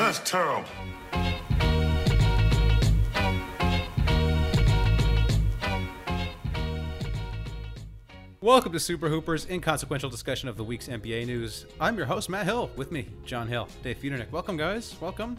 That's 0.00 0.18
terrible. 0.20 0.64
Welcome 8.40 8.72
to 8.72 8.80
Super 8.80 9.10
Hoopers, 9.10 9.46
inconsequential 9.50 10.08
discussion 10.08 10.48
of 10.48 10.56
the 10.56 10.64
week's 10.64 10.88
NBA 10.88 11.26
news. 11.26 11.66
I'm 11.78 11.98
your 11.98 12.06
host, 12.06 12.30
Matt 12.30 12.46
Hill. 12.46 12.70
With 12.76 12.90
me, 12.90 13.10
John 13.26 13.46
Hill, 13.46 13.68
Dave 13.82 13.98
Feudernick. 13.98 14.32
Welcome, 14.32 14.56
guys. 14.56 14.96
Welcome. 15.02 15.36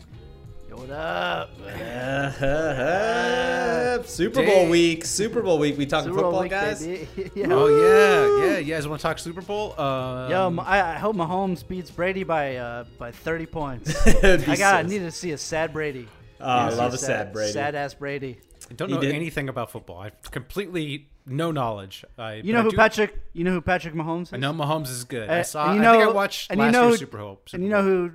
What 0.71 0.89
up? 0.89 1.49
Super 4.07 4.41
Dang. 4.41 4.45
Bowl 4.47 4.69
week. 4.69 5.03
Super 5.05 5.41
Bowl 5.41 5.59
week. 5.59 5.77
We 5.77 5.85
talking 5.85 6.11
Super 6.11 6.21
football, 6.23 6.41
week, 6.41 6.51
guys? 6.51 6.85
baby. 6.85 7.07
yeah. 7.35 7.47
Oh 7.51 7.67
yeah, 7.67 8.45
yeah. 8.53 8.57
You 8.59 8.73
guys 8.73 8.87
want 8.87 9.01
to 9.01 9.03
talk 9.03 9.19
Super 9.19 9.41
Bowl? 9.41 9.79
Um, 9.79 10.31
Yo, 10.31 10.47
M- 10.47 10.59
I, 10.61 10.95
I 10.95 10.97
hope 10.97 11.15
Mahomes 11.15 11.67
beats 11.67 11.91
Brady 11.91 12.23
by 12.23 12.55
uh, 12.55 12.85
by 12.97 13.11
30 13.11 13.45
points. 13.47 14.07
I 14.07 14.37
got. 14.55 14.75
I 14.75 14.81
so- 14.83 14.87
need 14.87 14.99
to 14.99 15.11
see 15.11 15.31
a 15.31 15.37
sad 15.37 15.73
Brady. 15.73 16.07
Oh, 16.39 16.45
I 16.45 16.63
Need 16.63 16.69
to 16.69 16.75
see 16.75 16.81
love 16.81 16.93
a 16.93 16.97
sad 16.97 17.33
Brady. 17.33 17.51
Sad 17.51 17.75
ass 17.75 17.93
Brady. 17.93 18.39
I 18.69 18.73
don't 18.73 18.89
He 18.89 18.95
know 18.95 19.01
did- 19.01 19.13
anything 19.13 19.49
about 19.49 19.71
football. 19.71 19.99
I 19.99 20.11
completely 20.31 21.09
no 21.25 21.51
knowledge. 21.51 22.03
I, 22.17 22.35
You 22.35 22.53
know 22.53 22.63
who 22.63 22.71
do- 22.71 22.77
Patrick? 22.77 23.13
You 23.33 23.43
know 23.43 23.51
who 23.51 23.61
Patrick 23.61 23.93
Mahomes 23.93 24.23
is? 24.23 24.33
I 24.33 24.37
know 24.37 24.53
Mahomes 24.53 24.89
is 24.89 25.03
good. 25.03 25.29
Uh, 25.29 25.33
I 25.33 25.41
saw. 25.43 25.65
and 25.67 25.75
you 25.75 25.81
I 25.81 25.83
know, 25.83 25.91
think 25.99 26.09
I 26.09 26.13
watched 26.13 26.49
last 26.55 26.65
you 26.65 26.71
know 26.71 26.81
year's 26.87 26.93
who, 26.93 26.97
Super 27.05 27.17
Bowl. 27.17 27.41
And 27.53 27.63
you 27.63 27.69
know 27.69 27.83
who 27.83 28.11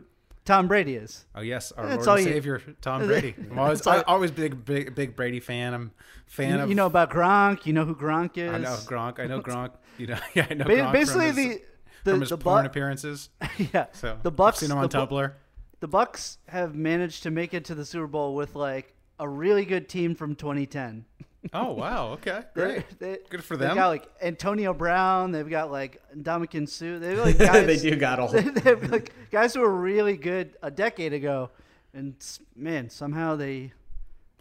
Tom 0.47 0.66
Brady 0.69 0.94
is? 0.94 1.27
Oh 1.34 1.42
yes, 1.42 1.72
our 1.72 1.86
That's 1.86 2.06
Lord 2.06 2.20
and 2.20 2.28
you- 2.28 2.33
Savior 2.34 2.62
Tom 2.80 3.06
Brady. 3.06 3.34
I'm 3.50 3.58
always, 3.58 3.86
I, 3.86 4.00
always 4.02 4.30
big, 4.30 4.64
big, 4.64 4.94
big 4.94 5.14
Brady 5.14 5.41
fan. 5.41 5.75
I'm 5.75 5.91
fan 6.25 6.56
You, 6.56 6.62
of. 6.62 6.69
you 6.70 6.75
know 6.75 6.86
about 6.86 7.11
Gronk. 7.11 7.66
You 7.66 7.72
know 7.75 7.84
who 7.84 7.94
Gronk 7.94 8.39
is. 8.39 8.50
I 8.50 8.58
know 8.58 8.77
Gronk. 8.86 9.20
I 9.20 9.27
know 9.27 9.41
Gronk. 9.42 9.72
You 9.98 10.06
know, 10.06 10.19
yeah, 10.34 10.47
I 10.48 10.55
know 10.55 10.64
Ba- 10.64 10.70
Gronk 10.77 10.92
basically, 10.92 11.28
from 11.33 11.36
his, 11.36 11.47
the 11.56 11.62
the 12.05 12.11
from 12.12 12.20
his 12.20 12.30
the, 12.30 12.39
porn 12.39 12.62
Bu- 12.62 12.67
appearances. 12.69 13.28
yeah, 13.74 13.86
So 13.92 14.19
the 14.22 14.30
Bucks. 14.30 14.58
I've 14.62 14.69
seen 14.69 14.70
him 14.70 14.78
on 14.78 14.89
the, 14.89 14.97
Tumblr. 15.06 15.33
the 15.80 15.89
Bucks 15.89 16.39
have 16.48 16.74
managed 16.74 17.24
to 17.24 17.30
make 17.30 17.52
it 17.52 17.64
to 17.67 17.74
the 17.74 17.84
Super 17.84 18.06
Bowl 18.06 18.34
with 18.34 18.55
like 18.55 18.94
a 19.19 19.28
really 19.28 19.64
good 19.64 19.89
team 19.89 20.14
from 20.14 20.34
2010. 20.36 21.05
Oh 21.52 21.72
wow, 21.72 22.08
okay, 22.12 22.42
great. 22.55 22.84
They, 22.98 23.19
Good 23.28 23.44
for 23.44 23.56
them. 23.56 23.69
They've 23.69 23.77
got 23.77 23.89
like 23.89 24.08
Antonio 24.22 24.75
Brown. 24.75 25.33
They've 25.33 25.48
got 25.48 25.70
like 25.70 26.02
Ndamukong 26.16 26.69
Suh. 26.69 26.98
They've 26.98 27.19
like 27.25 27.39
guys. 27.39 27.66
they 27.66 27.91
do 27.91 27.97
got 27.97 28.19
a 28.19 28.33
They, 28.33 28.42
whole. 28.42 28.52
they 28.52 28.61
have 28.70 28.91
like 28.91 29.12
guys 29.30 29.55
who 29.55 29.61
were 29.61 29.74
really 29.74 30.17
good 30.17 30.56
a 30.62 30.70
decade 30.70 31.12
ago, 31.12 31.50
and 31.94 32.14
man, 32.55 32.91
somehow 32.91 33.36
they. 33.36 33.72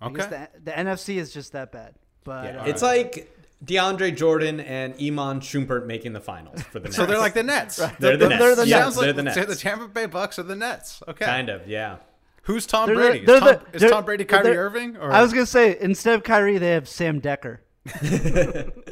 Okay. 0.01 0.15
the, 0.15 0.49
the 0.63 0.71
NFC 0.71 1.15
is 1.17 1.31
just 1.33 1.53
that 1.53 1.71
bad. 1.71 1.95
But 2.23 2.45
Yeah, 2.45 2.61
uh, 2.63 2.65
it's 2.65 2.81
like 2.81 3.31
DeAndre 3.63 4.15
Jordan 4.15 4.59
and 4.59 4.93
Iman 5.01 5.39
Shumpert 5.39 5.85
making 5.85 6.13
the 6.13 6.19
finals 6.19 6.61
for 6.63 6.79
the 6.79 6.85
Nets. 6.89 6.95
So 6.97 7.05
they're 7.05 7.17
like 7.17 7.33
the 7.33 7.43
Nets. 7.43 7.77
They're 7.99 8.17
the 8.17 8.27
Nets. 8.29 8.39
They're 8.39 8.55
the 8.55 8.67
yeah, 8.67 8.79
Nets. 8.79 8.97
they're 8.97 9.13
the 9.13 9.23
Nets. 9.23 9.45
The 9.45 9.55
Tampa 9.55 9.87
Bay 9.87 10.05
Bucks 10.05 10.37
are 10.37 10.43
the 10.43 10.55
Nets. 10.55 11.01
Okay. 11.07 11.25
kind 11.25 11.49
of, 11.49 11.67
yeah. 11.67 11.97
Who's 12.45 12.65
Tom 12.65 12.87
they're 12.87 12.95
Brady? 12.95 13.25
they're 13.25 13.35
is, 13.35 13.41
Tom, 13.41 13.59
the- 13.71 13.85
is 13.85 13.91
Tom 13.91 14.05
Brady 14.05 14.23
Kyrie 14.25 14.55
Irving? 14.57 14.97
Or 14.97 15.11
I 15.11 15.21
was 15.21 15.33
gonna 15.33 15.45
say 15.45 15.77
instead 15.79 16.15
of 16.15 16.23
Kyrie, 16.23 16.57
they 16.57 16.71
have 16.71 16.87
Sam 16.87 17.21
Dekker. 17.21 17.59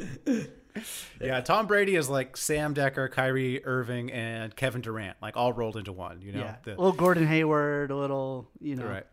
yeah, 1.20 1.40
Tom 1.40 1.66
Brady 1.66 1.94
is 1.96 2.08
like 2.08 2.36
Sam 2.36 2.74
Dekker, 2.74 3.10
Kyrie 3.10 3.64
Irving, 3.64 4.10
and 4.12 4.54
Kevin 4.54 4.80
Durant, 4.80 5.16
like 5.22 5.36
all 5.36 5.52
rolled 5.52 5.76
into 5.76 5.92
one. 5.92 6.20
You 6.22 6.32
know. 6.32 6.40
yeah, 6.40 6.56
The- 6.64 6.72
a 6.72 6.76
little 6.76 6.92
Gordon 6.92 7.26
Hayward, 7.26 7.90
a 7.90 7.96
little 7.96 8.48
you 8.60 8.76
know. 8.76 8.86
right. 8.86 9.06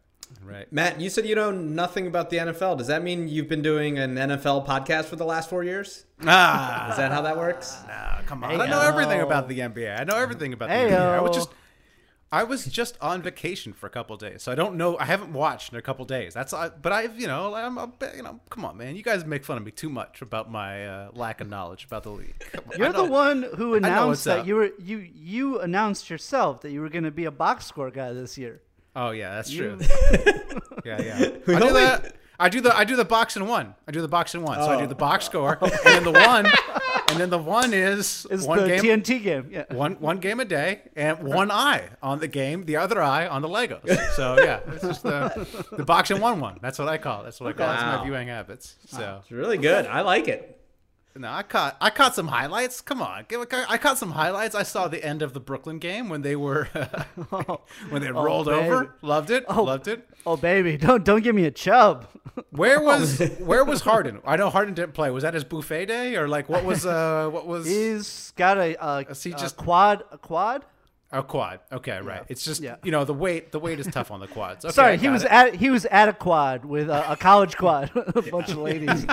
Right. 0.46 0.72
Matt, 0.72 1.02
you 1.02 1.09
said 1.09 1.25
you 1.25 1.35
know 1.35 1.52
nothing 1.52 2.08
about 2.08 2.29
the 2.29 2.38
NFL. 2.38 2.78
Does 2.78 2.88
that 2.88 3.03
mean 3.03 3.28
you've 3.28 3.50
been 3.50 3.62
doing 3.62 4.00
an 4.00 4.16
NFL 4.16 4.66
podcast 4.66 5.06
for 5.06 5.18
the 5.18 5.25
last 5.25 5.50
four 5.50 5.62
years? 5.62 6.06
Ah, 6.25 6.90
Is 6.91 6.96
that 6.97 7.12
how 7.12 7.22
that 7.23 7.35
works? 7.38 7.75
ah, 7.90 8.22
come 8.25 8.41
on. 8.46 8.52
Hey, 8.52 8.56
I 8.62 8.69
know 8.69 8.79
everything 8.79 9.19
about 9.19 9.50
the 9.50 9.59
NBA. 9.59 10.00
I 10.00 10.06
know 10.06 10.16
everything 10.16 10.53
about 10.53 10.69
the 10.69 10.73
Hey, 10.75 10.90
NBA. 10.90 10.97
I 11.18 11.19
was 11.19 11.35
just 11.35 11.50
I 12.34 12.44
was 12.44 12.66
just 12.66 12.97
on 13.02 13.22
vacation 13.22 13.74
for 13.74 13.88
a 13.88 13.90
couple 13.90 14.16
days, 14.16 14.42
so 14.44 14.53
I 14.53 14.56
don't 14.56 14.75
know. 14.78 14.97
I 14.97 15.03
haven't 15.03 15.34
watched 15.34 15.74
in 15.74 15.78
a 15.78 15.81
couple 15.81 16.06
days. 16.06 16.34
That's, 16.34 16.53
I, 16.53 16.69
but 16.69 16.94
I've, 16.94 17.19
you 17.19 17.28
know, 17.28 17.53
I'm, 17.53 17.78
a 17.78 17.92
you 18.16 18.24
know, 18.24 18.40
come 18.50 18.64
on, 18.64 18.78
man. 18.78 18.96
You 18.96 19.03
guys 19.03 19.25
make 19.25 19.44
fun 19.44 19.58
of 19.58 19.66
me 19.66 19.72
too 19.72 19.90
much 19.90 20.22
about 20.22 20.50
my 20.50 20.88
uh, 20.88 21.09
lack 21.14 21.41
of 21.41 21.50
knowledge 21.50 21.84
about 21.84 22.03
the 22.03 22.12
league. 22.12 22.34
Come 22.53 22.64
on, 22.72 22.80
You're 22.80 22.94
the 22.94 23.03
one 23.03 23.44
who 23.58 23.74
announced 23.75 24.24
that 24.24 24.40
up. 24.40 24.47
you 24.47 24.56
were 24.56 24.70
you 24.80 25.00
you 25.14 25.59
announced 25.59 26.09
yourself 26.09 26.62
that 26.62 26.72
you 26.72 26.80
were 26.80 26.90
going 26.90 27.03
to 27.03 27.12
be 27.12 27.25
a 27.25 27.31
box 27.31 27.66
score 27.66 27.91
guy 27.91 28.14
this 28.14 28.38
year. 28.38 28.62
Oh 28.96 29.12
yeah, 29.12 29.36
that's 29.36 29.52
You- 29.52 29.75
true. 29.78 29.80
yeah, 30.86 31.02
yeah. 31.02 31.16
I 31.20 31.25
do 31.25 31.53
only- 31.56 31.74
that. 31.74 32.16
I 32.41 32.50
do 32.50 32.59
the 32.59 32.75
I 32.75 32.84
do 32.84 32.96
the 32.96 33.06
box 33.06 33.35
and 33.35 33.47
one. 33.47 33.75
I 33.88 33.91
do 33.91 34.02
the 34.02 34.07
box 34.07 34.34
and 34.34 34.44
one. 34.44 34.57
So 34.57 34.66
I 34.66 34.78
do 34.78 34.84
Oh. 34.84 34.88
the 34.88 34.96
box 34.96 35.25
oh. 35.25 35.29
score, 35.29 35.57
and 35.62 35.72
then 35.85 36.03
the 36.03 36.12
one, 36.12 36.46
and 37.09 37.19
then 37.19 37.29
the 37.29 37.38
one 37.38 37.74
is, 37.74 38.25
Is 38.31 38.46
one 38.47 38.59
the 38.59 38.68
game. 38.68 38.81
TNT 38.84 39.22
game? 39.24 39.50
Yeah. 39.52 39.66
one 39.72 39.94
one 40.00 40.18
game 40.18 40.40
a 40.40 40.46
day 40.46 40.81
and 40.96 41.19
one 41.24 41.52
eye 41.52 41.90
on 42.02 42.19
the 42.19 42.28
game, 42.28 42.66
the 42.66 42.78
other 42.78 43.02
eye 43.02 43.28
on 43.28 43.41
the 43.44 43.47
Legos. 43.50 43.88
So 44.16 44.41
yeah, 44.41 44.59
it's 44.68 44.81
just 44.84 45.03
the 45.03 45.47
the 45.72 45.85
box 45.85 46.09
and 46.09 46.19
one 46.19 46.40
one. 46.40 46.57
That's 46.62 46.79
what 46.79 46.88
I 46.88 46.97
call 46.97 47.22
it. 47.22 47.25
That's 47.25 47.40
what 47.40 47.50
I 47.50 47.53
call 47.53 47.69
it. 47.69 47.74
That's 47.74 47.84
my 48.00 48.03
viewing 48.03 48.28
habits. 48.29 48.75
So 48.88 49.19
It's 49.22 49.31
really 49.31 49.58
good. 49.58 49.85
I 49.85 50.02
like 50.02 50.28
it. 50.28 50.60
No, 51.16 51.29
I 51.31 51.44
caught 51.44 51.77
I 51.81 51.89
caught 51.89 52.16
some 52.16 52.27
highlights. 52.27 52.81
Come 52.81 53.01
on, 53.01 53.25
I 53.69 53.77
caught 53.77 53.97
some 53.97 54.11
highlights. 54.11 54.55
I 54.55 54.63
saw 54.63 54.88
the 54.88 55.03
end 55.03 55.22
of 55.22 55.33
the 55.33 55.39
Brooklyn 55.39 55.77
game 55.79 56.09
when 56.09 56.22
they 56.22 56.35
were 56.35 56.66
when 57.89 58.01
they 58.01 58.11
rolled 58.11 58.47
baby. 58.47 58.66
over. 58.69 58.95
Loved 59.01 59.29
it. 59.31 59.45
Oh. 59.47 59.63
Loved 59.63 59.88
it. 59.88 60.07
Oh 60.25 60.38
baby, 60.38 60.77
don't 60.77 61.03
don't 61.03 61.22
give 61.23 61.35
me 61.35 61.45
a 61.45 61.51
chub. 61.51 62.07
Where 62.51 62.79
was 62.81 63.19
where 63.39 63.66
was 63.66 63.81
Harden? 63.81 64.19
I 64.25 64.38
know 64.38 64.49
Harden 64.49 64.73
didn't 64.73 64.94
play. 64.94 65.09
Was 65.11 65.23
that 65.23 65.33
his 65.33 65.44
buffet 65.44 65.88
day 65.88 66.16
or 66.16 66.27
like 66.27 66.47
what 66.49 66.63
was 66.63 66.85
uh 66.85 67.29
what 67.31 67.45
was 67.47 67.67
He's 67.67 68.31
got 68.38 68.57
a, 68.57 68.75
a, 68.85 68.99
Is 69.09 69.22
he 69.23 69.31
a 69.31 69.35
just- 69.35 69.57
quad 69.57 70.03
a 70.11 70.17
quad. 70.17 70.63
a 71.11 71.23
quad? 71.23 71.59
Okay, 71.73 71.99
right. 71.99 72.22
Yeah. 72.22 72.25
It's 72.29 72.45
just 72.45 72.61
Yeah. 72.61 72.75
you 72.83 72.91
know 72.91 73.03
the 73.03 73.13
weight 73.13 73.51
the 73.51 73.59
weight 73.59 73.79
is 73.79 73.88
tough 73.88 74.11
on 74.11 74.19
the 74.22 74.28
quads. 74.28 74.63
Okay, 74.63 74.72
Sorry, 74.73 74.97
he 74.97 75.09
was 75.09 75.23
it. 75.23 75.31
at 75.31 75.55
he 75.55 75.69
was 75.69 75.85
at 75.88 76.07
a 76.07 76.13
quad 76.13 76.63
with 76.63 76.89
a, 76.89 77.11
a 77.11 77.16
college 77.17 77.57
quad, 77.57 77.91
a 77.95 78.22
bunch 78.22 78.49
of 78.51 78.57
ladies. 78.59 79.05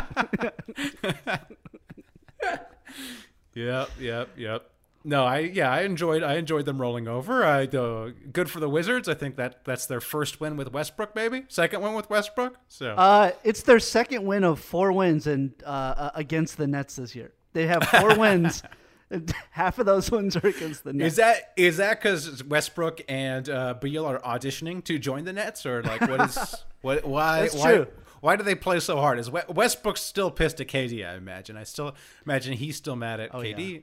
Yep, 3.55 3.91
yep, 4.01 4.29
yep. 4.37 4.71
No, 5.05 5.25
I 5.25 5.39
yeah, 5.39 5.71
I 5.71 5.83
enjoyed 5.83 6.23
I 6.23 6.35
enjoyed 6.35 6.67
them 6.67 6.81
rolling 6.81 7.09
over. 7.09 7.45
I 7.45 7.65
uh, 7.65 8.11
good 8.33 8.51
for 8.51 8.61
the 8.61 8.69
Wizards. 8.69 9.09
I 9.09 9.15
think 9.15 9.37
that 9.37 9.65
that's 9.65 9.87
their 9.87 10.01
first 10.01 10.41
win 10.41 10.57
with 10.57 10.73
Westbrook, 10.73 11.15
maybe 11.15 11.45
second 11.49 11.81
win 11.83 11.95
with 11.95 12.11
Westbrook. 12.11 12.57
So 12.69 12.91
Uh, 12.91 13.31
it's 13.45 13.63
their 13.63 13.79
second 13.79 14.25
win 14.27 14.45
of 14.45 14.61
four 14.61 14.93
wins 14.93 15.27
and 15.27 15.53
uh, 15.65 15.69
uh, 15.69 16.11
against 16.15 16.59
the 16.59 16.67
Nets 16.67 16.97
this 16.97 17.15
year. 17.15 17.33
They 17.53 17.67
have 17.69 17.85
four 17.85 18.19
wins. 18.19 18.63
Half 19.53 19.79
of 19.79 19.87
those 19.87 20.11
wins 20.11 20.37
are 20.37 20.47
against 20.47 20.85
the 20.85 20.93
Nets. 20.93 21.13
is 21.13 21.17
that 21.17 21.53
is 21.57 21.77
that 21.79 22.03
because 22.03 22.45
Westbrook 22.45 23.01
and 23.09 23.49
uh, 23.49 23.75
Beal 23.81 24.05
are 24.05 24.19
auditioning 24.19 24.85
to 24.85 24.99
join 24.99 25.25
the 25.25 25.33
Nets, 25.33 25.65
or 25.65 25.83
like 25.83 26.03
what 26.03 26.21
is 26.29 26.55
what 26.83 27.07
why 27.07 27.43
That's 27.43 27.55
why 27.55 27.73
true. 27.77 27.87
Why 28.21 28.37
do 28.37 28.43
they 28.43 28.55
play 28.55 28.81
so 28.81 28.97
hard? 28.99 29.19
Is 29.19 29.31
We- 29.31 29.41
Westbrook 29.49 29.97
still 29.97 30.31
pissed 30.31 30.61
at 30.61 30.69
KD? 30.69 31.09
I 31.09 31.15
imagine. 31.17 31.57
I 31.57 31.65
still 31.65 31.95
imagine 32.25 32.55
he's 32.55 32.77
still 32.77 32.97
mad 32.97 33.21
at 33.21 33.33
KD. 33.33 33.83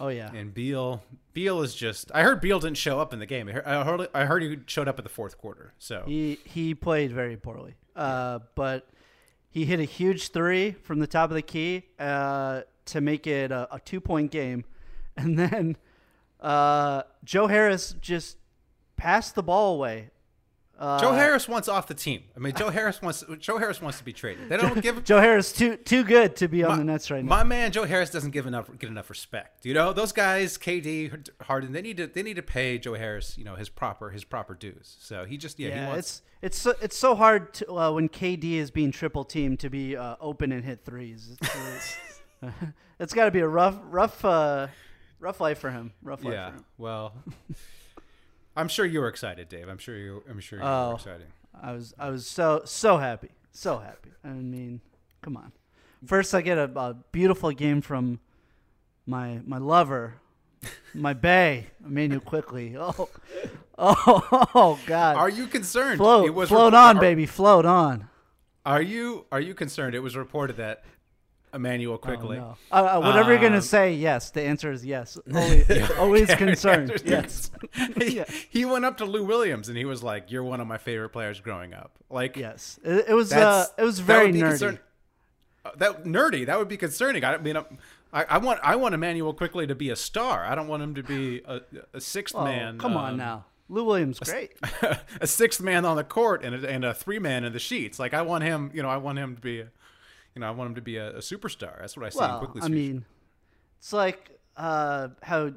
oh 0.00 0.08
yeah. 0.08 0.30
And 0.32 0.52
Beal, 0.54 1.02
Beal 1.32 1.62
is 1.62 1.74
just. 1.74 2.10
I 2.14 2.22
heard 2.22 2.40
Beal 2.40 2.58
didn't 2.60 2.76
show 2.78 3.00
up 3.00 3.12
in 3.12 3.18
the 3.18 3.26
game. 3.26 3.48
I 3.48 3.52
heard, 3.52 3.64
I 3.66 3.84
heard, 3.84 4.08
I 4.14 4.24
heard 4.24 4.42
he 4.42 4.58
showed 4.66 4.88
up 4.88 4.98
at 4.98 5.04
the 5.04 5.10
fourth 5.10 5.38
quarter. 5.38 5.72
So 5.78 6.02
He 6.06 6.38
he 6.44 6.74
played 6.74 7.12
very 7.12 7.36
poorly. 7.36 7.74
Uh, 7.94 8.40
but 8.54 8.88
he 9.50 9.64
hit 9.64 9.78
a 9.80 9.84
huge 9.84 10.30
three 10.30 10.72
from 10.72 10.98
the 10.98 11.06
top 11.06 11.30
of 11.30 11.34
the 11.34 11.42
key 11.42 11.84
uh, 11.98 12.62
to 12.86 13.00
make 13.00 13.26
it 13.26 13.52
a, 13.52 13.68
a 13.74 13.80
two 13.80 14.00
point 14.00 14.30
game, 14.30 14.64
and 15.16 15.38
then 15.38 15.76
uh, 16.40 17.02
Joe 17.24 17.46
Harris 17.46 17.94
just 18.00 18.36
passed 18.96 19.34
the 19.34 19.42
ball 19.42 19.74
away. 19.76 20.10
Uh, 20.84 21.00
Joe 21.00 21.12
Harris 21.12 21.48
wants 21.48 21.66
off 21.66 21.86
the 21.86 21.94
team. 21.94 22.24
I 22.36 22.40
mean, 22.40 22.54
Joe 22.54 22.68
Harris 22.68 23.00
wants 23.00 23.24
Joe 23.38 23.56
Harris 23.56 23.80
wants 23.80 23.96
to 23.98 24.04
be 24.04 24.12
traded. 24.12 24.50
They 24.50 24.58
don't 24.58 24.82
give 24.82 25.02
Joe 25.04 25.18
Harris 25.18 25.50
too 25.50 25.78
too 25.78 26.04
good 26.04 26.36
to 26.36 26.46
be 26.46 26.62
on 26.62 26.72
my, 26.72 26.76
the 26.76 26.84
Nets 26.84 27.10
right 27.10 27.24
now. 27.24 27.28
My 27.30 27.42
man 27.42 27.72
Joe 27.72 27.84
Harris 27.84 28.10
doesn't 28.10 28.32
give 28.32 28.46
enough 28.46 28.68
get 28.78 28.90
enough 28.90 29.08
respect. 29.08 29.64
You 29.64 29.72
know, 29.72 29.94
those 29.94 30.12
guys, 30.12 30.58
KD, 30.58 31.26
Harden, 31.40 31.72
they 31.72 31.80
need 31.80 31.96
to 31.96 32.06
they 32.06 32.22
need 32.22 32.36
to 32.36 32.42
pay 32.42 32.76
Joe 32.76 32.94
Harris, 32.94 33.38
you 33.38 33.44
know, 33.44 33.54
his 33.54 33.70
proper 33.70 34.10
his 34.10 34.24
proper 34.24 34.52
dues. 34.52 34.96
So 35.00 35.24
he 35.24 35.38
just 35.38 35.58
yeah, 35.58 35.70
he 35.70 35.74
yeah, 35.74 35.88
wants 35.88 36.22
it's 36.42 36.56
it's 36.56 36.58
so, 36.58 36.74
it's 36.82 36.98
so 36.98 37.14
hard 37.14 37.54
to, 37.54 37.72
uh, 37.72 37.90
when 37.92 38.10
KD 38.10 38.56
is 38.56 38.70
being 38.70 38.90
triple 38.90 39.24
teamed 39.24 39.60
to 39.60 39.70
be 39.70 39.96
uh, 39.96 40.16
open 40.20 40.52
and 40.52 40.62
hit 40.62 40.84
threes. 40.84 41.34
It's, 41.40 41.96
it's, 42.42 42.52
it's 43.00 43.14
got 43.14 43.24
to 43.24 43.30
be 43.30 43.40
a 43.40 43.48
rough 43.48 43.78
rough 43.84 44.22
uh, 44.22 44.66
rough 45.18 45.40
life 45.40 45.60
for 45.60 45.70
him. 45.70 45.94
Rough 46.02 46.22
life 46.22 46.34
yeah. 46.34 46.50
for 46.50 46.56
him. 46.56 46.64
Well, 46.76 47.14
I'm 48.56 48.68
sure 48.68 48.84
you 48.86 49.00
were 49.00 49.08
excited, 49.08 49.48
Dave. 49.48 49.68
I'm 49.68 49.78
sure 49.78 49.96
you. 49.96 50.22
I'm 50.28 50.40
sure 50.40 50.58
you 50.58 50.64
Oh. 50.64 50.90
were 50.90 50.94
excited. 50.94 51.26
I 51.60 51.72
was 51.72 51.94
I 51.98 52.10
was 52.10 52.26
so 52.26 52.62
so 52.64 52.98
happy, 52.98 53.30
so 53.52 53.78
happy. 53.78 54.10
I 54.24 54.28
mean, 54.28 54.80
come 55.22 55.36
on. 55.36 55.52
First, 56.06 56.34
I 56.34 56.40
get 56.42 56.58
a, 56.58 56.64
a 56.78 56.94
beautiful 57.12 57.50
game 57.52 57.80
from 57.80 58.20
my 59.06 59.40
my 59.46 59.58
lover, 59.58 60.14
my 60.94 61.12
bay, 61.28 61.68
Immanuel 61.84 62.20
Quickley. 62.20 62.76
Oh, 62.76 63.08
oh, 63.78 64.48
oh 64.54 64.78
God! 64.86 65.16
Are 65.16 65.28
you 65.28 65.46
concerned? 65.46 65.98
float, 65.98 66.26
It 66.26 66.34
was 66.34 66.48
float 66.48 66.74
on, 66.74 66.96
are- 66.98 67.00
baby, 67.00 67.26
float 67.26 67.64
on. 67.66 68.08
Are 68.66 68.80
you 68.82 69.26
are 69.30 69.40
you 69.40 69.54
concerned? 69.54 69.94
It 69.94 70.00
was 70.00 70.16
reported 70.16 70.56
that 70.56 70.84
Emmanuel 71.54 71.94
Oh, 71.94 71.98
quickly. 71.98 72.36
no. 72.38 72.56
Uh, 72.72 72.74
uh, 72.74 73.00
whatever 73.00 73.30
you're 73.30 73.38
Um, 73.38 73.44
gonna 73.50 73.62
say, 73.62 73.92
yes. 73.94 74.30
The 74.30 74.42
answer 74.42 74.72
is 74.72 74.84
yes. 74.84 75.16
Always, 75.34 75.90
always 75.92 76.34
concerned. 76.34 77.02
Yes, 77.04 77.50
he, 77.96 78.16
Yeah. 78.16 78.24
he 78.50 78.64
went 78.64 78.84
up 78.84 78.96
to 78.98 79.04
Lou 79.04 79.24
Williams 79.24 79.68
and 79.68 79.78
he 79.78 79.84
was 79.84 80.02
like, 80.02 80.30
"You're 80.30 80.44
one 80.44 80.60
of 80.60 80.66
my 80.66 80.78
favorite 80.78 81.10
players 81.10 81.40
growing 81.40 81.72
up." 81.74 81.92
Like, 82.10 82.36
yes. 82.36 82.78
It, 82.84 83.06
it 83.08 83.14
was. 83.14 83.32
Uh, 83.32 83.66
it 83.78 83.84
was 83.84 84.00
very 84.00 84.32
nerdy. 84.32 84.40
concern- 84.48 84.78
uh, 85.64 85.70
that 85.76 86.04
nerdy. 86.04 86.44
That 86.46 86.58
would 86.58 86.68
be 86.68 86.76
concerning. 86.76 87.24
I 87.24 87.36
mean, 87.38 87.56
I'm- 87.56 87.78
I, 88.12 88.24
I 88.30 88.38
want 88.38 88.60
I 88.62 88.76
want 88.76 88.94
Immanuel 88.94 89.32
Quickley 89.34 89.66
to 89.66 89.74
be 89.74 89.90
a 89.90 89.96
star. 89.96 90.44
I 90.44 90.54
don't 90.54 90.68
want 90.68 90.82
him 90.84 90.94
to 90.94 91.02
be 91.02 91.42
a, 91.46 91.60
a 91.92 92.00
sixth 92.00 92.34
Oh, 92.36 92.44
man. 92.44 92.78
come 92.78 92.96
on 92.96 93.12
um, 93.12 93.16
now. 93.16 93.44
Lou 93.68 93.82
Williams, 93.84 94.20
great. 94.20 94.52
a 95.20 95.26
sixth 95.26 95.60
man 95.60 95.84
on 95.84 95.96
the 95.96 96.04
court 96.04 96.44
and 96.44 96.54
a, 96.64 96.68
and 96.70 96.84
a 96.84 96.92
three 96.94 97.18
man 97.18 97.42
in 97.44 97.52
the 97.52 97.58
sheets. 97.58 97.98
Like 97.98 98.14
I 98.14 98.22
want 98.22 98.44
him, 98.44 98.70
you 98.74 98.82
know, 98.82 98.88
I 98.90 98.98
want 98.98 99.18
him 99.18 99.34
to 99.36 99.40
be, 99.40 99.60
a, 99.62 99.68
you 100.34 100.40
know, 100.40 100.48
I 100.48 100.50
want 100.50 100.70
him 100.70 100.74
to 100.76 100.82
be 100.82 100.96
a, 100.96 101.10
a 101.16 101.20
superstar. 101.20 101.80
That's 101.80 101.96
what 101.96 102.06
I 102.06 102.08
see 102.10 102.18
in 102.18 102.24
Well, 102.30 102.38
Quickley. 102.40 102.62
I 102.62 102.68
mean, 102.68 103.04
it's 103.78 103.92
like 103.92 104.30
uh, 104.56 105.08
how 105.22 105.52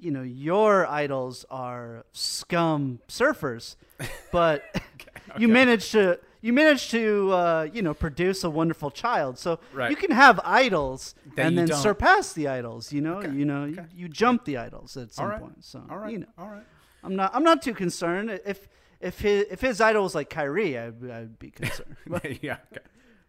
you 0.00 0.10
know 0.10 0.22
your 0.22 0.86
idols 0.86 1.44
are 1.50 2.04
scum 2.12 3.00
surfers, 3.08 3.76
but 4.32 4.62
you 5.38 5.48
manage 5.48 5.90
to 5.92 6.18
you 6.40 6.52
manage 6.52 6.90
to 6.90 7.32
uh, 7.32 7.68
you 7.72 7.82
know 7.82 7.94
produce 7.94 8.44
a 8.44 8.50
wonderful 8.50 8.90
child. 8.90 9.38
So 9.38 9.58
Right. 9.72 9.90
you 9.90 9.96
can 9.96 10.10
have 10.10 10.40
idols 10.44 11.14
That 11.36 11.46
and 11.46 11.58
then 11.58 11.68
don't. 11.68 11.78
surpass 11.82 12.32
the 12.32 12.48
idols. 12.48 12.92
You 12.92 13.00
know, 13.00 13.22
you 13.22 13.44
know, 13.44 13.64
you, 13.64 13.84
you 13.94 14.08
jump 14.08 14.44
the 14.44 14.56
idols 14.58 14.96
at 14.96 15.12
some 15.12 15.28
right, 15.28 15.40
point. 15.40 15.64
So 15.64 15.82
all 15.90 15.98
right, 15.98 16.12
you 16.12 16.18
know, 16.18 16.26
all 16.38 16.48
right. 16.48 16.64
I'm 17.02 17.16
not 17.16 17.34
I'm 17.34 17.44
not 17.44 17.62
too 17.62 17.74
concerned 17.74 18.30
if. 18.44 18.68
If 19.00 19.20
his, 19.20 19.46
if 19.48 19.60
his 19.60 19.80
idol 19.80 20.02
was 20.02 20.16
like 20.16 20.28
Kyrie, 20.28 20.76
I'd, 20.76 21.08
I'd 21.08 21.38
be 21.38 21.52
concerned. 21.52 21.94
Yeah, 22.42 22.56
okay. 22.72 22.82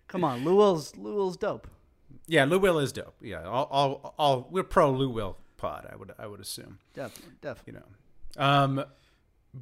Come 0.10 0.24
on, 0.26 0.44
Lou 0.44 0.56
Will's 0.58 0.96
Lou 0.98 1.16
Will's 1.16 1.38
dope. 1.38 1.68
yeah. 2.28 2.44
Lou 2.44 2.60
Will 2.60 2.80
is 2.80 2.92
dope. 2.92 3.16
Yeah, 3.22 3.44
all, 3.48 3.68
all, 3.72 4.14
all 4.20 4.48
we're 4.52 4.64
pro 4.64 4.92
Lou 4.92 5.10
Will 5.10 5.38
pod. 5.56 5.88
I 5.92 5.96
would, 5.96 6.12
I 6.20 6.28
would 6.28 6.42
assume. 6.42 6.80
Definitely, 6.94 7.36
definitely. 7.42 7.74
You 7.74 7.80
know, 8.42 8.46
um, 8.46 8.84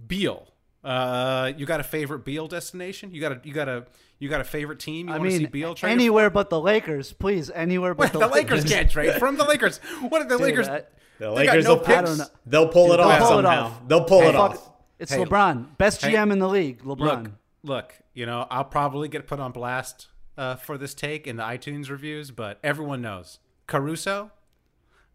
Beal. 0.08 0.48
Uh, 0.84 1.52
you 1.58 1.66
got 1.66 1.80
a 1.80 1.84
favorite 1.84 2.24
Beal 2.24 2.48
destination? 2.48 3.12
You 3.12 3.20
got 3.22 3.32
a, 3.34 3.42
you 3.44 3.54
got 3.54 3.68
a, 3.68 3.86
you 4.20 4.30
got 4.30 4.42
a 4.42 4.46
favorite 4.46 4.80
team? 4.80 5.08
You 5.08 5.14
I 5.16 5.18
want 5.18 5.30
to 5.32 5.38
mean, 5.38 5.48
see 5.48 5.52
Beal 5.52 5.76
trade? 5.76 5.92
anywhere 5.92 6.30
but 6.30 6.50
the 6.50 6.60
Lakers, 6.60 7.12
please. 7.14 7.50
Anywhere 7.50 7.94
but 7.94 8.14
Well, 8.14 8.30
the 8.30 8.34
Lakers 8.36 8.64
can't 8.64 8.90
trade 8.90 9.16
from 9.20 9.38
the 9.38 9.44
Lakers. 9.44 9.80
What 10.10 10.22
if 10.22 10.30
the 10.30 10.38
Dude, 10.38 10.42
Lakers? 10.48 10.68
I- 10.70 10.84
The 11.20 11.34
They 11.34 11.46
got 11.46 11.52
Lakers 11.52 11.66
no 11.66 11.74
will 11.76 11.82
picks. 11.82 12.20
I. 12.22 12.26
They'll 12.46 12.68
pull 12.70 12.94
it 12.94 12.98
they'll 12.98 13.08
off 13.08 13.20
pull 13.20 13.40
it 13.40 13.44
somehow. 13.44 13.64
off. 13.66 13.88
They'll 13.88 14.04
pull 14.04 14.22
Hey, 14.22 14.30
it 14.30 14.34
Fuck, 14.34 14.52
off. 14.52 14.72
It's 15.00 15.12
Hey, 15.12 15.24
LeBron, 15.26 15.78
best 15.78 16.02
hey, 16.06 16.14
GM 16.14 16.32
in 16.32 16.40
the 16.40 16.48
league. 16.48 16.84
LeBron. 16.84 17.00
Look, 17.24 17.32
look, 17.64 17.94
you 18.14 18.26
know, 18.26 18.46
I'll 18.50 18.64
probably 18.66 19.08
get 19.10 19.26
put 19.28 19.40
on 19.40 19.52
blast 19.52 20.08
uh, 20.38 20.56
for 20.56 20.78
this 20.78 20.94
take 20.94 21.26
in 21.28 21.38
the 21.38 21.44
iTunes 21.44 21.90
reviews, 21.90 22.32
but 22.32 22.60
everyone 22.64 23.02
knows 23.02 23.40
Caruso. 23.68 24.32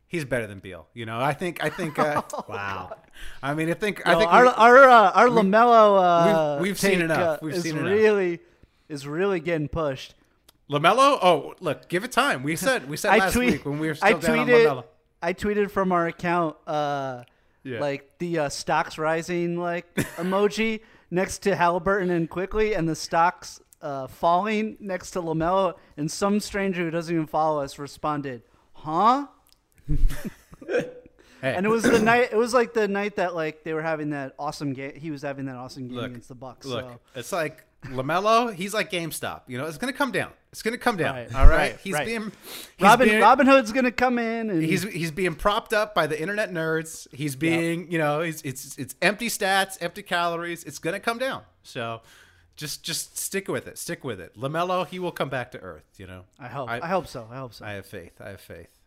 He's 0.06 0.24
better 0.26 0.46
than 0.46 0.58
Beal. 0.58 0.88
You 0.92 1.06
know, 1.06 1.18
I 1.20 1.32
think. 1.32 1.62
I 1.64 1.70
think. 1.70 1.98
Uh, 1.98 2.22
Wow. 2.48 2.96
I 3.42 3.54
mean, 3.54 3.70
I 3.70 3.74
think. 3.74 4.02
I 4.06 4.14
think 4.16 4.30
our 4.32 4.42
we- 4.44 4.48
our 4.50 4.84
uh, 4.88 5.10
our 5.12 5.28
Lamelo 5.28 6.02
uh, 6.02 6.56
we've- 6.60 6.70
we've 6.70 6.78
seen 6.78 6.90
take, 6.92 7.00
enough. 7.04 7.18
uh, 7.18 7.38
We've 7.40 7.54
is 7.54 7.62
seen 7.62 7.78
enough. 7.78 7.90
really 7.90 8.40
is 8.90 9.06
really 9.06 9.40
getting 9.40 9.68
pushed. 9.68 10.14
Lamelo. 10.70 11.18
Oh, 11.22 11.54
look, 11.60 11.88
give 11.88 12.04
it 12.04 12.12
time. 12.12 12.42
We 12.42 12.56
said 12.56 12.88
we 12.90 12.96
said 12.98 13.16
last 13.18 13.32
tweet, 13.32 13.52
week 13.52 13.64
when 13.64 13.78
we 13.78 13.88
were 13.88 13.94
still 13.94 14.08
I 14.08 14.12
down 14.20 14.38
on 14.40 14.46
tweeted 14.48 14.66
Lamelo. 14.66 14.84
I 15.22 15.32
tweeted 15.32 15.70
from 15.70 15.92
our 15.92 16.06
account 16.08 16.56
uh, 16.66 17.22
Yeah. 17.64 17.80
like 17.80 18.10
the 18.18 18.38
uh, 18.40 18.48
stocks 18.50 18.98
rising 18.98 19.56
like 19.58 19.94
emoji 20.16 20.80
next 21.10 21.38
to 21.44 21.56
Halliburton 21.56 22.10
and 22.10 22.28
Quickley, 22.28 22.74
and 22.74 22.86
the 22.88 22.96
stocks 22.96 23.60
uh, 23.82 24.06
falling 24.06 24.76
next 24.80 25.10
to 25.12 25.22
Lamelo, 25.22 25.74
and 25.96 26.10
some 26.10 26.40
stranger 26.40 26.84
who 26.84 26.90
doesn't 26.90 27.14
even 27.14 27.26
follow 27.26 27.62
us 27.62 27.78
responded, 27.78 28.42
"Huh." 28.72 29.26
Hey, 31.42 31.56
And 31.56 31.66
it 31.66 31.68
was 31.68 31.82
the 31.82 31.98
night. 31.98 32.28
It 32.30 32.36
was 32.36 32.54
like 32.54 32.72
the 32.72 32.86
night 32.86 33.16
that 33.16 33.34
like 33.34 33.64
they 33.64 33.74
were 33.74 33.82
having 33.82 34.10
that 34.10 34.34
awesome 34.38 34.74
game. 34.74 34.94
He 34.94 35.10
was 35.10 35.22
having 35.22 35.46
that 35.46 35.56
awesome 35.56 35.88
game 35.88 35.96
look, 35.96 36.06
against 36.06 36.28
the 36.28 36.36
Bucks. 36.36 36.64
Look, 36.64 36.84
so. 36.84 37.00
it's 37.16 37.32
like 37.32 37.64
Lamelo. 37.86 38.54
He's 38.54 38.72
like 38.72 38.92
GameStop. 38.92 39.42
You 39.48 39.58
know, 39.58 39.66
it's 39.66 39.76
gonna 39.76 39.92
come 39.92 40.12
down. 40.12 40.30
It's 40.52 40.62
gonna 40.62 40.78
come 40.78 40.96
down. 40.96 41.16
Right, 41.16 41.34
all 41.34 41.48
right. 41.48 41.56
right, 41.56 41.78
he's 41.82 41.94
right. 41.94 42.06
being 42.06 42.30
he's 42.76 42.84
Robin 42.84 43.08
being, 43.08 43.20
Robin 43.20 43.48
Hood's 43.48 43.72
gonna 43.72 43.90
come 43.90 44.20
in 44.20 44.50
and 44.50 44.62
He's 44.62 44.84
he's 44.84 45.10
being 45.10 45.34
propped 45.34 45.72
up 45.72 45.96
by 45.96 46.06
the 46.06 46.20
internet 46.20 46.52
nerds. 46.52 47.12
He's 47.12 47.34
being, 47.34 47.90
you 47.90 47.98
know, 47.98 48.20
it's 48.20 48.40
it's 48.42 48.78
it's 48.78 48.94
empty 49.02 49.28
stats, 49.28 49.76
empty 49.80 50.02
calories. 50.02 50.62
It's 50.62 50.78
gonna 50.78 51.00
come 51.00 51.18
down. 51.18 51.42
So, 51.64 52.02
just 52.62 52.84
just 52.84 53.18
stick 53.18 53.48
with 53.48 53.66
it. 53.66 53.76
Stick 53.76 54.04
with 54.04 54.20
it. 54.20 54.38
Lamelo, 54.38 54.86
he 54.86 55.00
will 55.00 55.10
come 55.10 55.28
back 55.28 55.50
to 55.50 55.58
earth. 55.58 55.84
You 55.96 56.06
know. 56.06 56.24
I 56.38 56.46
hope. 56.46 56.70
I, 56.70 56.86
hope 56.86 57.08
so. 57.08 57.26
I 57.28 57.36
hope 57.36 57.54
so. 57.54 57.64
I 57.64 57.72
have 57.72 57.86
faith. 57.86 58.20
I 58.20 58.28
have 58.30 58.40
faith. 58.40 58.78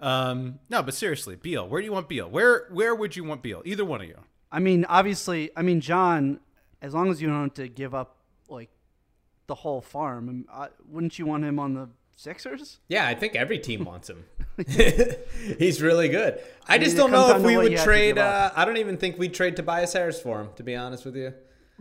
Um, 0.00 0.58
no, 0.68 0.82
but 0.82 0.94
seriously, 0.94 1.36
Beal. 1.36 1.68
Where 1.68 1.80
do 1.80 1.84
you 1.84 1.92
want 1.92 2.08
Beal? 2.08 2.28
Where 2.28 2.66
where 2.70 2.92
would 2.92 3.14
you 3.14 3.22
want 3.22 3.42
Beal? 3.42 3.62
Either 3.64 3.84
one 3.84 4.00
of 4.00 4.08
you. 4.08 4.18
I 4.50 4.58
mean, 4.58 4.84
obviously, 4.86 5.50
I 5.56 5.62
mean, 5.62 5.80
John, 5.80 6.40
as 6.82 6.92
long 6.92 7.08
as 7.10 7.22
you 7.22 7.28
don't 7.28 7.42
have 7.44 7.54
to 7.54 7.68
give 7.68 7.94
up 7.94 8.16
like 8.48 8.70
the 9.46 9.54
whole 9.54 9.80
farm, 9.80 10.28
um, 10.28 10.44
I, 10.52 10.68
wouldn't 10.88 11.16
you 11.16 11.26
want 11.26 11.44
him 11.44 11.60
on 11.60 11.74
the 11.74 11.88
Sixers? 12.16 12.80
Yeah, 12.88 13.06
I 13.06 13.14
think 13.14 13.36
every 13.36 13.60
team 13.60 13.84
wants 13.84 14.10
him. 14.10 14.24
He's 15.58 15.80
really 15.80 16.08
good. 16.08 16.40
I, 16.66 16.78
mean, 16.78 16.84
just 16.84 16.96
don't 16.96 17.12
know 17.12 17.36
if 17.36 17.42
we 17.42 17.56
would 17.56 17.70
you 17.70 17.78
have 17.78 17.86
to 17.86 17.90
trade. 17.92 18.18
Uh. 18.18 18.50
I 18.56 18.64
don't 18.64 18.78
even 18.78 18.96
think 18.96 19.18
we'd 19.18 19.34
trade 19.34 19.54
Tobias 19.54 19.92
Harris 19.92 20.20
for 20.20 20.40
him, 20.40 20.48
to 20.56 20.64
be 20.64 20.74
honest 20.74 21.04
with 21.04 21.14
you. 21.14 21.32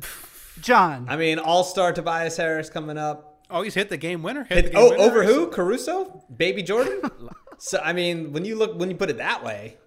John, 0.61 1.07
I 1.09 1.15
mean, 1.17 1.39
All 1.39 1.63
Star 1.63 1.93
Tobias 1.93 2.37
Harris 2.37 2.69
coming 2.69 2.97
up. 2.97 3.43
Oh, 3.49 3.61
he's 3.63 3.73
hit 3.73 3.89
the 3.89 3.97
game 3.97 4.21
winner. 4.21 4.43
Hit 4.43 4.65
the 4.65 4.71
game 4.71 4.79
oh, 4.79 4.91
winner. 4.91 5.03
over 5.03 5.23
who? 5.23 5.47
Caruso? 5.47 6.23
Baby 6.35 6.61
Jordan? 6.63 7.01
so 7.57 7.79
I 7.83 7.93
mean, 7.93 8.31
when 8.33 8.45
you 8.45 8.55
look 8.55 8.77
when 8.77 8.89
you 8.89 8.95
put 8.95 9.09
it 9.09 9.17
that 9.17 9.43
way, 9.43 9.77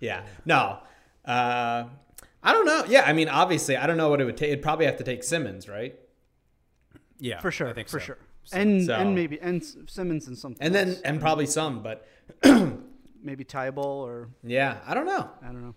yeah. 0.00 0.22
No. 0.44 0.78
Uh, 1.24 1.84
I 2.42 2.52
don't 2.52 2.66
know. 2.66 2.84
Yeah, 2.88 3.02
I 3.06 3.12
mean, 3.12 3.28
obviously, 3.28 3.76
I 3.76 3.86
don't 3.86 3.96
know 3.96 4.08
what 4.08 4.20
it 4.20 4.24
would 4.24 4.36
take. 4.36 4.48
It'd 4.50 4.62
probably 4.62 4.86
have 4.86 4.96
to 4.96 5.04
take 5.04 5.22
Simmons, 5.22 5.68
right? 5.68 5.94
Yeah, 7.18 7.40
for 7.40 7.52
sure, 7.52 7.68
I 7.68 7.72
think 7.72 7.88
for 7.88 8.00
so. 8.00 8.06
sure, 8.06 8.18
and 8.52 8.84
So- 8.84 8.94
and 8.94 9.14
maybe 9.14 9.40
and 9.40 9.62
Simmons 9.86 10.26
and 10.26 10.36
something, 10.36 10.60
And 10.60 10.74
then 10.74 10.88
else. 10.88 11.00
and 11.02 11.20
probably 11.20 11.46
some, 11.46 11.80
but 11.84 12.04
maybe 13.22 13.44
Thybulle 13.44 13.78
or 13.78 14.30
yeah, 14.42 14.78
I 14.84 14.94
don't 14.94 15.06
know. 15.06 15.30
I 15.40 15.46
don't 15.46 15.62
know. 15.62 15.74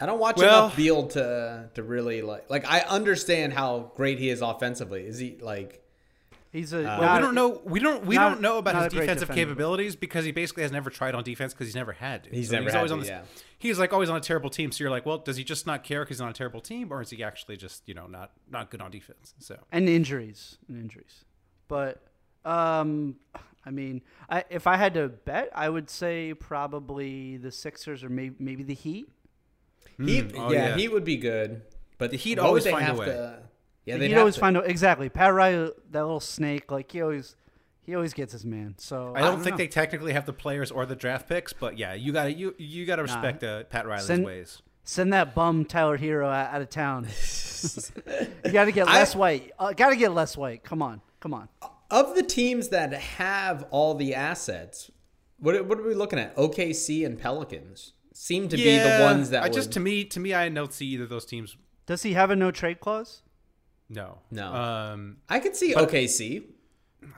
I 0.00 0.06
don't 0.06 0.18
watch 0.18 0.36
Well- 0.36 0.66
enough 0.66 0.76
Beal 0.76 1.06
to 1.08 1.68
to 1.74 1.82
really 1.82 2.22
like 2.22 2.48
like 2.48 2.64
I 2.66 2.80
understand 2.80 3.52
how 3.52 3.92
great 3.96 4.18
he 4.18 4.30
is 4.30 4.40
offensively. 4.40 5.06
Is 5.06 5.18
he 5.18 5.36
like 5.40 5.80
He's 6.52 6.72
a. 6.72 6.82
Well, 6.82 7.14
we 7.14 7.20
don't 7.20 7.34
know. 7.36 7.60
We 7.64 7.78
don't. 7.78 8.04
We 8.04 8.16
not- 8.16 8.30
don't 8.30 8.40
know 8.40 8.58
about 8.58 8.82
his 8.82 8.92
defensive 8.92 9.30
capabilities 9.30 9.94
because 9.94 10.24
he 10.24 10.32
basically 10.32 10.64
has 10.64 10.72
never 10.72 10.90
tried 10.90 11.14
on 11.14 11.22
defense 11.22 11.52
because 11.54 11.68
he's 11.68 11.76
never 11.76 11.92
had 11.92 12.24
to. 12.24 12.30
He's 12.30 12.48
So 12.48 12.56
never 12.56 12.70
had 12.70 12.76
always 12.78 12.90
to, 12.90 12.94
on 12.94 13.00
this, 13.00 13.08
yeah. 13.08 13.22
He's 13.56 13.78
like 13.78 13.92
always 13.92 14.10
on 14.10 14.16
a 14.16 14.20
terrible 14.20 14.50
team. 14.50 14.72
So 14.72 14.82
you're 14.82 14.90
like, 14.90 15.06
well, 15.06 15.18
does 15.18 15.36
he 15.36 15.44
just 15.44 15.64
not 15.64 15.84
care 15.84 16.00
because 16.00 16.16
he's 16.16 16.22
on 16.22 16.28
a 16.28 16.32
terrible 16.32 16.60
team, 16.60 16.92
or 16.92 17.02
is 17.02 17.10
he 17.10 17.22
actually 17.22 17.56
just 17.56 17.86
you 17.86 17.94
know 17.94 18.08
not 18.08 18.32
not 18.50 18.70
good 18.70 18.80
on 18.80 18.90
defense? 18.90 19.34
So 19.38 19.58
and 19.70 19.88
injuries 19.88 20.58
and 20.68 20.76
injuries. 20.76 21.24
But 21.68 22.02
um, 22.44 23.14
I 23.64 23.70
mean, 23.70 24.02
I, 24.28 24.44
if 24.50 24.66
I 24.66 24.76
had 24.76 24.94
to 24.94 25.08
bet, 25.08 25.50
I 25.54 25.68
would 25.68 25.88
say 25.88 26.34
probably 26.34 27.36
the 27.36 27.52
Sixers 27.52 28.02
or 28.02 28.08
maybe 28.08 28.34
maybe 28.40 28.64
the 28.64 28.74
Heat. 28.74 29.08
He? 30.08 30.22
oh, 30.36 30.52
yeah, 30.52 30.68
yeah. 30.68 30.76
he 30.76 30.88
would 30.88 31.04
be 31.04 31.16
good. 31.16 31.62
But 31.98 32.10
The 32.10 32.16
Heat 32.16 32.38
what 32.38 32.46
always 32.46 32.64
they 32.64 32.70
find 32.70 32.88
a 32.88 32.94
way. 32.94 33.06
To, 33.06 33.38
yeah, 33.84 33.94
He'd 33.94 34.00
they'd 34.00 34.16
always 34.18 34.34
to. 34.34 34.40
find 34.40 34.56
out 34.56 34.68
exactly. 34.68 35.08
Pat 35.08 35.34
Riley, 35.34 35.70
that 35.90 36.00
little 36.02 36.20
snake, 36.20 36.70
like 36.70 36.90
he 36.92 37.02
always 37.02 37.36
he 37.82 37.94
always 37.94 38.12
gets 38.14 38.32
his 38.32 38.44
man. 38.44 38.74
So 38.78 39.12
I 39.16 39.20
don't, 39.20 39.40
think 39.42 39.54
know. 39.54 39.56
they 39.58 39.68
technically 39.68 40.12
have 40.12 40.24
the 40.26 40.32
players 40.32 40.70
or 40.70 40.86
the 40.86 40.96
draft 40.96 41.28
picks, 41.28 41.52
but 41.52 41.76
yeah, 41.78 41.94
you 41.94 42.12
got 42.12 42.24
to 42.24 42.32
you 42.32 42.54
you 42.58 42.86
got 42.86 42.96
to 42.96 43.02
respect 43.02 43.42
uh, 43.44 43.64
Pat 43.64 43.86
Riley's 43.86 44.06
Send- 44.06 44.24
ways. 44.24 44.62
send 44.84 45.12
that 45.12 45.34
bum 45.34 45.64
Tyler 45.64 45.98
Herro 45.98 46.26
out, 46.26 46.54
out 46.54 46.62
of 46.62 46.70
town. 46.70 47.04
you 48.44 48.52
got 48.52 48.64
to 48.66 48.72
get 48.72 48.88
I- 48.88 48.94
less 48.94 49.14
white. 49.14 49.50
Uh, 49.58 49.72
got 49.72 49.90
to 49.90 49.96
get 49.96 50.12
less 50.12 50.36
white. 50.36 50.62
Come 50.62 50.82
on, 50.82 51.00
come 51.20 51.34
on. 51.34 51.48
Of 51.90 52.14
the 52.14 52.22
teams 52.22 52.68
that 52.68 52.92
have 52.92 53.66
all 53.70 53.94
the 53.94 54.14
assets, 54.14 54.90
what 55.38 55.66
what 55.66 55.78
are 55.78 55.82
we 55.82 55.94
looking 55.94 56.18
at? 56.18 56.36
OKC 56.36 57.04
and 57.04 57.18
Pelicans 57.18 57.92
seem 58.20 58.48
to 58.50 58.56
be 58.56 58.78
the 58.78 58.98
ones 59.00 59.30
that 59.30 59.42
I 59.42 59.46
would, 59.46 59.54
just 59.54 59.72
to 59.72 59.80
me 59.80 60.04
to 60.04 60.20
me 60.20 60.34
I 60.34 60.48
don't 60.50 60.72
see 60.72 60.86
either 60.86 61.04
of 61.04 61.10
those 61.10 61.24
teams. 61.24 61.56
Does 61.86 62.02
he 62.02 62.12
have 62.12 62.30
a 62.30 62.36
no 62.36 62.50
trade 62.50 62.80
clause? 62.80 63.22
No, 63.88 64.18
No. 64.30 64.54
Um, 64.54 65.16
I 65.28 65.40
could 65.40 65.56
see 65.56 65.74
OKC. 65.74 66.44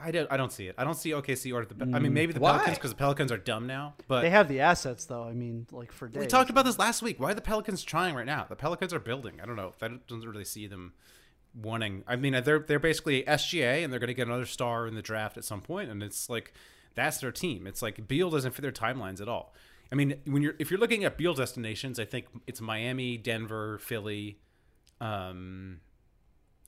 I 0.01 0.11
don't. 0.11 0.31
I 0.31 0.37
don't 0.37 0.51
see 0.51 0.67
it. 0.67 0.75
I 0.77 0.85
don't 0.85 0.95
see 0.95 1.11
OKC 1.11 1.53
or 1.53 1.65
the. 1.65 1.75
I 1.93 1.99
mean, 1.99 2.13
maybe 2.13 2.31
the 2.31 2.39
Why? 2.39 2.53
Pelicans 2.53 2.77
because 2.77 2.91
the 2.91 2.95
Pelicans 2.95 3.33
are 3.33 3.37
dumb 3.37 3.67
now. 3.67 3.95
But 4.07 4.21
They 4.21 4.29
have 4.29 4.47
the 4.47 4.61
assets, 4.61 5.03
though. 5.03 5.23
I 5.23 5.33
mean, 5.33 5.67
like 5.71 5.91
for 5.91 6.07
days. 6.07 6.21
we 6.21 6.25
talked 6.25 6.49
about 6.49 6.63
this 6.63 6.79
last 6.79 7.01
week. 7.01 7.19
Why 7.19 7.31
are 7.31 7.33
the 7.33 7.41
Pelicans 7.41 7.83
trying 7.83 8.15
right 8.15 8.25
now? 8.25 8.45
The 8.47 8.55
Pelicans 8.55 8.93
are 8.93 8.99
building. 8.99 9.41
I 9.43 9.45
don't 9.45 9.57
know. 9.57 9.73
I 9.81 9.89
don't, 9.89 10.07
don't 10.07 10.21
really 10.21 10.45
see 10.45 10.67
them 10.67 10.93
wanting. 11.53 12.05
I 12.07 12.15
mean, 12.15 12.31
they're 12.45 12.59
they're 12.59 12.79
basically 12.79 13.23
SGA, 13.23 13.83
and 13.83 13.91
they're 13.91 13.99
going 13.99 14.07
to 14.07 14.13
get 14.13 14.27
another 14.27 14.45
star 14.45 14.87
in 14.87 14.95
the 14.95 15.01
draft 15.01 15.37
at 15.37 15.43
some 15.43 15.59
point, 15.59 15.89
and 15.89 16.01
it's 16.01 16.29
like 16.29 16.53
that's 16.95 17.17
their 17.17 17.33
team. 17.33 17.67
It's 17.67 17.81
like 17.81 18.07
Beal 18.07 18.29
doesn't 18.29 18.51
fit 18.51 18.61
their 18.61 18.71
timelines 18.71 19.19
at 19.19 19.27
all. 19.27 19.53
I 19.91 19.95
mean, 19.95 20.15
when 20.25 20.41
you're 20.41 20.55
if 20.59 20.71
you're 20.71 20.79
looking 20.79 21.03
at 21.03 21.17
Beal 21.17 21.33
destinations, 21.33 21.99
I 21.99 22.05
think 22.05 22.25
it's 22.47 22.61
Miami, 22.61 23.17
Denver, 23.17 23.77
Philly. 23.79 24.39
Um, 25.01 25.79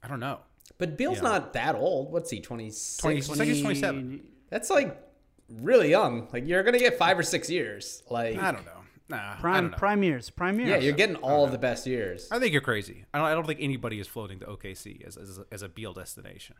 I 0.03 0.07
don't 0.07 0.19
know. 0.19 0.39
But 0.77 0.97
Beal's 0.97 1.17
Yeah. 1.17 1.23
not 1.23 1.53
that 1.53 1.75
old. 1.75 2.11
What's 2.11 2.29
he? 2.29 2.39
26? 2.41 2.97
20, 2.97 3.17
it's 3.17 3.29
like 3.29 3.47
he's 3.47 3.61
27. 3.61 4.21
That's 4.49 4.69
like 4.69 5.01
really 5.49 5.89
young. 5.89 6.27
Like 6.33 6.45
you're 6.47 6.63
gonna 6.63 6.79
get 6.79 6.97
five 6.97 7.17
or 7.17 7.23
six 7.23 7.49
years. 7.49 8.03
Like 8.09 8.37
I 8.37 8.51
don't 8.51 8.65
know. 8.65 8.71
Nah, 9.07 9.33
I 9.33 9.35
Prime 9.39 9.63
don't 9.65 9.71
know. 9.71 9.77
prime 9.77 10.01
years. 10.03 10.29
Prime 10.31 10.57
years. 10.59 10.69
yeah, 10.69 10.77
you're 10.77 10.93
getting 10.93 11.15
all 11.17 11.45
of 11.45 11.51
the 11.51 11.59
best 11.59 11.85
years. 11.85 12.27
I 12.31 12.39
think 12.39 12.51
you're 12.53 12.61
crazy. 12.61 13.05
I 13.13 13.19
don't, 13.19 13.27
I 13.27 13.33
don't 13.35 13.45
think 13.45 13.59
anybody 13.61 13.99
is 13.99 14.07
floating 14.07 14.39
to 14.39 14.47
OKC 14.47 15.05
as, 15.05 15.15
as, 15.15 15.37
a, 15.37 15.45
as 15.51 15.61
a 15.61 15.69
Beal 15.69 15.93
destination. 15.93 16.55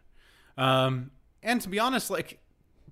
Um, 0.56 1.10
and 1.42 1.60
to 1.62 1.70
be 1.70 1.80
honest, 1.80 2.12
like 2.12 2.38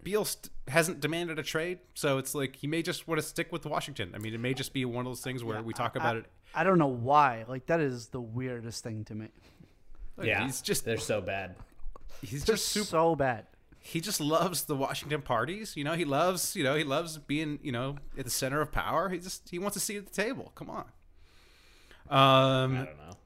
Beal 0.03 0.25
st- 0.25 0.50
hasn't 0.67 1.00
demanded 1.00 1.39
a 1.39 1.43
trade, 1.43 1.79
so 1.93 2.17
it's 2.17 2.36
like 2.36 2.55
he 2.55 2.67
may 2.67 2.81
just 2.81 3.07
want 3.07 3.19
to 3.22 3.25
stick 3.27 3.51
with 3.51 3.65
Washington. 3.65 4.12
I 4.13 4.17
mean, 4.17 4.33
it 4.33 4.39
may 4.39 4.53
just 4.53 4.74
be 4.74 4.86
one 4.86 5.05
of 5.05 5.10
those 5.10 5.22
things 5.22 5.43
where 5.43 5.62
we 5.62 5.74
talk 5.74 5.95
about 5.95 6.15
I, 6.15 6.19
it. 6.19 6.25
I 6.53 6.63
don't 6.63 6.77
know 6.77 6.88
why. 6.88 7.45
Like 7.48 7.65
that 7.67 7.79
is 7.79 8.07
the 8.07 8.22
weirdest 8.22 8.83
thing 8.83 9.05
to 9.05 9.15
me. 9.15 9.27
Look, 10.17 10.27
yeah, 10.27 10.45
he's 10.45 10.62
just 10.62 10.86
they're 10.86 10.98
so 10.98 11.22
bad. 11.22 11.55
he's 12.22 12.43
They're 12.45 12.55
just 12.55 12.67
super. 12.69 12.86
so 12.86 13.15
bad. 13.15 13.48
He 13.79 14.00
just 14.00 14.22
loves 14.22 14.63
the 14.63 14.75
Washington 14.75 15.22
parties. 15.22 15.75
You 15.75 15.83
know, 15.83 15.93
he 15.93 16.05
loves 16.05 16.55
you 16.55 16.63
know 16.63 16.75
he 16.75 16.83
loves 16.83 17.17
being 17.17 17.60
you 17.63 17.72
know 17.72 17.95
at 18.17 18.25
the 18.25 18.31
center 18.31 18.62
of 18.62 18.72
power. 18.72 19.10
He 19.10 19.17
just 19.19 19.50
he 19.50 19.60
wants 19.60 19.75
a 19.75 19.79
seat 19.79 19.98
at 19.98 20.05
the 20.05 20.13
table. 20.13 20.51
Come 20.55 20.69
on. 20.69 20.86
Um, 22.10 22.75
I 22.75 22.86
don't 22.86 22.98
know. 22.98 23.17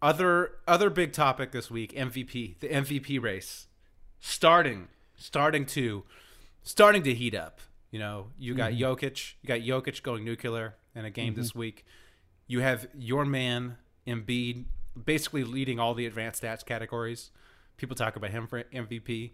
other 0.00 0.50
other 0.66 0.90
big 0.90 1.12
topic 1.12 1.52
this 1.52 1.70
week 1.70 1.92
MVP 1.94 2.58
the 2.60 2.68
MVP 2.68 3.22
race 3.22 3.68
starting 4.20 4.88
starting 5.22 5.64
to 5.64 6.04
starting 6.62 7.02
to 7.04 7.14
heat 7.14 7.34
up. 7.34 7.60
You 7.90 7.98
know 7.98 8.28
you 8.38 8.54
got 8.54 8.72
Jokic 8.72 9.34
you 9.42 9.48
got 9.48 9.60
Jokic 9.60 10.02
going 10.02 10.24
nuclear 10.24 10.74
in 10.94 11.04
a 11.04 11.10
game 11.10 11.34
this 11.34 11.54
week. 11.54 11.84
You 12.46 12.60
have 12.60 12.88
your 12.94 13.24
man 13.24 13.76
Embiid 14.06 14.64
basically 15.04 15.44
leading 15.44 15.78
all 15.78 15.94
the 15.94 16.06
advanced 16.06 16.42
stats 16.42 16.64
categories. 16.64 17.30
People 17.76 17.96
talk 17.96 18.16
about 18.16 18.30
him 18.30 18.46
for 18.46 18.62
MVP 18.64 19.32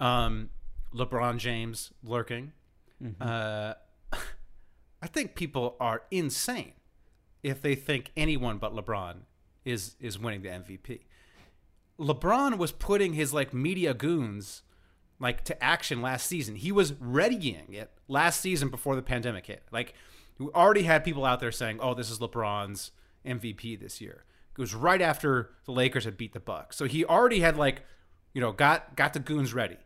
um 0.00 0.50
LeBron 0.94 1.38
James 1.38 1.92
lurking. 2.04 2.52
Uh 3.20 3.74
I 5.02 5.06
think 5.06 5.34
people 5.34 5.76
are 5.80 6.02
insane 6.10 6.72
if 7.42 7.62
they 7.62 7.74
think 7.74 8.10
anyone 8.16 8.58
but 8.58 8.74
LeBron 8.74 9.20
is 9.64 9.96
is 9.98 10.18
winning 10.18 10.42
the 10.42 10.50
MVP. 10.50 11.00
LeBron 11.98 12.58
was 12.58 12.70
putting 12.70 13.14
his 13.14 13.32
like 13.32 13.52
media 13.54 13.94
goons 13.94 14.62
like 15.20 15.44
to 15.44 15.62
action 15.62 16.00
last 16.00 16.26
season. 16.26 16.56
He 16.56 16.72
was 16.72 16.94
readying 17.00 17.74
it 17.74 17.90
last 18.06 18.40
season 18.40 18.68
before 18.68 18.96
the 18.96 19.02
pandemic 19.02 19.46
hit. 19.46 19.62
Like 19.72 19.94
we 20.38 20.46
already 20.48 20.82
had 20.82 21.04
people 21.04 21.24
out 21.24 21.40
there 21.40 21.52
saying, 21.52 21.78
"Oh, 21.80 21.94
this 21.94 22.10
is 22.10 22.18
LeBron's 22.18 22.92
MVP 23.26 23.78
this 23.80 24.00
year." 24.00 24.24
It 24.58 24.60
was 24.60 24.74
right 24.74 25.00
after 25.00 25.50
the 25.66 25.72
Lakers 25.72 26.04
had 26.04 26.16
beat 26.16 26.32
the 26.32 26.40
Bucks. 26.40 26.76
So 26.76 26.86
he 26.86 27.04
already 27.04 27.40
had 27.40 27.56
like, 27.56 27.82
you 28.32 28.40
know, 28.40 28.52
got 28.52 28.96
got 28.96 29.12
the 29.12 29.20
goons 29.20 29.54
ready. 29.54 29.76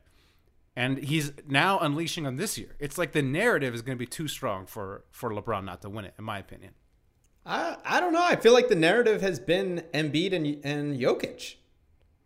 And 0.75 0.97
he's 0.97 1.33
now 1.47 1.79
unleashing 1.79 2.27
on 2.27 2.37
this 2.37 2.57
year. 2.57 2.77
It's 2.79 2.97
like 2.97 3.13
the 3.13 3.21
narrative 3.21 3.75
is 3.75 3.83
going 3.83 3.97
to 3.97 4.01
be 4.01 4.07
too 4.07 4.29
strong 4.29 4.65
for 4.65 5.05
for 5.11 5.31
LeBron 5.31 5.65
not 5.65 5.83
to 5.83 5.91
win 5.91 6.07
it 6.07 6.15
in 6.19 6.25
my 6.25 6.39
opinion. 6.39 6.73
I 7.45 7.77
I 7.85 8.01
don't 8.01 8.13
know. 8.13 8.25
I 8.25 8.37
feel 8.37 8.53
like 8.55 8.69
the 8.69 8.75
narrative 8.75 9.21
has 9.21 9.39
been 9.39 9.85
Embiid 9.93 10.33
and 10.33 10.65
and 10.65 10.99
Jokic. 10.99 11.57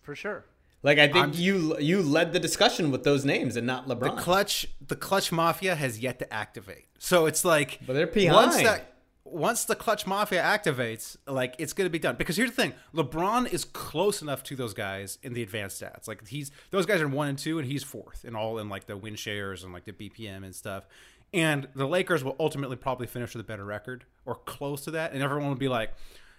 For 0.02 0.14
sure. 0.14 0.44
Like 0.86 0.98
I 0.98 1.06
think 1.08 1.16
I'm- 1.16 1.32
you 1.34 1.76
you 1.80 2.00
led 2.00 2.32
the 2.32 2.38
discussion 2.38 2.90
with 2.92 3.02
those 3.02 3.24
names 3.24 3.56
and 3.56 3.66
not 3.66 3.88
LeBron. 3.88 4.00
the 4.16 4.22
clutch 4.22 4.66
the 4.86 4.94
clutch 4.96 5.32
mafia 5.32 5.74
has 5.74 5.98
yet 5.98 6.20
to 6.20 6.32
activate 6.32 6.86
so 6.98 7.26
it's 7.26 7.44
like 7.44 7.80
But 7.86 7.94
they're 7.94 8.06
behind. 8.06 8.34
once 8.36 8.56
that 8.62 8.92
once 9.24 9.64
the 9.64 9.74
clutch 9.74 10.06
mafia 10.06 10.40
activates 10.40 11.16
like 11.26 11.56
it's 11.58 11.72
going 11.72 11.86
to 11.86 11.90
be 11.90 11.98
done 11.98 12.14
because 12.14 12.36
here's 12.36 12.50
the 12.50 12.62
thing 12.62 12.72
lebron 12.94 13.52
is 13.52 13.64
close 13.64 14.22
enough 14.22 14.44
to 14.44 14.54
those 14.54 14.72
guys 14.74 15.18
in 15.24 15.32
the 15.32 15.42
advanced 15.42 15.82
stats 15.82 16.06
like 16.06 16.24
he's 16.28 16.52
those 16.70 16.86
guys 16.86 17.00
are 17.00 17.08
one 17.08 17.26
and 17.26 17.38
two 17.38 17.58
and 17.58 17.66
he's 17.66 17.82
fourth 17.82 18.22
and 18.24 18.36
all 18.36 18.58
in 18.60 18.68
like 18.68 18.86
the 18.86 18.96
win 18.96 19.16
shares 19.16 19.64
and 19.64 19.72
like 19.72 19.84
the 19.84 19.92
bpm 19.92 20.44
and 20.44 20.54
stuff 20.54 20.86
and 21.34 21.66
the 21.74 21.88
lakers 21.88 22.22
will 22.22 22.36
ultimately 22.38 22.76
probably 22.76 23.08
finish 23.08 23.34
with 23.34 23.40
a 23.44 23.48
better 23.48 23.64
record 23.64 24.04
or 24.24 24.36
close 24.36 24.82
to 24.82 24.92
that 24.92 25.12
and 25.12 25.20
everyone 25.20 25.48
will 25.48 25.56
be 25.56 25.68
like 25.68 25.90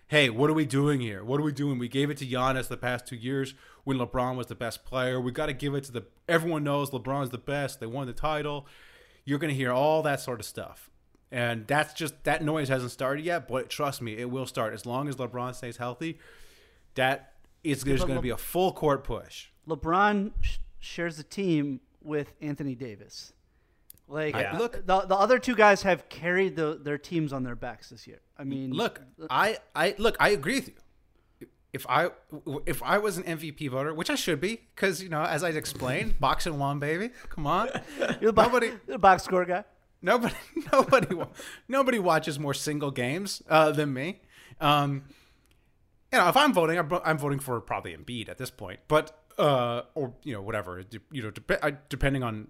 hey, 0.10 0.30
what 0.30 0.50
are 0.50 0.54
we 0.54 0.66
doing 0.66 1.02
here? 1.02 1.22
What 1.22 1.38
are 1.38 1.44
we 1.44 1.52
doing? 1.52 1.78
We 1.80 1.90
gave 1.90 2.10
it 2.10 2.16
to 2.20 2.26
Giannis 2.26 2.70
the 2.70 2.78
past 2.78 3.06
two 3.06 3.18
years 3.18 3.54
when 3.88 3.98
LeBron 4.00 4.36
was 4.36 4.48
the 4.48 4.56
best 4.56 4.84
player. 4.84 5.22
We 5.22 5.32
got 5.32 5.46
to 5.46 5.54
give 5.54 5.74
it 5.74 5.86
to 5.86 5.94
the. 5.94 6.04
Everyone 6.28 6.62
knows 6.66 6.90
LeBron's 6.90 7.30
the 7.30 7.38
best. 7.38 7.80
They 7.80 7.86
won 7.86 8.06
the 8.06 8.12
title. 8.12 8.68
You're 9.24 9.40
going 9.40 9.50
to 9.50 9.56
hear 9.56 9.72
all 9.72 10.04
that 10.04 10.20
sort 10.20 10.42
of 10.42 10.46
stuff. 10.46 10.90
And 11.32 11.66
that's 11.68 11.94
just 11.94 12.26
that 12.26 12.44
noise 12.44 12.68
hasn't 12.68 12.92
started 12.92 13.24
yet, 13.24 13.48
but 13.48 13.70
trust 13.70 14.02
me, 14.02 14.18
it 14.18 14.30
will 14.30 14.46
start 14.46 14.74
as 14.74 14.86
long 14.86 15.08
as 15.08 15.16
LeBron 15.16 15.56
stays 15.56 15.78
healthy. 15.78 16.20
That 16.96 17.32
is 17.64 17.82
there's 17.86 18.02
going 18.04 18.16
to 18.16 18.22
be 18.22 18.30
a 18.30 18.38
full 18.38 18.74
court 18.74 19.06
push. 19.06 19.48
LeBron 19.66 20.34
sh- 20.42 20.58
shares 20.80 21.16
the 21.16 21.24
team 21.24 21.80
with 22.04 22.34
Anthony 22.42 22.76
Davis. 22.76 23.32
Like, 24.10 24.36
look, 24.58 24.86
the, 24.86 25.02
the 25.02 25.16
other 25.16 25.40
two 25.40 25.56
guys 25.56 25.84
have 25.84 26.10
carried 26.10 26.58
the, 26.58 26.78
their 26.82 26.98
teams 26.98 27.32
on 27.32 27.44
their 27.44 27.56
backs 27.56 27.90
this 27.90 28.06
year. 28.06 28.20
I 28.38 28.44
mean, 28.44 28.72
Look, 28.72 29.02
I, 29.30 29.60
I 29.74 29.96
look, 29.98 30.18
I 30.20 30.30
agree 30.30 30.56
with 30.56 30.68
you. 30.68 30.76
If 31.74 31.86
I 31.90 32.10
if 32.66 32.82
I 32.82 32.98
was 32.98 33.18
an 33.18 33.24
MVP 33.24 33.70
voter, 33.70 33.94
which 33.94 34.10
I 34.10 34.16
should 34.16 34.40
be, 34.40 34.62
because 34.74 35.04
you 35.04 35.10
know, 35.10 35.24
as 35.24 35.44
I 35.44 35.50
explained, 35.50 36.18
boxing 36.20 36.58
one, 36.58 36.80
baby, 36.80 37.12
come 37.30 37.46
on, 37.46 37.70
you're 38.22 38.32
the, 38.32 38.34
bo- 38.34 38.44
nobody, 38.44 38.68
you're 38.68 38.80
the 38.88 38.98
box 38.98 39.24
score 39.24 39.46
guy. 39.46 39.64
nobody, 40.02 40.36
nobody, 40.72 41.16
nobody 41.68 42.00
watches 42.00 42.40
more 42.40 42.54
single 42.54 42.92
games 42.92 43.44
uh, 43.50 43.72
than 43.72 43.94
me. 43.94 44.22
Um, 44.62 45.04
you 46.12 46.18
know, 46.18 46.30
if 46.30 46.38
I'm 46.38 46.54
voting, 46.54 46.80
I'm, 46.80 46.90
I'm 47.04 47.18
voting 47.18 47.40
for 47.40 47.60
probably 47.60 47.96
Embiid 47.96 48.30
at 48.30 48.38
this 48.38 48.50
point, 48.50 48.80
but 48.88 49.24
uh, 49.38 49.82
or 49.94 50.14
you 50.24 50.34
know, 50.34 50.42
whatever, 50.42 50.84
you 51.12 51.22
know, 51.22 51.32
dep- 51.32 51.90
depending 51.90 52.24
on 52.24 52.48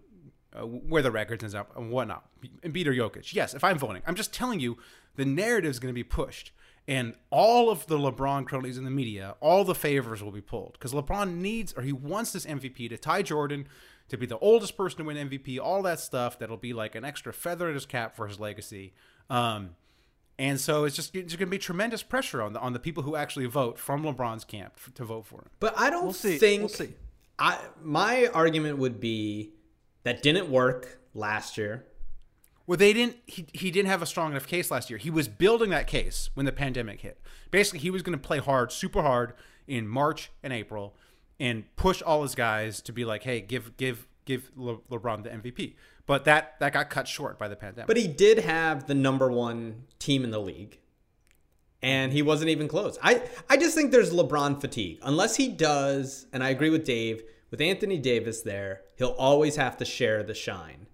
uh, 0.53 0.61
where 0.61 1.01
the 1.01 1.11
records 1.11 1.43
ends 1.43 1.55
up 1.55 1.75
and 1.75 1.91
whatnot, 1.91 2.25
Embiid 2.63 2.85
or 2.85 2.93
Jokic. 2.93 3.33
Yes, 3.33 3.53
if 3.53 3.63
I'm 3.63 3.77
voting, 3.79 4.03
I'm 4.05 4.15
just 4.15 4.33
telling 4.33 4.59
you 4.59 4.77
the 5.15 5.25
narrative 5.25 5.71
is 5.71 5.79
going 5.79 5.89
to 5.91 5.95
be 5.95 6.03
pushed, 6.03 6.51
and 6.87 7.13
all 7.29 7.69
of 7.69 7.85
the 7.87 7.97
LeBron 7.97 8.45
cronies 8.45 8.77
in 8.77 8.85
the 8.85 8.91
media, 8.91 9.35
all 9.41 9.63
the 9.63 9.75
favors 9.75 10.23
will 10.23 10.31
be 10.31 10.41
pulled 10.41 10.73
because 10.73 10.93
LeBron 10.93 11.35
needs 11.37 11.73
or 11.73 11.81
he 11.81 11.91
wants 11.91 12.31
this 12.31 12.45
MVP 12.45 12.89
to 12.89 12.97
tie 12.97 13.21
Jordan. 13.21 13.67
To 14.09 14.17
be 14.17 14.25
the 14.25 14.37
oldest 14.39 14.77
person 14.77 14.99
to 14.99 15.03
win 15.03 15.29
MVP, 15.29 15.59
all 15.59 15.81
that 15.81 15.99
stuff 15.99 16.39
that'll 16.39 16.55
be 16.55 16.71
like 16.71 16.95
an 16.95 17.03
extra 17.03 17.33
feather 17.33 17.67
in 17.67 17.73
his 17.73 17.85
cap 17.85 18.15
for 18.15 18.25
his 18.25 18.39
legacy. 18.39 18.93
Um, 19.29 19.71
and 20.39 20.61
so 20.61 20.85
it's 20.85 20.95
just 20.95 21.13
it's 21.13 21.33
going 21.35 21.47
to 21.47 21.51
be 21.51 21.57
tremendous 21.57 22.03
pressure 22.03 22.41
on 22.41 22.53
the 22.53 22.59
on 22.61 22.71
the 22.71 22.79
people 22.79 23.03
who 23.03 23.17
actually 23.17 23.47
vote 23.47 23.77
from 23.77 24.03
LeBron's 24.03 24.45
camp 24.45 24.75
f- 24.77 24.93
to 24.93 25.03
vote 25.03 25.25
for 25.25 25.41
him. 25.41 25.49
But 25.59 25.77
I 25.77 25.89
don't 25.89 26.05
We'll 26.05 26.13
see. 26.13 26.37
think. 26.37 26.61
We'll 26.61 26.69
see. 26.69 26.93
I 27.37 27.59
my 27.83 28.27
argument 28.33 28.77
would 28.77 29.01
be 29.01 29.51
that 30.03 30.23
didn't 30.23 30.49
work 30.49 30.99
last 31.13 31.57
year. 31.57 31.85
Well, 32.67 32.77
they 32.77 32.91
didn't. 32.91 33.15
He, 33.25 33.47
he 33.53 33.71
didn't 33.71 33.87
have 33.87 34.01
a 34.01 34.05
strong 34.05 34.31
enough 34.31 34.45
case 34.45 34.69
last 34.69 34.89
year. 34.89 34.99
He 34.99 35.09
was 35.09 35.29
building 35.29 35.69
that 35.69 35.87
case 35.87 36.29
when 36.33 36.45
the 36.45 36.51
pandemic 36.51 36.99
hit. 36.99 37.19
Basically, 37.49 37.79
he 37.79 37.89
was 37.89 38.01
going 38.01 38.17
to 38.17 38.21
play 38.21 38.39
hard, 38.39 38.73
super 38.73 39.01
hard 39.01 39.33
in 39.67 39.87
March 39.87 40.31
and 40.43 40.51
April, 40.51 40.93
and 41.39 41.63
push 41.77 42.01
all 42.01 42.23
his 42.23 42.35
guys 42.35 42.81
to 42.81 42.91
be 42.91 43.05
like, 43.05 43.23
"Hey, 43.23 43.39
give 43.39 43.77
give 43.77 44.05
give 44.25 44.51
Le- 44.57 44.79
LeBron 44.91 45.23
the 45.23 45.29
MVP." 45.29 45.75
But 46.05 46.25
that 46.25 46.59
that 46.59 46.73
got 46.73 46.89
cut 46.89 47.07
short 47.07 47.39
by 47.39 47.47
the 47.47 47.55
pandemic. 47.55 47.87
But 47.87 47.97
he 47.97 48.07
did 48.07 48.39
have 48.39 48.85
the 48.85 48.95
number 48.95 49.31
one 49.31 49.83
team 49.97 50.25
in 50.25 50.31
the 50.31 50.39
league. 50.39 50.79
And 51.81 52.11
he 52.11 52.23
wasn't 52.23 52.49
even 52.49 52.67
close. 52.67 52.97
I, 53.03 53.21
I 53.47 53.55
just 53.55 53.75
think 53.75 53.91
there's 53.91 54.11
LeBron 54.11 54.59
fatigue. 54.59 54.97
Unless 55.03 55.35
he 55.35 55.47
does, 55.47 56.25
and 56.33 56.43
I 56.43 56.49
agree 56.49 56.71
with 56.71 56.83
Dave, 56.83 57.21
with 57.51 57.61
Anthony 57.61 57.99
Davis 57.99 58.41
there, 58.41 58.81
he'll 58.97 59.09
always 59.09 59.57
have 59.57 59.77
to 59.77 59.85
share 59.85 60.23
the 60.23 60.33
shine. 60.33 60.87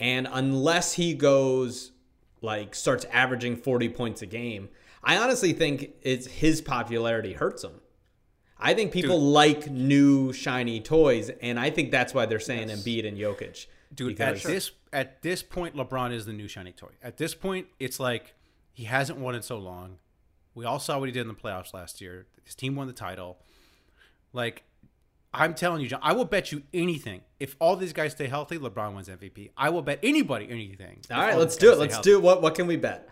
And 0.00 0.28
unless 0.30 0.94
he 0.94 1.14
goes, 1.14 1.92
like, 2.40 2.74
starts 2.74 3.04
averaging 3.10 3.56
40 3.56 3.88
points 3.90 4.22
a 4.22 4.26
game, 4.26 4.68
I 5.02 5.16
honestly 5.16 5.52
think 5.52 5.94
it's 6.02 6.26
his 6.26 6.60
popularity 6.60 7.32
hurts 7.32 7.64
him. 7.64 7.80
I 8.60 8.74
think 8.74 8.92
people 8.92 9.20
like 9.20 9.70
new 9.70 10.32
shiny 10.32 10.80
toys, 10.80 11.30
and 11.40 11.60
I 11.60 11.70
think 11.70 11.90
that's 11.90 12.12
why 12.12 12.26
they're 12.26 12.40
saying 12.40 12.68
Embiid 12.68 13.06
and 13.06 13.16
Jokic. 13.16 13.66
Dude, 13.94 14.20
at 14.20 14.42
this 14.42 14.72
at 14.92 15.22
this 15.22 15.42
point, 15.42 15.76
LeBron 15.76 16.12
is 16.12 16.26
the 16.26 16.32
new 16.32 16.48
shiny 16.48 16.72
toy. 16.72 16.90
At 17.02 17.18
this 17.18 17.34
point, 17.34 17.68
it's 17.78 18.00
like 18.00 18.34
he 18.72 18.84
hasn't 18.84 19.18
won 19.18 19.34
in 19.34 19.42
so 19.42 19.58
long. 19.58 19.98
We 20.54 20.64
all 20.64 20.80
saw 20.80 20.98
what 20.98 21.08
he 21.08 21.12
did 21.12 21.22
in 21.22 21.28
the 21.28 21.34
playoffs 21.34 21.72
last 21.72 22.00
year. 22.00 22.26
His 22.44 22.54
team 22.54 22.74
won 22.74 22.86
the 22.86 22.92
title. 22.92 23.38
Like 24.32 24.64
I'm 25.32 25.54
telling 25.54 25.82
you, 25.82 25.88
John, 25.88 26.00
I 26.02 26.12
will 26.12 26.24
bet 26.24 26.52
you 26.52 26.62
anything. 26.72 27.20
If 27.38 27.54
all 27.58 27.76
these 27.76 27.92
guys 27.92 28.12
stay 28.12 28.26
healthy, 28.26 28.58
LeBron 28.58 28.94
wins 28.94 29.08
MVP. 29.08 29.50
I 29.56 29.70
will 29.70 29.82
bet 29.82 29.98
anybody 30.02 30.48
anything. 30.50 31.00
All 31.10 31.18
right, 31.18 31.36
let's 31.36 31.56
do 31.56 31.72
it. 31.72 31.78
Let's 31.78 32.00
do 32.00 32.16
it. 32.18 32.22
What 32.22 32.42
what 32.42 32.54
can 32.54 32.66
we 32.66 32.76
bet? 32.76 33.08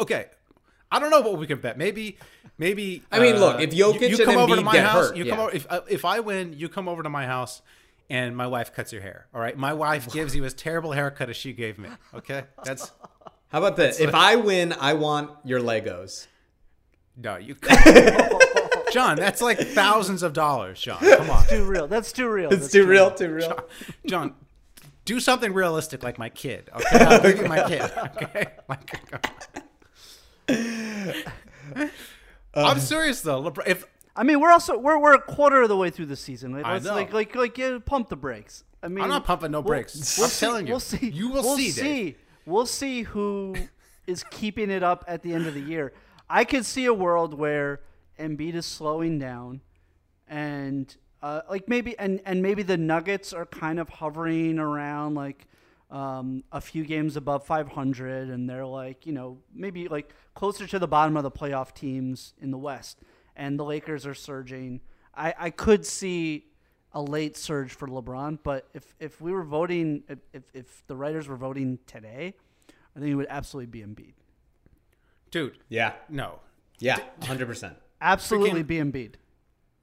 Okay. 0.00 0.26
I 0.90 0.98
don't 0.98 1.10
know 1.10 1.20
what 1.20 1.38
we 1.38 1.46
can 1.46 1.60
bet. 1.60 1.76
Maybe, 1.76 2.16
maybe. 2.56 3.02
I 3.12 3.18
mean, 3.18 3.36
uh, 3.36 3.40
look, 3.40 3.60
if 3.60 3.74
you- 3.74 3.84
Jokic 3.84 4.00
you, 4.08 4.16
and 4.16 4.24
come 4.24 4.36
over 4.38 4.56
to 4.56 4.62
my 4.62 4.78
house, 4.78 5.08
hurt, 5.08 5.16
you 5.16 5.24
come 5.26 5.38
yeah. 5.38 5.44
over. 5.44 5.54
If 5.54 5.66
uh, 5.70 5.80
if 5.88 6.04
I 6.04 6.20
win, 6.20 6.54
you 6.56 6.68
come 6.68 6.88
over 6.88 7.02
to 7.02 7.10
my 7.10 7.26
house, 7.26 7.60
and 8.08 8.36
my 8.36 8.46
wife 8.46 8.72
cuts 8.72 8.92
your 8.92 9.02
hair. 9.02 9.26
All 9.34 9.40
right, 9.40 9.56
my 9.56 9.74
wife 9.74 10.10
gives 10.12 10.34
you 10.34 10.44
as 10.44 10.54
terrible 10.54 10.92
haircut 10.92 11.28
as 11.28 11.36
she 11.36 11.52
gave 11.52 11.78
me. 11.78 11.90
Okay, 12.14 12.44
that's 12.64 12.90
How 13.48 13.58
about 13.58 13.76
this? 13.76 14.00
If 14.00 14.14
I 14.14 14.36
win, 14.36 14.72
I 14.72 14.94
want 14.94 15.30
your 15.44 15.60
Legos. 15.60 16.26
no, 17.16 17.36
you. 17.36 17.56
John, 18.92 19.16
that's 19.16 19.40
like 19.40 19.58
thousands 19.74 20.22
of 20.22 20.32
dollars, 20.32 20.80
John. 20.80 20.98
Come 21.00 21.30
on, 21.30 21.46
Too 21.46 21.64
real. 21.64 21.86
That's 21.88 22.12
too 22.12 22.28
real. 22.28 22.50
It's 22.50 22.62
That's 22.62 22.72
too 22.72 22.86
real, 22.86 23.10
too 23.10 23.32
real. 23.32 23.58
John. 24.06 24.34
Do 25.04 25.20
something 25.20 25.54
realistic, 25.54 26.02
like 26.02 26.18
my 26.18 26.28
kid. 26.28 26.68
Okay, 26.74 26.98
I'll 27.04 27.22
give 27.22 27.38
you 27.38 27.48
my 27.48 27.66
kid. 27.66 27.80
Okay, 28.22 28.46
Like- 28.68 29.00
uh, 31.76 31.86
I'm 32.54 32.78
serious 32.80 33.20
though. 33.22 33.42
LeBron, 33.42 33.66
if 33.66 33.84
I 34.16 34.22
mean, 34.24 34.40
we're 34.40 34.50
also 34.52 34.76
we're 34.78 34.98
we're 34.98 35.14
a 35.14 35.20
quarter 35.20 35.62
of 35.62 35.68
the 35.68 35.76
way 35.76 35.90
through 35.90 36.06
the 36.06 36.16
season. 36.16 36.52
Like, 36.52 36.64
I 36.64 36.74
let's 36.74 36.84
know. 36.84 36.94
like 36.94 37.12
like 37.12 37.34
like 37.34 37.56
yeah, 37.58 37.78
pump 37.84 38.08
the 38.08 38.16
brakes. 38.16 38.64
I 38.82 38.88
mean, 38.88 39.02
I'm 39.02 39.08
not 39.10 39.24
pumping 39.24 39.50
no 39.50 39.60
we'll- 39.60 39.68
brakes. 39.68 40.16
We'll 40.18 40.26
I'm 40.26 40.30
see, 40.30 40.46
telling 40.46 40.66
you. 40.66 40.72
we'll 40.74 40.80
see. 40.80 41.08
You 41.10 41.28
will 41.28 41.42
we'll 41.42 41.56
see, 41.56 41.70
see. 41.70 42.16
We'll 42.46 42.66
see 42.66 43.02
who 43.02 43.54
is 44.06 44.24
keeping 44.30 44.70
it 44.70 44.82
up 44.82 45.04
at 45.08 45.22
the 45.22 45.32
end 45.34 45.46
of 45.46 45.54
the 45.54 45.60
year. 45.60 45.92
I 46.30 46.44
could 46.44 46.64
see 46.64 46.84
a 46.86 46.94
world 46.94 47.34
where 47.34 47.80
Embiid 48.18 48.54
is 48.54 48.66
slowing 48.66 49.18
down, 49.18 49.60
and 50.28 50.94
uh, 51.22 51.42
like 51.48 51.68
maybe 51.68 51.98
and 51.98 52.20
and 52.24 52.42
maybe 52.42 52.62
the 52.62 52.76
Nuggets 52.76 53.32
are 53.32 53.46
kind 53.46 53.78
of 53.78 53.88
hovering 53.88 54.58
around 54.58 55.14
like 55.14 55.46
um, 55.90 56.44
a 56.52 56.60
few 56.60 56.84
games 56.84 57.16
above 57.16 57.44
500, 57.46 58.28
and 58.28 58.48
they're 58.48 58.66
like 58.66 59.06
you 59.06 59.12
know 59.12 59.38
maybe 59.54 59.88
like 59.88 60.14
closer 60.34 60.66
to 60.66 60.78
the 60.78 60.88
bottom 60.88 61.16
of 61.16 61.22
the 61.22 61.30
playoff 61.30 61.74
teams 61.74 62.34
in 62.40 62.50
the 62.50 62.58
West, 62.58 62.98
and 63.36 63.58
the 63.58 63.64
Lakers 63.64 64.06
are 64.06 64.14
surging. 64.14 64.80
I, 65.14 65.34
I 65.38 65.50
could 65.50 65.84
see 65.84 66.44
a 66.92 67.02
late 67.02 67.36
surge 67.36 67.72
for 67.72 67.88
LeBron, 67.88 68.38
but 68.42 68.68
if 68.74 68.94
if 69.00 69.20
we 69.20 69.32
were 69.32 69.42
voting, 69.44 70.02
if 70.08 70.18
if, 70.32 70.42
if 70.54 70.86
the 70.86 70.96
writers 70.96 71.26
were 71.28 71.36
voting 71.36 71.78
today, 71.86 72.34
I 72.94 73.00
think 73.00 73.10
it 73.10 73.14
would 73.14 73.26
absolutely 73.28 73.66
be 73.66 73.80
Embiid. 73.80 74.14
dude, 75.30 75.58
Yeah, 75.68 75.94
no. 76.08 76.40
yeah, 76.78 76.98
hundred 77.22 77.46
percent. 77.46 77.76
Absolutely 78.00 78.62
Freaking- 78.64 78.92
be 78.92 79.08
Embiid. 79.08 79.14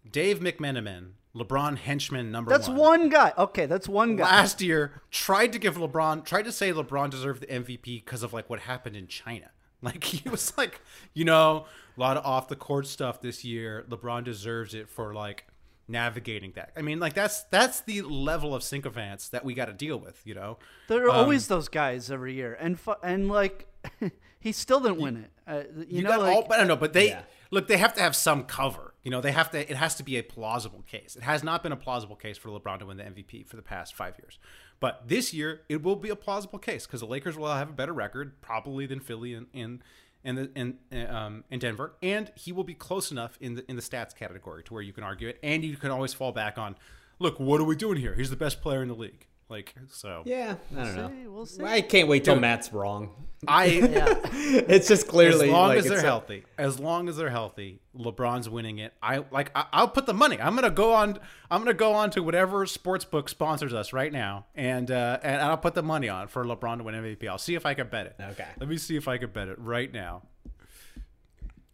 Dave 0.09 0.39
McMenamin, 0.39 1.11
LeBron 1.35 1.77
henchman 1.77 2.31
number 2.31 2.49
That's 2.51 2.67
one. 2.69 2.77
one 2.77 3.09
guy. 3.09 3.33
Okay, 3.37 3.65
that's 3.65 3.89
one 3.89 4.15
guy. 4.15 4.23
Last 4.23 4.61
year, 4.61 5.01
tried 5.11 5.51
to 5.53 5.59
give 5.59 5.75
LeBron, 5.77 6.23
tried 6.25 6.43
to 6.45 6.51
say 6.51 6.71
LeBron 6.71 7.09
deserved 7.09 7.41
the 7.41 7.47
MVP 7.47 8.05
because 8.05 8.23
of 8.23 8.31
like 8.31 8.49
what 8.49 8.59
happened 8.61 8.95
in 8.95 9.07
China. 9.07 9.49
Like 9.81 10.03
he 10.05 10.27
was 10.29 10.57
like, 10.57 10.81
you 11.13 11.25
know, 11.25 11.65
a 11.95 11.99
lot 11.99 12.17
of 12.17 12.25
off 12.25 12.47
the 12.47 12.55
court 12.55 12.87
stuff 12.87 13.21
this 13.21 13.43
year. 13.45 13.85
LeBron 13.87 14.23
deserves 14.23 14.73
it 14.73 14.89
for 14.89 15.13
like 15.13 15.45
navigating 15.87 16.53
that. 16.55 16.71
I 16.75 16.81
mean, 16.81 16.99
like 16.99 17.13
that's 17.13 17.43
that's 17.51 17.81
the 17.81 18.01
level 18.01 18.55
of 18.55 18.63
sycophants 18.63 19.29
that 19.29 19.45
we 19.45 19.53
got 19.53 19.65
to 19.65 19.73
deal 19.73 19.97
with. 19.99 20.19
You 20.25 20.33
know, 20.33 20.57
There 20.87 21.03
are 21.05 21.09
Um, 21.11 21.15
always 21.17 21.47
those 21.49 21.67
guys 21.67 22.09
every 22.09 22.33
year, 22.33 22.57
and 22.59 22.79
fu- 22.79 22.95
and 23.03 23.29
like 23.29 23.67
he 24.39 24.51
still 24.51 24.79
didn't 24.79 24.97
win 24.99 25.17
it. 25.17 25.31
Uh, 25.45 25.63
you, 25.77 25.97
you, 25.97 26.01
know, 26.03 26.09
got 26.09 26.19
like, 26.21 26.35
all, 26.35 26.41
but 26.47 26.53
I 26.55 26.57
don't 26.57 26.67
know, 26.67 26.77
but 26.77 26.93
they 26.93 27.09
Yeah. 27.09 27.21
Look. 27.51 27.67
They 27.67 27.77
have 27.77 27.93
to 27.95 28.01
have 28.01 28.15
some 28.15 28.43
cover. 28.43 28.93
You 29.03 29.11
know, 29.11 29.21
they 29.21 29.31
have 29.31 29.51
to. 29.51 29.59
It 29.59 29.77
has 29.77 29.95
to 29.95 30.03
be 30.03 30.17
a 30.17 30.23
plausible 30.23 30.83
case. 30.83 31.15
It 31.15 31.23
has 31.23 31.43
not 31.43 31.63
been 31.63 31.71
a 31.71 31.77
plausible 31.77 32.15
case 32.15 32.37
for 32.37 32.49
LeBron 32.49 32.79
to 32.79 32.85
win 32.85 32.97
the 32.97 33.03
MVP 33.03 33.47
for 33.47 33.55
the 33.55 33.61
past 33.61 33.93
five 33.93 34.15
years, 34.19 34.39
but 34.79 35.07
this 35.07 35.33
year 35.33 35.61
it 35.69 35.83
will 35.83 35.95
be 35.95 36.09
a 36.09 36.15
plausible 36.15 36.59
case 36.59 36.85
because 36.85 37.01
the 37.01 37.07
Lakers 37.07 37.37
will 37.37 37.53
have 37.53 37.69
a 37.69 37.73
better 37.73 37.93
record 37.93 38.41
probably 38.41 38.85
than 38.85 38.99
Philly 38.99 39.33
and 39.33 39.81
and 40.25 40.37
the 40.37 40.51
in 40.55 40.77
um 41.07 41.43
in 41.49 41.59
Denver, 41.59 41.93
and 42.01 42.31
he 42.35 42.51
will 42.51 42.63
be 42.63 42.73
close 42.73 43.11
enough 43.11 43.37
in 43.39 43.55
the 43.55 43.69
in 43.69 43.75
the 43.75 43.81
stats 43.81 44.15
category 44.15 44.63
to 44.63 44.73
where 44.73 44.83
you 44.83 44.91
can 44.91 45.03
argue 45.03 45.29
it, 45.29 45.39
and 45.43 45.63
you 45.63 45.77
can 45.77 45.91
always 45.91 46.13
fall 46.13 46.31
back 46.31 46.57
on, 46.57 46.75
look, 47.19 47.39
what 47.39 47.61
are 47.61 47.65
we 47.65 47.75
doing 47.75 47.97
here? 47.97 48.15
He's 48.15 48.31
the 48.31 48.35
best 48.35 48.61
player 48.61 48.81
in 48.81 48.87
the 48.87 48.95
league. 48.95 49.27
Like 49.47 49.75
so, 49.89 50.23
Yeah, 50.25 50.55
I 50.75 50.83
don't 50.83 50.95
know. 50.95 51.31
we'll 51.31 51.45
see. 51.45 51.63
I 51.63 51.81
can't 51.81 52.07
wait 52.07 52.23
till 52.23 52.35
Matt's 52.39 52.73
wrong. 52.73 53.11
I. 53.47 53.65
Yeah. 53.65 54.13
It's 54.67 54.87
just 54.87 55.07
clearly 55.07 55.45
as 55.47 55.51
long 55.51 55.69
like, 55.69 55.77
as 55.79 55.83
they're 55.85 55.93
it's 55.93 56.03
a- 56.03 56.05
healthy, 56.07 56.43
as 56.57 56.79
long 56.79 57.07
as 57.09 57.17
they're 57.17 57.29
healthy, 57.29 57.79
LeBron's 57.95 58.49
winning 58.49 58.79
it. 58.79 58.93
I 59.03 59.23
like. 59.31 59.51
I, 59.55 59.65
I'll 59.71 59.87
put 59.87 60.07
the 60.07 60.13
money. 60.15 60.39
I'm 60.41 60.55
gonna 60.55 60.71
go 60.71 60.93
on. 60.93 61.19
I'm 61.51 61.61
gonna 61.61 61.73
go 61.75 61.93
on 61.93 62.09
to 62.11 62.23
whatever 62.23 62.65
sports 62.65 63.05
book 63.05 63.29
sponsors 63.29 63.73
us 63.73 63.93
right 63.93 64.11
now, 64.11 64.45
and 64.55 64.89
uh, 64.89 65.19
and 65.21 65.41
I'll 65.41 65.57
put 65.57 65.75
the 65.75 65.83
money 65.83 66.09
on 66.09 66.27
for 66.27 66.43
LeBron 66.43 66.77
to 66.79 66.83
win 66.83 66.95
MVP. 66.95 67.27
I'll 67.27 67.37
see 67.37 67.53
if 67.55 67.65
I 67.67 67.75
can 67.75 67.87
bet 67.87 68.07
it. 68.07 68.15
Okay. 68.31 68.47
Let 68.59 68.67
me 68.67 68.77
see 68.77 68.95
if 68.97 69.07
I 69.07 69.17
can 69.19 69.29
bet 69.29 69.47
it 69.47 69.59
right 69.59 69.91
now. 69.93 70.23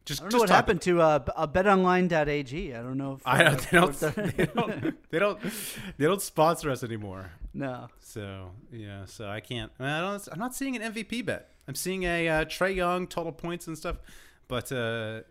Just, 0.05 0.21
I 0.21 0.23
don't 0.25 0.33
know 0.33 0.39
what 0.39 0.49
happened 0.49 0.79
it. 0.79 0.83
to 0.85 1.01
uh, 1.01 1.19
uh, 1.35 1.47
BetOnline.ag. 1.47 2.73
I 2.73 2.77
don't 2.81 2.97
know 2.97 3.13
if 3.13 3.21
I 3.27 3.43
uh, 3.45 3.55
they 3.55 3.77
don't. 3.77 3.99
They 4.37 4.45
don't. 4.45 5.11
They 5.11 5.19
don't. 5.19 5.39
They 5.97 6.05
don't 6.05 6.21
sponsor 6.21 6.71
us 6.71 6.83
anymore. 6.83 7.31
no. 7.53 7.87
So 7.99 8.51
yeah, 8.71 9.05
so 9.05 9.29
I 9.29 9.39
can't. 9.39 9.71
I 9.79 10.01
don't, 10.01 10.27
I'm 10.31 10.39
not 10.39 10.55
seeing 10.55 10.75
an 10.75 10.93
MVP 10.93 11.25
bet. 11.25 11.49
I'm 11.67 11.75
seeing 11.75 12.03
a 12.03 12.27
uh, 12.27 12.45
Trae 12.45 12.75
Young 12.75 13.07
total 13.07 13.31
points 13.31 13.67
and 13.67 13.77
stuff. 13.77 13.97
But 14.47 14.71
uh, 14.71 15.21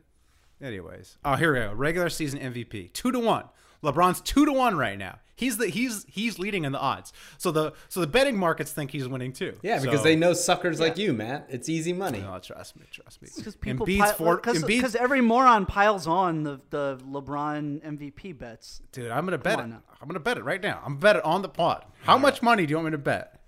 anyways, 0.62 1.18
oh 1.24 1.34
here 1.34 1.52
we 1.52 1.60
go. 1.60 1.72
Regular 1.74 2.08
season 2.08 2.38
MVP 2.38 2.92
two 2.92 3.10
to 3.12 3.18
one. 3.18 3.44
LeBron's 3.82 4.20
two 4.20 4.44
to 4.46 4.52
one 4.52 4.76
right 4.76 4.98
now. 4.98 5.18
He's 5.40 5.56
the 5.56 5.68
he's 5.68 6.04
he's 6.06 6.38
leading 6.38 6.64
in 6.64 6.72
the 6.72 6.78
odds. 6.78 7.14
So 7.38 7.50
the 7.50 7.72
so 7.88 8.00
the 8.00 8.06
betting 8.06 8.36
markets 8.36 8.72
think 8.72 8.90
he's 8.90 9.08
winning 9.08 9.32
too. 9.32 9.56
Yeah, 9.62 9.80
because 9.80 10.02
they 10.02 10.14
know 10.14 10.34
suckers 10.34 10.78
like 10.78 10.98
you, 10.98 11.14
Matt. 11.14 11.46
It's 11.48 11.66
easy 11.70 11.94
money. 11.94 12.22
Oh, 12.22 12.38
trust 12.40 12.76
me, 12.76 12.84
trust 12.90 13.22
me. 13.22 13.28
Because 13.34 13.56
people 13.56 13.86
Embiid's 13.86 14.00
pile, 14.00 14.12
four. 14.12 14.36
because 14.36 14.62
Embiid's, 14.62 14.94
every 14.94 15.22
moron 15.22 15.64
piles 15.64 16.06
on 16.06 16.42
the, 16.42 16.60
the 16.68 17.00
LeBron 17.10 17.80
MVP 17.80 18.36
bets. 18.36 18.82
dude, 18.92 19.10
I'm 19.10 19.24
gonna 19.24 19.38
bet 19.38 19.60
it. 19.60 19.66
now. 19.68 19.80
I'm 19.98 20.08
gonna 20.08 20.20
bet 20.20 20.36
it 20.36 20.44
right 20.44 20.60
now. 20.60 20.82
I'm 20.84 20.98
bet 20.98 21.16
it 21.16 21.24
on 21.24 21.40
the 21.40 21.48
pod. 21.48 21.86
How 22.02 22.18
much 22.18 22.42
money 22.42 22.66
do 22.66 22.72
you 22.72 22.76
want 22.76 22.86
me 22.88 22.90
to 22.92 22.98
bet? 22.98 23.40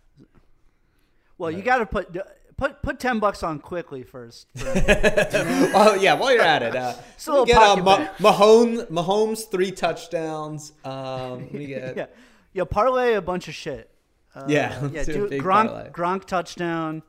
Well, 1.36 1.50
you 1.50 1.60
got 1.60 1.78
to 1.78 1.86
put 1.86 2.16
put 2.56 2.82
put 2.82 2.98
ten 3.00 3.18
bucks 3.18 3.42
on 3.42 3.58
Quickley 3.58 4.02
first. 4.02 4.46
Oh 5.74 5.94
yeah, 6.00 6.14
while 6.14 6.32
you're 6.32 6.42
at 6.42 6.62
it, 6.62 6.76
uh, 6.76 6.94
Still 7.16 7.44
we 7.44 7.52
a 7.52 7.54
get 7.54 7.62
uh, 7.62 7.76
Ma- 7.76 7.96
bet. 7.98 8.18
Mahomes, 8.18 8.86
Mahomes 8.88 9.50
three 9.50 9.70
touchdowns. 9.70 10.72
Um, 10.84 11.48
we 11.52 11.66
get 11.66 11.96
yeah, 11.96 12.06
yeah, 12.52 12.64
parlay 12.64 13.14
a 13.14 13.22
bunch 13.22 13.48
of 13.48 13.54
shit. 13.54 13.88
Uh, 14.34 14.44
Yeah, 14.48 14.78
let's 14.82 14.94
yeah. 14.94 15.04
do 15.04 15.12
a 15.12 15.14
Do 15.24 15.28
big 15.28 15.42
Gronk 15.42 15.66
parlay. 15.68 15.90
Gronk 15.90 16.24
touchdown. 16.26 17.02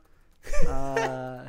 Uh, 0.68 1.48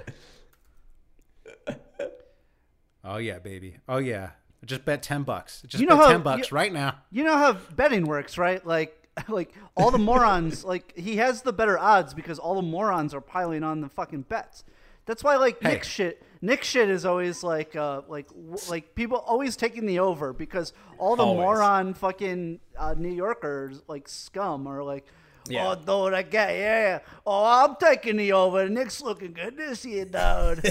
Oh 3.03 3.17
yeah, 3.17 3.39
baby. 3.39 3.77
Oh 3.87 3.97
yeah. 3.97 4.31
Just 4.65 4.83
bet 4.83 5.03
ten 5.03 5.23
bucks. 5.23 5.61
Just 5.67 5.79
You 5.81 5.87
know 5.87 5.95
bet 5.95 6.05
how- 6.05 6.11
ten 6.11 6.21
bucks 6.23 6.49
you- 6.51 6.55
right 6.55 6.73
now. 6.73 6.95
you 7.11 7.23
know 7.23 7.37
how 7.37 7.53
betting 7.75 8.05
works, 8.05 8.37
right? 8.37 8.65
Like 8.65 9.04
like 9.27 9.53
all 9.77 9.91
the 9.91 9.97
morons 9.97 10.63
like 10.63 10.93
he 10.97 11.17
has 11.17 11.41
the 11.41 11.53
better 11.53 11.77
odds 11.79 12.13
because 12.13 12.37
all 12.39 12.55
the 12.55 12.61
morons 12.61 13.13
are 13.13 13.21
piling 13.21 13.63
on 13.63 13.81
the 13.81 13.89
fucking 13.89 14.23
bets. 14.23 14.63
That's 15.05 15.23
why 15.23 15.35
like 15.37 15.61
Hey. 15.61 15.69
Nick 15.73 15.83
shit 15.83 16.23
Nick 16.41 16.63
shit 16.63 16.89
is 16.89 17.05
always 17.05 17.43
like 17.43 17.75
uh 17.75 18.01
like 18.07 18.27
w- 18.29 18.57
like 18.69 18.95
people 18.95 19.17
always 19.17 19.55
taking 19.55 19.85
the 19.85 19.99
over 19.99 20.33
because 20.33 20.73
all 20.97 21.15
the 21.15 21.23
Always. 21.23 21.43
moron 21.43 21.93
fucking 21.93 22.59
uh, 22.77 22.93
New 22.97 23.13
Yorkers 23.13 23.81
like 23.87 24.07
scum 24.07 24.67
are 24.67 24.83
like 24.83 25.05
Yeah. 25.47 25.75
Oh, 25.85 26.05
dude, 26.07 26.13
I 26.15 26.23
get 26.23 26.49
yeah. 26.55 26.99
Oh, 27.25 27.45
I'm 27.45 27.75
taking 27.75 28.17
the 28.17 28.33
over. 28.33 28.67
Nick's 28.67 28.99
looking 29.01 29.33
good 29.33 29.55
this 29.55 29.85
year, 29.85 30.05
dude. 30.05 30.63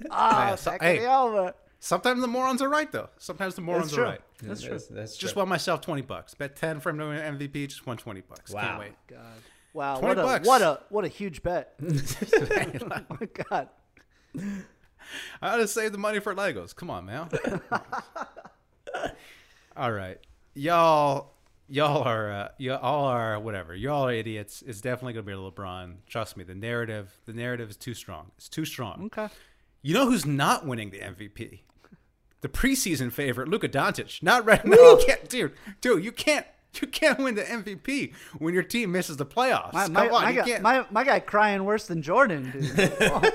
Ah, 0.10 0.48
Hey, 0.50 0.56
so- 0.56 0.70
taking 0.72 0.86
hey. 0.86 0.98
the 0.98 1.12
over. 1.12 1.54
Sometimes 1.84 2.20
the 2.20 2.28
morons 2.28 2.62
are 2.62 2.68
right 2.68 2.92
though. 2.92 3.08
Sometimes 3.18 3.56
the 3.56 3.60
morons 3.60 3.86
That's 3.86 3.94
are 3.94 3.96
true. 3.96 4.04
right. 4.04 4.20
That's 4.40 4.60
true. 4.62 4.70
That's, 4.70 4.86
that's 4.86 5.16
Just 5.16 5.34
true. 5.34 5.40
won 5.40 5.48
myself 5.48 5.80
twenty 5.80 6.02
bucks. 6.02 6.32
Bet 6.32 6.54
ten 6.54 6.78
for 6.78 6.90
him 6.90 6.98
to 6.98 7.06
win 7.08 7.36
MVP. 7.36 7.66
Just 7.66 7.84
won 7.88 7.96
twenty 7.96 8.20
bucks. 8.20 8.52
Wow. 8.52 8.60
Can't 8.62 8.78
wait. 8.78 8.92
God. 9.08 9.18
Wow, 9.74 9.98
20 9.98 10.06
what 10.06 10.18
a 10.18 10.22
bucks. 10.22 10.46
what 10.46 10.62
a 10.62 10.80
what 10.90 11.04
a 11.04 11.08
huge 11.08 11.42
bet. 11.42 11.74
oh 11.82 11.88
my 13.20 13.28
god. 13.50 13.68
I 14.38 15.54
ought 15.54 15.56
to 15.56 15.66
save 15.66 15.90
the 15.90 15.98
money 15.98 16.20
for 16.20 16.32
Legos. 16.36 16.72
Come 16.72 16.88
on, 16.88 17.04
man. 17.06 17.28
all 19.76 19.90
right, 19.90 20.18
y'all. 20.54 21.32
Y'all 21.68 22.02
are 22.02 22.30
uh, 22.30 22.48
y'all 22.58 23.06
are 23.06 23.40
whatever. 23.40 23.74
Y'all 23.74 24.06
are 24.06 24.12
idiots. 24.12 24.62
It's 24.64 24.80
definitely 24.80 25.14
gonna 25.14 25.24
be 25.24 25.32
a 25.32 25.36
LeBron. 25.36 25.96
Trust 26.06 26.36
me. 26.36 26.44
The 26.44 26.54
narrative. 26.54 27.12
The 27.24 27.32
narrative 27.32 27.70
is 27.70 27.76
too 27.76 27.94
strong. 27.94 28.30
It's 28.36 28.48
too 28.48 28.64
strong. 28.64 29.06
Okay. 29.06 29.28
You 29.82 29.94
know 29.94 30.06
who's 30.08 30.24
not 30.24 30.64
winning 30.64 30.90
the 30.90 30.98
MVP? 31.00 31.62
The 32.42 32.48
preseason 32.48 33.10
favorite, 33.10 33.48
Luka 33.48 33.68
Doncic. 33.68 34.22
Not 34.22 34.44
right. 34.44 34.64
No, 34.64 34.76
you 34.98 35.04
can't, 35.06 35.28
dude. 35.28 35.52
Dude, 35.80 36.04
you 36.04 36.12
can't. 36.12 36.46
You 36.80 36.88
can't 36.88 37.18
win 37.18 37.34
the 37.34 37.42
MVP 37.42 38.14
when 38.38 38.54
your 38.54 38.62
team 38.62 38.92
misses 38.92 39.18
the 39.18 39.26
playoffs. 39.26 39.74
My, 39.74 39.84
Come 39.84 39.92
my, 39.92 40.08
on, 40.08 40.22
my, 40.22 40.32
guy, 40.32 40.58
my, 40.60 40.86
my 40.90 41.04
guy 41.04 41.20
crying 41.20 41.64
worse 41.64 41.86
than 41.86 42.00
Jordan, 42.00 42.50
dude. 42.50 43.34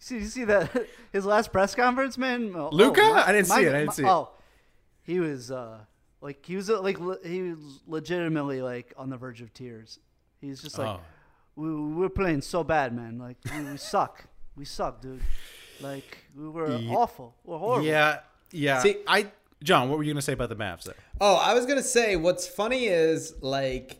see, 0.00 0.16
you 0.16 0.24
see 0.24 0.44
that 0.44 0.70
his 1.12 1.24
last 1.24 1.52
press 1.52 1.74
conference, 1.76 2.18
man. 2.18 2.52
Oh, 2.54 2.68
Luka? 2.72 3.00
my- 3.00 3.26
I 3.28 3.32
didn't 3.32 3.46
see 3.46 3.62
it, 3.62 3.74
I 3.74 3.78
didn't 3.78 3.92
see 3.94 4.02
it. 4.02 4.08
Oh, 4.08 4.30
he 5.04 5.20
was 5.20 5.52
uh, 5.52 5.78
Like 6.20 6.44
he 6.44 6.56
was 6.56 6.68
uh, 6.68 6.80
like 6.80 6.98
le- 6.98 7.20
he 7.24 7.42
was 7.42 7.80
legitimately 7.86 8.60
like 8.60 8.92
on 8.96 9.08
the 9.08 9.16
verge 9.16 9.40
of 9.40 9.54
tears. 9.54 10.00
He's 10.40 10.60
just 10.60 10.78
like, 10.78 10.98
Oh. 10.98 11.00
we, 11.54 11.72
we're 11.94 12.08
playing 12.08 12.42
so 12.42 12.64
bad, 12.64 12.92
man. 12.92 13.18
Like 13.20 13.36
we, 13.54 13.70
we 13.70 13.76
suck. 13.76 14.24
We 14.56 14.64
suck, 14.64 15.00
dude. 15.00 15.22
Like 15.80 16.18
we 16.36 16.48
were 16.48 16.76
Ye- 16.76 16.94
awful. 16.94 17.34
We're 17.44 17.58
horrible. 17.58 17.86
Yeah, 17.86 18.20
yeah. 18.50 18.80
See- 18.80 18.96
I 19.06 19.26
John, 19.62 19.88
what 19.88 19.98
were 19.98 20.04
you 20.04 20.12
gonna 20.12 20.22
say 20.22 20.32
about 20.32 20.48
the 20.48 20.56
Mavs 20.56 20.84
there? 20.84 20.94
Oh, 21.20 21.36
I 21.36 21.54
was 21.54 21.66
gonna 21.66 21.82
say 21.82 22.16
what's 22.16 22.46
funny 22.46 22.86
is 22.86 23.34
like 23.40 23.98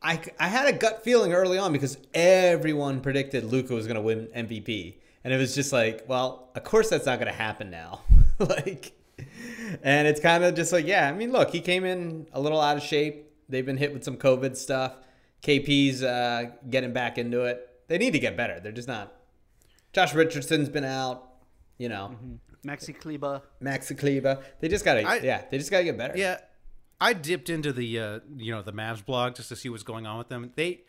I, 0.00 0.20
I 0.38 0.48
had 0.48 0.72
a 0.72 0.76
gut 0.76 1.02
feeling 1.02 1.32
early 1.32 1.58
on 1.58 1.72
because 1.72 1.98
everyone 2.14 3.00
predicted 3.00 3.44
Luka 3.44 3.74
was 3.74 3.86
gonna 3.86 4.00
win 4.00 4.28
MVP, 4.34 4.94
and 5.24 5.32
it 5.32 5.36
was 5.36 5.54
just 5.54 5.72
like, 5.72 6.04
well, 6.08 6.50
of 6.54 6.62
course 6.62 6.88
that's 6.88 7.06
not 7.06 7.18
gonna 7.18 7.32
happen 7.32 7.70
now. 7.70 8.02
like, 8.38 8.92
and 9.82 10.06
it's 10.06 10.20
kind 10.20 10.44
of 10.44 10.54
just 10.54 10.72
like, 10.72 10.86
yeah, 10.86 11.08
I 11.08 11.12
mean, 11.12 11.32
look, 11.32 11.50
he 11.50 11.60
came 11.60 11.84
in 11.84 12.28
a 12.32 12.40
little 12.40 12.60
out 12.60 12.76
of 12.76 12.82
shape. 12.82 13.26
They've 13.48 13.66
been 13.66 13.76
hit 13.76 13.92
with 13.92 14.04
some 14.04 14.16
COVID 14.16 14.56
stuff. 14.56 14.96
KP's 15.42 16.02
uh, 16.02 16.50
getting 16.68 16.92
back 16.92 17.18
into 17.18 17.42
it. 17.42 17.68
They 17.88 17.98
need 17.98 18.12
to 18.12 18.18
get 18.18 18.36
better. 18.36 18.60
They're 18.60 18.72
just 18.72 18.88
not. 18.88 19.12
Josh 19.92 20.14
Richardson's 20.14 20.68
been 20.68 20.84
out. 20.84 21.24
You 21.78 21.88
know, 21.88 22.10
mm-hmm. 22.12 22.68
Maxi 22.68 22.98
Kleber. 22.98 23.42
Maxi 23.62 23.96
Kleber. 23.96 24.40
They 24.60 24.68
just 24.68 24.84
gotta, 24.84 25.02
I- 25.02 25.20
yeah, 25.20 25.42
they 25.50 25.58
just 25.58 25.70
gotta 25.70 25.84
get 25.84 25.96
better. 25.96 26.16
Yeah, 26.16 26.38
I 27.00 27.12
dipped 27.12 27.48
into 27.48 27.72
the 27.72 27.98
uh, 27.98 28.20
you 28.36 28.52
know 28.52 28.62
the 28.62 28.72
Mavs 28.72 29.04
blog 29.04 29.36
just 29.36 29.48
to 29.50 29.56
see 29.56 29.68
what's 29.68 29.82
going 29.82 30.06
on 30.06 30.18
with 30.18 30.28
them. 30.28 30.52
They 30.56 30.80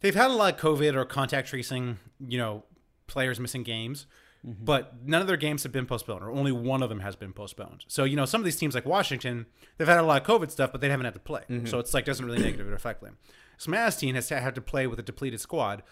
they've 0.00 0.14
had 0.14 0.30
a 0.30 0.34
lot 0.34 0.54
of 0.54 0.60
COVID 0.60 0.94
or 0.94 1.04
contact 1.04 1.48
tracing, 1.48 1.98
you 2.20 2.38
know, 2.38 2.64
players 3.06 3.38
missing 3.38 3.62
games, 3.62 4.06
mm-hmm. 4.44 4.64
but 4.64 4.94
none 5.04 5.20
of 5.20 5.28
their 5.28 5.36
games 5.36 5.62
have 5.62 5.72
been 5.72 5.86
postponed, 5.86 6.22
or 6.22 6.30
only 6.30 6.52
one 6.52 6.82
of 6.82 6.88
them 6.88 7.00
has 7.00 7.14
been 7.14 7.32
postponed. 7.32 7.84
So 7.86 8.04
you 8.04 8.16
know, 8.16 8.24
some 8.24 8.40
of 8.40 8.44
these 8.44 8.56
teams 8.56 8.74
like 8.74 8.86
Washington, 8.86 9.46
they've 9.78 9.88
had 9.88 9.98
a 9.98 10.02
lot 10.02 10.20
of 10.20 10.26
COVID 10.26 10.50
stuff, 10.50 10.72
but 10.72 10.80
they 10.80 10.90
haven't 10.90 11.04
had 11.04 11.14
to 11.14 11.20
play. 11.20 11.42
Mm-hmm. 11.48 11.66
So 11.66 11.78
it's 11.78 11.94
like 11.94 12.04
doesn't 12.04 12.26
really 12.26 12.38
negatively 12.42 12.72
affect 12.72 13.02
them. 13.02 13.18
So 13.56 13.70
Mavs 13.70 13.98
team 13.98 14.16
has 14.16 14.28
had 14.28 14.56
to 14.56 14.60
play 14.60 14.88
with 14.88 14.98
a 14.98 15.02
depleted 15.02 15.40
squad. 15.40 15.84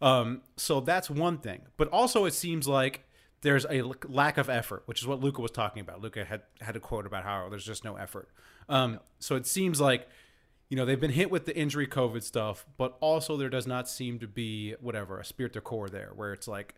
Um, 0.00 0.42
so 0.56 0.80
that's 0.80 1.08
one 1.08 1.38
thing. 1.38 1.62
But 1.76 1.88
also, 1.88 2.24
it 2.24 2.34
seems 2.34 2.68
like 2.68 3.04
there's 3.42 3.66
a 3.70 3.82
lack 4.08 4.38
of 4.38 4.48
effort, 4.48 4.82
which 4.86 5.00
is 5.00 5.06
what 5.06 5.20
Luka 5.20 5.40
was 5.40 5.50
talking 5.50 5.80
about. 5.80 6.00
Luka 6.00 6.24
had 6.24 6.42
had 6.60 6.76
a 6.76 6.80
quote 6.80 7.06
about 7.06 7.24
how 7.24 7.48
there's 7.48 7.64
just 7.64 7.84
no 7.84 7.96
effort. 7.96 8.28
Um, 8.68 9.00
so 9.18 9.36
it 9.36 9.46
seems 9.46 9.80
like 9.80 10.08
you 10.68 10.76
know 10.76 10.84
they've 10.84 11.00
been 11.00 11.12
hit 11.12 11.30
with 11.30 11.46
the 11.46 11.56
injury 11.56 11.86
COVID 11.86 12.22
stuff, 12.22 12.66
but 12.76 12.96
also 13.00 13.36
there 13.36 13.48
does 13.48 13.66
not 13.66 13.88
seem 13.88 14.18
to 14.18 14.26
be 14.26 14.74
whatever 14.80 15.20
a 15.20 15.24
spirit 15.24 15.52
de 15.52 15.60
core 15.60 15.88
there, 15.88 16.12
where 16.14 16.32
it's 16.32 16.48
like 16.48 16.74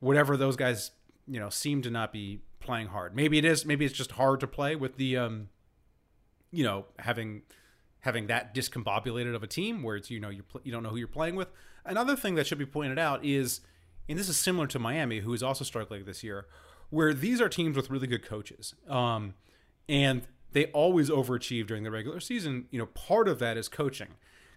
whatever 0.00 0.36
those 0.36 0.56
guys 0.56 0.90
you 1.26 1.40
know 1.40 1.48
seem 1.48 1.82
to 1.82 1.90
not 1.90 2.12
be 2.12 2.40
playing 2.60 2.88
hard. 2.88 3.14
Maybe 3.14 3.38
it 3.38 3.44
is. 3.44 3.64
Maybe 3.64 3.84
it's 3.84 3.94
just 3.94 4.12
hard 4.12 4.40
to 4.40 4.46
play 4.46 4.76
with 4.76 4.96
the 4.96 5.16
um, 5.16 5.48
you 6.50 6.64
know 6.64 6.86
having 6.98 7.42
having 8.00 8.26
that 8.26 8.54
discombobulated 8.54 9.34
of 9.34 9.42
a 9.42 9.46
team 9.46 9.82
where 9.82 9.96
it's 9.96 10.10
you 10.10 10.20
know 10.20 10.28
you 10.30 10.42
pl- 10.42 10.60
you 10.64 10.72
don't 10.72 10.82
know 10.82 10.90
who 10.90 10.96
you're 10.96 11.08
playing 11.08 11.36
with. 11.36 11.48
Another 11.84 12.16
thing 12.16 12.34
that 12.34 12.46
should 12.46 12.58
be 12.58 12.66
pointed 12.66 12.98
out 12.98 13.24
is, 13.24 13.60
and 14.08 14.18
this 14.18 14.28
is 14.28 14.36
similar 14.36 14.66
to 14.68 14.78
Miami, 14.78 15.20
who 15.20 15.32
is 15.34 15.42
also 15.42 15.64
struggling 15.64 16.04
this 16.04 16.22
year, 16.24 16.46
where 16.90 17.12
these 17.12 17.40
are 17.40 17.48
teams 17.48 17.76
with 17.76 17.90
really 17.90 18.06
good 18.06 18.24
coaches, 18.24 18.74
um, 18.88 19.34
and 19.88 20.22
they 20.52 20.66
always 20.66 21.10
overachieve 21.10 21.66
during 21.66 21.82
the 21.82 21.90
regular 21.90 22.20
season. 22.20 22.66
You 22.70 22.78
know, 22.78 22.86
part 22.86 23.28
of 23.28 23.38
that 23.40 23.56
is 23.56 23.68
coaching. 23.68 24.08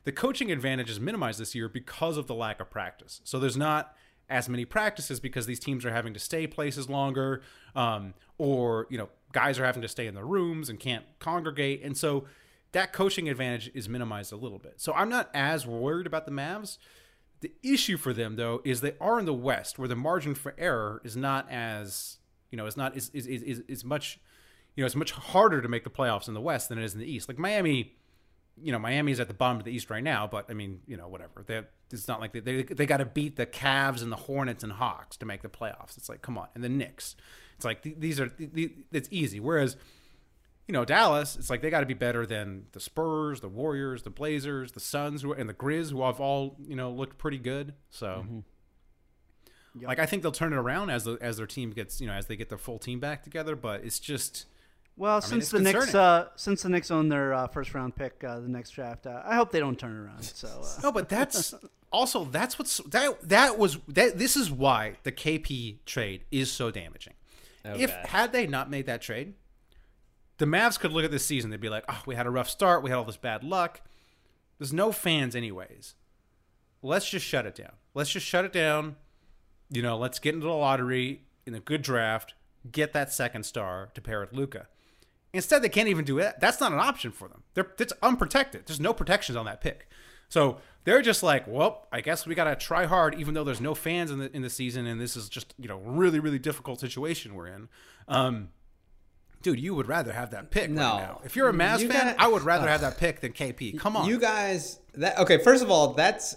The 0.04 0.12
coaching 0.12 0.52
advantage 0.52 0.90
is 0.90 1.00
minimized 1.00 1.40
this 1.40 1.54
year 1.54 1.68
because 1.68 2.16
of 2.18 2.28
the 2.28 2.36
lack 2.36 2.62
of 2.62 2.70
practice. 2.70 3.20
So 3.24 3.40
there's 3.40 3.58
not 3.58 3.94
as 4.30 4.48
many 4.48 4.64
practices 4.64 5.20
because 5.20 5.46
these 5.46 5.60
teams 5.60 5.86
are 5.86 5.92
having 5.92 6.14
to 6.14 6.20
stay 6.20 6.48
places 6.48 6.90
longer, 6.90 7.42
um, 7.76 8.14
or 8.38 8.88
you 8.90 8.98
know, 8.98 9.10
guys 9.32 9.60
are 9.60 9.66
having 9.66 9.82
to 9.82 9.88
stay 9.88 10.08
in 10.08 10.16
their 10.16 10.26
rooms 10.26 10.70
and 10.70 10.80
can't 10.80 11.04
congregate, 11.20 11.82
and 11.84 11.98
so 11.98 12.26
that 12.74 12.94
coaching 12.94 13.30
advantage 13.30 13.72
is 13.74 13.88
minimized 13.88 14.32
a 14.32 14.36
little 14.36 14.60
bit. 14.60 14.76
So 14.78 14.94
I'm 14.94 15.10
not 15.10 15.30
as 15.34 15.66
worried 15.66 16.06
about 16.06 16.26
the 16.26 16.32
Mavs. 16.32 16.78
The 17.42 17.52
issue 17.64 17.98
for 17.98 18.14
them 18.14 18.36
though 18.36 18.62
is 18.64 18.82
they 18.82 18.96
are 19.00 19.20
in 19.20 19.26
the 19.26 19.34
West, 19.34 19.78
where 19.78 19.88
the 19.88 19.96
margin 19.96 20.34
for 20.34 20.56
error 20.58 21.02
is 21.04 21.16
not 21.16 21.50
as 21.52 22.18
you 22.52 22.58
know 22.58 22.66
is 22.66 22.78
not 22.78 22.96
is 22.98 23.10
is 23.14 23.28
is, 23.28 23.44
is, 23.44 23.60
is 23.68 23.84
much 23.84 24.20
you 24.76 24.82
know 24.82 24.86
it's 24.86 24.96
much 24.96 25.12
harder 25.12 25.62
to 25.62 25.68
make 25.68 25.84
the 25.84 25.90
playoffs 25.90 26.28
in 26.28 26.34
the 26.34 26.42
West 26.42 26.70
than 26.70 26.78
it 26.78 26.84
is 26.84 26.94
in 26.94 27.00
the 27.00 27.12
East. 27.12 27.28
Like 27.28 27.38
Miami, 27.38 27.96
you 28.62 28.72
know 28.72 28.80
Miami's 28.80 29.20
at 29.20 29.28
the 29.28 29.34
bottom 29.34 29.58
of 29.58 29.66
the 29.66 29.72
East 29.72 29.90
right 29.90 30.04
now, 30.04 30.26
but 30.28 30.46
I 30.50 30.54
mean 30.54 30.82
you 30.88 30.98
know 30.98 31.08
whatever. 31.08 31.44
They 31.46 31.62
it's 31.92 32.08
not 32.08 32.20
like 32.20 32.34
they 32.34 32.40
they, 32.40 32.64
they 32.64 32.86
got 32.86 32.98
to 32.98 33.06
beat 33.06 33.36
the 33.36 33.46
Cavs 33.46 34.02
and 34.02 34.12
the 34.12 34.18
Hornets 34.18 34.64
and 34.64 34.74
Hawks 34.74 35.18
to 35.18 35.26
make 35.26 35.42
the 35.42 35.50
playoffs. 35.50 35.98
It's 35.98 36.10
like 36.10 36.22
come 36.22 36.38
on, 36.38 36.48
and 36.56 36.64
the 36.64 36.70
Knicks. 36.70 37.16
It's 37.56 37.66
like 37.66 37.82
th- 37.84 37.96
these 38.00 38.20
are 38.20 38.30
th- 38.30 38.54
th- 38.54 38.72
it's 38.92 39.10
easy. 39.12 39.40
Whereas 39.40 39.78
you 40.68 40.74
know, 40.74 40.84
Dallas, 40.84 41.36
it's 41.38 41.50
like 41.50 41.62
they 41.62 41.70
got 41.70 41.80
to 41.80 41.86
be 41.86 41.94
better 41.94 42.26
than 42.26 42.66
the 42.74 42.80
Spurs, 42.80 43.40
the 43.40 43.48
Warriors, 43.48 44.04
the 44.04 44.10
Blazers, 44.10 44.74
the 44.74 44.80
Suns, 44.82 45.22
who, 45.22 45.32
and 45.32 45.48
the 45.50 45.54
Grizz, 45.54 45.92
who 45.92 46.02
have 46.04 46.20
all 46.20 46.58
you 46.68 46.76
know 46.76 46.92
looked 46.92 47.18
pretty 47.18 47.38
good. 47.38 47.74
So, 47.90 48.44
like, 49.82 50.00
I 50.00 50.06
think 50.06 50.24
they'll 50.24 50.32
turn 50.32 50.54
it 50.54 50.58
around 50.58 50.90
as 50.90 51.04
the 51.06 51.18
as 51.22 51.38
their 51.38 51.48
team 51.48 51.72
gets 51.72 52.02
you 52.02 52.08
know 52.08 52.14
as 52.14 52.26
they 52.26 52.36
get 52.36 52.50
their 52.50 52.58
full 52.58 52.80
team 52.80 53.00
back 53.00 53.24
together. 53.24 53.56
But 53.56 53.84
it's 53.86 54.00
just 54.00 54.46
Well, 54.98 55.16
mean, 55.16 55.22
since 55.22 55.44
it's 55.44 55.52
the 55.52 55.60
Knicks, 55.60 55.96
uh, 55.96 56.28
since 56.36 56.64
the 56.64 56.70
Knicks 56.70 56.92
own 56.92 57.10
their 57.10 57.34
uh, 57.34 57.48
first 57.48 57.74
round 57.74 57.96
pick, 57.96 58.24
uh, 58.24 58.40
the 58.40 58.50
next 58.50 58.72
draft, 58.72 59.08
uh, 59.08 59.22
I 59.26 59.36
hope 59.36 59.52
they 59.52 59.60
don't 59.60 59.80
turn 59.80 59.96
around. 59.96 60.24
So, 60.24 60.48
uh, 60.48 60.80
no, 60.84 60.92
but 60.92 61.08
that's 61.08 61.54
also 61.94 62.26
that's 62.26 62.60
what's 62.60 62.78
that 62.88 63.30
that 63.30 63.58
was 63.58 63.78
that 63.88 64.18
this 64.18 64.36
is 64.36 64.52
why 64.52 64.96
the 65.04 65.12
KP 65.12 65.78
trade 65.86 66.26
is 66.32 66.52
so 66.52 66.72
damaging. 66.72 67.14
If 67.64 67.92
Okay. 67.92 68.04
had 68.06 68.32
they 68.32 68.48
not 68.48 68.70
made 68.70 68.86
that 68.86 69.02
trade, 69.02 69.34
the 70.38 70.46
Mavs 70.46 70.80
could 70.80 70.92
look 70.92 71.06
at 71.06 71.12
this 71.12 71.26
season. 71.26 71.50
They'd 71.50 71.60
be 71.60 71.70
like, 71.70 71.86
"Oh, 71.90 72.02
we 72.06 72.16
had 72.16 72.28
a 72.28 72.32
rough 72.32 72.50
start. 72.50 72.84
We 72.84 72.90
had 72.90 72.98
all 72.98 73.06
this 73.06 73.18
bad 73.18 73.44
luck. 73.44 73.82
There's 74.58 74.74
no 74.74 74.92
fans, 74.92 75.36
anyways. 75.36 75.96
Let's 76.82 77.10
just 77.10 77.26
shut 77.26 77.46
it 77.46 77.56
down. 77.56 77.74
Let's 77.94 78.10
just 78.10 78.26
shut 78.26 78.46
it 78.46 78.54
down. 78.54 78.96
You 79.70 79.82
know, 79.82 79.98
let's 79.98 80.20
get 80.20 80.36
into 80.36 80.48
the 80.48 80.54
lottery 80.54 81.24
in 81.46 81.54
a 81.54 81.60
good 81.60 81.82
draft. 81.82 82.34
Get 82.72 82.94
that 82.94 83.12
second 83.12 83.46
star 83.46 83.90
to 83.94 84.02
pair 84.02 84.20
with 84.20 84.34
Luka. 84.34 84.68
Instead, 85.34 85.62
they 85.62 85.70
can't 85.70 85.90
even 85.90 86.06
do 86.06 86.20
it. 86.20 86.36
That's 86.40 86.60
not 86.60 86.72
an 86.72 86.80
option 86.80 87.12
for 87.12 87.28
them. 87.28 87.44
They're 87.54 87.72
it's 87.80 87.94
unprotected. 88.02 88.66
There's 88.66 88.80
no 88.80 88.94
protections 88.94 89.36
on 89.36 89.46
that 89.46 89.62
pick. 89.62 89.90
So 90.30 90.58
they're 90.84 91.02
just 91.02 91.24
like, 91.24 91.46
well, 91.48 91.88
I 91.92 92.02
guess 92.02 92.26
we 92.26 92.36
gotta 92.36 92.56
try 92.56 92.86
hard, 92.86 93.16
even 93.16 93.34
though 93.34 93.44
there's 93.44 93.62
no 93.62 93.76
fans 93.76 94.12
in 94.12 94.20
the 94.20 94.36
in 94.36 94.42
the 94.42 94.50
season, 94.50 94.86
and 94.88 95.00
this 95.00 95.16
is 95.16 95.30
just 95.30 95.54
you 95.60 95.68
know 95.68 95.80
really 95.80 96.20
really 96.20 96.40
difficult 96.40 96.80
situation 96.80 97.36
we're 97.36 97.48
in. 97.48 97.70
Um, 98.08 98.50
dude, 99.42 99.60
you 99.60 99.74
would 99.76 99.88
rather 99.88 100.14
have 100.14 100.32
that 100.32 100.52
pick 100.52 100.70
No. 100.70 100.82
right 100.82 101.00
now. 101.02 101.22
If 101.24 101.36
you're 101.36 101.50
a 101.50 101.54
Mavs 101.54 101.80
You 101.80 101.90
fan, 101.90 102.08
got- 102.08 102.20
I 102.20 102.28
would 102.28 102.44
rather 102.44 102.68
have 102.68 102.82
that 102.82 102.98
pick 102.98 103.22
than 103.22 103.32
KP. 103.34 103.78
Come 103.80 103.96
on, 103.98 104.08
You 104.08 104.20
guys, 104.20 104.80
that 104.96 105.18
okay? 105.20 105.38
First 105.38 105.64
of 105.64 105.70
all, 105.72 105.94
that's 105.94 106.36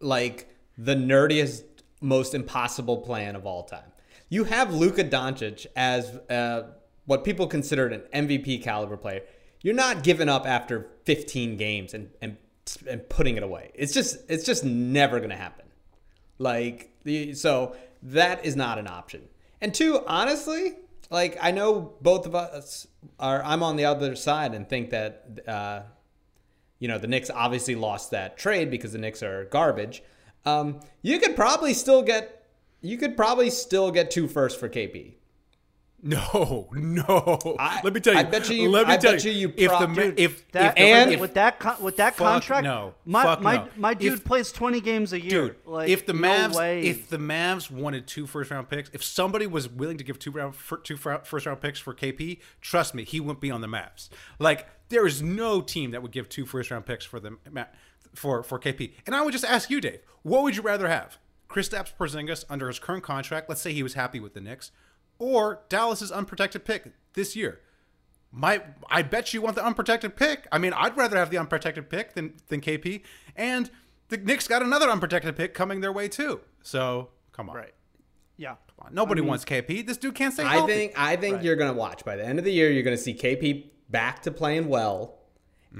like 0.00 0.48
the 0.76 0.94
nerdiest, 0.94 1.62
most 2.00 2.34
impossible 2.34 2.98
plan 2.98 3.36
of 3.36 3.46
all 3.46 3.64
time. 3.64 3.92
You 4.28 4.44
have 4.44 4.72
Luka 4.72 5.04
Doncic 5.04 5.66
as 5.76 6.08
uh, 6.30 6.70
what 7.06 7.24
people 7.24 7.46
considered 7.46 7.92
an 7.92 8.02
MVP 8.28 8.62
caliber 8.62 8.96
player. 8.96 9.22
You're 9.62 9.74
not 9.74 10.02
giving 10.02 10.28
up 10.28 10.46
after 10.46 10.88
15 11.04 11.56
games 11.56 11.92
and 11.94 12.10
and 12.22 12.36
and 12.88 13.08
putting 13.08 13.36
it 13.36 13.42
away. 13.42 13.72
It's 13.74 13.92
just 13.92 14.18
it's 14.30 14.44
just 14.44 14.64
never 14.64 15.18
gonna 15.20 15.36
happen. 15.36 15.66
Like 16.38 16.90
the 17.04 17.34
so 17.34 17.76
that 18.02 18.44
is 18.46 18.56
not 18.56 18.78
an 18.78 18.86
option. 18.86 19.28
And 19.60 19.74
two, 19.74 20.02
honestly, 20.06 20.76
like 21.10 21.36
I 21.40 21.50
know 21.50 21.94
both 22.00 22.26
of 22.26 22.34
us 22.34 22.86
are. 23.18 23.42
I'm 23.44 23.62
on 23.62 23.76
the 23.76 23.84
other 23.84 24.14
side 24.16 24.54
and 24.54 24.68
think 24.68 24.90
that 24.90 25.40
uh, 25.46 25.82
you 26.78 26.88
know 26.88 26.98
the 26.98 27.08
Knicks 27.08 27.30
obviously 27.30 27.74
lost 27.74 28.12
that 28.12 28.38
trade 28.38 28.70
because 28.70 28.92
the 28.92 28.98
Knicks 28.98 29.22
are 29.22 29.44
garbage. 29.46 30.02
Um, 30.44 30.80
you 31.02 31.18
could 31.18 31.36
probably 31.36 31.74
still 31.74 32.02
get 32.02 32.46
you 32.80 32.96
could 32.96 33.16
probably 33.16 33.50
still 33.50 33.90
get 33.90 34.10
two 34.10 34.28
firsts 34.28 34.58
for 34.58 34.68
KP. 34.68 35.14
no, 36.02 36.68
no. 36.72 37.56
I- 37.58 37.80
let 37.84 37.92
me 37.92 38.00
tell 38.00 38.14
you. 38.14 38.20
I 38.20 38.22
bet 38.22 38.48
you- 38.48 38.70
Let 38.70 38.88
me 38.88 38.94
I 38.94 38.96
tell 38.96 39.12
bet 39.12 39.24
you 39.24 39.32
you 39.32 39.52
if 39.56 39.70
the 39.70 39.86
dude, 39.86 40.18
if 40.18 40.50
that, 40.52 40.78
if 40.78 40.82
and- 40.82 41.12
if- 41.12 41.20
with 41.20 41.34
that 41.34 41.58
con- 41.58 41.82
with 41.82 41.96
that 41.98 42.16
contract, 42.16 42.64
no. 42.64 42.94
my 43.04 43.22
Fuck 43.22 43.42
my 43.42 43.56
no. 43.56 43.68
my 43.76 43.92
dude 43.94 44.14
If- 44.14 44.24
plays 44.24 44.50
20 44.50 44.80
games 44.80 45.12
a 45.12 45.20
year. 45.20 45.30
Dude, 45.48 45.56
like, 45.66 45.88
if 45.90 46.06
the 46.06 46.14
Mavs, 46.14 46.54
way. 46.56 46.82
if 46.86 47.08
the 47.10 47.18
Mavs 47.18 47.70
wanted 47.70 48.06
two 48.06 48.26
first 48.26 48.50
round 48.50 48.68
picks, 48.70 48.88
if 48.94 49.04
somebody 49.04 49.46
was 49.46 49.68
willing 49.68 49.98
to 49.98 50.04
give 50.04 50.18
two 50.18 50.30
round 50.30 50.54
for, 50.56 50.78
two 50.78 50.96
fir- 50.96 51.20
first 51.24 51.44
round 51.44 51.60
picks 51.60 51.78
for 51.78 51.92
KP, 51.94 52.38
trust 52.62 52.94
me, 52.94 53.04
he 53.04 53.20
wouldn't 53.20 53.40
be 53.40 53.50
on 53.50 53.60
the 53.60 53.68
Mavs. 53.68 54.08
Like 54.38 54.68
there 54.88 55.06
is 55.06 55.20
no 55.22 55.60
team 55.60 55.90
that 55.90 56.02
would 56.02 56.12
give 56.12 56.28
two 56.28 56.46
first 56.46 56.70
round 56.70 56.86
picks 56.86 57.04
for 57.04 57.20
the 57.20 57.36
Ma- 57.50 57.64
for 58.14 58.42
for 58.42 58.58
KP. 58.58 58.92
And 59.06 59.14
I 59.14 59.20
would 59.22 59.32
just 59.32 59.44
ask 59.44 59.68
you, 59.68 59.80
Dave, 59.82 60.00
what 60.22 60.42
would 60.44 60.56
you 60.56 60.62
rather 60.62 60.88
have? 60.88 61.18
Kristaps 61.48 61.92
Porzingis 61.98 62.44
under 62.48 62.68
his 62.68 62.78
current 62.78 63.02
contract. 63.02 63.48
Let's 63.48 63.60
say 63.60 63.72
he 63.72 63.82
was 63.82 63.94
happy 63.94 64.20
with 64.20 64.34
the 64.34 64.40
Knicks, 64.40 64.70
or 65.20 65.60
Dallas's 65.68 66.10
unprotected 66.10 66.64
pick 66.64 66.92
this 67.12 67.36
year. 67.36 67.60
My, 68.32 68.62
I 68.88 69.02
bet 69.02 69.34
you 69.34 69.42
want 69.42 69.54
the 69.56 69.64
unprotected 69.64 70.16
pick. 70.16 70.48
I 70.50 70.58
mean, 70.58 70.72
I'd 70.72 70.96
rather 70.96 71.16
have 71.16 71.30
the 71.30 71.38
unprotected 71.38 71.90
pick 71.90 72.14
than 72.14 72.34
than 72.48 72.60
KP. 72.60 73.02
And 73.36 73.70
the 74.08 74.16
Knicks 74.16 74.48
got 74.48 74.62
another 74.62 74.88
unprotected 74.88 75.36
pick 75.36 75.52
coming 75.54 75.80
their 75.80 75.92
way 75.92 76.08
too. 76.08 76.40
So 76.62 77.10
come 77.32 77.50
on, 77.50 77.56
right, 77.56 77.74
yeah. 78.36 78.54
come 78.76 78.86
on. 78.86 78.94
Nobody 78.94 79.20
wants 79.20 79.44
KP. 79.44 79.86
This 79.86 79.96
dude 79.96 80.14
can't 80.14 80.32
stay 80.32 80.44
I 80.44 80.54
healthy. 80.54 80.72
think 80.72 80.92
I 80.96 81.16
think 81.16 81.42
you're 81.42 81.56
gonna 81.56 81.72
watch 81.72 82.04
by 82.04 82.16
the 82.16 82.24
end 82.24 82.38
of 82.38 82.44
the 82.44 82.52
year. 82.52 82.70
You're 82.70 82.84
gonna 82.84 82.96
see 82.96 83.14
KP 83.14 83.66
back 83.88 84.22
to 84.22 84.30
playing 84.30 84.68
well, 84.68 85.18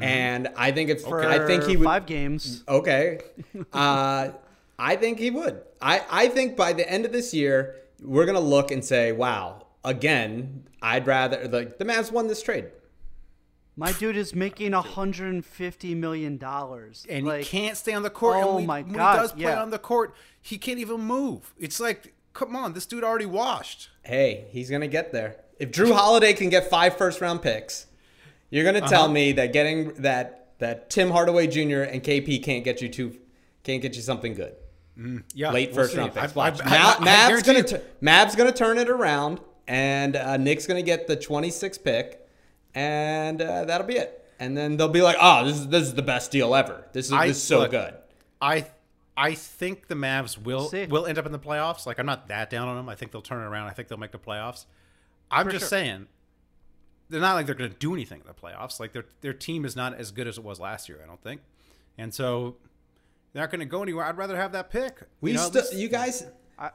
and 0.00 0.48
I 0.56 0.72
think 0.72 0.90
it's 0.90 1.04
For 1.04 1.24
I 1.24 1.46
think 1.46 1.64
he 1.64 1.76
would 1.76 1.84
five 1.84 2.06
games. 2.06 2.64
Okay. 2.68 3.20
Uh, 3.72 4.32
I 4.80 4.96
think 4.96 5.18
he 5.18 5.30
would. 5.30 5.60
I, 5.80 6.02
I 6.10 6.28
think 6.28 6.56
by 6.56 6.72
the 6.72 6.90
end 6.90 7.04
of 7.04 7.12
this 7.12 7.34
year, 7.34 7.76
we're 8.02 8.24
going 8.24 8.36
to 8.36 8.40
look 8.44 8.70
and 8.70 8.84
say, 8.84 9.12
wow, 9.12 9.66
again, 9.84 10.66
I'd 10.82 11.06
rather, 11.06 11.46
like, 11.48 11.78
the 11.78 11.84
Mavs 11.84 12.10
won 12.12 12.26
this 12.26 12.42
trade. 12.42 12.66
My 13.76 13.92
dude 13.92 14.16
is 14.16 14.34
making 14.34 14.72
150 14.72 15.94
million 15.94 16.36
dollars, 16.36 17.06
and 17.08 17.24
like, 17.24 17.44
he 17.44 17.58
can't 17.60 17.76
stay 17.76 17.92
on 17.94 18.02
the 18.02 18.10
court. 18.10 18.36
Oh 18.38 18.48
and 18.50 18.56
we- 18.58 18.66
my 18.66 18.82
when 18.82 18.92
God, 18.94 19.12
he 19.14 19.18
does 19.22 19.32
play 19.32 19.42
yeah. 19.42 19.62
on 19.62 19.70
the 19.70 19.78
court, 19.78 20.14
he 20.42 20.58
can't 20.58 20.78
even 20.78 21.00
move. 21.00 21.54
It's 21.58 21.80
like, 21.80 22.12
come 22.34 22.54
on, 22.56 22.74
this 22.74 22.84
dude 22.84 23.04
already 23.04 23.26
washed. 23.26 23.88
Hey, 24.02 24.46
he's 24.50 24.68
going 24.68 24.82
to 24.82 24.88
get 24.88 25.12
there. 25.12 25.36
If 25.58 25.70
Jrue 25.70 25.92
Holiday 25.94 26.32
can 26.34 26.48
get 26.50 26.68
five 26.68 26.96
first 26.98 27.20
round 27.20 27.42
picks, 27.42 27.86
you're 28.50 28.64
going 28.64 28.82
to 28.82 28.88
tell 28.88 29.04
Uh-huh. 29.04 29.12
me 29.12 29.32
that 29.32 29.52
getting 29.52 29.94
that, 30.02 30.52
that 30.58 30.90
Tim 30.90 31.10
Hardaway 31.10 31.46
Jr. 31.46 31.82
and 31.82 32.02
KP 32.02 32.42
can't 32.42 32.64
get 32.64 32.82
you 32.82 32.88
two, 32.88 33.16
can't 33.62 33.80
get 33.80 33.94
you 33.94 34.02
something 34.02 34.34
good. 34.34 34.54
Yeah, 35.34 35.52
Late 35.52 35.68
we'll 35.70 35.76
first 35.76 35.92
see. 35.92 35.98
round 35.98 36.14
picks. 36.14 36.32
I- 36.32 36.36
Watch. 36.36 36.60
I- 36.62 36.64
I- 36.64 36.78
Ma- 36.78 36.94
I 36.98 37.04
Mav's 37.04 37.42
gonna 37.42 37.58
you- 37.60 37.80
Mav's 38.00 38.36
gonna 38.36 38.52
turn 38.52 38.76
it 38.78 38.88
around, 38.88 39.40
and 39.66 40.16
uh, 40.16 40.36
Knicks 40.36 40.66
gonna 40.66 40.82
get 40.82 41.06
the 41.06 41.16
26th 41.16 41.82
pick, 41.82 42.26
and 42.74 43.40
uh, 43.40 43.64
that'll 43.64 43.86
be 43.86 43.96
it. 43.96 44.16
And 44.38 44.56
then 44.56 44.76
they'll 44.76 44.88
be 44.88 45.02
like, 45.02 45.16
"Oh, 45.20 45.44
this 45.44 45.56
is 45.56 45.68
this 45.68 45.82
is 45.84 45.94
the 45.94 46.02
best 46.02 46.30
deal 46.30 46.54
ever. 46.54 46.84
This 46.92 47.06
is, 47.06 47.12
I- 47.12 47.28
this 47.28 47.36
is 47.38 47.42
so 47.42 47.60
look, 47.60 47.70
good." 47.70 47.94
I 48.40 48.66
I 49.16 49.34
think 49.34 49.88
the 49.88 49.94
Mavs 49.94 50.38
will 50.42 50.68
See. 50.68 50.86
will 50.86 51.06
end 51.06 51.18
up 51.18 51.26
in 51.26 51.32
the 51.32 51.38
playoffs. 51.38 51.86
Like 51.86 51.98
I'm 51.98 52.06
not 52.06 52.28
that 52.28 52.48
down 52.50 52.68
on 52.68 52.76
them. 52.76 52.88
I 52.88 52.94
think 52.94 53.12
they'll 53.12 53.20
turn 53.22 53.42
it 53.42 53.46
around. 53.46 53.68
I 53.68 53.72
think 53.72 53.88
they'll 53.88 53.98
make 53.98 54.12
the 54.12 54.18
playoffs. 54.18 54.64
I'm 55.30 55.50
just 55.50 55.68
saying 55.68 56.06
they're 57.08 57.20
not 57.20 57.34
like 57.34 57.46
they're 57.46 57.54
going 57.54 57.70
to 57.70 57.76
do 57.76 57.92
anything 57.92 58.20
in 58.20 58.26
the 58.26 58.34
playoffs. 58.34 58.80
Like 58.80 58.92
their 58.92 59.04
their 59.20 59.32
team 59.34 59.64
is 59.64 59.76
not 59.76 59.94
as 59.94 60.10
good 60.10 60.26
as 60.26 60.38
it 60.38 60.44
was 60.44 60.58
last 60.60 60.88
year. 60.88 61.00
I 61.02 61.06
don't 61.06 61.22
think, 61.22 61.40
and 61.98 62.14
so 62.14 62.56
they're 63.32 63.42
not 63.42 63.50
going 63.50 63.60
to 63.60 63.66
go 63.66 63.82
anywhere. 63.82 64.04
I'd 64.04 64.16
rather 64.16 64.36
have 64.36 64.52
that 64.52 64.70
pick. 64.70 64.98
We 65.20 65.30
you 65.32 65.36
know, 65.36 65.44
still, 65.44 65.62
this- 65.62 65.74
you 65.74 65.88
guys, 65.88 66.26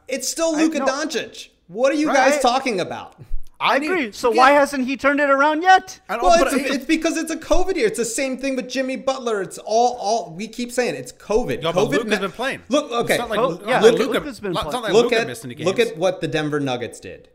it's 0.07 0.27
still 0.29 0.55
Luka 0.55 0.79
no. 0.79 0.85
Doncic. 0.85 1.49
What 1.67 1.91
are 1.91 1.95
you 1.95 2.07
Right. 2.07 2.31
guys 2.31 2.41
talking 2.41 2.79
about? 2.79 3.19
I 3.59 3.79
need- 3.79 3.87
agree. 3.89 4.11
So 4.11 4.31
yeah. 4.33 4.37
why 4.37 4.51
hasn't 4.51 4.85
he 4.85 4.97
turned 4.97 5.19
it 5.19 5.29
around 5.29 5.61
yet? 5.61 5.99
I 6.09 6.15
don't- 6.15 6.23
Well, 6.25 6.43
it's, 6.45 6.53
I- 6.53 6.73
it's 6.75 6.85
because 6.85 7.17
it's 7.17 7.31
a 7.31 7.37
COVID 7.37 7.75
year. 7.75 7.87
It's 7.87 7.97
the 7.97 8.03
same 8.05 8.37
thing 8.37 8.55
with 8.55 8.69
Jimmy 8.69 8.97
Butler. 8.97 9.41
It's 9.41 9.57
all, 9.57 9.95
all 9.95 10.31
we 10.35 10.47
keep 10.47 10.71
saying. 10.71 10.95
It's 10.95 11.11
COVID. 11.13 11.61
No, 11.63 11.71
but 11.73 11.85
COVID 11.87 11.91
Luka's 11.91 12.11
ma- 12.11 12.19
been 12.19 12.31
playing. 12.31 12.61
Look, 12.69 12.91
okay. 12.91 13.13
It's 13.13 13.19
not 13.19 13.29
like, 13.29 13.39
Oh, 13.39 13.61
yeah, 13.65 13.79
Luka- 13.81 13.97
Luka, 13.97 14.13
Luka's 14.19 14.39
been 14.39 14.51
it's 14.51 14.55
not 14.63 14.69
playing. 14.69 14.83
like 14.83 14.93
look 14.93 15.03
Luka 15.05 15.19
at 15.21 15.43
any 15.45 15.55
games. 15.55 15.65
look 15.65 15.79
at 15.79 15.97
what 15.97 16.19
the 16.21 16.27
Denver 16.27 16.59
Nuggets 16.59 16.99
did. 16.99 17.29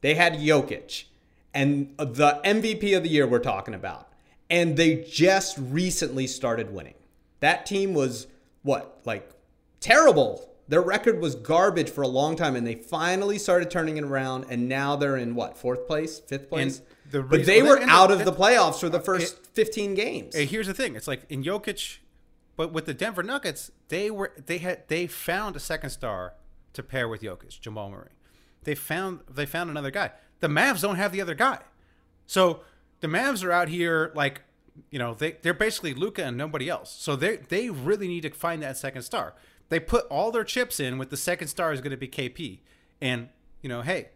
They 0.00 0.14
had 0.14 0.34
Jokic 0.34 1.04
and 1.54 1.94
the 1.96 2.40
MVP 2.44 2.96
of 2.96 3.04
the 3.04 3.08
year 3.08 3.26
we're 3.26 3.38
talking 3.38 3.72
about, 3.74 4.08
and 4.50 4.76
they 4.76 4.96
just 5.08 5.56
recently 5.58 6.26
started 6.26 6.74
winning. 6.74 6.94
That 7.40 7.66
team 7.66 7.94
was 7.94 8.26
what 8.62 9.00
like 9.04 9.28
terrible. 9.80 10.48
Their 10.68 10.80
record 10.80 11.20
was 11.20 11.34
garbage 11.34 11.90
for 11.90 12.02
a 12.02 12.08
long 12.08 12.36
time, 12.36 12.56
and 12.56 12.66
they 12.66 12.76
finally 12.76 13.36
started 13.38 13.70
turning 13.70 13.96
it 13.98 14.04
around. 14.04 14.46
And 14.48 14.68
now 14.68 14.96
they're 14.96 15.16
in 15.16 15.34
what 15.34 15.58
fourth 15.58 15.86
place, 15.86 16.20
fifth 16.20 16.48
place. 16.48 16.80
the 17.10 17.22
but 17.22 17.44
they 17.44 17.62
were 17.62 17.80
out 17.82 18.08
the- 18.08 18.14
of 18.14 18.24
the 18.24 18.32
playoffs 18.32 18.80
for 18.80 18.88
the 18.88 19.00
first 19.00 19.44
fifteen 19.54 19.94
games. 19.94 20.34
Hey, 20.34 20.46
here's 20.46 20.66
the 20.68 20.74
thing. 20.74 20.96
It's 20.96 21.08
like 21.08 21.24
in 21.28 21.42
Jokic, 21.42 21.98
but 22.56 22.72
with 22.72 22.86
the 22.86 22.94
Denver 22.94 23.22
Nuggets, 23.22 23.70
they 23.88 24.10
were 24.10 24.32
they 24.46 24.58
had 24.58 24.88
they 24.88 25.06
found 25.06 25.56
a 25.56 25.60
second 25.60 25.90
star 25.90 26.34
to 26.72 26.82
pair 26.82 27.08
with 27.08 27.20
Jokic, 27.20 27.60
Jamal 27.60 27.90
Murray. 27.90 28.10
They 28.62 28.74
found 28.74 29.20
they 29.30 29.44
found 29.46 29.68
another 29.68 29.90
guy. 29.90 30.12
The 30.40 30.48
Mavs 30.48 30.80
don't 30.80 30.96
have 30.96 31.12
the 31.12 31.20
other 31.20 31.34
guy. 31.34 31.58
So 32.26 32.60
the 33.00 33.08
Mavs 33.08 33.44
are 33.44 33.52
out 33.52 33.68
here 33.68 34.12
like 34.14 34.42
you 34.90 34.98
know 34.98 35.14
they 35.14 35.32
they're 35.42 35.54
basically 35.54 35.94
Luka 35.94 36.24
and 36.24 36.36
nobody 36.36 36.68
else. 36.68 36.90
So 36.90 37.16
they 37.16 37.36
they 37.36 37.70
really 37.70 38.08
need 38.08 38.22
to 38.22 38.30
find 38.30 38.62
that 38.62 38.76
second 38.76 39.02
star. 39.02 39.34
They 39.68 39.80
put 39.80 40.06
all 40.06 40.30
their 40.30 40.44
chips 40.44 40.80
in 40.80 40.98
with 40.98 41.10
the 41.10 41.16
second 41.16 41.48
star 41.48 41.72
is 41.72 41.80
going 41.80 41.92
to 41.92 41.96
be 41.96 42.08
KP, 42.08 42.58
and 43.00 43.28
you 43.60 43.68
know 43.68 43.82
hey, 43.82 44.10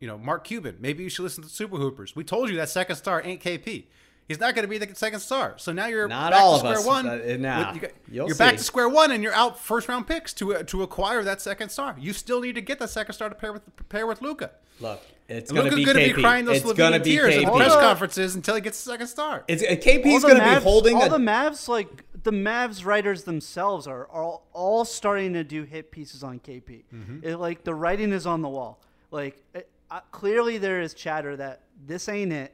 you 0.00 0.06
know 0.06 0.18
Mark 0.18 0.44
Cuban. 0.44 0.76
Maybe 0.80 1.02
you 1.02 1.08
should 1.08 1.22
listen 1.22 1.42
to 1.42 1.50
Super 1.50 1.76
Hoopers. 1.76 2.16
We 2.16 2.24
told 2.24 2.50
you 2.50 2.56
that 2.56 2.68
second 2.68 2.96
star 2.96 3.22
ain't 3.24 3.42
KP. 3.42 3.84
He's 4.28 4.40
not 4.40 4.54
going 4.56 4.64
to 4.64 4.68
be 4.68 4.78
the 4.78 4.92
second 4.96 5.20
star. 5.20 5.54
So 5.56 5.72
now 5.72 5.86
you're 5.86 6.08
Not 6.08 6.32
back 6.32 6.40
all 6.40 6.58
to 6.60 6.66
of 6.68 6.76
square 6.78 6.96
us. 6.96 7.04
one. 7.04 7.06
Uh, 7.06 7.36
nah. 7.38 7.72
With- 7.72 7.82
you 7.82 7.88
You'll 8.10 8.32
are 8.32 8.34
back 8.34 8.56
to 8.56 8.62
square 8.64 8.88
one, 8.88 9.12
and 9.12 9.22
you're 9.22 9.32
out 9.34 9.58
first 9.60 9.88
round 9.88 10.06
picks 10.08 10.32
to 10.34 10.56
uh, 10.56 10.62
to 10.64 10.82
acquire 10.82 11.22
that 11.22 11.40
second 11.40 11.68
star. 11.68 11.94
You 11.98 12.12
still 12.12 12.40
need 12.40 12.56
to 12.56 12.60
get 12.60 12.78
the 12.80 12.88
second 12.88 13.14
star 13.14 13.28
to 13.28 13.34
pair 13.36 13.52
with 13.52 13.62
pair 13.88 14.06
with 14.06 14.22
Luka. 14.22 14.50
Look, 14.80 15.00
it's 15.28 15.50
going 15.52 15.70
to 15.70 15.76
Luka's 15.76 15.76
be 15.76 15.84
going 15.84 15.96
to 15.96 16.12
KP. 16.12 16.16
be 16.16 16.22
crying 16.22 16.44
those 16.44 16.56
it's 16.56 16.72
going 16.72 16.92
to 16.92 16.98
Slovenian 16.98 17.04
be 17.04 17.10
tears 17.10 17.34
in 17.36 17.44
KP. 17.44 17.56
press 17.56 17.74
conferences 17.76 18.34
until 18.34 18.54
he 18.56 18.60
gets 18.60 18.82
the 18.84 18.90
second 18.90 19.06
star. 19.06 19.44
It's 19.48 19.62
uh, 19.62 19.66
KP's 19.66 20.06
all 20.06 20.20
the 20.20 20.26
going 20.28 20.38
to 20.38 20.44
be 20.44 20.50
Mavs- 20.50 20.62
holding 20.62 20.96
all 20.96 21.04
a 21.04 21.08
the 21.08 21.18
Mavs 21.18 21.68
like 21.68 22.04
the 22.24 22.32
Mavs 22.32 22.84
writers 22.84 23.22
themselves 23.22 23.86
are, 23.86 24.08
are 24.08 24.24
all, 24.24 24.46
all 24.52 24.84
starting 24.84 25.32
to 25.34 25.44
do 25.44 25.62
hit 25.62 25.92
pieces 25.92 26.24
on 26.24 26.40
KP. 26.40 26.82
Mm-hmm. 26.92 27.18
It, 27.22 27.36
like 27.38 27.62
the 27.62 27.74
writing 27.74 28.12
is 28.12 28.26
on 28.26 28.42
the 28.42 28.48
wall. 28.48 28.80
Like 29.12 29.40
it, 29.54 29.68
uh, 29.90 30.00
clearly 30.10 30.58
there 30.58 30.80
is 30.80 30.92
chatter 30.94 31.36
that 31.36 31.60
this 31.86 32.08
ain't 32.08 32.32
it. 32.32 32.52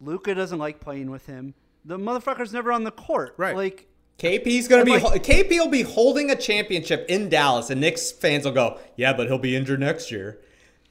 Luka 0.00 0.34
doesn't 0.34 0.58
like 0.58 0.80
playing 0.80 1.10
with 1.10 1.26
him. 1.26 1.54
The 1.84 1.98
motherfucker's 1.98 2.52
never 2.52 2.72
on 2.72 2.84
the 2.84 2.90
court. 2.90 3.34
Right. 3.36 3.56
Like 3.56 3.86
KP's 4.18 4.66
gonna 4.68 4.84
be 4.84 4.98
like- 4.98 5.22
KP 5.22 5.50
will 5.58 5.68
be 5.68 5.82
holding 5.82 6.30
a 6.30 6.36
championship 6.36 7.06
in 7.08 7.28
Dallas, 7.28 7.70
and 7.70 7.80
Knicks 7.80 8.10
fans 8.10 8.44
will 8.44 8.52
go, 8.52 8.78
"Yeah, 8.96 9.12
but 9.12 9.26
he'll 9.28 9.38
be 9.38 9.54
injured 9.54 9.80
next 9.80 10.10
year." 10.10 10.38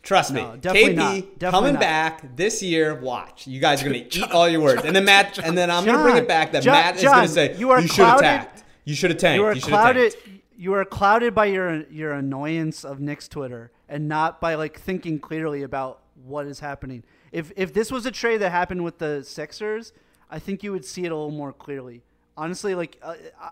Trust 0.02 0.32
No, 0.34 0.54
me, 0.54 0.58
definitely 0.60 0.94
KP 0.94 0.96
not. 0.96 1.16
Definitely 1.40 1.52
coming 1.52 1.74
not. 1.74 1.80
back 1.82 2.36
this 2.38 2.64
year. 2.64 2.96
Watch, 2.96 3.46
you 3.46 3.60
guys 3.60 3.82
are 3.82 3.86
gonna 3.86 3.98
eat 3.98 4.22
all 4.32 4.48
your 4.48 4.62
words, 4.62 4.84
and 4.86 4.96
then 4.96 5.04
Matt, 5.04 5.38
and 5.40 5.58
then 5.58 5.70
I'm 5.70 5.84
gonna 5.86 6.02
bring 6.02 6.16
it 6.16 6.28
back 6.28 6.54
that 6.54 6.64
John- 6.64 6.74
Matt 6.74 6.96
is 6.98 7.04
gonna 7.04 7.28
say, 7.28 7.56
you 7.58 7.72
are 7.72 7.82
should 7.82 7.90
have 8.06 8.20
clouded- 8.20 8.24
tanked. 8.24 8.64
You 8.86 8.96
should 8.96 9.10
have 9.12 9.20
tanked. 9.20 9.36
you 9.38 9.44
are 9.46 9.54
You 9.54 9.60
should 9.60 9.70
have 9.72 9.80
clouded. 9.82 10.12
tanked." 10.14 10.28
You 10.60 10.74
are 10.74 10.86
clouded 10.86 11.36
by 11.36 11.46
your 11.48 11.84
your 11.92 12.14
annoyance 12.14 12.84
of 12.86 13.00
Knicks 13.02 13.28
Twitter 13.28 13.72
and 13.90 14.08
not 14.08 14.40
by 14.40 14.56
like 14.56 14.80
thinking 14.80 15.20
clearly 15.20 15.62
about 15.64 16.00
what 16.26 16.46
is 16.48 16.62
happening. 16.62 17.04
If 17.38 17.52
if 17.56 17.72
this 17.72 17.92
was 17.92 18.08
a 18.08 18.12
trade 18.12 18.38
that 18.38 18.50
happened 18.50 18.84
with 18.84 18.98
the 18.98 19.24
Sixers, 19.24 19.94
I 20.28 20.40
think 20.40 20.64
you 20.64 20.72
would 20.72 20.84
see 20.84 21.06
it 21.06 21.12
a 21.12 21.16
little 21.16 21.30
more 21.30 21.54
clearly. 21.54 22.02
Honestly, 22.36 22.74
like, 22.74 22.98
uh, 23.04 23.14
uh, 23.40 23.50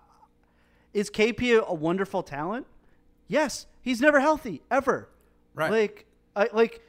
is 0.91 1.11
KP 1.11 1.55
a, 1.55 1.63
a 1.65 1.73
wonderful 1.73 2.23
talent? 2.23 2.65
Yes, 3.27 3.67
he's 3.83 4.01
never 4.01 4.19
healthy 4.19 4.63
ever. 4.71 5.07
Right. 5.53 5.69
Like, 5.69 6.05
I, 6.35 6.49
like, 6.51 6.81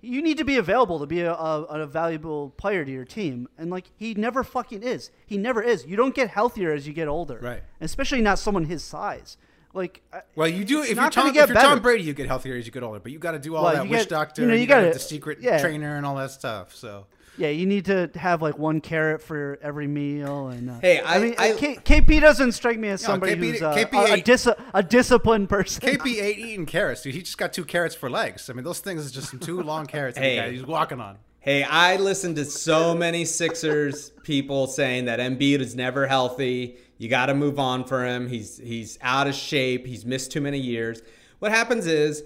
you 0.00 0.22
need 0.22 0.38
to 0.38 0.44
be 0.44 0.56
available 0.56 1.00
to 1.00 1.06
be 1.06 1.20
a, 1.20 1.34
a, 1.34 1.62
a 1.64 1.86
valuable 1.86 2.54
player 2.56 2.82
to 2.82 2.90
your 2.90 3.04
team, 3.04 3.46
and 3.58 3.70
like 3.70 3.90
he 3.98 4.14
never 4.14 4.42
fucking 4.42 4.82
is. 4.82 5.10
He 5.26 5.36
never 5.36 5.62
is. 5.62 5.84
You 5.84 5.96
don't 5.96 6.14
get 6.14 6.30
healthier 6.30 6.72
as 6.72 6.86
you 6.86 6.94
get 6.94 7.08
older, 7.08 7.38
Right. 7.42 7.62
Especially 7.78 8.22
not 8.22 8.38
someone 8.38 8.64
his 8.64 8.82
size. 8.82 9.36
Like, 9.72 10.02
Well, 10.34 10.48
you 10.48 10.64
do. 10.64 10.82
If 10.82 10.96
you're, 10.96 11.10
Tom, 11.10 11.32
get 11.32 11.48
if 11.48 11.54
you're 11.54 11.62
Tom. 11.62 11.80
Brady, 11.80 12.02
you 12.04 12.12
get 12.12 12.26
healthier 12.26 12.56
as 12.56 12.66
you 12.66 12.72
get 12.72 12.82
older. 12.82 12.98
But 12.98 13.12
you 13.12 13.18
got 13.18 13.32
to 13.32 13.38
do 13.38 13.54
all 13.54 13.64
Well, 13.64 13.74
that 13.74 13.84
you 13.84 13.90
witch 13.90 14.00
get- 14.00 14.08
doctor. 14.08 14.42
you 14.42 14.48
know, 14.48 14.54
and 14.54 14.60
you 14.60 14.66
gotta 14.66 14.82
gotta- 14.86 14.94
the 14.94 15.00
secret 15.00 15.38
yeah. 15.40 15.60
trainer 15.60 15.96
and 15.96 16.04
all 16.04 16.16
that 16.16 16.32
stuff. 16.32 16.74
So 16.74 17.06
Yeah, 17.38 17.48
you 17.50 17.64
need 17.66 17.84
to 17.86 18.10
have 18.16 18.42
like 18.42 18.58
one 18.58 18.80
carrot 18.80 19.22
for 19.22 19.58
every 19.62 19.86
meal, 19.86 20.48
and 20.48 20.70
uh, 20.70 20.80
Hey, 20.80 21.00
I- 21.04 21.18
mean, 21.20 21.34
I- 21.38 21.52
K- 21.52 21.76
KP 21.76 22.20
doesn't 22.20 22.52
strike 22.52 22.78
me 22.80 22.88
as 22.88 23.02
No, 23.02 23.10
somebody 23.10 23.34
KP 23.36 23.50
who's 23.52 23.62
uh, 23.62 23.74
KP 23.74 23.92
a, 24.10 24.12
a, 24.14 24.20
dis- 24.20 24.48
a 24.74 24.82
disciplined 24.82 25.48
person. 25.48 25.80
KP 25.88 26.20
ain't 26.20 26.38
eating 26.38 26.66
carrots, 26.66 27.02
dude. 27.02 27.14
He 27.14 27.22
just 27.22 27.38
got 27.38 27.52
two 27.52 27.64
carrots 27.64 27.94
for 27.94 28.10
legs. 28.10 28.50
I 28.50 28.54
mean, 28.54 28.64
those 28.64 28.80
things 28.80 29.04
is 29.06 29.12
just 29.12 29.30
some 29.30 29.38
two 29.38 29.62
long 29.62 29.86
carrots 29.86 30.18
Hey. 30.18 30.34
the 30.36 30.42
guy 30.42 30.50
he's 30.50 30.66
walking 30.66 31.00
on. 31.00 31.18
Hey, 31.38 31.62
I 31.62 31.96
listened 31.96 32.36
to 32.36 32.44
so 32.44 32.94
many 32.94 33.24
Sixers 33.24 34.10
people 34.24 34.66
saying 34.66 35.06
that 35.06 35.20
Embiid 35.20 35.60
is 35.60 35.74
never 35.74 36.06
healthy. 36.06 36.76
You 37.00 37.08
got 37.08 37.26
to 37.26 37.34
move 37.34 37.58
on 37.58 37.84
for 37.84 38.04
him. 38.06 38.28
He's 38.28 38.58
he's 38.58 38.98
out 39.00 39.26
of 39.26 39.34
shape. 39.34 39.86
He's 39.86 40.04
missed 40.04 40.30
too 40.32 40.42
many 40.42 40.58
years. 40.58 41.00
What 41.38 41.50
happens 41.50 41.86
is, 41.86 42.22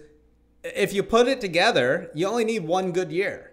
if 0.65 0.93
you 0.93 1.05
put 1.05 1.29
it 1.29 1.41
together, 1.41 2.11
you 2.13 2.27
only 2.27 2.45
need 2.45 2.65
one 2.65 2.91
good 2.91 3.13
year. 3.13 3.53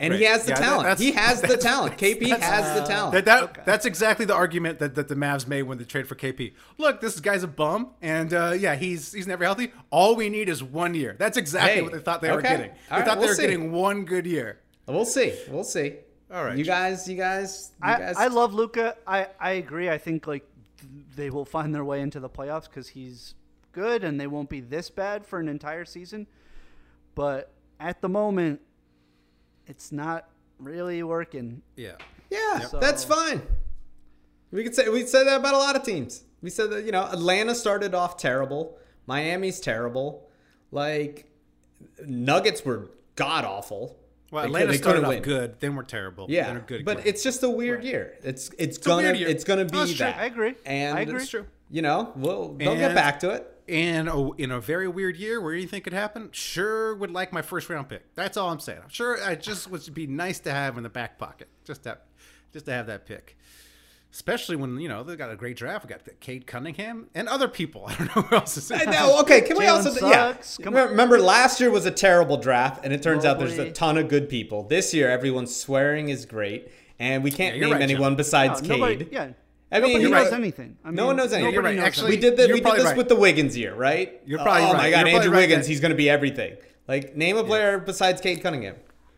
And 0.00 0.14
he 0.14 0.24
has 0.24 0.44
the 0.44 0.52
Yeah, 0.52 0.56
talent. 0.56 0.82
that's- 0.84 1.00
He 1.00 1.12
has 1.12 1.42
the 1.42 1.56
talent. 1.68 1.98
KP 1.98 2.30
that's- 2.30 2.42
has 2.42 2.80
the 2.80 2.86
talent. 2.86 3.12
That, 3.12 3.24
that 3.26 3.66
that's 3.66 3.84
exactly 3.84 4.24
the 4.24 4.34
argument 4.34 4.78
that, 4.78 4.94
that 4.94 5.08
the 5.08 5.14
Mavs 5.14 5.46
made 5.46 5.62
when 5.64 5.76
they 5.76 5.84
trade 5.84 6.08
for 6.08 6.14
KP. 6.14 6.54
Look, 6.78 7.02
this 7.02 7.20
guy's 7.20 7.42
a 7.42 7.46
bum, 7.46 7.90
and 8.00 8.32
uh, 8.32 8.54
yeah, 8.58 8.74
he's 8.74 9.12
he's 9.12 9.26
never 9.26 9.44
healthy. 9.44 9.70
All 9.90 10.16
we 10.16 10.30
need 10.30 10.48
is 10.48 10.62
one 10.62 10.94
year. 10.94 11.14
That's 11.18 11.36
exactly 11.36 11.74
Hey, 11.74 11.82
what 11.82 11.92
they 11.92 11.98
thought 12.00 12.22
they 12.22 12.32
were 12.32 12.38
okay. 12.38 12.48
getting. 12.48 12.70
They 12.70 12.74
All 12.90 12.98
right, 13.00 13.06
thought 13.06 13.18
we'll 13.18 13.26
they 13.26 13.30
were 13.32 13.34
see. 13.36 13.42
getting 13.42 13.70
one 13.70 14.06
good 14.06 14.24
year. 14.26 14.60
we'll 14.86 15.04
see. 15.04 15.34
We'll 15.50 15.62
see. 15.62 15.96
All 16.32 16.44
right. 16.44 16.56
You 16.56 16.64
guys. 16.64 17.06
You 17.08 17.16
guys. 17.16 17.72
You 17.82 17.90
I, 17.90 17.98
guys. 17.98 18.16
I 18.16 18.26
love 18.28 18.54
Luka. 18.54 18.96
I, 19.06 19.28
I 19.38 19.52
agree. 19.52 19.90
I 19.90 19.98
think 19.98 20.26
like 20.26 20.46
they 21.14 21.30
will 21.30 21.44
find 21.44 21.74
their 21.74 21.84
way 21.84 22.00
into 22.00 22.20
the 22.20 22.30
playoffs 22.30 22.64
because 22.64 22.88
he's 22.88 23.34
good 23.72 24.04
and 24.04 24.20
they 24.20 24.26
won't 24.26 24.48
be 24.48 24.60
this 24.60 24.90
bad 24.90 25.26
for 25.26 25.38
an 25.38 25.48
entire 25.48 25.84
season. 25.84 26.26
But 27.14 27.52
at 27.78 28.00
the 28.00 28.08
moment, 28.08 28.60
it's 29.66 29.92
not 29.92 30.28
really 30.58 31.02
working. 31.02 31.62
Yeah. 31.76 31.96
Yeah, 32.30 32.60
So- 32.60 32.78
that's 32.78 33.04
fine. 33.04 33.42
We 34.50 34.62
could 34.62 34.74
say 34.74 34.88
we 34.88 35.06
said 35.06 35.26
that 35.26 35.40
about 35.40 35.54
a 35.54 35.58
lot 35.58 35.76
of 35.76 35.82
teams. 35.82 36.24
We 36.42 36.50
said 36.50 36.70
that 36.70 36.84
you 36.84 36.92
know 36.92 37.04
Atlanta 37.04 37.54
started 37.54 37.94
off 37.94 38.18
terrible, 38.18 38.78
Miami's 39.06 39.60
terrible. 39.60 40.28
Like 40.70 41.30
Nuggets 42.04 42.64
were 42.64 42.90
god 43.16 43.44
awful. 43.44 43.98
Well, 44.32 44.42
They 44.44 44.48
could- 44.48 44.54
Atlanta 44.56 44.72
they 44.72 44.78
started 44.78 45.04
off 45.04 45.22
good, 45.22 45.60
then 45.60 45.76
we're 45.76 45.82
terrible. 45.84 46.26
Yeah, 46.28 46.46
then 46.46 46.54
we're 46.56 46.60
good. 46.62 46.84
but 46.84 47.06
it's 47.06 47.22
just 47.22 47.42
a 47.44 47.50
weird 47.50 47.84
year. 47.84 48.14
It's 48.24 48.50
it's 48.58 48.78
a 48.78 48.80
gonna 48.80 49.08
it's 49.12 49.44
gonna 49.44 49.66
be 49.66 49.76
No, 49.76 49.82
it's 49.82 49.90
true. 49.92 50.06
that. 50.06 50.16
I 50.16 50.24
agree. 50.24 50.54
And 50.66 50.98
I 50.98 51.02
agree. 51.02 51.20
It's 51.20 51.28
true. 51.30 51.46
You 51.70 51.82
know, 51.82 52.12
we'll 52.16 52.54
they'll 52.54 52.74
get 52.74 52.94
back 52.94 53.20
to 53.20 53.30
it. 53.30 53.48
And 53.68 54.08
a, 54.08 54.30
in 54.38 54.50
a 54.50 54.60
very 54.60 54.88
weird 54.88 55.16
year 55.16 55.40
where 55.40 55.54
anything 55.54 55.82
could 55.82 55.92
happen, 55.92 56.30
sure 56.32 56.94
would 56.96 57.12
like 57.12 57.32
my 57.32 57.42
first 57.42 57.70
round 57.70 57.88
pick. 57.88 58.12
That's 58.16 58.36
all 58.36 58.50
I'm 58.50 58.58
saying. 58.58 58.80
I'm 58.82 58.88
sure 58.88 59.22
I 59.22 59.36
just 59.36 59.70
would 59.70 59.94
be 59.94 60.06
nice 60.08 60.40
to 60.40 60.50
have 60.50 60.76
in 60.76 60.82
the 60.82 60.88
back 60.90 61.16
pocket, 61.16 61.48
just 61.64 61.84
that, 61.84 62.06
just 62.52 62.64
to 62.66 62.72
have 62.72 62.88
that 62.88 63.06
pick. 63.06 63.36
Especially 64.12 64.56
when 64.56 64.78
you 64.78 64.88
know 64.90 65.02
they 65.02 65.16
got 65.16 65.30
a 65.30 65.36
great 65.36 65.56
draft. 65.56 65.86
We 65.86 65.88
got 65.88 66.02
Cade 66.20 66.46
Cunningham 66.46 67.08
and 67.14 67.28
other 67.28 67.48
people. 67.48 67.86
I 67.88 67.94
don't 67.94 68.14
know 68.14 68.22
who 68.22 68.36
else 68.36 68.56
is 68.58 68.70
in. 68.70 68.80
I 68.80 68.84
know. 68.92 69.18
Okay, 69.20 69.40
can 69.40 69.56
we 69.56 69.64
Jalen 69.64 69.70
also 69.72 69.90
sucks. 69.90 70.58
yeah? 70.58 70.64
Come 70.64 70.74
Remember, 70.74 70.90
remember 70.90 71.18
last 71.18 71.60
year 71.60 71.70
was 71.70 71.86
a 71.86 71.90
terrible 71.90 72.36
draft, 72.36 72.84
and 72.84 72.92
it 72.92 73.02
turns 73.02 73.24
out 73.24 73.38
there's 73.38 73.56
a 73.58 73.70
ton 73.70 73.96
of 73.96 74.08
good 74.08 74.28
people. 74.28 74.64
This 74.64 74.92
year, 74.92 75.08
everyone's 75.10 75.56
swearing 75.56 76.10
is 76.10 76.26
great, 76.26 76.70
and 76.98 77.24
we 77.24 77.30
can't 77.30 77.56
Yeah, 77.56 77.62
name 77.62 77.72
right, 77.72 77.80
anyone 77.82 78.10
John. 78.12 78.16
besides 78.16 78.60
No, 78.62 78.68
Cade. 78.68 78.80
nobody, 78.80 79.08
yeah. 79.10 79.20
I 79.22 79.80
mean, 79.80 79.92
nobody 79.92 80.02
you're 80.02 80.10
knows 80.10 80.24
right. 80.30 80.32
anything. 80.34 80.76
I 80.84 80.88
mean, 80.88 80.96
no 80.96 81.06
one 81.06 81.16
knows 81.16 81.32
anything. 81.32 81.54
You're 81.54 81.62
right. 81.62 81.76
knows 81.76 81.84
Actually, 81.86 82.10
we 82.10 82.16
did 82.18 82.36
that. 82.36 82.48
you're 82.48 82.56
We 82.58 82.60
did 82.60 82.74
this 82.74 82.84
right. 82.84 82.96
with 82.98 83.08
the 83.08 83.16
Wiggins 83.16 83.56
year, 83.56 83.74
right? 83.74 84.20
You're 84.26 84.40
probably 84.40 84.64
oh 84.64 84.72
right. 84.74 84.76
my 84.76 84.90
god, 84.90 85.06
You're 85.06 85.16
Andrew 85.16 85.32
right 85.32 85.38
Wiggins, 85.38 85.64
that- 85.64 85.70
he's 85.70 85.80
going 85.80 85.92
to 85.92 85.96
be 85.96 86.10
everything. 86.10 86.56
Like 86.86 87.16
name 87.16 87.38
a 87.38 87.44
player 87.44 87.78
besides 87.78 88.20
Cade 88.20 88.42
Cunningham. 88.42 88.74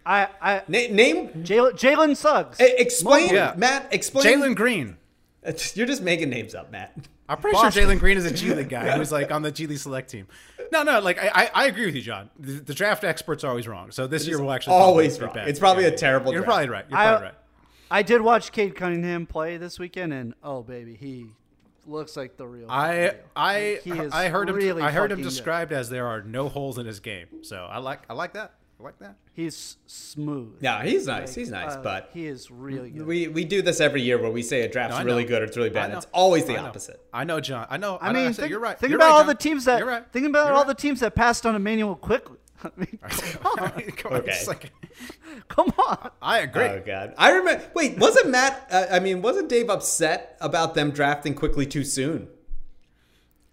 I, 0.06 0.28
I, 0.40 0.54
Na- 0.68 0.88
name. 0.90 1.28
Jalen 1.42 1.72
Jalen 1.72 2.16
Suggs. 2.16 2.60
eh, 2.60 2.74
Explain, 2.78 3.32
Yeah. 3.34 3.54
Matt. 3.56 3.92
Explain. 3.92 4.24
Jalen 4.26 4.54
Green. 4.56 4.96
You're 5.74 5.86
just 5.86 6.02
making 6.02 6.30
names 6.30 6.54
up, 6.54 6.70
Matt. 6.70 6.94
I'm 7.28 7.38
pretty 7.38 7.56
sure 7.58 7.70
Jalen 7.70 7.98
Green 8.00 8.18
is 8.18 8.26
a 8.26 8.30
G 8.34 8.52
League 8.54 8.68
guy 8.68 8.90
who's 8.96 9.10
like 9.12 9.30
on 9.32 9.42
the 9.42 9.50
G 9.50 9.66
League 9.66 9.78
select 9.78 10.10
team. 10.10 10.26
No, 10.72 10.82
no, 10.82 11.00
like 11.00 11.18
I, 11.22 11.30
I, 11.34 11.50
I 11.54 11.66
agree 11.66 11.86
with 11.86 11.94
you, 11.94 12.02
John. 12.02 12.28
The, 12.38 12.52
the 12.54 12.74
draft 12.74 13.04
experts 13.04 13.44
are 13.44 13.48
always 13.48 13.66
wrong. 13.68 13.90
So 13.92 14.06
this 14.06 14.26
year 14.26 14.40
will 14.40 14.50
actually 14.52 14.74
always 14.76 15.16
be 15.18 15.24
wrong. 15.24 15.34
bad. 15.34 15.48
It's 15.48 15.58
probably 15.58 15.84
Yeah, 15.84 15.90
a 15.90 15.96
terrible 15.96 16.32
You're 16.32 16.40
draft. 16.42 16.48
probably 16.48 16.68
right. 16.68 16.84
You're 16.88 16.98
I- 16.98 17.06
probably 17.08 17.24
right. 17.26 17.34
I 17.90 18.02
did 18.02 18.22
watch 18.22 18.50
Cade 18.50 18.74
Cunningham 18.74 19.24
play 19.26 19.56
this 19.56 19.78
weekend, 19.78 20.12
and 20.12 20.34
oh 20.42 20.62
baby, 20.62 20.96
he 20.96 21.26
looks 21.86 22.16
like 22.16 22.36
the 22.36 22.46
real. 22.46 22.66
I 22.70 22.92
deal. 22.96 23.12
I 23.36 23.80
He 23.84 23.90
is 23.92 24.12
I 24.12 24.28
heard 24.30 24.48
him 24.48 24.56
I 24.82 24.90
heard 24.90 25.12
him 25.12 25.18
fucking 25.18 25.24
good. 25.24 25.28
described 25.30 25.72
as 25.72 25.90
there 25.90 26.06
are 26.06 26.22
no 26.22 26.48
holes 26.48 26.78
in 26.78 26.86
his 26.86 27.00
game. 27.00 27.26
So 27.42 27.66
I 27.70 27.78
like 27.78 28.00
I 28.10 28.14
like 28.14 28.32
that. 28.32 28.54
I 28.78 28.82
like 28.82 28.98
that. 28.98 29.16
He's 29.32 29.76
smooth. 29.86 30.56
Yeah, 30.60 30.82
he's 30.84 31.06
nice. 31.06 31.28
Like, 31.28 31.36
he's 31.36 31.50
nice, 31.50 31.72
uh, 31.74 31.80
but 31.82 32.10
he 32.12 32.26
is 32.26 32.50
really 32.50 32.90
good. 32.90 33.06
we 33.06 33.28
we 33.28 33.44
do 33.44 33.62
this 33.62 33.80
every 33.80 34.02
year 34.02 34.20
where 34.20 34.30
we 34.30 34.42
say 34.42 34.62
a 34.62 34.68
draft's 34.68 34.98
No, 34.98 35.04
really 35.04 35.24
good 35.24 35.42
or 35.42 35.44
it's 35.46 35.56
really 35.56 35.70
bad. 35.70 35.90
know. 35.92 35.98
It's 35.98 36.06
always 36.12 36.44
the 36.44 36.56
I 36.58 36.62
opposite. 36.64 37.00
I 37.12 37.24
know, 37.24 37.40
John. 37.40 37.66
I 37.70 37.76
know. 37.76 37.98
I 38.00 38.12
know, 38.12 38.24
mean, 38.24 38.32
said 38.34 38.42
think, 38.42 38.50
you're 38.50 38.60
right. 38.60 38.78
think 38.78 38.90
You're 38.90 38.98
about 38.98 39.06
right, 39.06 39.12
all 39.12 39.20
John. 39.20 39.26
the 39.28 39.34
teams 39.36 39.64
that 39.66 39.78
You're 39.78 39.88
right. 39.88 40.04
think 40.12 40.26
about 40.26 40.46
You're 40.46 40.54
all 40.54 40.64
right. 40.64 40.66
the 40.68 40.74
teams 40.74 41.00
that 41.00 41.14
passed 41.14 41.46
on 41.46 41.54
Immanuel 41.54 41.94
Quickley. 41.94 42.38
I 42.64 42.70
mean, 42.76 42.98
come 43.08 43.52
on, 43.58 43.70
Come 43.92 44.12
on, 44.12 44.18
Okay. 44.20 44.32
it's 44.32 44.48
like- 44.48 44.72
come 45.48 45.72
on. 45.78 46.10
I 46.20 46.40
agree. 46.40 46.64
Oh 46.64 46.82
god, 46.84 47.14
I 47.16 47.30
remember. 47.30 47.64
Wait, 47.74 47.96
wasn't 47.98 48.28
Matt? 48.30 48.66
Uh, 48.70 48.86
I 48.90 48.98
mean, 49.00 49.22
wasn't 49.22 49.48
Dave 49.48 49.70
upset 49.70 50.36
about 50.40 50.74
them 50.74 50.90
drafting 50.90 51.34
Quickley 51.34 51.66
too 51.66 51.84
soon? 51.84 52.28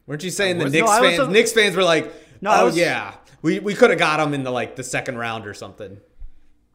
Weren't 0.07 0.23
you 0.23 0.31
saying 0.31 0.57
the 0.57 0.65
was- 0.65 0.73
Knicks 0.73 0.87
No, 0.89 1.01
fans? 1.01 1.19
a- 1.19 1.27
Knicks 1.29 1.53
fans 1.53 1.75
were 1.75 1.83
like, 1.83 2.11
No, 2.41 2.51
"Oh 2.53 2.65
was- 2.65 2.77
yeah, 2.77 3.13
we 3.41 3.59
we 3.59 3.73
could 3.75 3.89
have 3.89 3.99
got 3.99 4.19
him 4.19 4.33
in 4.33 4.43
the 4.43 4.51
like 4.51 4.75
the 4.75 4.83
second 4.83 5.17
round 5.17 5.45
or 5.47 5.53
something." 5.53 5.97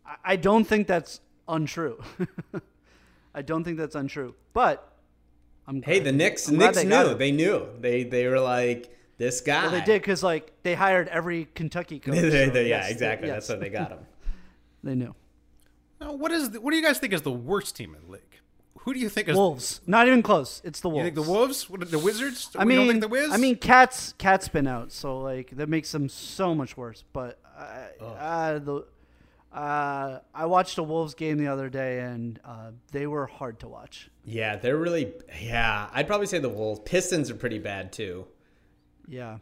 I- 0.04 0.16
I 0.32 0.36
don't 0.36 0.64
think 0.64 0.86
that's 0.86 1.20
untrue. 1.48 2.02
I 3.34 3.42
don't 3.42 3.64
think 3.64 3.76
that's 3.78 3.94
untrue. 3.94 4.34
But 4.52 4.92
I'm 5.66 5.82
Hey, 5.82 5.98
the 6.00 6.12
Knicks 6.12 6.48
I'm 6.48 6.56
Knicks 6.58 6.76
they 6.76 6.84
knew. 6.84 7.14
They 7.14 7.32
knew. 7.32 7.66
They 7.80 8.04
they 8.04 8.26
were 8.26 8.40
like 8.40 8.96
this 9.18 9.40
guy. 9.40 9.62
Well, 9.62 9.72
they 9.72 9.80
did 9.82 10.00
because 10.02 10.22
like 10.22 10.52
they 10.62 10.74
hired 10.74 11.08
every 11.08 11.48
Kentucky 11.54 11.98
coach. 11.98 12.14
They- 12.20 12.30
so 12.46 12.50
they- 12.50 12.68
yeah, 12.68 12.82
yes, 12.82 12.90
exactly. 12.90 13.28
yes, 13.28 13.46
That's 13.46 13.48
how 13.48 13.56
they 13.64 13.70
got 13.70 13.90
him. 13.90 13.98
they 14.84 14.94
knew. 14.94 15.14
Now, 16.00 16.12
what 16.12 16.30
is 16.30 16.50
the, 16.50 16.60
what 16.60 16.72
do 16.72 16.76
you 16.76 16.82
guys 16.82 16.98
think 16.98 17.12
is 17.14 17.22
the 17.22 17.32
worst 17.32 17.74
team 17.76 17.94
in 17.94 18.06
the 18.06 18.12
league? 18.12 18.25
Who 18.86 18.94
do 18.94 19.00
you 19.00 19.08
think 19.08 19.28
is 19.28 19.36
Wolves, 19.36 19.80
not 19.84 20.06
even 20.06 20.22
close. 20.22 20.62
It's 20.64 20.80
the 20.80 20.88
Wolves. 20.88 21.06
You 21.08 21.12
Wolves. 21.12 21.16
think 21.16 21.26
the 21.26 21.32
Wolves? 21.32 21.70
What, 21.70 21.90
the 21.90 21.98
Wizards? 21.98 22.50
I 22.56 22.64
We 22.64 22.68
mean, 22.68 22.78
don't 22.78 22.88
think 22.88 23.00
the 23.02 23.08
Wiz? 23.08 23.32
I 23.32 23.36
mean, 23.36 23.56
Cat's 23.56 24.14
Cat's 24.16 24.48
been 24.48 24.68
out, 24.68 24.92
so 24.92 25.18
like 25.18 25.50
that 25.56 25.68
makes 25.68 25.90
them 25.92 26.08
so 26.08 26.54
much 26.54 26.76
worse. 26.76 27.02
But 27.12 27.38
I, 27.58 27.88
uh, 28.04 28.58
the 28.60 28.86
uh, 29.52 30.20
I 30.32 30.46
watched 30.46 30.78
a 30.78 30.84
Wolves 30.84 31.14
game 31.14 31.36
the 31.38 31.48
other 31.48 31.68
day, 31.68 31.98
and 31.98 32.38
uh, 32.44 32.70
they 32.92 33.06
were 33.08 33.26
hard 33.26 33.58
to 33.60 33.68
watch. 33.68 34.08
Yeah, 34.24 34.54
they're 34.56 34.76
really. 34.76 35.12
Yeah, 35.42 35.90
I'd 35.92 36.06
probably 36.06 36.28
say 36.28 36.38
the 36.38 36.48
Wolves. 36.48 36.80
Pistons 36.84 37.28
are 37.30 37.34
pretty 37.34 37.58
bad 37.58 37.92
too. 37.92 38.26
Yeah, 39.08 39.38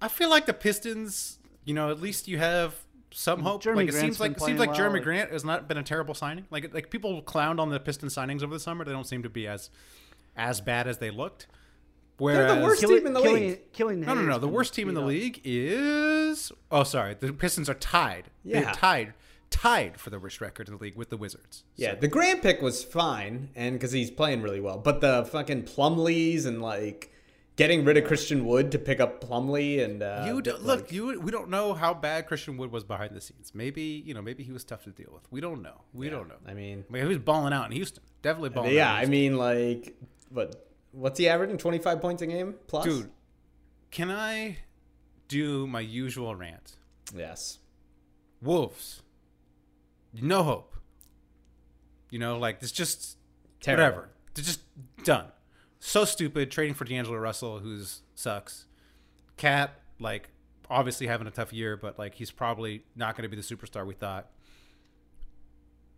I 0.00 0.08
feel 0.08 0.30
like 0.30 0.46
the 0.46 0.54
Pistons. 0.54 1.38
You 1.64 1.74
know, 1.74 1.90
at 1.90 2.00
least 2.00 2.28
you 2.28 2.38
have 2.38 2.85
some 3.16 3.40
hope. 3.40 3.62
Jerami 3.62 3.76
like 3.76 3.88
it 3.88 3.92
Grant's 3.92 4.00
seems 4.00 4.20
like 4.20 4.30
it 4.32 4.40
seems 4.40 4.56
playing 4.58 4.58
like 4.58 4.78
Jerami 4.78 4.92
well, 4.94 5.02
Grant 5.02 5.30
has 5.30 5.44
not 5.44 5.66
been 5.68 5.78
a 5.78 5.82
terrible 5.82 6.14
signing. 6.14 6.44
Like 6.50 6.72
like 6.74 6.90
people 6.90 7.22
clowned 7.22 7.58
on 7.58 7.70
the 7.70 7.80
Piston 7.80 8.08
signings 8.10 8.42
over 8.42 8.52
the 8.52 8.60
summer. 8.60 8.84
They 8.84 8.92
don't 8.92 9.06
seem 9.06 9.22
to 9.22 9.30
be 9.30 9.46
as 9.48 9.70
as 10.36 10.60
bad 10.60 10.86
as 10.86 10.98
they 10.98 11.10
looked. 11.10 11.46
Whereas 12.18 12.46
They're 12.46 12.60
the 12.60 12.64
worst 12.66 12.80
Killing- 12.80 12.98
team 12.98 13.06
in 13.08 13.12
the 13.12 13.20
killing, 13.22 13.42
league. 13.48 13.72
Killing 13.72 14.00
No, 14.00 14.14
no, 14.14 14.22
no. 14.22 14.38
The 14.38 14.48
worst 14.48 14.74
team 14.74 14.88
in 14.88 14.94
the 14.94 15.02
league 15.02 15.40
is. 15.44 16.50
Oh, 16.70 16.82
sorry. 16.82 17.14
The 17.14 17.32
Pistons 17.32 17.68
are 17.68 17.74
tied. 17.74 18.24
Yeah. 18.44 18.60
They're 18.60 18.72
tied. 18.72 19.14
Tied 19.50 20.00
for 20.00 20.10
the 20.10 20.18
worst 20.18 20.40
record 20.40 20.68
in 20.68 20.76
the 20.76 20.82
league 20.82 20.96
with 20.96 21.08
the 21.10 21.16
Wizards. 21.16 21.62
Yeah, 21.76 21.94
the 21.94 22.08
Grant 22.08 22.42
pick 22.42 22.60
was 22.60 22.82
fine, 22.82 23.50
and 23.54 23.74
because 23.76 23.92
he's 23.92 24.10
playing 24.10 24.42
really 24.42 24.60
well. 24.60 24.76
But 24.78 25.00
the 25.00 25.24
fucking 25.30 25.62
Plumlees 25.64 26.46
and 26.46 26.60
like 26.60 27.12
getting 27.56 27.84
rid 27.84 27.96
of 27.96 28.04
Christian 28.04 28.44
Wood 28.46 28.70
to 28.72 28.78
pick 28.78 29.00
up 29.00 29.22
Plumlee 29.22 29.82
and 29.84 30.02
uh, 30.02 30.24
You 30.26 30.40
do, 30.42 30.52
like- 30.52 30.62
look. 30.62 30.92
You 30.92 31.20
we 31.20 31.30
don't 31.30 31.48
know 31.50 31.74
how 31.74 31.92
bad 31.94 32.26
Christian 32.26 32.56
Wood 32.56 32.70
was 32.70 32.84
behind 32.84 33.14
the 33.16 33.20
scenes. 33.20 33.52
Maybe 33.54 34.02
you 34.06 34.14
know. 34.14 34.22
Maybe 34.22 34.42
he 34.44 34.52
was 34.52 34.64
tough 34.64 34.84
to 34.84 34.90
deal 34.90 35.10
with. 35.12 35.22
We 35.30 35.40
don't 35.40 35.62
know. 35.62 35.82
We 35.92 36.08
don't 36.08 36.28
know. 36.28 36.36
I 36.46 36.54
mean, 36.54 36.84
I 36.88 36.92
mean, 36.92 37.02
he 37.02 37.08
was 37.08 37.18
balling 37.18 37.52
out 37.52 37.66
in 37.66 37.72
Houston. 37.72 38.02
Definitely 38.22 38.50
balling. 38.50 38.70
Out. 38.70 38.74
Yeah, 38.74 38.92
I 38.94 39.06
mean, 39.06 39.36
like, 39.36 39.96
what? 40.30 40.68
What's 40.92 41.18
he 41.18 41.28
averaging? 41.28 41.58
Twenty 41.58 41.78
five 41.78 42.00
points 42.00 42.22
a 42.22 42.26
game 42.26 42.54
plus. 42.66 42.84
Dude. 42.84 43.10
Can 43.90 44.10
I 44.10 44.58
do 45.28 45.66
my 45.66 45.80
usual 45.80 46.34
rant? 46.34 46.76
Yes. 47.14 47.58
Wolves. 48.42 49.02
No 50.12 50.42
hope. 50.42 50.74
You 52.10 52.18
know, 52.18 52.38
like 52.38 52.58
it's 52.62 52.72
just 52.72 53.16
Terrible. 53.60 53.84
whatever. 53.84 54.08
They're 54.34 54.44
just 54.44 54.60
done. 55.04 55.26
So 55.78 56.04
stupid 56.04 56.50
trading 56.50 56.74
for 56.74 56.84
D'Angelo 56.84 57.18
Russell, 57.18 57.60
who's 57.60 58.02
sucks. 58.14 58.66
Cat, 59.36 59.80
like, 60.00 60.30
obviously 60.70 61.06
having 61.06 61.26
a 61.26 61.30
tough 61.30 61.52
year, 61.52 61.76
but 61.76 61.98
like 61.98 62.14
he's 62.14 62.30
probably 62.30 62.82
not 62.94 63.16
going 63.16 63.22
to 63.22 63.28
be 63.28 63.40
the 63.40 63.42
superstar 63.42 63.86
we 63.86 63.94
thought. 63.94 64.30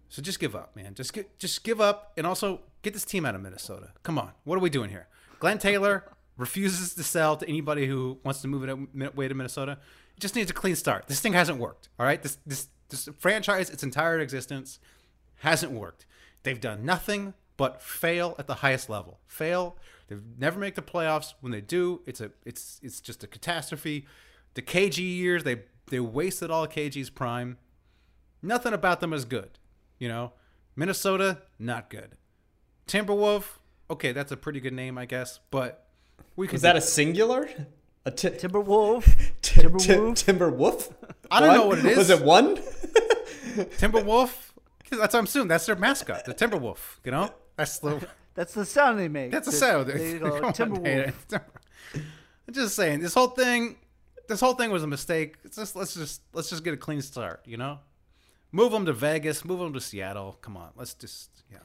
So 0.08 0.22
just 0.22 0.40
give 0.40 0.56
up, 0.56 0.74
man. 0.74 0.94
Just 0.94 1.12
get, 1.12 1.38
just 1.38 1.64
give 1.64 1.80
up, 1.80 2.12
and 2.16 2.26
also 2.26 2.60
get 2.82 2.94
this 2.94 3.04
team 3.04 3.26
out 3.26 3.34
of 3.34 3.42
Minnesota. 3.42 3.92
Come 4.02 4.18
on, 4.18 4.32
what 4.44 4.56
are 4.56 4.60
we 4.60 4.70
doing 4.70 4.90
here? 4.90 5.08
Glenn 5.38 5.58
Taylor 5.58 6.04
refuses 6.36 6.94
to 6.94 7.02
sell 7.02 7.36
to 7.36 7.48
anybody 7.48 7.86
who 7.86 8.18
wants 8.24 8.40
to 8.42 8.48
move 8.48 8.64
it 8.64 9.06
away 9.06 9.28
to 9.28 9.34
Minnesota. 9.34 9.78
It 10.16 10.20
just 10.20 10.34
needs 10.34 10.50
a 10.50 10.54
clean 10.54 10.76
start. 10.76 11.06
This 11.08 11.20
thing 11.20 11.32
hasn't 11.34 11.58
worked. 11.58 11.88
All 11.98 12.06
right, 12.06 12.22
this 12.22 12.38
this 12.46 12.68
this 12.88 13.08
franchise, 13.18 13.70
its 13.70 13.82
entire 13.82 14.18
existence, 14.18 14.80
hasn't 15.36 15.72
worked. 15.72 16.06
They've 16.42 16.60
done 16.60 16.84
nothing 16.84 17.34
but 17.58 17.82
fail 17.82 18.34
at 18.38 18.46
the 18.46 18.54
highest 18.54 18.88
level. 18.88 19.20
Fail. 19.26 19.76
They've 20.06 20.22
never 20.38 20.58
make 20.58 20.74
the 20.74 20.80
playoffs. 20.82 21.34
When 21.42 21.52
they 21.52 21.60
do, 21.60 22.00
it's 22.06 22.22
a 22.22 22.30
it's 22.46 22.80
it's 22.82 23.02
just 23.02 23.22
a 23.22 23.26
catastrophe. 23.26 24.06
The 24.54 24.62
KG 24.62 24.98
years, 24.98 25.44
they 25.44 25.64
they 25.88 26.00
wasted 26.00 26.50
all 26.50 26.66
KG's 26.66 27.10
prime. 27.10 27.58
Nothing 28.40 28.72
about 28.72 29.00
them 29.00 29.12
is 29.12 29.26
good. 29.26 29.58
You 29.98 30.08
know, 30.08 30.32
Minnesota, 30.74 31.42
not 31.58 31.90
good. 31.90 32.12
Timberwolf, 32.86 33.58
okay, 33.90 34.12
that's 34.12 34.32
a 34.32 34.36
pretty 34.36 34.60
good 34.60 34.72
name, 34.72 34.96
I 34.96 35.04
guess. 35.04 35.40
But 35.50 35.88
we 36.36 36.46
could 36.46 36.56
Is 36.56 36.62
that 36.62 36.76
a 36.76 36.80
singular? 36.80 37.48
A 38.06 38.10
t- 38.10 38.28
Timberwolf. 38.30 39.04
t- 39.42 39.60
Timberwolf? 39.60 40.16
t- 40.16 40.32
Timberwolf? 40.32 40.94
I 41.30 41.40
don't 41.40 41.54
know 41.54 41.66
what 41.66 41.80
it 41.80 41.84
is. 41.84 41.98
Was 41.98 42.10
it 42.10 42.22
one? 42.22 42.56
Timberwolf? 42.56 44.30
That's 44.90 45.12
what 45.12 45.14
I'm 45.16 45.24
assuming 45.24 45.48
that's 45.48 45.66
their 45.66 45.76
mascot, 45.76 46.24
the 46.24 46.32
Timberwolf. 46.32 46.96
You 47.04 47.10
know, 47.10 47.30
that's 47.58 47.78
the 47.80 48.08
That's 48.34 48.54
the 48.54 48.64
sound 48.64 48.98
they 49.00 49.08
make. 49.08 49.32
that's 49.32 49.46
the, 49.46 49.50
They- 49.50 49.56
sound. 49.58 49.88
They 49.88 50.18
go 50.20 50.40
Timberwolf. 50.52 51.12
I'm 51.94 52.54
just 52.54 52.76
saying, 52.76 53.00
this 53.00 53.12
whole 53.12 53.28
thing, 53.28 53.76
this 54.28 54.40
whole 54.40 54.54
thing 54.54 54.70
was 54.70 54.82
a 54.84 54.86
mistake. 54.86 55.34
It's 55.44 55.56
just 55.56 55.74
let's 55.76 55.92
just 55.94 56.22
let's 56.32 56.48
just 56.48 56.62
get 56.64 56.72
a 56.72 56.76
clean 56.76 57.02
start. 57.02 57.42
You 57.46 57.56
know, 57.56 57.80
move 58.52 58.70
them 58.72 58.86
to 58.86 58.92
Vegas, 58.92 59.44
move 59.44 59.58
them 59.58 59.72
to 59.72 59.80
Seattle. 59.80 60.38
Come 60.40 60.56
on, 60.56 60.70
let's 60.76 60.94
just 60.94 61.30
yeah. 61.50 61.58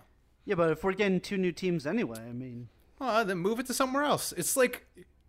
Yeah, 0.46 0.56
but 0.56 0.72
if 0.72 0.84
we're 0.84 0.94
getting 0.94 1.20
two 1.22 1.38
new 1.38 1.52
teams 1.52 1.86
anyway, 1.86 2.20
I 2.28 2.34
mean, 2.34 2.68
Well, 3.00 3.24
then 3.24 3.38
move 3.38 3.60
it 3.60 3.68
to 3.68 3.74
somewhere 3.74 4.04
else. 4.04 4.34
It's 4.36 4.58
like 4.58 4.86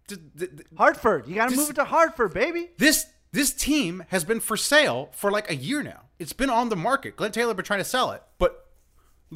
d- 0.09 0.17
d- 0.35 0.47
d- 0.47 0.65
Hartford. 0.77 1.29
You 1.29 1.35
got 1.37 1.51
to 1.51 1.57
move 1.57 1.71
it 1.71 1.77
to 1.77 1.85
Hartford, 1.85 2.33
baby. 2.35 2.71
this 2.79 3.07
this 3.33 3.53
team 3.53 4.03
has 4.09 4.25
been 4.25 4.41
for 4.41 4.57
sale 4.57 5.11
for 5.13 5.31
like 5.31 5.51
a 5.51 5.55
year 5.57 5.83
now. 5.83 6.01
It's 6.19 6.33
been 6.33 6.51
on 6.51 6.69
the 6.71 6.77
market. 6.77 7.17
Glenn 7.17 7.33
Taylor 7.33 7.53
been 7.53 7.65
trying 7.67 7.81
to 7.81 7.85
sell 7.85 8.13
it, 8.13 8.23
but 8.39 8.64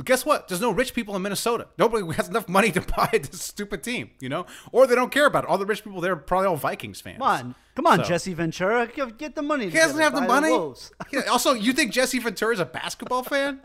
guess 0.05 0.25
what? 0.27 0.49
There's 0.49 0.61
no 0.61 0.71
rich 0.71 0.95
people 0.95 1.15
in 1.17 1.23
Minnesota. 1.23 1.67
Nobody 1.79 2.07
has 2.17 2.29
enough 2.29 2.49
money 2.49 2.71
to 2.73 2.81
buy 2.97 3.09
this 3.13 3.41
stupid 3.43 3.83
team, 3.83 4.11
you 4.21 4.29
know, 4.29 4.47
or 4.73 4.87
they 4.87 4.95
don't 4.95 5.11
care 5.13 5.27
about 5.27 5.45
it. 5.45 5.51
All 5.51 5.59
the 5.59 5.67
rich 5.67 5.85
people 5.85 6.01
there 6.01 6.13
are 6.13 6.17
probably 6.17 6.49
all 6.49 6.57
Vikings 6.57 7.01
fans. 7.01 7.19
Come 7.19 7.27
on, 7.29 7.55
come 7.75 7.87
on, 7.87 7.99
So- 7.99 8.05
Jesse 8.05 8.35
Ventura, 8.35 8.87
get 8.87 9.35
the 9.35 9.43
money. 9.43 9.65
He 9.69 9.77
doesn't 9.77 10.01
have 10.01 10.15
the 10.15 10.21
money. 10.23 10.49
Yeah, 11.13 11.21
also, 11.31 11.53
you 11.55 11.73
think 11.73 11.93
Jesse 11.93 12.19
Ventura 12.19 12.53
is 12.53 12.61
a 12.61 12.65
basketball 12.67 13.23
fan? 13.23 13.61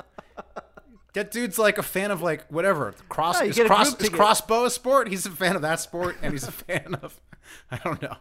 That 1.14 1.30
dude's 1.30 1.60
like 1.60 1.78
a 1.78 1.84
fan 1.84 2.10
of 2.10 2.22
like 2.24 2.48
whatever 2.48 2.94
cross 3.10 3.40
Yeah, 3.40 3.48
is 3.48 3.60
cross 3.60 4.00
is 4.02 4.10
crossbow 4.10 4.66
a 4.66 4.70
sport. 4.72 5.10
He's 5.10 5.26
a 5.28 5.30
fan 5.32 5.56
of 5.56 5.62
that 5.62 5.80
sport, 5.80 6.16
and 6.24 6.32
he's 6.34 6.48
a 6.48 6.52
fan 6.52 6.96
of 7.04 7.20
I 7.70 7.78
don't 7.84 8.02
know. 8.02 8.16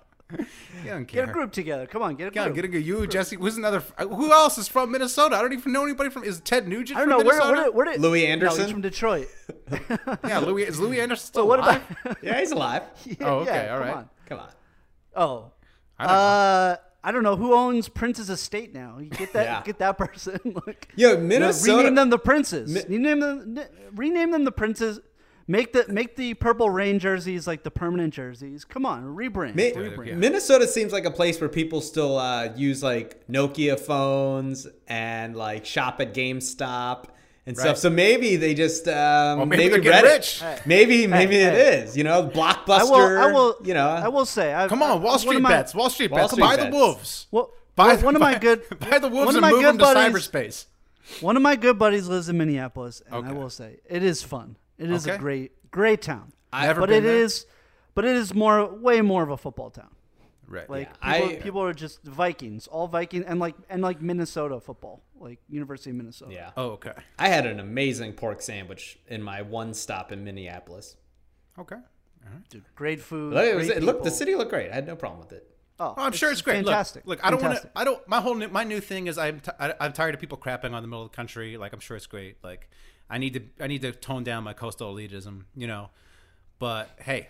He 0.82 0.88
doesn't 0.88 1.06
care. 1.06 1.22
Get 1.26 1.30
a 1.30 1.32
group 1.32 1.52
together. 1.52 1.86
Come 1.86 2.02
on, 2.02 2.16
get 2.16 2.32
a 2.32 2.34
Yeah, 2.34 2.44
group. 2.44 2.56
getting 2.56 2.74
a 2.74 2.78
you, 2.78 3.06
Jesse. 3.06 3.36
Who's 3.36 3.56
another? 3.56 3.80
Who 3.98 4.32
else 4.32 4.58
is 4.58 4.68
from 4.68 4.90
Minnesota? 4.90 5.36
I 5.36 5.42
don't 5.42 5.52
even 5.52 5.72
know 5.72 5.84
anybody 5.84 6.10
from. 6.10 6.24
Is 6.24 6.40
Ted 6.40 6.66
Nugent 6.68 6.96
I 6.98 7.04
don't 7.04 7.10
from 7.10 7.18
know 7.20 7.24
where, 7.26 7.38
Minnesota? 7.38 7.60
where, 7.62 7.72
where 7.72 7.86
did 7.92 8.00
Louie 8.00 8.22
No, 8.22 8.28
Anderson? 8.32 8.62
he's 8.62 8.70
from 8.72 8.80
Detroit. 8.80 9.28
yeah, 10.26 10.38
Louie 10.38 10.62
is 10.64 10.78
Louie 10.80 11.00
Anderson 11.00 11.26
still 11.26 11.42
So 11.42 11.46
what 11.46 11.58
alive? 11.60 11.82
about? 12.02 12.16
Yeah, 12.22 12.40
he's 12.40 12.52
alive. 12.52 12.82
Yeah, 13.06 13.14
Oh, 13.20 13.38
okay, 13.40 13.64
yeah, 13.66 13.74
all 13.74 13.80
come 13.80 13.90
on. 13.98 14.08
Come 14.26 14.38
on. 14.40 14.48
Oh, 15.14 15.52
I 15.98 16.04
don't 16.06 16.12
know. 16.14 16.20
uh, 16.20 16.76
I 17.04 17.10
don't 17.10 17.22
know 17.24 17.34
who 17.36 17.52
owns 17.52 17.88
Prince's 17.88 18.30
estate 18.30 18.72
now. 18.72 18.98
You 18.98 19.10
get 19.10 19.32
that, 19.32 19.44
Yeah. 19.44 19.62
get 19.64 19.78
that 19.78 19.98
person. 19.98 20.38
Look, 20.44 20.86
Yo, 20.96 21.14
No, 21.14 21.20
Minnesota. 21.20 21.78
rename 21.78 21.94
them 21.96 22.10
the 22.10 22.18
princes. 22.18 22.72
Mi- 22.72 22.96
rename 22.96 23.20
them, 23.20 23.58
rename 23.94 24.30
them 24.30 24.44
the 24.44 24.52
princes. 24.52 25.00
Make 25.48 25.72
the 25.72 25.84
make 25.88 26.16
the 26.16 26.34
purple 26.34 26.70
rain 26.70 26.98
jerseys 26.98 27.46
like 27.46 27.64
the 27.64 27.70
permanent 27.70 28.14
jerseys. 28.14 28.64
Come 28.64 28.86
on, 28.86 29.04
rebrand. 29.16 29.54
Mi- 29.56 29.72
rebrand. 29.72 30.16
Minnesota 30.16 30.66
seems 30.68 30.92
like 30.92 31.04
a 31.04 31.10
place 31.10 31.40
where 31.40 31.48
people 31.48 31.80
still 31.80 32.16
uh, 32.16 32.50
use 32.54 32.82
like 32.82 33.26
Nokia 33.28 33.78
phones 33.78 34.66
and 34.86 35.34
like 35.36 35.64
shop 35.66 36.00
at 36.00 36.14
GameStop 36.14 37.06
and 37.44 37.58
stuff. 37.58 37.76
So 37.78 37.90
maybe 37.90 38.36
they 38.36 38.54
just 38.54 38.86
um, 38.86 39.38
Well, 39.38 39.46
maybe 39.46 39.70
maybe, 39.70 39.86
Reddit. 39.88 40.02
rich. 40.02 40.42
Maybe 40.64 41.06
maybe 41.08 41.34
hey. 41.34 41.42
it 41.46 41.54
is. 41.88 41.96
You 41.96 42.04
know, 42.04 42.28
Blockbuster. 42.28 42.78
I 42.78 42.84
will. 42.84 43.18
I 43.18 43.32
will. 43.32 43.56
You 43.64 43.74
know, 43.74 43.88
I 43.88 44.08
will 44.08 44.26
say. 44.26 44.54
I, 44.54 44.68
Come 44.68 44.82
on, 44.82 45.02
Wall 45.02 45.12
one 45.14 45.18
Street 45.18 45.40
my- 45.40 45.50
bets. 45.50 45.74
Wall 45.74 45.90
Street 45.90 46.10
Wall 46.12 46.20
bets. 46.20 46.32
Street 46.32 46.42
buy 46.44 46.56
bets. 46.56 46.70
the 46.70 46.76
Wolves. 46.76 47.26
Well, 47.30 47.50
Buy 47.74 47.96
one 47.96 48.14
of 48.14 48.20
my 48.20 48.38
good. 48.38 48.62
Buy 48.80 48.98
the 48.98 49.08
Wolves 49.08 49.34
and 49.34 49.40
move 49.40 49.52
good 49.60 49.64
them 49.64 49.78
to 49.78 49.84
buddies- 49.84 50.28
cyberspace. 50.28 50.66
One 51.20 51.36
of 51.36 51.42
my 51.42 51.56
good 51.56 51.78
buddies 51.78 52.06
lives 52.06 52.28
in 52.28 52.38
Minneapolis, 52.38 53.02
and 53.10 53.26
I 53.26 53.32
will 53.32 53.50
say 53.50 53.80
it 53.88 54.02
is 54.04 54.22
fun. 54.22 54.56
It 54.78 54.90
is 54.90 55.06
Okay. 55.06 55.16
a 55.16 55.18
great, 55.18 55.70
great 55.70 56.02
town. 56.02 56.32
I 56.52 56.66
Never 56.66 56.80
but 56.80 56.88
been 56.90 57.04
it 57.04 57.06
there. 57.06 57.16
is, 57.16 57.46
but 57.94 58.04
it 58.04 58.16
is 58.16 58.34
more, 58.34 58.66
way 58.66 59.00
more 59.00 59.22
of 59.22 59.30
a 59.30 59.36
football 59.36 59.70
town. 59.70 59.90
Right. 60.48 60.68
Like 60.68 60.88
Yeah, 61.02 61.12
people, 61.14 61.28
I- 61.30 61.36
people 61.40 61.62
are 61.62 61.72
just 61.72 62.02
Vikings, 62.04 62.66
all 62.66 62.86
Vikings, 62.88 63.24
and 63.26 63.40
like 63.40 63.54
and 63.70 63.80
like 63.80 64.02
Minnesota 64.02 64.60
football, 64.60 65.02
like 65.18 65.38
University 65.48 65.90
of 65.90 65.96
Minnesota. 65.96 66.32
yeah. 66.34 66.50
Oh, 66.56 66.70
okay. 66.72 66.92
I 67.18 67.28
had 67.28 67.46
an 67.46 67.58
amazing 67.58 68.12
pork 68.14 68.42
sandwich 68.42 68.98
in 69.08 69.22
my 69.22 69.40
one 69.42 69.72
stop 69.72 70.12
in 70.12 70.24
Minneapolis. 70.24 70.96
Okay. 71.58 71.76
Dude, 72.50 72.64
great 72.76 73.00
food. 73.00 73.34
Look, 73.34 73.44
it, 73.44 73.54
was, 73.56 73.66
great 73.66 73.78
it 73.78 73.82
looked 73.82 74.04
the 74.04 74.10
city 74.10 74.34
looked 74.34 74.50
great. 74.50 74.70
I 74.70 74.74
had 74.74 74.86
no 74.86 74.94
problem 74.94 75.20
with 75.20 75.32
it. 75.32 75.48
Oh, 75.80 75.94
Oh, 75.96 76.02
I'm 76.02 76.12
sure 76.12 76.30
it's 76.30 76.40
great. 76.42 76.56
Fantastic. 76.64 77.04
Look, 77.06 77.24
I 77.24 77.30
don't 77.30 77.42
want 77.42 77.60
to. 77.62 77.70
I 77.74 77.82
don't. 77.84 78.06
My 78.06 78.20
whole 78.20 78.34
new, 78.36 78.48
my 78.48 78.62
new 78.62 78.80
thing 78.80 79.06
is 79.08 79.18
I'm 79.18 79.40
t- 79.40 79.50
I, 79.58 79.74
I'm 79.80 79.92
tired 79.92 80.14
of 80.14 80.20
people 80.20 80.38
crapping 80.38 80.72
on 80.72 80.82
the 80.82 80.86
middle 80.88 81.04
of 81.04 81.10
the 81.10 81.16
country. 81.16 81.56
Like 81.56 81.72
I'm 81.72 81.80
sure 81.80 81.96
it's 81.96 82.06
great. 82.06 82.36
Like 82.44 82.68
I 83.12 83.18
need 83.18 83.34
to 83.34 83.42
I 83.62 83.66
need 83.66 83.82
to 83.82 83.92
tone 83.92 84.24
down 84.24 84.42
my 84.44 84.52
coastal 84.54 84.94
elitism. 84.94 85.42
You 85.54 85.66
know, 85.66 85.90
but 86.58 86.90
hey, 87.00 87.28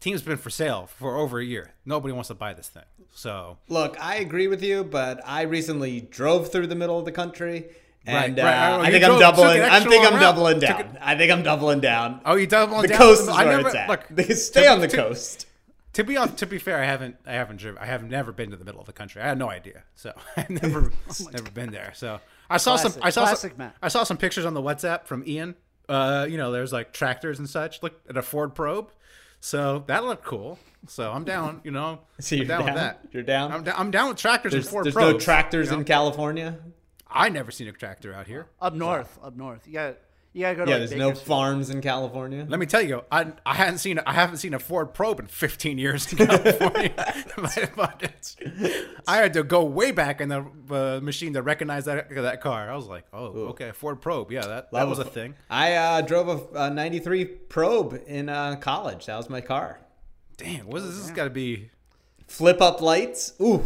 team's 0.00 0.22
been 0.22 0.36
for 0.36 0.50
sale 0.50 0.86
for 0.98 1.16
over 1.16 1.38
a 1.38 1.44
year. 1.44 1.72
Nobody 1.84 2.12
wants 2.12 2.28
to 2.28 2.34
buy 2.34 2.52
this 2.54 2.68
thing. 2.68 2.82
So 3.14 3.58
Look, 3.68 3.96
I 4.02 4.16
agree 4.16 4.48
with 4.48 4.62
you, 4.62 4.84
but 4.84 5.20
I 5.24 5.42
recently 5.42 6.00
drove 6.00 6.50
through 6.52 6.66
the 6.66 6.74
middle 6.74 6.98
of 6.98 7.04
the 7.04 7.12
country. 7.12 7.66
And 8.08 8.36
Right, 8.36 8.44
right. 8.44 8.72
uh, 8.72 8.76
Oh, 8.76 8.80
I 8.82 8.90
think 8.90 9.04
drove- 9.04 9.14
I'm 9.16 9.20
doubling. 9.20 9.62
I 9.62 9.80
think 9.80 10.04
I'm 10.06 10.12
route. 10.14 10.20
doubling 10.20 10.60
Took 10.60 10.68
down. 10.68 10.98
I 11.00 11.16
think 11.16 11.32
I'm 11.32 11.42
doubling 11.42 11.80
down. 11.80 12.20
oh, 12.24 12.36
you 12.36 12.46
doubling 12.46 12.82
the 12.82 12.88
down? 12.88 12.98
coast 12.98 13.22
is 13.22 13.28
I 13.28 13.44
where 13.44 13.56
never- 13.56 13.68
it's 13.68 13.76
at. 13.76 13.88
Look, 13.88 14.06
They 14.10 14.28
stay 14.34 14.62
to- 14.62 14.68
on 14.70 14.80
the 14.80 14.88
to- 14.88 14.96
coast. 14.96 15.46
To 15.94 16.04
be 16.04 16.16
on, 16.18 16.36
to 16.36 16.46
be 16.46 16.58
fair, 16.58 16.78
I 16.80 16.84
haven't 16.84 17.16
I 17.26 17.32
haven't 17.32 17.56
driven 17.56 17.80
I 17.82 17.86
have 17.86 18.04
never 18.04 18.30
been 18.30 18.50
to 18.50 18.56
the 18.56 18.64
middle 18.66 18.80
of 18.80 18.86
the 18.86 18.92
country. 18.92 19.22
I 19.22 19.28
had 19.28 19.38
no 19.38 19.48
idea, 19.50 19.82
so 19.94 20.12
I've 20.36 20.50
never 20.50 20.92
never 21.32 21.50
been 21.50 21.70
there. 21.72 21.92
So 21.96 22.20
I 22.48 22.56
saw 22.58 22.76
some 22.76 22.92
I 23.02 23.10
saw 23.10 23.22
Classic, 23.22 23.52
some, 23.52 23.58
Matt. 23.58 23.76
I 23.82 23.88
saw 23.88 24.04
some 24.04 24.16
pictures 24.16 24.44
on 24.44 24.54
the 24.54 24.62
WhatsApp 24.62 25.06
from 25.06 25.24
Ian. 25.26 25.54
Uh, 25.88 26.26
you 26.28 26.36
know, 26.36 26.52
there's 26.52 26.72
like 26.72 26.92
tractors 26.92 27.38
and 27.38 27.48
such. 27.48 27.82
Look 27.82 28.00
at 28.08 28.16
a 28.16 28.22
Ford 28.22 28.54
Probe, 28.54 28.90
so 29.40 29.84
that 29.86 30.04
looked 30.04 30.24
cool. 30.24 30.58
So 30.88 31.10
I'm 31.10 31.24
down. 31.24 31.60
You 31.64 31.70
know, 31.70 32.00
So 32.20 32.36
you're 32.36 32.44
I'm 32.44 32.48
down, 32.48 32.64
with 32.64 32.74
that. 32.74 33.00
You're 33.12 33.22
down? 33.22 33.52
I'm, 33.52 33.64
down. 33.64 33.74
I'm 33.78 33.90
down 33.90 34.08
with 34.08 34.18
tractors 34.18 34.52
There's, 34.52 34.66
and 34.66 34.70
Ford 34.72 34.84
there's 34.84 34.94
Probes. 34.94 35.12
no 35.12 35.18
tractors 35.18 35.66
you 35.66 35.72
know? 35.72 35.78
in 35.78 35.84
California. 35.84 36.58
I 37.08 37.28
never 37.28 37.50
seen 37.50 37.68
a 37.68 37.72
tractor 37.72 38.12
out 38.12 38.26
here. 38.26 38.48
up 38.60 38.74
north, 38.74 39.18
up 39.22 39.36
north. 39.36 39.66
You 39.66 39.74
got 39.74 39.96
you 40.36 40.42
gotta 40.42 40.54
go 40.54 40.64
to 40.66 40.70
Yeah, 40.70 40.76
like 40.76 40.88
there's 40.90 40.98
no 40.98 41.08
Bakersfield. 41.08 41.26
farms 41.26 41.70
in 41.70 41.80
California. 41.80 42.44
Let 42.46 42.60
me 42.60 42.66
tell 42.66 42.82
you, 42.82 43.02
I 43.10 43.32
I 43.46 43.54
hadn't 43.54 43.78
seen 43.78 43.98
I 44.00 44.12
haven't 44.12 44.36
seen 44.36 44.52
a 44.52 44.58
Ford 44.58 44.92
Probe 44.92 45.20
in 45.20 45.26
15 45.26 45.78
years 45.78 46.12
in 46.12 46.18
California. 46.26 46.92
I 49.08 49.16
had 49.16 49.32
to 49.32 49.42
go 49.42 49.64
way 49.64 49.92
back 49.92 50.20
in 50.20 50.28
the 50.28 50.44
uh, 50.70 51.00
machine 51.02 51.32
to 51.32 51.42
recognize 51.42 51.86
that 51.86 52.10
that 52.10 52.42
car. 52.42 52.70
I 52.70 52.76
was 52.76 52.86
like, 52.86 53.04
oh, 53.14 53.28
okay, 53.50 53.72
Ford 53.72 54.02
Probe, 54.02 54.30
yeah, 54.30 54.46
that, 54.46 54.70
that 54.72 54.86
was 54.86 54.98
a 54.98 55.04
thing. 55.04 55.34
I 55.48 55.72
uh, 55.74 56.00
drove 56.02 56.28
a, 56.54 56.64
a 56.66 56.70
'93 56.70 57.24
Probe 57.24 58.02
in 58.06 58.28
uh, 58.28 58.56
college. 58.56 59.06
That 59.06 59.16
was 59.16 59.30
my 59.30 59.40
car. 59.40 59.80
Damn, 60.36 60.66
what 60.66 60.82
is 60.82 61.00
this? 61.00 61.10
Got 61.12 61.24
to 61.24 61.30
be 61.30 61.70
Flip 62.28 62.60
up 62.60 62.82
lights. 62.82 63.32
Ooh. 63.40 63.64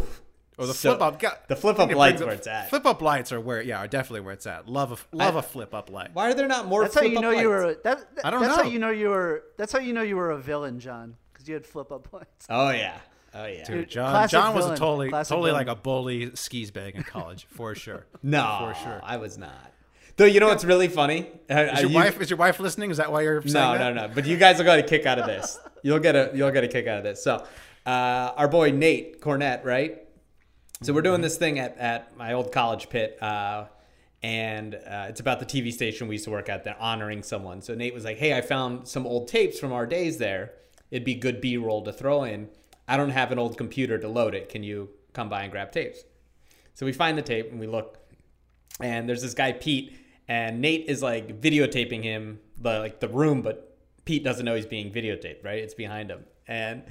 Oh 0.59 0.65
the 0.65 0.73
So- 0.73 0.91
flip 0.91 1.01
up. 1.01 1.19
Got, 1.19 1.47
the 1.47 1.55
flip 1.55 1.79
up 1.79 1.91
lights 1.91 2.17
brings 2.17 2.25
where 2.27 2.35
it's 2.35 2.47
at. 2.47 2.69
Flip 2.69 2.85
up 2.85 3.01
lights 3.01 3.31
are 3.31 3.39
where 3.39 3.61
yeah, 3.61 3.79
are 3.79 3.87
definitely 3.87 4.21
where 4.21 4.33
it's 4.33 4.45
at. 4.47 4.67
Love 4.67 4.91
a 4.91 5.15
love 5.15 5.35
I- 5.35 5.39
a 5.39 5.41
flip 5.41 5.73
up 5.73 5.89
light. 5.89 6.09
Why 6.13 6.29
are 6.29 6.33
there 6.33 6.47
not 6.47 6.67
more? 6.67 6.83
That's 6.83 6.95
how 6.95 7.01
you 7.01 7.11
flip-up 7.17 7.23
know 7.23 7.29
you 7.31 7.49
lights? 7.49 7.65
were. 7.65 7.81
That, 7.83 8.15
that- 8.15 8.25
I 8.25 8.29
don't 8.31 8.41
that's 8.41 8.57
know. 8.57 8.63
how 8.63 8.69
you 8.69 8.79
know 8.79 8.89
you 8.91 9.09
were. 9.09 9.43
That's 9.57 9.71
how 9.73 9.79
you 9.79 9.93
know 9.93 10.01
you 10.03 10.15
were 10.15 10.31
a 10.31 10.37
villain, 10.37 10.79
John, 10.79 11.15
because 11.33 11.47
you 11.47 11.53
had 11.55 11.65
flip 11.65 11.91
up 11.91 12.11
lights. 12.13 12.45
Oh 12.49 12.69
yeah. 12.71 12.97
Oh 13.33 13.45
yeah. 13.45 13.63
Dude, 13.63 13.89
John 13.89 14.09
classic 14.11 14.31
John 14.31 14.53
was 14.55 14.65
a 14.65 14.75
totally 14.75 15.09
Classic 15.09 15.29
totally 15.29 15.51
villain. 15.51 15.67
like 15.67 15.77
a 15.77 15.79
bully 15.79 16.35
skis 16.35 16.69
bag 16.71 16.95
in 16.95 17.03
college 17.03 17.47
for 17.49 17.73
sure. 17.75 18.05
No, 18.23 18.57
for 18.73 18.83
sure. 18.83 18.99
I 19.03 19.17
was 19.17 19.37
not. 19.37 19.71
Though 20.17 20.25
you 20.25 20.41
know 20.41 20.49
what's 20.49 20.65
really 20.65 20.89
funny? 20.89 21.27
Uh, 21.49 21.55
Is 21.73 21.81
your 21.81 21.89
you- 21.91 21.95
wife 21.95 22.19
is 22.19 22.29
your 22.29 22.35
wife 22.37 22.59
listening? 22.59 22.91
Is 22.91 22.97
that 22.97 23.09
why 23.11 23.21
you're 23.21 23.41
saying 23.41 23.53
No, 23.53 23.77
that? 23.77 23.93
no, 23.95 24.07
no. 24.07 24.13
But 24.13 24.25
you 24.27 24.35
guys 24.35 24.57
will 24.57 24.65
get 24.65 24.79
a 24.79 24.83
kick 24.83 25.05
out 25.05 25.17
of 25.17 25.25
this. 25.25 25.57
You'll 25.83 25.99
get 25.99 26.15
a 26.15 26.31
you'll 26.35 26.51
get 26.51 26.63
a 26.63 26.67
kick 26.67 26.85
out 26.85 26.97
of 26.99 27.03
this. 27.05 27.23
So, 27.23 27.43
uh, 27.87 27.89
our 28.37 28.47
boy 28.47 28.69
Nate 28.71 29.19
Cornett, 29.21 29.63
right? 29.65 30.00
So 30.83 30.93
we're 30.93 31.03
doing 31.03 31.21
this 31.21 31.37
thing 31.37 31.59
at, 31.59 31.77
at 31.77 32.17
my 32.17 32.33
old 32.33 32.51
college 32.51 32.89
pit, 32.89 33.21
uh, 33.21 33.65
and 34.23 34.73
uh, 34.73 35.05
it's 35.09 35.19
about 35.19 35.39
the 35.39 35.45
TV 35.45 35.71
station 35.71 36.07
we 36.07 36.15
used 36.15 36.25
to 36.25 36.31
work 36.31 36.49
at. 36.49 36.63
They're 36.63 36.75
honoring 36.79 37.21
someone. 37.21 37.61
So 37.61 37.75
Nate 37.75 37.93
was 37.93 38.03
like, 38.03 38.17
"Hey, 38.17 38.35
I 38.35 38.41
found 38.41 38.87
some 38.87 39.05
old 39.05 39.27
tapes 39.27 39.59
from 39.59 39.71
our 39.71 39.85
days 39.85 40.17
there. 40.17 40.53
It'd 40.89 41.05
be 41.05 41.13
good 41.13 41.39
B-roll 41.39 41.83
to 41.83 41.93
throw 41.93 42.23
in. 42.23 42.49
I 42.87 42.97
don't 42.97 43.11
have 43.11 43.31
an 43.31 43.37
old 43.37 43.59
computer 43.59 43.99
to 43.99 44.07
load 44.07 44.33
it. 44.33 44.49
Can 44.49 44.63
you 44.63 44.89
come 45.13 45.29
by 45.29 45.43
and 45.43 45.51
grab 45.51 45.71
tapes?" 45.71 46.03
So 46.73 46.87
we 46.87 46.93
find 46.93 47.15
the 47.15 47.21
tape 47.21 47.51
and 47.51 47.59
we 47.59 47.67
look, 47.67 47.99
and 48.79 49.07
there's 49.07 49.21
this 49.21 49.35
guy 49.35 49.51
Pete, 49.51 49.95
and 50.27 50.61
Nate 50.61 50.85
is 50.87 51.03
like 51.03 51.39
videotaping 51.39 52.01
him, 52.01 52.39
the 52.57 52.79
like 52.79 52.99
the 52.99 53.07
room, 53.07 53.43
but 53.43 53.77
Pete 54.05 54.23
doesn't 54.23 54.45
know 54.45 54.55
he's 54.55 54.65
being 54.65 54.91
videotaped, 54.91 55.43
right? 55.43 55.59
It's 55.59 55.75
behind 55.75 56.09
him, 56.09 56.25
and 56.47 56.83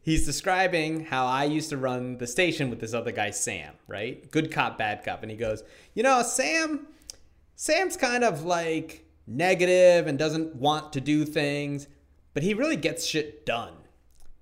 he's 0.00 0.24
describing 0.24 1.04
how 1.04 1.26
I 1.26 1.44
used 1.44 1.70
to 1.70 1.76
run 1.76 2.18
the 2.18 2.26
station 2.26 2.70
with 2.70 2.80
this 2.80 2.94
other 2.94 3.12
guy 3.12 3.30
Sam, 3.30 3.74
right? 3.86 4.30
Good 4.30 4.50
cop, 4.50 4.78
bad 4.78 5.04
cop, 5.04 5.22
and 5.22 5.30
he 5.30 5.36
goes, 5.36 5.62
you 5.94 6.02
know, 6.02 6.22
Sam, 6.22 6.86
Sam's 7.54 7.96
kind 7.96 8.24
of 8.24 8.44
like 8.44 9.04
negative 9.26 10.06
and 10.06 10.18
doesn't 10.18 10.56
want 10.56 10.92
to 10.94 11.00
do 11.00 11.24
things, 11.24 11.86
but 12.34 12.42
he 12.42 12.54
really 12.54 12.76
gets 12.76 13.04
shit 13.04 13.44
done. 13.44 13.74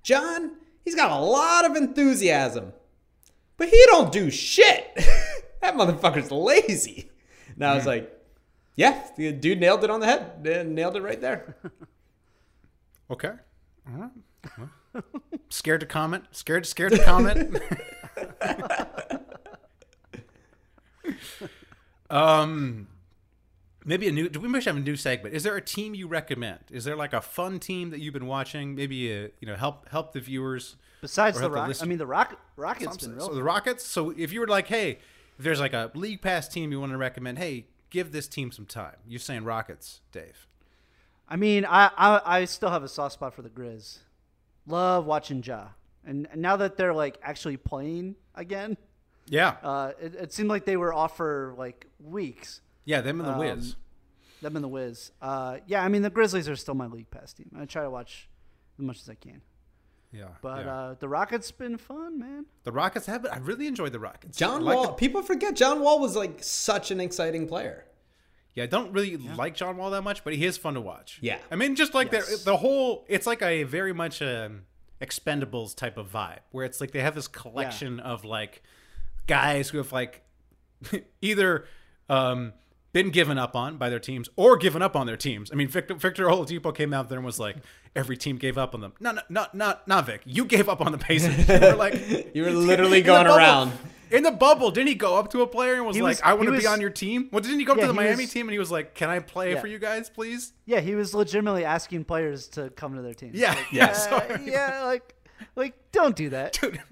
John, 0.02 0.52
he's 0.84 0.94
got 0.94 1.10
a 1.10 1.22
lot 1.22 1.64
of 1.64 1.76
enthusiasm, 1.76 2.72
but 3.56 3.68
he 3.68 3.82
don't 3.86 4.12
do 4.12 4.30
shit. 4.30 4.92
that 5.60 5.74
motherfucker's 5.74 6.30
lazy. 6.30 7.10
And 7.54 7.64
I 7.64 7.74
was 7.74 7.86
like, 7.86 8.12
yeah, 8.76 9.08
the 9.16 9.32
dude 9.32 9.58
nailed 9.58 9.82
it 9.82 9.90
on 9.90 10.00
the 10.00 10.06
head. 10.06 10.44
Nailed 10.68 10.96
it 10.96 11.02
right 11.02 11.20
there. 11.20 11.56
Okay. 13.08 13.30
All 13.88 14.00
right. 14.00 14.10
Scared 15.48 15.80
to 15.80 15.86
comment. 15.86 16.24
Scared. 16.30 16.66
Scared 16.66 16.92
to 16.92 17.04
comment. 17.04 17.60
um, 22.10 22.88
maybe 23.84 24.08
a 24.08 24.12
new. 24.12 24.28
Do 24.28 24.40
we 24.40 24.48
must 24.48 24.66
have 24.66 24.76
a 24.76 24.80
new 24.80 24.96
segment. 24.96 25.34
Is 25.34 25.42
there 25.42 25.56
a 25.56 25.62
team 25.62 25.94
you 25.94 26.08
recommend? 26.08 26.60
Is 26.70 26.84
there 26.84 26.96
like 26.96 27.12
a 27.12 27.20
fun 27.20 27.58
team 27.58 27.90
that 27.90 28.00
you've 28.00 28.14
been 28.14 28.26
watching? 28.26 28.74
Maybe 28.74 29.12
a, 29.12 29.30
you 29.40 29.46
know 29.46 29.56
help 29.56 29.88
help 29.88 30.12
the 30.12 30.20
viewers. 30.20 30.76
Besides 31.00 31.38
the 31.38 31.50
rock, 31.50 31.70
I 31.80 31.84
mean 31.84 31.98
the 31.98 32.06
rock, 32.06 32.40
Rockets 32.56 32.96
been 32.96 33.16
real. 33.16 33.26
So 33.26 33.34
the 33.34 33.42
Rockets. 33.42 33.86
So 33.86 34.10
if 34.16 34.32
you 34.32 34.40
were 34.40 34.48
like, 34.48 34.66
hey, 34.66 34.98
if 35.38 35.44
there's 35.44 35.60
like 35.60 35.72
a 35.74 35.90
league 35.94 36.22
pass 36.22 36.48
team 36.48 36.72
you 36.72 36.80
want 36.80 36.92
to 36.92 36.98
recommend, 36.98 37.38
hey, 37.38 37.66
give 37.90 38.12
this 38.12 38.26
team 38.26 38.50
some 38.50 38.66
time. 38.66 38.96
You're 39.06 39.20
saying 39.20 39.44
Rockets, 39.44 40.00
Dave. 40.10 40.46
I 41.28 41.36
mean, 41.36 41.64
I, 41.64 41.90
I 41.96 42.20
I 42.24 42.44
still 42.46 42.70
have 42.70 42.82
a 42.82 42.88
soft 42.88 43.14
spot 43.14 43.34
for 43.34 43.42
the 43.42 43.50
Grizz. 43.50 43.98
Love 44.66 45.06
watching 45.06 45.42
Ja, 45.42 45.68
and 46.04 46.26
and 46.32 46.42
now 46.42 46.56
that 46.56 46.76
they're 46.76 46.94
like 46.94 47.18
actually 47.22 47.56
playing 47.56 48.16
again, 48.34 48.76
Yeah. 49.28 49.56
uh, 49.62 49.92
it, 50.00 50.14
it 50.14 50.32
seemed 50.32 50.48
like 50.48 50.64
they 50.64 50.76
were 50.76 50.92
off 50.92 51.16
for 51.16 51.54
like 51.56 51.86
weeks. 52.02 52.60
yeah. 52.84 53.00
Them 53.00 53.20
and 53.20 53.28
the 53.28 53.32
um, 53.34 53.38
Wiz. 53.38 53.76
them 54.42 54.56
and 54.56 54.64
the 54.64 54.68
Wiz. 54.68 55.12
Uh, 55.22 55.58
yeah, 55.66 55.82
I 55.84 55.88
mean 55.88 56.02
the 56.02 56.10
Grizzlies 56.10 56.48
are 56.48 56.56
still 56.56 56.74
my 56.74 56.86
league 56.86 57.10
pass 57.10 57.32
team. 57.32 57.50
I 57.58 57.64
try 57.64 57.82
to 57.84 57.90
watch 57.90 58.28
as 58.78 58.84
much 58.84 59.00
as 59.00 59.08
I 59.08 59.14
can. 59.14 59.40
Yeah, 60.12 60.28
But 60.40 60.64
yeah. 60.64 60.74
uh, 60.76 60.94
the 60.98 61.08
Rockets 61.08 61.50
been 61.50 61.76
fun, 61.76 62.18
man. 62.18 62.46
the 62.64 62.72
Rockets 62.72 63.06
have. 63.06 63.22
Been, 63.22 63.32
I 63.32 63.38
really 63.38 63.66
enjoyed 63.66 63.92
the 63.92 63.98
Rockets. 64.00 64.38
John 64.38 64.62
like 64.64 64.76
Wall. 64.76 64.86
the- 64.88 64.92
people 64.94 65.20
forget 65.22 65.54
John 65.56 65.80
Wall 65.80 65.98
was 66.00 66.16
like 66.16 66.42
such 66.42 66.90
an 66.90 67.00
exciting 67.00 67.46
player. 67.46 67.84
Yeah, 68.56 68.64
I 68.64 68.66
don't 68.66 68.90
really 68.92 69.16
like 69.16 69.54
John 69.54 69.76
Wall 69.76 69.90
that 69.90 70.02
much, 70.02 70.24
but 70.24 70.34
he 70.34 70.44
is 70.44 70.56
fun 70.56 70.74
to 70.74 70.80
watch. 70.80 71.18
Yeah. 71.20 71.38
I 71.50 71.54
mean, 71.56 71.76
just 71.76 71.94
like 71.94 72.10
Yes. 72.10 72.38
the 72.42 72.52
the 72.52 72.56
whole, 72.56 73.04
it's 73.06 73.26
like 73.26 73.42
a 73.42 73.62
very 73.62 73.92
much 73.92 74.20
um, 74.22 74.62
Expendables 75.00 75.76
type 75.76 75.96
of 75.98 76.10
vibe, 76.10 76.38
where 76.50 76.64
it's 76.64 76.80
like 76.80 76.90
they 76.90 77.00
have 77.02 77.14
this 77.14 77.28
collection 77.28 78.00
of 78.00 78.24
like 78.24 78.62
guys 79.26 79.68
who 79.68 79.78
have 79.78 79.92
like 79.92 80.22
either 81.20 81.66
um, 82.08 82.52
been 82.92 83.10
given 83.10 83.36
up 83.38 83.54
on 83.54 83.76
by 83.76 83.90
their 83.90 83.98
teams 84.00 84.28
or 84.36 84.56
given 84.56 84.80
up 84.80 84.96
on 84.96 85.06
their 85.06 85.16
teams. 85.16 85.50
I 85.52 85.54
mean, 85.54 85.68
Victor, 85.68 85.94
Victor 85.94 86.24
Oladipo 86.24 86.74
came 86.74 86.94
out 86.94 87.08
there 87.08 87.18
and 87.18 87.26
was 87.26 87.38
like, 87.38 87.56
every 87.94 88.16
team 88.16 88.36
gave 88.36 88.56
up 88.56 88.74
on 88.74 88.80
them. 88.80 88.94
No, 89.00 89.12
no, 89.12 89.20
not 89.28 89.54
not 89.54 89.86
not 89.86 90.06
Vic. 90.06 90.22
You 90.24 90.44
gave 90.46 90.68
up 90.68 90.80
on 90.80 90.92
the 90.92 90.98
Pacers. 90.98 91.46
You 91.48 91.60
were 91.60 91.74
like, 91.76 91.94
You 92.34 92.44
were 92.44 92.50
literally 92.50 92.98
in 93.00 93.04
the 93.04 93.06
going 93.06 93.26
bubble- 93.26 93.36
around. 93.38 93.72
In 94.10 94.22
the 94.22 94.30
bubble, 94.30 94.70
didn't 94.70 94.88
he 94.88 94.94
go 94.94 95.16
up 95.18 95.30
to 95.32 95.42
a 95.42 95.46
player 95.46 95.74
and 95.74 95.84
was 95.86 95.96
He 95.96 96.02
like, 96.02 96.10
was- 96.16 96.22
"I 96.22 96.32
want 96.34 96.42
he 96.42 96.46
to 96.46 96.50
be 96.52 96.56
was- 96.58 96.66
on 96.66 96.80
your 96.80 96.90
team"? 96.90 97.28
Well, 97.32 97.40
didn't 97.40 97.58
he 97.58 97.64
go 97.64 97.72
up 97.72 97.78
Yeah, 97.78 97.86
to 97.86 97.92
the 97.92 97.92
he 97.94 98.06
Miami 98.06 98.24
was- 98.24 98.32
team 98.32 98.46
and 98.46 98.52
he 98.52 98.58
was 98.58 98.70
like, 98.70 98.94
"Can 98.94 99.08
I 99.10 99.18
play 99.18 99.52
Yeah. 99.54 99.60
for 99.60 99.66
you 99.66 99.78
guys, 99.78 100.08
please?" 100.08 100.52
Yeah, 100.64 100.80
he 100.80 100.94
was 100.94 101.12
legitimately 101.14 101.64
asking 101.64 102.04
players 102.04 102.46
to 102.48 102.70
come 102.70 102.94
to 102.94 103.02
their 103.02 103.14
team. 103.14 103.32
Yeah, 103.34 103.56
yeah. 103.72 103.86
uh, 103.86 103.92
so- 103.94 104.38
yeah, 104.44 104.84
like, 104.84 105.14
like 105.56 105.74
don't 105.92 106.14
do 106.14 106.28
that. 106.30 106.52
Dude, 106.54 106.80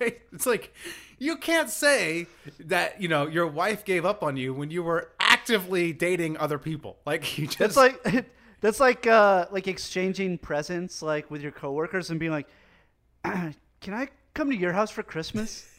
like, 0.00 0.22
it's 0.32 0.46
like 0.46 0.72
you 1.18 1.36
can't 1.36 1.68
say 1.70 2.26
that 2.60 3.00
you 3.00 3.08
know 3.08 3.26
your 3.26 3.46
wife 3.46 3.84
gave 3.84 4.04
up 4.04 4.22
on 4.22 4.36
you 4.36 4.54
when 4.54 4.70
you 4.70 4.82
were 4.82 5.10
actively 5.18 5.92
dating 5.92 6.36
other 6.38 6.58
people. 6.58 6.98
Like 7.04 7.38
you 7.38 7.46
just 7.46 7.58
That's 7.58 7.76
like 7.76 8.26
that's 8.60 8.78
like 8.80 9.06
uh, 9.06 9.46
like 9.50 9.66
exchanging 9.66 10.38
presents 10.38 11.02
like 11.02 11.30
with 11.30 11.42
your 11.42 11.52
coworkers 11.52 12.10
and 12.10 12.20
being 12.20 12.32
like, 12.32 12.46
"Can 13.24 13.54
I 13.92 14.08
come 14.34 14.50
to 14.50 14.56
your 14.56 14.72
house 14.72 14.90
for 14.90 15.02
Christmas?" 15.02 15.66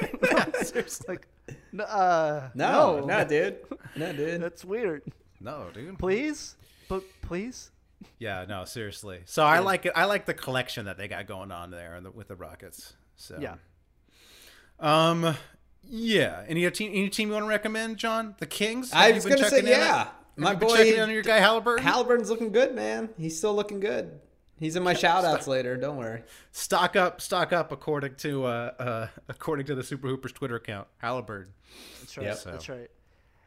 like, 1.08 1.26
n- 1.72 1.80
uh, 1.80 2.50
No, 2.54 3.00
no, 3.00 3.04
no, 3.06 3.24
dude. 3.24 3.56
No, 3.96 4.12
dude. 4.14 4.40
that's 4.42 4.64
weird. 4.64 5.02
no, 5.40 5.66
dude. 5.72 5.98
Please, 5.98 6.56
but 6.88 7.02
please. 7.22 7.70
Yeah, 8.18 8.44
no, 8.48 8.64
seriously. 8.64 9.20
So 9.24 9.44
I 9.44 9.58
like 9.58 9.84
it. 9.86 9.92
I 9.96 10.04
like 10.04 10.24
the 10.26 10.34
collection 10.34 10.84
that 10.86 10.98
they 10.98 11.08
got 11.08 11.26
going 11.26 11.50
on 11.50 11.70
there 11.72 11.96
in 11.96 12.04
the, 12.04 12.10
with 12.12 12.28
the 12.28 12.36
Rockets. 12.36 12.92
So 13.16 13.38
Yeah. 13.40 13.54
Um. 14.80 15.34
Yeah. 15.90 16.44
Any 16.46 16.64
other 16.66 16.74
team? 16.74 16.90
Any 16.92 17.08
team 17.08 17.28
you 17.28 17.34
want 17.34 17.44
to 17.46 17.48
recommend, 17.48 17.96
John? 17.96 18.36
The 18.38 18.46
Kings. 18.46 18.92
I 18.92 19.06
Have 19.06 19.14
was 19.16 19.24
you 19.24 19.30
been 19.30 19.38
gonna 19.38 19.50
say, 19.50 19.56
checking 19.62 19.72
in 19.72 19.80
on- 19.80 19.86
yeah. 19.86 19.96
have 20.04 20.12
My 20.36 20.52
you 20.52 20.56
been 20.58 20.68
boy- 20.68 20.76
checking 20.76 20.94
in 20.94 21.00
on 21.00 21.10
your 21.10 21.22
guy 21.22 21.40
Haliburton. 21.40 21.78
Haliburton's 21.80 22.30
looking 22.30 22.52
good, 22.52 22.74
man. 22.74 23.08
He's 23.18 23.36
still 23.36 23.54
looking 23.54 23.80
good. 23.80 24.20
He's 24.58 24.76
in 24.76 24.82
my 24.82 24.94
shout 24.94 25.24
outs 25.24 25.46
later. 25.46 25.76
Don't 25.76 25.96
worry. 25.96 26.22
stock 26.52 26.96
up, 26.96 27.20
stock 27.20 27.52
up. 27.52 27.72
According 27.72 28.16
to 28.16 28.44
uh, 28.44 28.48
uh 28.78 29.06
according 29.28 29.66
to 29.66 29.74
the 29.74 29.82
Super 29.82 30.08
Hoopers 30.08 30.32
Twitter 30.32 30.56
account, 30.56 30.88
Haliburton. 31.02 31.48
That's 32.00 32.16
right. 32.16 32.26
Yep. 32.26 32.38
That's 32.44 32.68
right. 32.68 32.90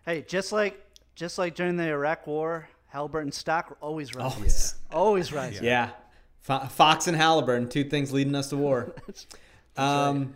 Hey, 0.06 0.24
just 0.28 0.52
like 0.52 0.84
just 1.16 1.38
like 1.38 1.56
during 1.56 1.78
the 1.78 1.88
Iraq 1.88 2.28
War, 2.28 2.68
Halliburton 2.88 3.32
stock 3.32 3.78
always 3.82 4.16
rises. 4.16 4.36
Always. 4.36 4.76
Always 4.92 5.34
rises. 5.34 5.62
Yeah. 5.62 5.92
Fo- 6.42 6.66
Fox 6.66 7.08
and 7.08 7.16
Halliburton, 7.16 7.70
two 7.70 7.84
things 7.84 8.12
leading 8.12 8.36
us 8.36 8.50
to 8.50 8.58
war. 8.58 8.96
um, 9.78 10.36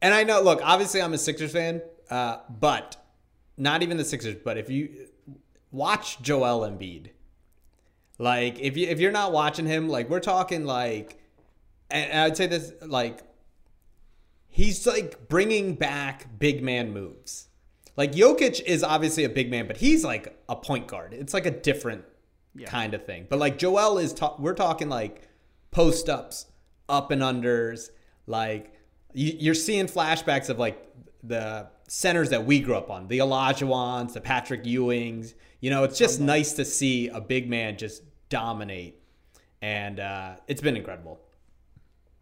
and 0.00 0.14
I 0.14 0.24
know, 0.24 0.40
look, 0.40 0.60
obviously 0.62 1.02
I'm 1.02 1.12
a 1.12 1.18
Sixers 1.18 1.52
fan, 1.52 1.82
uh, 2.10 2.38
but 2.48 2.96
not 3.56 3.82
even 3.82 3.96
the 3.96 4.04
Sixers. 4.04 4.36
But 4.36 4.58
if 4.58 4.70
you 4.70 5.08
watch 5.72 6.22
Joel 6.22 6.60
Embiid, 6.60 7.10
like 8.18 8.60
if 8.60 8.76
you 8.76 8.86
if 8.88 9.00
you're 9.00 9.12
not 9.12 9.32
watching 9.32 9.66
him, 9.66 9.88
like 9.88 10.08
we're 10.08 10.20
talking 10.20 10.64
like, 10.64 11.18
and 11.90 12.20
I'd 12.20 12.36
say 12.36 12.46
this 12.46 12.72
like, 12.82 13.20
he's 14.48 14.86
like 14.86 15.28
bringing 15.28 15.74
back 15.74 16.38
big 16.38 16.62
man 16.62 16.92
moves. 16.92 17.48
Like 17.96 18.12
Jokic 18.12 18.60
is 18.62 18.82
obviously 18.82 19.24
a 19.24 19.28
big 19.28 19.50
man, 19.50 19.66
but 19.66 19.76
he's 19.76 20.04
like 20.04 20.36
a 20.48 20.56
point 20.56 20.86
guard. 20.86 21.14
It's 21.14 21.34
like 21.34 21.46
a 21.46 21.50
different 21.50 22.04
kind 22.66 22.94
of 22.94 23.04
thing. 23.04 23.26
But 23.28 23.38
like 23.38 23.58
Joel 23.58 23.98
is, 23.98 24.12
ta- 24.12 24.36
we're 24.38 24.54
talking 24.54 24.88
like 24.88 25.28
post 25.70 26.08
ups, 26.08 26.46
up 26.88 27.10
and 27.10 27.22
unders. 27.22 27.90
Like 28.26 28.74
you, 29.12 29.36
you're 29.38 29.54
seeing 29.54 29.86
flashbacks 29.86 30.48
of 30.48 30.58
like 30.58 30.84
the 31.22 31.68
centers 31.88 32.30
that 32.30 32.44
we 32.44 32.60
grew 32.60 32.76
up 32.76 32.90
on, 32.90 33.08
the 33.08 33.18
Olajuwons, 33.18 34.12
the 34.12 34.20
Patrick 34.20 34.64
Ewings. 34.64 35.34
You 35.64 35.70
know, 35.70 35.84
it's 35.84 35.96
just 35.96 36.20
nice 36.20 36.52
to 36.52 36.64
see 36.66 37.08
a 37.08 37.22
big 37.22 37.48
man 37.48 37.78
just 37.78 38.02
dominate, 38.28 39.00
and 39.62 39.98
uh, 39.98 40.34
it's 40.46 40.60
been 40.60 40.76
incredible. 40.76 41.18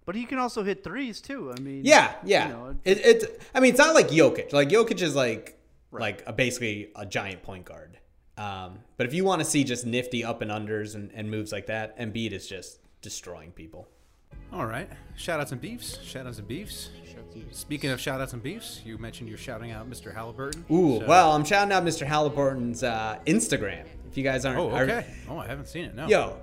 But 0.05 0.15
he 0.15 0.27
can 0.27 0.39
also 0.39 0.63
hit 0.63 0.85
threes 0.85 1.21
too. 1.21 1.53
I 1.53 1.59
mean, 1.59 1.81
Yeah, 1.85 2.15
yeah. 2.23 2.47
You 2.47 2.53
know, 2.53 2.77
it, 2.85 2.99
it. 3.05 3.43
I 3.53 3.59
mean, 3.59 3.71
it's 3.71 3.81
not 3.81 3.97
like 3.97 4.11
Jokic. 4.11 4.53
Like 4.53 4.69
Jokic 4.69 5.03
is 5.03 5.17
like 5.17 5.59
like 5.91 6.23
a, 6.25 6.33
basically 6.33 6.93
a 6.95 7.05
giant 7.05 7.43
point 7.43 7.65
guard. 7.65 7.99
Um, 8.39 8.79
but 8.97 9.09
if 9.09 9.13
you 9.13 9.25
want 9.25 9.41
to 9.41 9.45
see 9.45 9.65
just 9.65 9.87
nifty 9.87 10.23
up 10.23 10.41
and 10.41 10.53
unders 10.53 10.95
and, 10.95 11.11
and 11.13 11.29
moves 11.29 11.51
like 11.51 11.67
that, 11.67 11.99
Embiid 11.99 12.31
is 12.31 12.47
just 12.47 12.79
destroying 13.01 13.51
people. 13.51 13.89
All 14.53 14.67
right. 14.67 14.89
Shout 15.17 15.41
outs 15.41 15.53
and 15.53 15.61
beefs. 15.61 15.99
Shout 16.03 16.27
outs 16.27 16.39
and 16.39 16.47
beefs. 16.49 16.91
Speaking 17.53 17.91
of 17.91 18.01
shout 18.01 18.21
outs 18.21 18.35
and 18.35 18.43
beefs, 18.43 18.83
you 18.85 18.99
mentioned 18.99 19.29
you're 19.29 19.39
shouting 19.39 19.71
out 19.71 19.89
Mr. 19.89 20.15
Haliburton. 20.15 20.71
Ooh, 20.71 21.01
So- 21.01 21.07
well, 21.07 21.33
I'm 21.33 21.45
shouting 21.45 21.73
out 21.73 21.85
Mr. 21.85 22.07
Haliburton's 22.07 22.83
uh, 22.83 23.19
Instagram. 23.27 23.85
If 24.11 24.19
you 24.19 24.23
guys 24.25 24.45
aren't, 24.45 24.59
Oh, 24.59 24.71
are- 24.71 24.83
okay. 24.85 25.07
Oh, 25.29 25.39
I 25.39 25.47
haven't 25.47 25.69
seen 25.69 25.87
it. 25.87 25.95
No. 25.95 26.07
yo, 26.07 26.37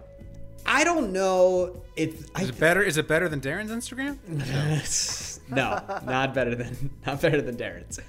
I 0.65 0.83
don't 0.83 1.13
know 1.13 1.83
if 1.95 2.27
I 2.33 2.41
Is 2.43 2.49
it 2.49 2.59
better? 2.59 2.81
Is 2.81 2.97
it 2.97 3.07
better 3.07 3.29
than 3.29 3.41
Darren's 3.41 3.69
Instagram? 3.71 4.17
no, 5.49 5.81
not 6.05 6.33
better 6.33 6.55
than 6.55 6.89
not 7.05 7.21
better 7.21 7.41
than 7.41 7.55
Darren's. 7.55 7.99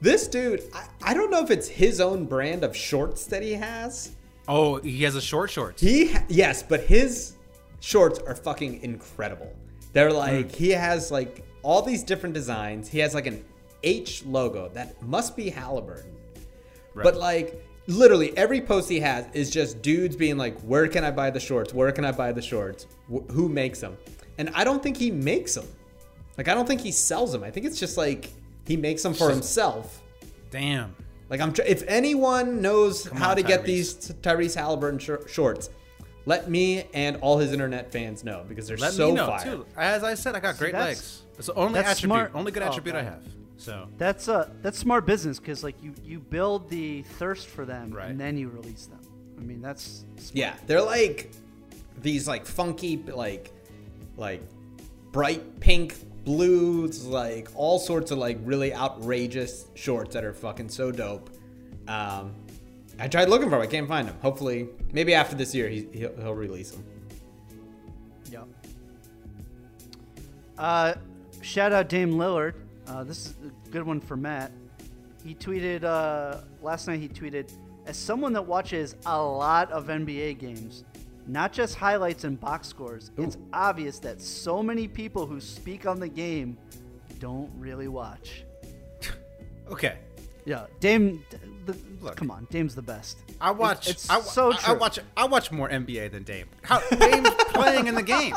This 0.00 0.28
dude, 0.28 0.62
I, 0.74 0.86
I 1.02 1.14
don't 1.14 1.30
know 1.30 1.42
if 1.42 1.50
it's 1.50 1.66
his 1.68 2.00
own 2.00 2.26
brand 2.26 2.62
of 2.64 2.76
shorts 2.76 3.26
that 3.26 3.42
he 3.42 3.54
has. 3.54 4.12
Oh, 4.46 4.76
he 4.76 5.02
has 5.04 5.16
a 5.16 5.20
short 5.20 5.50
shorts. 5.50 5.82
He 5.82 6.14
yes, 6.28 6.62
but 6.62 6.82
his 6.82 7.34
shorts 7.80 8.18
are 8.20 8.34
fucking 8.34 8.82
incredible. 8.82 9.54
They're 9.92 10.10
hmm. 10.10 10.16
like 10.16 10.54
he 10.54 10.70
has 10.70 11.10
like 11.10 11.44
all 11.62 11.82
these 11.82 12.02
different 12.02 12.34
designs. 12.34 12.88
He 12.88 12.98
has 13.00 13.14
like 13.14 13.26
an 13.26 13.44
H 13.82 14.24
logo 14.24 14.68
that 14.74 15.00
must 15.02 15.36
be 15.36 15.50
Haliburton. 15.50 16.12
But 16.94 17.16
like 17.16 17.62
literally 17.86 18.36
every 18.36 18.60
post 18.60 18.88
he 18.88 19.00
has 19.00 19.26
is 19.32 19.50
just 19.50 19.82
dudes 19.82 20.16
being 20.16 20.36
like, 20.36 20.58
"Where 20.60 20.88
can 20.88 21.04
I 21.04 21.10
buy 21.10 21.30
the 21.30 21.40
shorts? 21.40 21.74
Where 21.74 21.92
can 21.92 22.04
I 22.04 22.12
buy 22.12 22.32
the 22.32 22.42
shorts? 22.42 22.86
Wh- 23.12 23.30
who 23.30 23.48
makes 23.48 23.80
them?" 23.80 23.96
And 24.38 24.50
I 24.54 24.64
don't 24.64 24.82
think 24.82 24.96
he 24.96 25.10
makes 25.10 25.54
them. 25.54 25.66
Like 26.36 26.48
I 26.48 26.54
don't 26.54 26.66
think 26.66 26.80
he 26.80 26.92
sells 26.92 27.32
them. 27.32 27.42
I 27.42 27.50
think 27.50 27.66
it's 27.66 27.78
just 27.78 27.96
like 27.96 28.30
he 28.66 28.76
makes 28.76 29.02
them 29.02 29.14
for 29.14 29.30
himself. 29.30 30.02
Damn. 30.50 30.94
Like 31.28 31.40
I'm, 31.40 31.52
tr- 31.52 31.62
if 31.62 31.82
anyone 31.88 32.60
knows 32.62 33.06
how 33.06 33.30
on, 33.30 33.36
to 33.36 33.42
get 33.42 33.64
these 33.64 33.94
Tyrese 33.94 34.56
Haliburton 34.56 35.00
shor- 35.00 35.26
shorts, 35.26 35.70
let 36.26 36.50
me 36.50 36.84
and 36.92 37.16
all 37.22 37.38
his 37.38 37.52
internet 37.52 37.90
fans 37.90 38.22
know 38.24 38.44
because 38.46 38.68
they're 38.68 38.76
Let 38.76 38.92
so 38.92 39.08
me 39.08 39.14
know 39.14 39.26
fire. 39.28 39.44
too. 39.44 39.66
As 39.76 40.04
I 40.04 40.14
said, 40.14 40.34
I 40.36 40.40
got 40.40 40.58
great 40.58 40.72
that's- 40.72 40.88
legs. 40.96 41.22
It's 41.38 41.46
the 41.48 41.54
only 41.54 41.74
that's 41.80 41.92
attribute, 41.98 42.08
smart. 42.16 42.32
only 42.34 42.52
good 42.52 42.62
Oh, 42.62 42.66
attribute 42.68 42.94
I 42.96 43.02
have. 43.02 43.22
So 43.58 43.88
That's 43.96 44.28
uh 44.28 44.50
that's 44.62 44.78
smart 44.78 45.06
business 45.06 45.38
because 45.38 45.64
like 45.64 45.82
you 45.82 45.94
you 46.04 46.18
build 46.20 46.68
the 46.68 47.02
thirst 47.18 47.46
for 47.46 47.64
them 47.64 47.90
Right. 47.90 48.10
and 48.10 48.20
then 48.20 48.36
you 48.36 48.48
release 48.50 48.86
them. 48.86 49.00
I 49.38 49.40
mean 49.42 49.62
that's 49.62 50.04
smart. 50.16 50.34
Yeah, 50.34 50.54
they're 50.66 50.82
like 50.82 51.30
these 52.02 52.26
like 52.28 52.44
funky 52.44 52.96
like 53.06 53.50
like 54.18 54.42
bright 55.12 55.60
pink 55.60 55.94
blues, 56.24 57.04
like 57.06 57.48
all 57.54 57.78
sorts 57.78 58.10
of 58.10 58.18
like 58.18 58.38
really 58.42 58.74
outrageous 58.74 59.66
shorts 59.74 60.12
that 60.14 60.24
are 60.24 60.32
fucking 60.34 60.68
so 60.68 60.90
dope. 60.90 61.30
Um, 61.88 62.34
I 62.98 63.08
tried 63.08 63.28
looking 63.28 63.50
for 63.50 63.56
him. 63.56 63.62
I 63.62 63.66
can't 63.66 63.88
find 63.88 64.08
him. 64.08 64.16
Hopefully, 64.22 64.68
maybe 64.92 65.14
after 65.14 65.36
this 65.36 65.54
year 65.54 65.68
he, 65.68 65.86
he'll, 65.92 66.16
he'll 66.16 66.34
release 66.34 66.70
him. 66.70 66.84
Yep. 68.30 68.48
Uh, 70.56 70.94
shout 71.42 71.72
out 71.72 71.88
Dame 71.88 72.12
Lillard. 72.12 72.54
Uh, 72.86 73.04
this 73.04 73.26
is 73.26 73.34
a 73.66 73.70
good 73.70 73.82
one 73.82 74.00
for 74.00 74.16
Matt. 74.16 74.52
He 75.24 75.34
tweeted 75.34 75.84
uh, 75.84 76.38
last 76.62 76.86
night. 76.86 77.00
He 77.00 77.08
tweeted, 77.08 77.52
"As 77.84 77.96
someone 77.96 78.32
that 78.32 78.46
watches 78.46 78.94
a 79.04 79.20
lot 79.20 79.70
of 79.72 79.88
NBA 79.88 80.38
games, 80.38 80.84
not 81.26 81.52
just 81.52 81.74
highlights 81.74 82.24
and 82.24 82.40
box 82.40 82.68
scores, 82.68 83.10
it's 83.18 83.36
obvious 83.52 83.98
that 83.98 84.22
so 84.22 84.62
many 84.62 84.86
people 84.88 85.26
who 85.26 85.40
speak 85.40 85.84
on 85.84 85.98
the 86.00 86.08
game 86.08 86.56
don't 87.18 87.50
really 87.58 87.88
watch." 87.88 88.44
okay, 89.70 89.98
Yeah, 90.44 90.66
Dame. 90.80 91.24
The, 91.66 91.76
Look. 92.00 92.16
come 92.16 92.30
on, 92.30 92.46
Dame's 92.50 92.74
the 92.74 92.82
best. 92.82 93.18
I 93.40 93.50
watch. 93.50 93.88
It's, 93.88 94.04
it's 94.04 94.10
I, 94.10 94.20
so 94.20 94.52
I, 94.52 94.56
true. 94.56 94.74
I 94.74 94.76
watch. 94.76 94.98
I 95.16 95.24
watch 95.26 95.50
more 95.52 95.68
NBA 95.68 96.12
than 96.12 96.22
Dame. 96.22 96.46
How 96.62 96.80
Dame's 96.90 97.28
playing 97.52 97.86
in 97.88 97.94
the 97.94 98.02
game? 98.02 98.34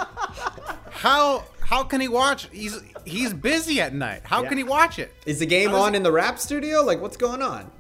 How 0.89 1.43
how 1.61 1.83
can 1.83 2.01
he 2.01 2.07
watch? 2.07 2.47
He's 2.51 2.79
he's 3.05 3.33
busy 3.33 3.79
at 3.81 3.93
night. 3.93 4.21
How 4.23 4.41
Yeah. 4.43 4.49
can 4.49 4.57
he 4.57 4.63
watch 4.63 4.99
it? 4.99 5.13
Is 5.25 5.39
the 5.39 5.45
game 5.45 5.73
on 5.73 5.95
in 5.95 6.03
the 6.03 6.11
rap 6.11 6.39
studio? 6.39 6.81
Like, 6.83 6.99
what's 7.01 7.17
going 7.17 7.41
on? 7.41 7.71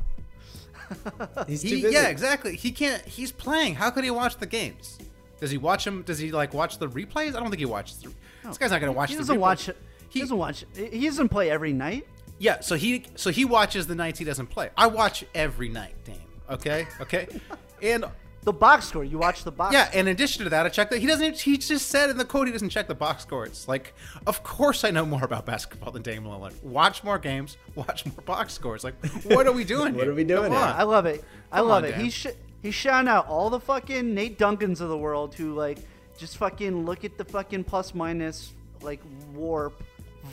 He's 1.47 1.61
too 1.61 1.67
He, 1.75 1.81
busy. 1.83 1.93
yeah, 1.93 2.07
exactly. 2.07 2.55
He 2.55 2.71
can't. 2.71 3.03
He's 3.05 3.31
playing. 3.31 3.75
How 3.75 3.89
could 3.91 4.03
he 4.03 4.11
watch 4.11 4.37
the 4.37 4.45
games? 4.47 4.97
Does 5.39 5.51
he 5.51 5.57
watch 5.57 5.85
them? 5.85 6.01
Does 6.03 6.17
he 6.19 6.31
like 6.31 6.53
watch 6.53 6.77
the 6.79 6.87
replays? 6.89 7.29
I 7.35 7.39
don't 7.39 7.49
think 7.49 7.59
he 7.59 7.65
watches. 7.65 7.97
The, 8.01 8.11
This 8.45 8.57
guy's 8.57 8.71
not 8.71 8.79
gonna 8.81 8.91
watch. 8.91 9.09
He 9.09 9.15
the 9.15 9.21
doesn't 9.21 9.37
replays. 9.37 9.39
watch. 9.39 9.65
He, 9.65 9.73
He- 10.09 10.19
doesn't 10.21 10.37
watch. 10.37 10.65
He 10.75 11.05
doesn't 11.05 11.29
play 11.29 11.49
every 11.51 11.73
night. 11.73 12.07
Yeah, 12.39 12.61
so 12.61 12.75
he 12.75 13.03
so 13.15 13.29
he 13.31 13.45
watches 13.45 13.85
the 13.87 13.95
nights 13.95 14.17
he 14.19 14.25
doesn't 14.25 14.47
play. 14.47 14.69
I 14.77 14.87
watch 14.87 15.25
every 15.35 15.69
night, 15.69 15.93
Dame. 16.05 16.15
Okay, 16.49 16.87
okay, 17.01 17.27
and 17.83 18.05
The 18.43 18.53
box 18.53 18.87
score. 18.87 19.03
You 19.03 19.17
watch 19.19 19.43
the 19.43 19.51
box. 19.51 19.73
yeah. 19.73 19.91
In 19.93 20.07
addition 20.07 20.45
to 20.45 20.49
that, 20.51 20.65
I 20.65 20.69
checked 20.69 20.91
that 20.91 20.99
he 20.99 21.05
doesn't. 21.07 21.37
He 21.41 21.57
just 21.57 21.89
said 21.89 22.09
in 22.09 22.17
the 22.17 22.23
quote 22.25 22.47
he 22.47 22.53
doesn't 22.53 22.69
check 22.69 22.87
the 22.87 22.95
box 22.95 23.23
score. 23.23 23.45
It's 23.45 23.67
like, 23.67 23.93
of 24.25 24.41
course 24.43 24.83
I 24.85 24.91
know 24.91 25.05
more 25.05 25.23
about 25.23 25.45
basketball 25.45 25.91
than 25.91 26.01
Dame 26.01 26.23
Lillard. 26.23 26.63
Watch 26.63 27.03
more 27.03 27.19
games. 27.19 27.57
Watch 27.75 28.05
more 28.05 28.21
box 28.25 28.53
scores. 28.53 28.83
Like, 28.85 28.95
what 29.25 29.45
are 29.45 29.51
we 29.51 29.63
doing? 29.75 29.93
What 29.93 30.03
here? 30.05 30.11
are 30.11 30.15
we 30.15 30.23
doing 30.23 30.53
Come 30.53 30.63
on. 30.63 30.69
I 30.75 30.83
love 30.83 31.05
it. 31.05 31.23
I 31.51 31.57
Come 31.57 31.67
love 31.67 31.83
on, 31.83 31.89
it. 31.89 31.91
Dan. 31.91 31.99
He's 32.05 32.13
sh- 32.13 32.27
he's 32.63 32.73
shouting 32.73 33.09
out 33.09 33.27
all 33.27 33.49
the 33.49 33.59
fucking 33.59 34.13
Nate 34.15 34.39
Duncans 34.39 34.79
of 34.79 34.87
the 34.87 34.97
world 34.97 35.35
who 35.35 35.53
like 35.53 35.79
just 36.17 36.37
fucking 36.37 36.85
look 36.85 37.03
at 37.03 37.17
the 37.17 37.25
fucking 37.25 37.65
plus 37.65 37.93
minus 37.93 38.53
like 38.81 39.01
warp, 39.35 39.83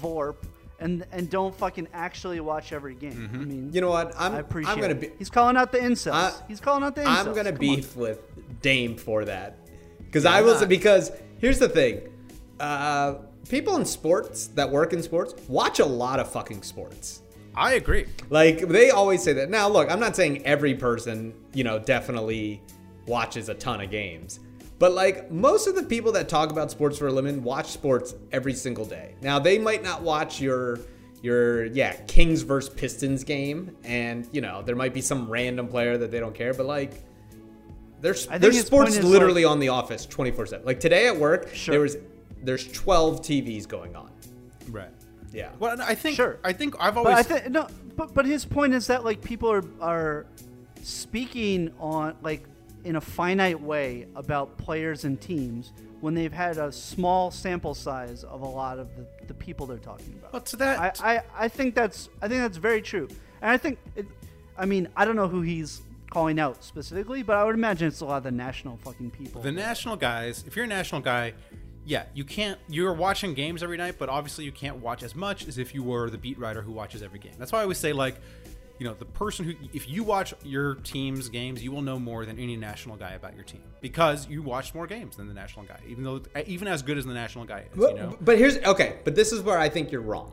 vorp, 0.01 0.37
and 0.81 1.07
and 1.13 1.29
don't 1.31 1.55
fucking 1.55 1.89
actually 1.93 2.41
watch 2.41 2.73
every 2.73 2.95
game. 2.95 3.13
Mm-hmm. 3.13 3.35
I 3.35 3.45
mean, 3.45 3.73
You 3.73 3.81
know 3.81 3.91
what? 3.91 4.13
I'm 4.19 4.35
I 4.35 4.39
appreciate. 4.41 4.73
I'm 4.73 4.81
gonna 4.81 4.95
be 4.95 5.11
He's 5.19 5.31
calling 5.31 5.57
out 5.57 5.73
the 5.73 5.79
incels. 5.79 6.13
I- 6.13 6.33
he's 6.49 6.61
calling 6.61 6.83
out 6.85 6.95
the 6.95 7.03
incels. 7.03 7.27
I'm 7.27 7.35
gonna 7.35 7.51
Come 7.53 7.59
beef 7.59 7.97
with 7.97 8.21
Dame 8.63 8.97
for 8.97 9.25
that 9.25 9.59
because 10.05 10.25
I 10.25 10.41
will 10.43 10.55
say 10.57 10.67
because 10.67 11.13
here's 11.39 11.59
the 11.59 11.69
thing, 11.69 12.09
uh, 12.61 13.15
people 13.49 13.77
in 13.77 13.85
sports 13.85 14.49
that 14.49 14.71
work 14.71 14.93
in 14.93 15.03
sports 15.03 15.35
watch 15.49 15.79
a 15.79 15.87
lot 15.87 16.21
of 16.21 16.31
fucking 16.31 16.63
sports. 16.63 17.23
I 17.55 17.75
agree. 17.75 18.07
Like 18.29 18.69
they 18.69 18.91
always 18.91 19.23
say 19.23 19.33
that. 19.35 19.49
Now, 19.51 19.69
look, 19.69 19.91
I'm 19.91 20.01
not 20.01 20.15
saying 20.15 20.45
every 20.45 20.75
person, 20.75 21.33
you 21.55 21.65
know, 21.65 21.79
definitely 21.79 22.61
watches 23.07 23.49
a 23.49 23.55
ton 23.55 23.81
of 23.81 23.91
games. 23.91 24.41
But 24.79 24.93
like 24.93 25.31
most 25.31 25.67
of 25.67 25.75
the 25.75 25.83
people 25.83 26.13
that 26.13 26.29
talk 26.29 26.51
about 26.51 26.71
sports 26.71 26.99
for 26.99 27.07
a 27.07 27.13
living 27.13 27.43
watch 27.43 27.69
sports 27.71 28.15
every 28.33 28.53
single 28.55 28.85
day. 28.85 29.15
Now, 29.23 29.39
they 29.39 29.59
might 29.59 29.83
not 29.83 30.03
watch 30.03 30.41
your 30.41 30.79
your 31.23 31.65
yeah, 31.67 31.95
Kings 32.07 32.43
versus 32.43 32.73
Pistons 32.73 33.25
game 33.25 33.75
and, 33.85 34.29
you 34.33 34.41
know, 34.43 34.63
there 34.63 34.77
might 34.77 34.93
be 34.95 35.01
some 35.01 35.29
random 35.31 35.67
player 35.67 35.97
that 35.99 36.11
they 36.11 36.21
don't 36.21 36.35
care, 36.35 36.53
but 36.53 36.67
like 36.67 37.03
there's 38.03 38.29
I 38.29 38.37
there's 38.39 38.65
sports 38.65 38.99
literally 39.03 39.45
like- 39.45 39.53
on 39.53 39.59
the 39.61 39.71
office 39.71 40.07
24/7. 40.07 40.65
Like 40.67 40.79
today 40.79 41.07
at 41.07 41.17
work, 41.17 41.55
Sure. 41.55 41.73
there 41.73 41.81
was 41.81 41.97
there's 42.43 42.71
12 42.73 43.23
TVs 43.23 43.67
going 43.67 43.97
on. 43.97 44.11
Right. 44.71 44.91
Yeah. 45.33 45.51
Well, 45.59 45.77
I 45.81 45.95
think. 45.95 46.17
Sure. 46.17 46.39
I 46.45 46.53
think 46.53 46.77
I've 46.79 46.95
But 46.95 47.01
always. 47.01 47.17
I 47.17 47.23
think 47.23 47.49
no, 47.51 47.67
but 47.97 48.13
but 48.15 48.27
his 48.27 48.45
point 48.45 48.75
is 48.75 48.87
that 48.89 49.05
like 49.05 49.23
people 49.23 49.51
are 49.51 49.65
are 49.81 50.27
speaking 50.83 51.71
on 51.81 52.15
like 52.23 52.45
in 52.87 52.97
a 52.97 53.01
finite 53.01 53.61
way 53.61 54.07
about 54.15 54.57
players 54.57 55.05
and 55.05 55.21
teams 55.21 55.73
when 56.01 56.15
they've 56.15 56.33
had 56.33 56.57
a 56.57 56.71
small 56.71 57.31
sample 57.31 57.75
size 57.75 58.23
of 58.25 58.43
a 58.43 58.47
lot 58.47 58.79
of 58.79 58.95
the, 58.97 59.07
the 59.27 59.35
people 59.35 59.67
they're 59.67 59.79
talking 59.79 60.15
about. 60.19 60.33
Well, 60.33 60.43
to 60.43 60.57
that- 60.57 61.01
I, 61.03 61.17
I, 61.17 61.23
I 61.37 61.49
think 61.49 61.75
that's 61.75 62.09
I 62.23 62.29
think 62.29 62.41
that's 62.41 62.59
very 62.59 62.81
true, 62.81 63.09
and 63.43 63.51
I 63.51 63.57
think 63.57 63.79
it, 63.97 64.07
I 64.57 64.67
mean 64.67 64.89
I 64.97 65.05
don't 65.05 65.17
know 65.17 65.29
who 65.29 65.43
he's 65.43 65.83
calling 66.11 66.39
out 66.39 66.63
specifically, 66.63 67.23
but 67.25 67.37
I 67.37 67.45
would 67.45 67.57
imagine 67.57 67.89
it's 67.89 68.01
a 68.01 68.05
lot 68.05 68.19
of 68.19 68.23
the 68.23 68.31
national 68.31 68.77
fucking 68.79 69.11
people. 69.11 69.43
The 69.43 69.53
national 69.53 69.97
guys, 69.97 70.45
if 70.47 70.55
you're 70.55 70.65
a 70.65 70.69
national 70.69 71.01
guy, 71.01 71.35
yeah, 71.85 72.05
you 72.15 72.25
can't. 72.25 72.59
You're 72.69 72.95
watching 72.95 73.35
games 73.35 73.63
every 73.63 73.77
night, 73.77 73.97
but 73.99 74.09
obviously 74.09 74.45
you 74.45 74.53
can't 74.53 74.77
watch 74.77 75.03
as 75.03 75.15
much 75.15 75.47
as 75.49 75.59
if 75.59 75.75
you 75.75 75.83
were 75.83 76.09
the 76.09 76.19
beat 76.19 76.39
writer 76.39 76.63
who 76.63 76.73
watches 76.73 77.03
every 77.03 77.19
game. 77.19 77.33
That's 77.39 77.53
why 77.53 77.59
I 77.59 77.63
always 77.63 77.79
say, 77.79 77.93
like, 77.93 78.17
you 78.79 78.87
know, 78.87 78.95
the 78.95 79.05
person 79.07 79.45
who, 79.47 79.55
if 79.73 79.89
you 79.89 80.05
watch 80.05 80.35
your 80.45 80.75
team's 80.77 81.29
games, 81.29 81.63
you 81.63 81.73
will 81.73 81.83
know 81.83 81.99
more 81.99 82.27
than 82.27 82.39
any 82.39 82.57
national 82.57 82.97
guy 82.97 83.13
about 83.13 83.35
your 83.35 83.45
team 83.45 83.63
because 83.81 84.29
you 84.29 84.43
watch 84.43 84.75
more 84.75 84.87
games 84.87 85.17
than 85.17 85.29
the 85.29 85.35
national 85.35 85.65
guy, 85.65 85.79
even 85.89 86.05
though, 86.05 86.21
even 86.47 86.69
as 86.69 86.83
good 86.83 86.99
as 86.99 87.07
the 87.07 87.15
national 87.15 87.45
guy 87.47 87.61
is, 87.61 87.69
But, 87.75 87.95
you 87.95 88.01
know. 88.01 88.17
but 88.21 88.37
here's 88.39 88.59
okay, 88.59 88.99
but 89.05 89.15
this 89.15 89.33
is 89.33 89.41
where 89.43 89.59
I 89.59 89.69
think 89.69 89.91
you're 89.91 90.03
wrong. 90.03 90.33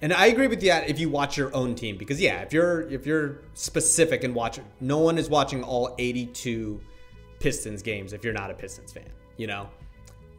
And 0.00 0.12
I 0.12 0.26
agree 0.26 0.46
with 0.46 0.62
you 0.62 0.70
that 0.70 0.88
if 0.88 0.98
you 1.00 1.08
watch 1.08 1.36
your 1.36 1.54
own 1.54 1.74
team, 1.74 1.96
because 1.96 2.20
yeah, 2.20 2.40
if 2.42 2.52
you're 2.52 2.82
if 2.90 3.04
you're 3.06 3.40
specific 3.54 4.22
and 4.24 4.34
watch, 4.34 4.60
no 4.80 4.98
one 4.98 5.18
is 5.18 5.28
watching 5.28 5.62
all 5.64 5.94
82 5.98 6.80
Pistons 7.40 7.82
games 7.82 8.12
if 8.12 8.24
you're 8.24 8.32
not 8.32 8.50
a 8.50 8.54
Pistons 8.54 8.92
fan, 8.92 9.08
you 9.36 9.46
know. 9.46 9.68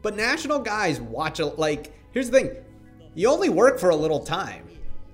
But 0.02 0.16
national 0.16 0.60
guys 0.60 1.00
watch 1.02 1.40
a 1.40 1.46
like. 1.46 1.94
Here's 2.12 2.30
the 2.30 2.40
thing, 2.40 2.52
you 3.16 3.30
only 3.30 3.50
work 3.50 3.80
for 3.80 3.90
a 3.90 3.96
little 3.96 4.20
time. 4.22 4.66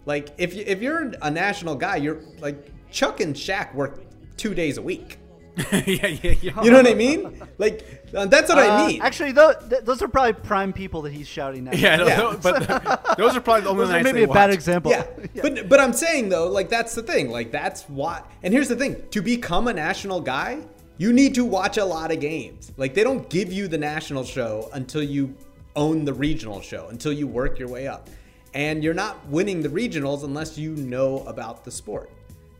Like 0.05 0.29
if 0.37 0.53
you 0.53 0.63
if 0.67 0.81
you're 0.81 1.11
a 1.21 1.31
national 1.31 1.75
guy, 1.75 1.95
you're 1.97 2.21
like 2.39 2.71
Chuck 2.91 3.19
and 3.21 3.35
Shaq 3.35 3.73
work 3.73 4.01
two 4.37 4.53
days 4.53 4.77
a 4.77 4.81
week. 4.81 5.17
yeah, 5.71 5.79
yeah, 5.85 6.33
yeah. 6.41 6.63
You 6.63 6.69
know 6.69 6.77
what 6.77 6.87
I 6.87 6.93
mean? 6.95 7.41
Like 7.57 8.03
uh, 8.13 8.25
that's 8.25 8.49
what 8.49 8.59
I 8.59 8.67
Uh, 8.67 8.87
mean. 8.87 9.01
Actually, 9.01 9.31
tho- 9.31 9.53
th- 9.69 9.83
those 9.83 10.01
are 10.01 10.07
probably 10.09 10.33
prime 10.33 10.73
people 10.73 11.01
that 11.03 11.13
he's 11.13 11.27
shouting 11.29 11.65
at. 11.69 11.77
Yeah, 11.77 11.95
no, 11.95 12.07
Yeah. 12.07 12.17
no, 12.17 12.37
but 12.43 13.15
those 13.17 13.37
are 13.37 13.41
probably 13.41 13.61
the 13.63 13.69
only 13.69 13.83
those 13.85 13.89
are 13.89 13.93
nights 13.93 14.03
maybe 14.03 14.19
they 14.19 14.23
a 14.25 14.33
bad 14.33 14.49
watch. 14.49 14.53
example. 14.53 14.91
Yeah. 15.33 15.41
But 15.41 15.69
but 15.69 15.79
I'm 15.79 15.93
saying 15.93 16.27
though, 16.29 16.49
like 16.49 16.69
that's 16.69 16.93
the 16.93 17.03
thing. 17.03 17.29
Like 17.31 17.51
that's 17.51 17.83
why 17.83 18.21
and 18.43 18.53
here's 18.53 18.67
the 18.67 18.75
thing. 18.75 19.01
To 19.11 19.21
become 19.21 19.67
a 19.69 19.73
national 19.73 20.19
guy, 20.19 20.59
you 20.97 21.13
need 21.13 21.33
to 21.35 21.45
watch 21.45 21.77
a 21.77 21.85
lot 21.85 22.11
of 22.11 22.19
games. 22.19 22.73
Like 22.75 22.93
they 22.93 23.03
don't 23.05 23.27
give 23.29 23.51
you 23.53 23.69
the 23.69 23.77
national 23.77 24.25
show 24.25 24.69
until 24.73 25.03
you 25.03 25.33
own 25.77 26.03
the 26.03 26.13
regional 26.13 26.59
show, 26.61 26.87
until 26.89 27.13
you 27.13 27.27
work 27.27 27.57
your 27.59 27.69
way 27.69 27.87
up. 27.87 28.09
And 28.55 28.83
you're 28.83 28.93
not 28.95 29.23
winning 29.27 29.61
the 29.61 29.69
regionals 29.69 30.23
unless 30.23 30.57
you 30.57 30.75
know 30.77 31.19
about 31.27 31.63
the 31.63 31.69
sport. 31.71 32.09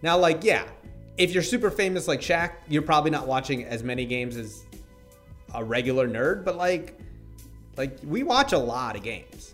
Now 0.04 0.18
like 0.18 0.44
yeah, 0.44 0.66
if 1.18 1.34
you're 1.34 1.42
super 1.42 1.72
famous 1.72 2.08
like 2.08 2.20
Shaq, 2.20 2.52
you're 2.68 2.82
probably 2.84 3.10
not 3.12 3.26
watching 3.26 3.64
as 3.64 3.82
many 3.82 4.06
games 4.06 4.36
as 4.38 4.66
a 5.54 5.64
regular 5.64 6.08
nerd, 6.08 6.44
but 6.46 6.58
like 6.58 7.00
like 7.78 7.98
we 8.06 8.22
watch 8.24 8.52
a 8.54 8.58
lot 8.58 8.96
of 8.96 9.04
games. 9.04 9.54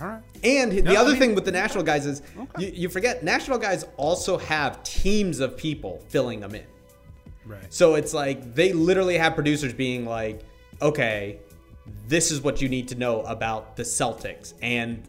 All 0.00 0.08
right. 0.08 0.22
And 0.42 0.72
the 0.72 0.82
No, 0.82 0.92
I 0.94 0.96
other 0.96 1.10
mean- 1.10 1.18
thing 1.18 1.34
with 1.34 1.44
the 1.44 1.52
national 1.52 1.84
guys 1.84 2.06
is 2.06 2.22
you, 2.58 2.68
you 2.68 2.88
forget 2.88 3.22
national 3.22 3.58
guys 3.58 3.84
also 3.96 4.38
have 4.38 4.82
teams 4.84 5.40
of 5.40 5.56
people 5.56 6.02
filling 6.08 6.40
them 6.40 6.54
in. 6.54 6.64
Right. 7.44 7.66
So 7.70 7.96
it's 7.96 8.14
like 8.14 8.54
they 8.54 8.72
literally 8.72 9.18
have 9.18 9.34
producers 9.34 9.72
being 9.74 10.06
like, 10.06 10.40
okay, 10.80 11.40
this 12.06 12.30
is 12.30 12.40
what 12.40 12.62
you 12.62 12.68
need 12.68 12.86
to 12.88 12.94
know 12.94 13.22
about 13.22 13.76
the 13.76 13.82
Celtics 13.82 14.54
and 14.62 15.02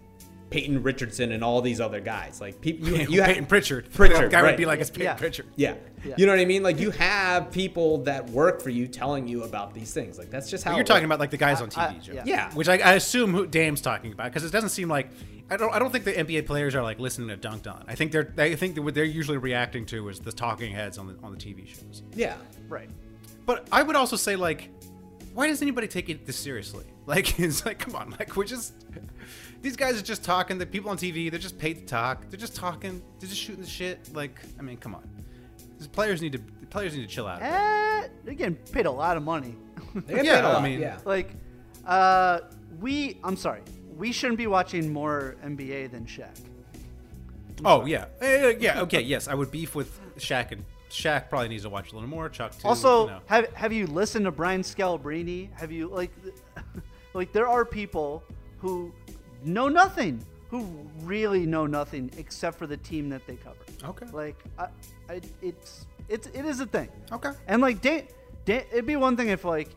Peyton 0.54 0.84
Richardson 0.84 1.32
and 1.32 1.44
all 1.44 1.62
these 1.64 1.82
other 1.82 2.00
guys. 2.00 2.40
Like 2.40 2.62
people, 2.62 2.88
you, 2.88 2.96
you 3.10 3.22
have 3.22 3.30
Peyton 3.32 3.48
Pritchard. 3.48 3.92
Pritchard, 3.92 4.26
That 4.26 4.32
guy 4.32 4.42
right. 4.44 4.52
would 4.52 4.58
be 4.58 4.68
like, 4.68 4.80
it's 4.80 4.92
Peyton 4.92 5.06
Yeah. 5.06 5.14
Pritchard. 5.16 5.48
Yeah. 5.56 5.74
Yeah. 6.06 6.14
You 6.16 6.28
know 6.28 6.32
what 6.34 6.40
I 6.40 6.46
mean? 6.46 6.62
Like 6.62 6.80
you 6.80 6.92
have 6.92 7.50
people 7.52 7.98
that 8.04 8.30
work 8.30 8.62
for 8.62 8.70
you 8.70 8.88
telling 8.88 9.28
you 9.28 9.44
about 9.46 9.74
these 9.74 9.92
things. 9.96 10.20
Like 10.20 10.30
that's 10.30 10.52
just 10.52 10.64
how 10.64 10.76
You're 10.76 10.84
talking 10.84 11.02
works. 11.04 11.06
about 11.16 11.20
like 11.22 11.32
the 11.32 11.38
guys 11.38 11.60
on 11.60 11.72
TV, 11.72 11.78
I- 11.96 11.98
Joe. 11.98 12.14
yeah. 12.14 12.24
Yeah. 12.28 12.54
Which 12.54 12.70
I, 12.70 12.78
I 12.78 12.94
assume 12.94 13.32
who 13.34 13.48
Dame's 13.48 13.82
talking 13.82 14.14
about 14.14 14.26
because 14.26 14.44
it 14.44 14.52
doesn't 14.52 14.70
seem 14.70 14.90
like 14.90 15.10
I 15.50 15.58
don't 15.58 15.74
I 15.74 15.80
don't 15.80 15.92
think 15.92 16.04
the 16.06 16.14
NBA 16.14 16.46
players 16.46 16.76
are 16.76 16.84
like 16.84 17.00
listening 17.00 17.30
to 17.30 17.38
Dunked 17.50 17.66
On. 17.74 17.84
I 17.88 17.96
think 17.96 18.12
they're 18.12 18.32
I 18.38 18.54
think 18.54 18.76
that 18.76 18.84
what 18.84 18.94
they're 18.94 19.04
usually 19.06 19.38
reacting 19.40 19.88
to 19.88 20.08
is 20.10 20.20
the 20.20 20.32
talking 20.32 20.72
heads 20.72 21.00
on 21.00 21.08
the 21.08 21.16
on 21.24 21.32
the 21.32 21.38
TV 21.40 21.68
shows. 21.68 22.04
Yeah. 22.16 22.36
Right. 22.70 22.92
But 23.48 23.68
I 23.72 23.82
would 23.82 23.96
also 23.96 24.16
say 24.18 24.36
like, 24.36 24.70
why 25.34 25.48
does 25.48 25.64
anybody 25.64 25.88
take 25.88 26.10
it 26.10 26.28
this 26.28 26.38
seriously? 26.38 26.86
Like 27.08 27.40
it's 27.42 27.66
like 27.66 27.80
come 27.80 27.96
on, 27.96 28.12
like 28.20 28.36
we're 28.36 28.46
just 28.46 28.74
these 29.64 29.76
guys 29.76 29.98
are 30.00 30.04
just 30.04 30.24
talking. 30.24 30.60
The 30.60 30.66
people 30.68 30.92
on 30.92 30.98
TV, 30.98 31.32
they're 31.32 31.40
just 31.40 31.58
paid 31.58 31.80
to 31.80 31.86
talk. 31.86 32.30
They're 32.30 32.40
just 32.40 32.56
talking. 32.56 33.02
They're 33.20 33.30
just 33.30 33.42
shooting 33.42 33.64
the 33.64 33.68
shit. 33.70 34.14
Like 34.14 34.40
I 34.60 34.62
mean, 34.62 34.78
come 34.78 34.94
on. 34.94 35.10
These 35.80 35.88
players 35.88 36.22
need 36.22 36.34
to 36.34 36.40
players 36.70 36.96
need 36.96 37.02
to 37.02 37.08
chill 37.08 37.26
out. 37.28 37.38
a 37.38 37.46
bit. 37.46 37.52
Eh, 37.52 38.08
they're 38.24 38.34
getting 38.36 38.56
paid 38.56 38.86
a 38.86 38.92
lot 38.92 39.18
of 39.18 39.24
money. 39.24 39.56
They 39.96 40.16
get 40.18 40.26
Yeah, 40.26 40.36
paid 40.36 40.44
a 40.46 40.48
I 40.48 40.54
lot, 40.54 40.64
mean- 40.64 40.80
yeah. 40.80 41.00
like, 41.06 41.32
uh, 41.88 42.40
we. 42.80 43.20
I'm 43.24 43.36
sorry. 43.36 43.62
We 43.98 44.12
shouldn't 44.12 44.38
be 44.38 44.48
watching 44.48 44.92
more 44.94 45.36
NBA 45.44 45.92
than 45.92 46.06
Shaq. 46.06 46.38
Oh 47.66 47.86
yeah, 47.86 48.06
Eh, 48.22 48.56
yeah. 48.60 48.82
Okay, 48.82 49.02
yes, 49.02 49.28
I 49.28 49.34
would 49.36 49.52
beef 49.52 49.76
with 49.76 50.00
Shaq 50.18 50.52
and 50.52 50.66
Shaq 50.90 51.30
probably 51.30 51.48
needs 51.50 51.64
to 51.64 51.70
watch 51.70 51.92
a 51.92 51.96
little 51.96 52.10
more. 52.10 52.28
Chuck 52.30 52.58
too. 52.58 52.68
Also, 52.68 53.06
you 53.06 53.12
know. 53.12 53.20
have 53.28 53.54
have 53.54 53.72
you 53.72 53.88
listened 53.88 54.26
to 54.26 54.32
Brian 54.32 54.62
Scalabrine? 54.62 55.50
Have 55.60 55.72
you 55.72 55.88
like, 55.88 56.12
like 57.14 57.32
there 57.32 57.48
are 57.48 57.64
people 57.64 58.24
who 58.58 58.92
know 59.46 59.68
nothing, 59.68 60.24
who 60.50 60.68
really 61.02 61.46
know 61.46 61.66
nothing 61.66 62.12
except 62.18 62.58
for 62.58 62.68
the 62.68 62.78
team 62.78 63.10
that 63.10 63.26
they 63.28 63.36
cover. 63.36 63.58
Okay. 63.84 64.06
Like, 64.12 64.38
I, 64.58 64.68
I, 65.10 65.22
it's 65.42 65.86
it's 66.10 66.28
it 66.28 66.46
is 66.46 66.60
a 66.60 66.66
thing. 66.66 66.90
Okay. 67.12 67.32
And 67.48 67.62
like, 67.62 67.82
Dame, 67.82 68.08
Dame, 68.46 68.64
it'd 68.72 68.86
be 68.86 68.96
one 68.96 69.18
thing 69.18 69.30
if 69.30 69.46
like 69.46 69.70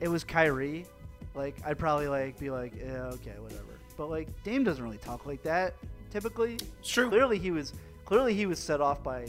it 0.00 0.08
was 0.08 0.24
Kyrie, 0.24 0.86
like 1.34 1.56
I'd 1.64 1.78
probably 1.78 2.08
like 2.08 2.38
be 2.38 2.50
like, 2.50 2.72
yeah, 2.76 3.10
okay, 3.14 3.34
whatever. 3.38 3.62
But 3.96 4.10
like 4.10 4.28
Dame 4.44 4.64
doesn't 4.64 4.82
really 4.82 4.98
talk 4.98 5.26
like 5.26 5.42
that 5.42 5.74
typically. 6.10 6.54
It's 6.80 6.88
true. 6.88 7.08
Clearly 7.08 7.38
he 7.38 7.50
was 7.50 7.72
clearly 8.04 8.34
he 8.34 8.46
was 8.46 8.58
set 8.58 8.80
off 8.80 9.02
by 9.02 9.28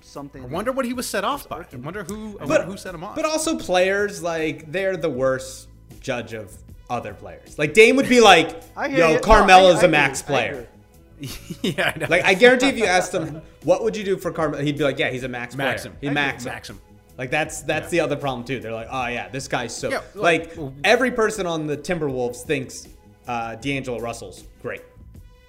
something. 0.00 0.42
I 0.42 0.46
wonder 0.46 0.72
what 0.72 0.84
he 0.84 0.92
was 0.92 1.08
set 1.08 1.24
off 1.24 1.48
by. 1.48 1.64
I 1.72 1.76
wonder 1.76 2.04
who. 2.04 2.38
I 2.40 2.46
But 2.46 2.48
wonder 2.48 2.64
who 2.64 2.76
set 2.76 2.94
him 2.94 3.04
off. 3.04 3.16
But 3.16 3.24
also 3.24 3.56
players 3.56 4.22
like 4.22 4.70
they're 4.70 4.96
the 4.96 5.10
worst 5.10 5.68
judge 6.00 6.32
of 6.32 6.56
other 6.90 7.14
players. 7.14 7.58
Like 7.58 7.74
Dame 7.74 7.96
would 7.96 8.08
be 8.08 8.20
like, 8.20 8.60
I 8.76 8.88
hear 8.88 8.98
"Yo, 8.98 9.08
you. 9.08 9.14
No, 9.14 9.20
Carmelo's 9.20 9.78
I- 9.78 9.82
I 9.82 9.84
a 9.84 9.88
max 9.88 10.20
agree. 10.22 10.34
I 10.34 10.38
player." 10.38 10.52
agree. 10.52 10.68
yeah, 11.76 11.92
I 11.94 11.98
know. 11.98 12.06
Like 12.08 12.24
I 12.24 12.34
guarantee, 12.34 12.68
if 12.68 12.78
you 12.78 12.84
asked 12.86 13.12
him, 13.12 13.42
"What 13.64 13.82
would 13.82 13.96
you 13.96 14.04
do 14.04 14.16
for 14.16 14.30
Carmelo?" 14.30 14.62
He'd 14.62 14.78
be 14.78 14.84
like, 14.84 14.98
"Yeah, 14.98 15.10
he's 15.10 15.24
a 15.24 15.28
max 15.28 15.54
player. 15.54 15.68
Maxim. 15.68 15.96
He 16.00 16.08
max 16.10 16.44
him. 16.44 16.52
Maxim. 16.52 16.80
Like 17.18 17.30
that's 17.30 17.62
that's 17.62 17.90
the 17.90 17.98
other 18.00 18.14
problem 18.16 18.44
too. 18.44 18.60
They're 18.60 18.72
like, 18.72 18.86
"Oh 18.90 19.06
yeah, 19.08 19.28
this 19.28 19.48
guy's 19.48 19.76
so." 19.76 19.90
Yeah, 19.90 20.02
like 20.14 20.56
like- 20.56 20.72
every 20.84 21.10
person 21.10 21.46
on 21.46 21.66
the 21.66 21.76
Timberwolves 21.76 22.42
thinks 22.42 22.86
uh, 23.26 23.56
D'Angelo 23.56 23.98
Russell's 23.98 24.44
great. 24.62 24.82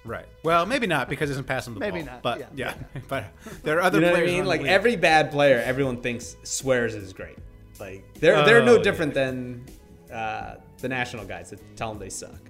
Right. 0.04 0.24
Well, 0.42 0.64
maybe 0.66 0.86
not 0.86 1.08
because 1.10 1.28
he 1.28 1.34
doesn't 1.34 1.44
pass 1.44 1.66
him 1.66 1.74
the 1.74 1.80
Maybe 1.80 1.98
ball. 2.02 2.06
not, 2.14 2.22
But 2.22 2.38
yeah. 2.40 2.46
yeah, 2.56 2.74
but 3.08 3.24
there 3.62 3.76
are 3.78 3.82
other 3.82 4.00
You 4.00 4.06
know 4.06 4.12
what 4.12 4.22
I 4.22 4.26
mean? 4.26 4.46
Like 4.46 4.62
league. 4.62 4.70
every 4.70 4.96
bad 4.96 5.30
player, 5.30 5.62
everyone 5.64 5.98
thinks 6.00 6.36
swears 6.42 6.94
is 6.94 7.12
great. 7.12 7.36
Like 7.78 8.02
they're 8.14 8.44
they're 8.44 8.62
no 8.64 8.72
Oh, 8.72 8.76
yeah. 8.78 8.82
different 8.82 9.14
than 9.14 9.66
uh, 10.12 10.54
the 10.80 10.88
national 10.88 11.24
guys 11.24 11.50
that 11.50 11.60
tell 11.76 11.90
them 11.90 11.98
they 11.98 12.08
suck. 12.10 12.40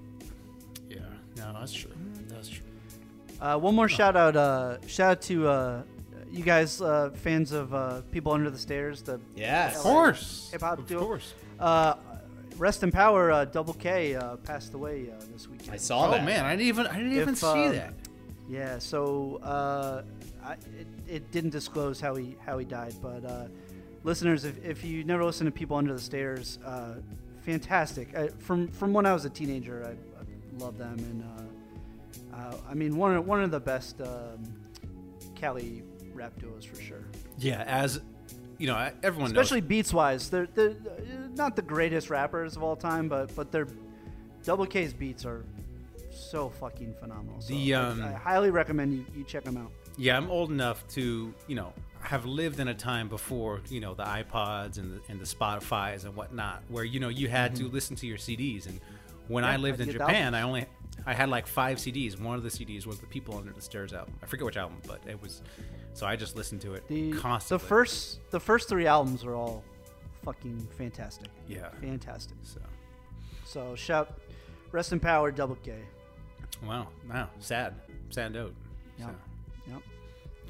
Yeah. 0.89 0.99
No, 1.37 1.53
that's 1.59 1.72
true. 1.72 1.93
That's 2.28 2.49
true. 2.49 2.64
Uh, 3.41 3.59
one 3.59 3.74
more 3.74 3.89
shout 3.89 4.16
out. 4.16 4.37
Uh, 4.37 4.78
shout 4.87 5.11
out 5.12 5.22
to 5.22 5.49
uh, 5.49 5.83
you 6.31 6.45
guys, 6.45 6.81
uh, 6.81 7.11
fans 7.14 7.53
of 7.53 7.72
uh, 7.74 8.03
People 8.12 8.33
Under 8.33 8.51
the 8.51 8.59
Stairs. 8.59 9.03
The 9.03 9.20
Yes. 9.35 9.76
Of 9.76 9.83
course. 9.83 10.49
Hip 10.53 10.61
hop 10.61 10.87
duo. 10.87 11.01
Of 11.01 11.07
course. 11.07 11.35
uh, 11.59 11.95
rest 12.57 12.83
in 12.83 12.91
power. 12.93 13.31
Uh, 13.33 13.45
Double 13.47 13.74
K 13.74 14.14
uh, 14.14 14.37
passed 14.37 14.74
away 14.74 15.09
uh, 15.11 15.22
this 15.33 15.49
weekend. 15.49 15.72
I 15.72 15.76
saw 15.76 16.09
Oh 16.09 16.11
that. 16.12 16.24
man, 16.24 16.45
I 16.45 16.51
didn't 16.51 16.68
even 16.68 16.87
I 16.87 16.97
didn't 16.99 17.12
If, 17.12 17.22
even 17.22 17.35
see 17.37 17.47
um, 17.47 17.72
that. 17.72 17.95
Yeah, 18.49 18.78
so 18.78 19.39
uh, 19.43 20.03
I, 20.45 20.53
it, 20.55 20.87
it 21.09 21.31
didn't 21.31 21.51
disclose 21.51 22.01
how 22.01 22.16
he 22.16 22.37
how 22.45 22.59
he 22.59 22.64
died, 22.64 22.95
but 23.01 23.24
uh, 23.24 23.47
listeners, 24.03 24.45
if, 24.45 24.62
if 24.64 24.85
you 24.85 25.05
never 25.05 25.24
listen 25.24 25.47
to 25.47 25.53
People 25.53 25.76
Under 25.76 25.95
the 25.95 26.01
Stairs, 26.01 26.59
uh, 26.64 26.95
fantastic. 27.43 28.16
I, 28.16 28.28
from 28.38 28.68
from 28.68 28.93
when 28.93 29.07
I 29.07 29.12
was 29.12 29.24
a 29.24 29.30
teenager, 29.30 29.84
I, 29.86 29.91
I 29.91 30.24
love 30.64 30.78
them, 30.78 30.97
and 30.99 31.24
uh, 32.34 32.36
uh, 32.36 32.57
I 32.68 32.74
mean 32.74 32.97
one 32.97 33.14
of, 33.16 33.26
one 33.26 33.43
of 33.43 33.51
the 33.51 33.61
best 33.61 34.01
um, 34.01 34.43
Cali 35.34 35.82
rap 36.14 36.38
duos 36.38 36.64
for 36.64 36.76
sure. 36.80 37.05
Yeah, 37.38 37.62
as 37.66 38.01
you 38.59 38.66
know, 38.66 38.91
everyone 39.03 39.30
Especially 39.30 39.61
knows. 39.62 39.68
beats 39.68 39.93
wise, 39.95 40.28
they're, 40.28 40.47
they're 40.55 40.70
uh, 40.70 41.28
not 41.34 41.57
the 41.57 41.62
greatest 41.62 42.11
rappers 42.11 42.57
of 42.57 42.62
all 42.62 42.76
time, 42.76 43.09
but 43.09 43.34
but 43.34 43.51
their 43.53 43.66
Double 44.45 44.66
K's 44.66 44.93
beats 44.93 45.24
are 45.24 45.45
so 46.11 46.51
fucking 46.51 46.95
phenomenal. 47.01 47.41
So 47.41 47.49
The, 47.55 47.74
I- 47.74 47.82
um, 47.91 48.03
I 48.03 48.12
highly 48.12 48.51
recommend 48.51 48.93
you, 48.95 49.05
you 49.16 49.24
check 49.24 49.45
them 49.45 49.57
out. 49.57 49.70
Yeah, 49.97 50.16
I'm 50.16 50.30
old 50.30 50.51
enough 50.51 50.86
to 50.88 51.34
you 51.49 51.55
know 51.55 51.72
have 52.01 52.24
lived 52.26 52.61
in 52.61 52.68
a 52.68 52.74
time 52.74 53.09
before 53.09 53.61
you 53.68 53.80
know 53.80 53.94
the 53.94 54.05
iPods 54.05 54.78
and 54.78 54.92
the, 54.94 55.01
and 55.09 55.20
the 55.20 55.24
Spotify's 55.24 56.05
and 56.05 56.14
whatnot, 56.16 56.62
where 56.68 56.84
you 56.84 57.01
know 57.01 57.09
you 57.09 57.28
had 57.28 57.55
to 57.57 57.68
listen 57.68 57.96
to 57.96 58.07
your 58.07 58.18
CDs. 58.18 58.66
And 58.66 58.80
when 59.28 59.44
I 59.44 59.55
Mm-hmm. 59.55 59.62
Lived 59.62 59.80
in 59.80 59.90
Japan. 59.90 60.34
I 60.34 60.42
only 60.42 60.66
I 61.07 61.14
had 61.14 61.28
like 61.28 61.46
five 61.46 61.78
CDs. 61.78 62.20
One 62.20 62.36
of 62.36 62.42
the 62.42 62.48
CDs 62.51 62.84
was 62.86 62.98
the 63.01 63.07
People 63.07 63.36
Under 63.36 63.53
the 63.53 63.61
Stairs 63.62 63.92
album. 63.92 64.14
I 64.22 64.26
forget 64.26 64.44
which 64.44 64.57
album, 64.57 64.78
but 64.86 65.01
it 65.07 65.20
was. 65.22 65.42
So 65.94 66.07
I 66.07 66.16
just 66.16 66.36
listened 66.36 66.61
to 66.62 66.74
it 66.74 66.86
The 66.88 67.12
constantly. 67.12 67.62
the 67.64 67.68
first 67.68 68.20
the 68.30 68.40
first 68.40 68.68
three 68.68 68.86
albums 68.86 69.24
are 69.24 69.34
all 69.34 69.62
fucking 70.24 70.66
fantastic. 70.76 71.28
Yeah. 71.48 71.68
Fantastic. 71.80 72.36
So 72.42 72.61
So 73.44 73.74
shout 73.76 74.18
rest 74.72 74.92
in 74.92 75.01
power 75.01 75.30
double 75.30 75.57
K. 75.57 75.74
wow, 76.66 76.88
wow, 77.09 77.28
sad, 77.38 77.74
sad 78.11 78.32
note. 78.32 78.55
Yep. 78.98 79.09
So. 79.09 79.14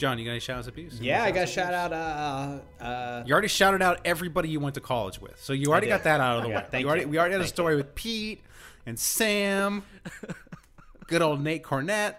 Yep. 0.01 0.11
John, 0.11 0.19
you 0.19 0.25
got 0.25 0.31
any 0.33 0.41
shout 0.41 0.59
outs 0.59 0.67
apiece? 0.69 0.99
Yeah, 1.01 1.23
I 1.25 1.31
got 1.31 1.49
shout 1.49 1.75
out. 1.75 1.93
Uh, 1.93 2.83
uh, 2.83 3.23
You 3.27 3.33
already 3.33 3.49
shouted 3.49 3.83
out 3.83 4.01
everybody 4.05 4.49
you 4.49 4.59
went 4.61 4.75
to 4.77 4.81
college 4.81 5.21
with, 5.21 5.39
so 5.41 5.53
you 5.53 5.69
already 5.71 5.89
got 5.89 6.05
that 6.05 6.21
out 6.21 6.39
of 6.39 6.43
the 6.45 6.49
Yeah, 6.51 6.57
way. 6.61 6.67
thank 6.71 6.83
you 6.83 6.89
already, 6.89 7.03
you. 7.05 7.09
We 7.09 7.19
already 7.19 7.33
had 7.33 7.41
a 7.41 7.45
Thank 7.45 7.55
story 7.55 7.77
with 7.77 7.95
Pete 7.95 8.43
and 8.87 8.99
Sam. 8.99 9.83
Good 11.07 11.23
old 11.23 11.43
Nate 11.43 11.63
Cornett. 11.63 12.15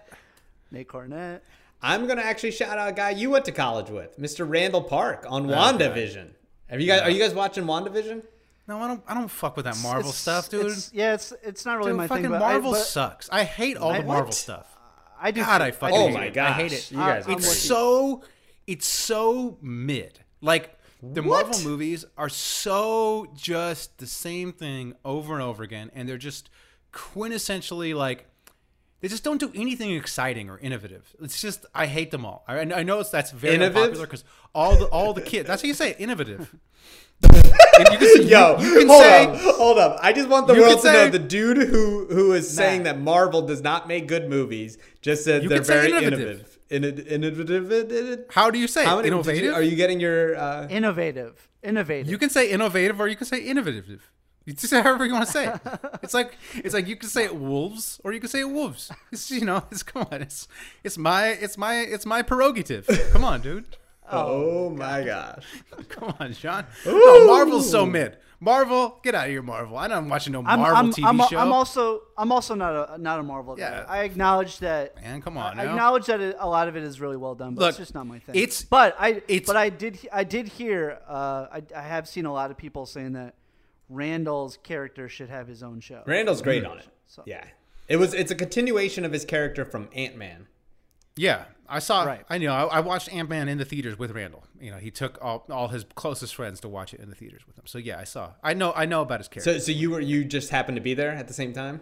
Nate 0.70 0.88
Cornett. 0.88 1.40
I'm 1.82 2.06
gonna 2.06 2.22
actually 2.22 2.52
shout 2.52 2.78
out 2.78 2.88
a 2.88 2.92
guy 2.92 3.10
you 3.10 3.30
went 3.30 3.44
to 3.46 3.52
college 3.52 3.90
with, 3.90 4.16
Mr. 4.18 4.48
Randall 4.48 4.82
Park 4.84 5.26
on 5.28 5.46
WandaVision. 5.48 6.28
Have 6.68 6.80
you 6.80 6.86
guys? 6.86 7.00
Are 7.02 7.10
you 7.10 7.18
guys 7.18 7.34
watching 7.34 7.64
WandaVision? 7.64 8.22
No, 8.68 8.78
I 8.80 8.86
don't. 8.86 9.02
I 9.08 9.14
don't 9.14 9.28
fuck 9.28 9.56
with 9.56 9.64
that 9.64 9.76
Marvel 9.82 10.10
It's- 10.10 10.16
stuff, 10.16 10.48
dude. 10.48 10.60
it's- 10.66 10.90
yeah, 10.94 11.14
it's 11.14 11.32
it's 11.42 11.66
not 11.66 11.78
really 11.78 11.90
Dude, 11.90 11.96
my 11.98 12.06
fucking 12.06 12.22
thing. 12.24 12.30
But 12.30 12.38
Marvel 12.38 12.70
I, 12.74 12.78
but 12.78 12.84
sucks. 12.86 13.28
I 13.32 13.42
hate 13.42 13.76
all 13.76 13.90
I- 13.90 13.98
the 14.02 14.06
Marvel 14.06 14.26
what? 14.26 14.34
stuff. 14.34 14.71
I 15.22 15.30
do. 15.30 15.40
God, 15.42 15.58
too. 15.58 15.64
I 15.64 15.70
fucking 15.70 15.96
Oh 15.96 16.08
my 16.10 16.26
it. 16.26 16.34
gosh, 16.34 16.50
I 16.50 16.52
hate 16.54 16.72
it. 16.72 16.90
you 16.90 16.96
guys. 16.98 17.24
I'm 17.26 17.32
it's 17.34 17.56
so 17.56 18.22
it's 18.66 18.86
so 18.86 19.56
mid. 19.62 20.20
Like 20.40 20.78
the 21.02 21.22
What? 21.22 21.46
Marvel 21.46 21.68
movies 21.70 22.04
are 22.16 22.28
so 22.28 23.26
just 23.34 23.98
the 23.98 24.06
same 24.06 24.52
thing 24.52 24.94
over 25.04 25.34
and 25.34 25.42
over 25.42 25.62
again, 25.62 25.90
and 25.94 26.08
they're 26.08 26.18
just 26.18 26.50
quintessentially 26.92 27.94
like 27.94 28.26
they 29.00 29.08
just 29.08 29.24
don't 29.24 29.38
do 29.40 29.50
anything 29.54 29.90
exciting 29.92 30.48
or 30.48 30.58
innovative. 30.58 31.14
It's 31.20 31.40
just 31.40 31.66
I 31.74 31.86
hate 31.86 32.10
them 32.12 32.24
all. 32.24 32.44
I, 32.46 32.60
I 32.60 32.82
know 32.82 33.00
it's 33.00 33.10
that's 33.10 33.30
very 33.32 33.54
Innovative? 33.56 33.76
unpopular 33.82 34.06
because 34.06 34.24
all 34.54 34.76
the 34.76 34.86
all 34.86 35.12
the 35.12 35.22
kids. 35.22 35.48
That's 35.48 35.62
how 35.62 35.66
you 35.68 35.74
say 35.74 35.90
it, 35.90 35.96
innovative. 36.00 36.54
And 37.24 37.88
you 37.90 37.98
can 37.98 38.16
say, 38.16 38.22
Yo, 38.24 38.58
you, 38.58 38.66
you 38.68 38.78
can 38.80 38.88
hold 38.88 39.02
say 39.02 39.24
up, 39.26 39.36
hold 39.56 39.78
up. 39.78 39.98
I 40.02 40.12
just 40.12 40.28
want 40.28 40.46
the 40.46 40.54
world 40.54 40.82
can 40.82 40.92
to 40.92 40.92
know 40.92 41.08
the 41.10 41.18
dude 41.18 41.56
who 41.56 42.06
who 42.06 42.32
is 42.32 42.48
saying 42.48 42.82
that 42.84 43.00
Marvel 43.00 43.42
does 43.42 43.62
not 43.62 43.88
make 43.88 44.06
good 44.06 44.28
movies 44.28 44.76
just 45.00 45.24
said 45.24 45.42
You 45.42 45.48
they're 45.48 45.62
very 45.62 45.88
innovative. 45.90 46.58
innovative. 46.70 47.06
Inno- 47.06 47.06
innovative. 47.06 48.24
how 48.30 48.50
do 48.50 48.58
you 48.58 48.66
say 48.68 48.84
How 48.84 48.98
it? 48.98 49.02
many 49.04 49.10
did 49.10 49.14
you- 49.14 49.20
innovative? 49.32 49.54
are 49.54 49.62
you 49.62 49.76
getting 49.76 50.00
your? 50.00 50.36
Uh, 50.36 50.68
innovative. 50.68 51.48
Innovative. 51.62 52.08
You 52.10 52.18
can 52.18 52.28
say 52.30 52.50
innovative 52.50 53.00
or 53.00 53.08
you 53.08 53.16
can 53.16 53.26
say 53.26 53.40
innovative. 53.40 54.10
You 54.44 54.54
just 54.54 54.68
say 54.70 54.82
however 54.82 55.06
you 55.06 55.12
want 55.12 55.26
to 55.26 55.32
say 55.32 55.46
it. 55.48 55.60
It's 56.02 56.14
like 56.14 56.36
it's 56.56 56.74
like 56.74 56.88
you 56.88 56.96
can 56.96 57.08
say 57.08 57.24
it 57.24 57.36
wolves 57.36 58.00
or 58.04 58.12
you 58.12 58.20
can 58.20 58.28
say 58.28 58.40
it 58.40 58.50
wolves. 58.50 58.90
It's 59.12 59.30
you 59.30 59.44
know, 59.44 59.62
it's 59.70 59.82
come 59.82 60.06
on, 60.10 60.20
it's 60.22 60.48
it's 60.84 60.98
my 60.98 61.28
it's 61.28 61.56
my 61.56 61.76
it's 61.80 62.04
my 62.04 62.22
prerogative. 62.22 62.86
Come 63.12 63.24
on, 63.24 63.40
dude. 63.40 63.64
Oh 64.10 64.70
my 64.70 65.02
gosh! 65.04 65.44
Come 65.88 66.14
on, 66.18 66.32
Sean. 66.32 66.64
No, 66.86 67.26
Marvel's 67.26 67.70
so 67.70 67.86
mid. 67.86 68.18
Marvel, 68.40 68.98
get 69.04 69.14
out 69.14 69.26
of 69.26 69.30
here, 69.30 69.40
Marvel. 69.40 69.78
I'm 69.78 69.88
not 69.88 70.04
watching 70.04 70.32
no 70.32 70.40
I'm, 70.44 70.58
Marvel 70.58 70.76
I'm, 70.76 70.92
TV 70.92 71.04
I'm, 71.06 71.28
show. 71.28 71.38
I'm 71.38 71.52
also 71.52 72.00
I'm 72.18 72.32
also 72.32 72.56
not 72.56 72.90
a 72.90 72.98
not 72.98 73.20
a 73.20 73.22
Marvel 73.22 73.54
guy. 73.54 73.62
Yeah. 73.70 73.84
I 73.88 74.02
acknowledge 74.02 74.58
that. 74.58 74.96
Man, 74.96 75.22
come 75.22 75.36
on 75.38 75.60
I 75.60 75.64
now. 75.64 75.70
acknowledge 75.70 76.06
that 76.06 76.20
it, 76.20 76.36
a 76.40 76.48
lot 76.48 76.66
of 76.66 76.76
it 76.76 76.82
is 76.82 77.00
really 77.00 77.16
well 77.16 77.36
done, 77.36 77.54
but 77.54 77.60
Look, 77.60 77.68
it's 77.70 77.78
just 77.78 77.94
not 77.94 78.04
my 78.08 78.18
thing. 78.18 78.34
it's- 78.34 78.64
but 78.64 78.96
I 78.98 79.10
it's- 79.28 79.46
but 79.46 79.56
I 79.56 79.68
did 79.68 80.00
I 80.12 80.24
did 80.24 80.48
hear 80.48 80.98
uh, 81.08 81.46
I, 81.52 81.62
I 81.76 81.82
have 81.82 82.08
seen 82.08 82.26
a 82.26 82.32
lot 82.32 82.50
of 82.50 82.56
people 82.56 82.84
saying 82.84 83.12
that 83.12 83.36
Randall's 83.88 84.58
character 84.64 85.08
should 85.08 85.28
have 85.28 85.46
his 85.46 85.62
own 85.62 85.78
show. 85.80 86.02
Randall's 86.06 86.42
great 86.42 86.64
on 86.64 86.78
it. 86.78 86.86
So- 87.06 87.22
Yeah, 87.26 87.44
it 87.86 87.96
was. 87.96 88.12
It's 88.12 88.32
a 88.32 88.34
continuation 88.36 89.04
of 89.04 89.12
his 89.12 89.24
character 89.24 89.64
from 89.64 89.88
Ant 89.94 90.16
Man. 90.16 90.48
yeah, 91.14 91.44
I 91.72 91.78
saw. 91.78 92.04
Right. 92.04 92.24
I 92.28 92.36
know. 92.38 92.52
I, 92.52 92.64
I 92.64 92.80
watched 92.80 93.12
Ant 93.12 93.30
Man 93.30 93.48
in 93.48 93.56
the 93.56 93.64
theaters 93.64 93.98
with 93.98 94.10
Randall. 94.10 94.44
You 94.60 94.70
know, 94.70 94.76
he 94.76 94.90
took 94.90 95.18
all, 95.22 95.46
all 95.50 95.68
his 95.68 95.84
closest 95.94 96.34
friends 96.34 96.60
to 96.60 96.68
watch 96.68 96.92
it 96.92 97.00
in 97.00 97.08
the 97.08 97.14
theaters 97.14 97.46
with 97.46 97.58
him. 97.58 97.64
So 97.66 97.78
yeah, 97.78 97.98
I 97.98 98.04
saw. 98.04 98.32
I 98.42 98.52
know. 98.52 98.72
I 98.76 98.84
know 98.84 99.00
about 99.00 99.20
his 99.20 99.28
character. 99.28 99.54
So, 99.54 99.58
so 99.58 99.72
you 99.72 99.90
were 99.90 100.00
you 100.00 100.24
just 100.24 100.50
happened 100.50 100.76
to 100.76 100.82
be 100.82 100.92
there 100.92 101.10
at 101.10 101.28
the 101.28 101.34
same 101.34 101.54
time 101.54 101.80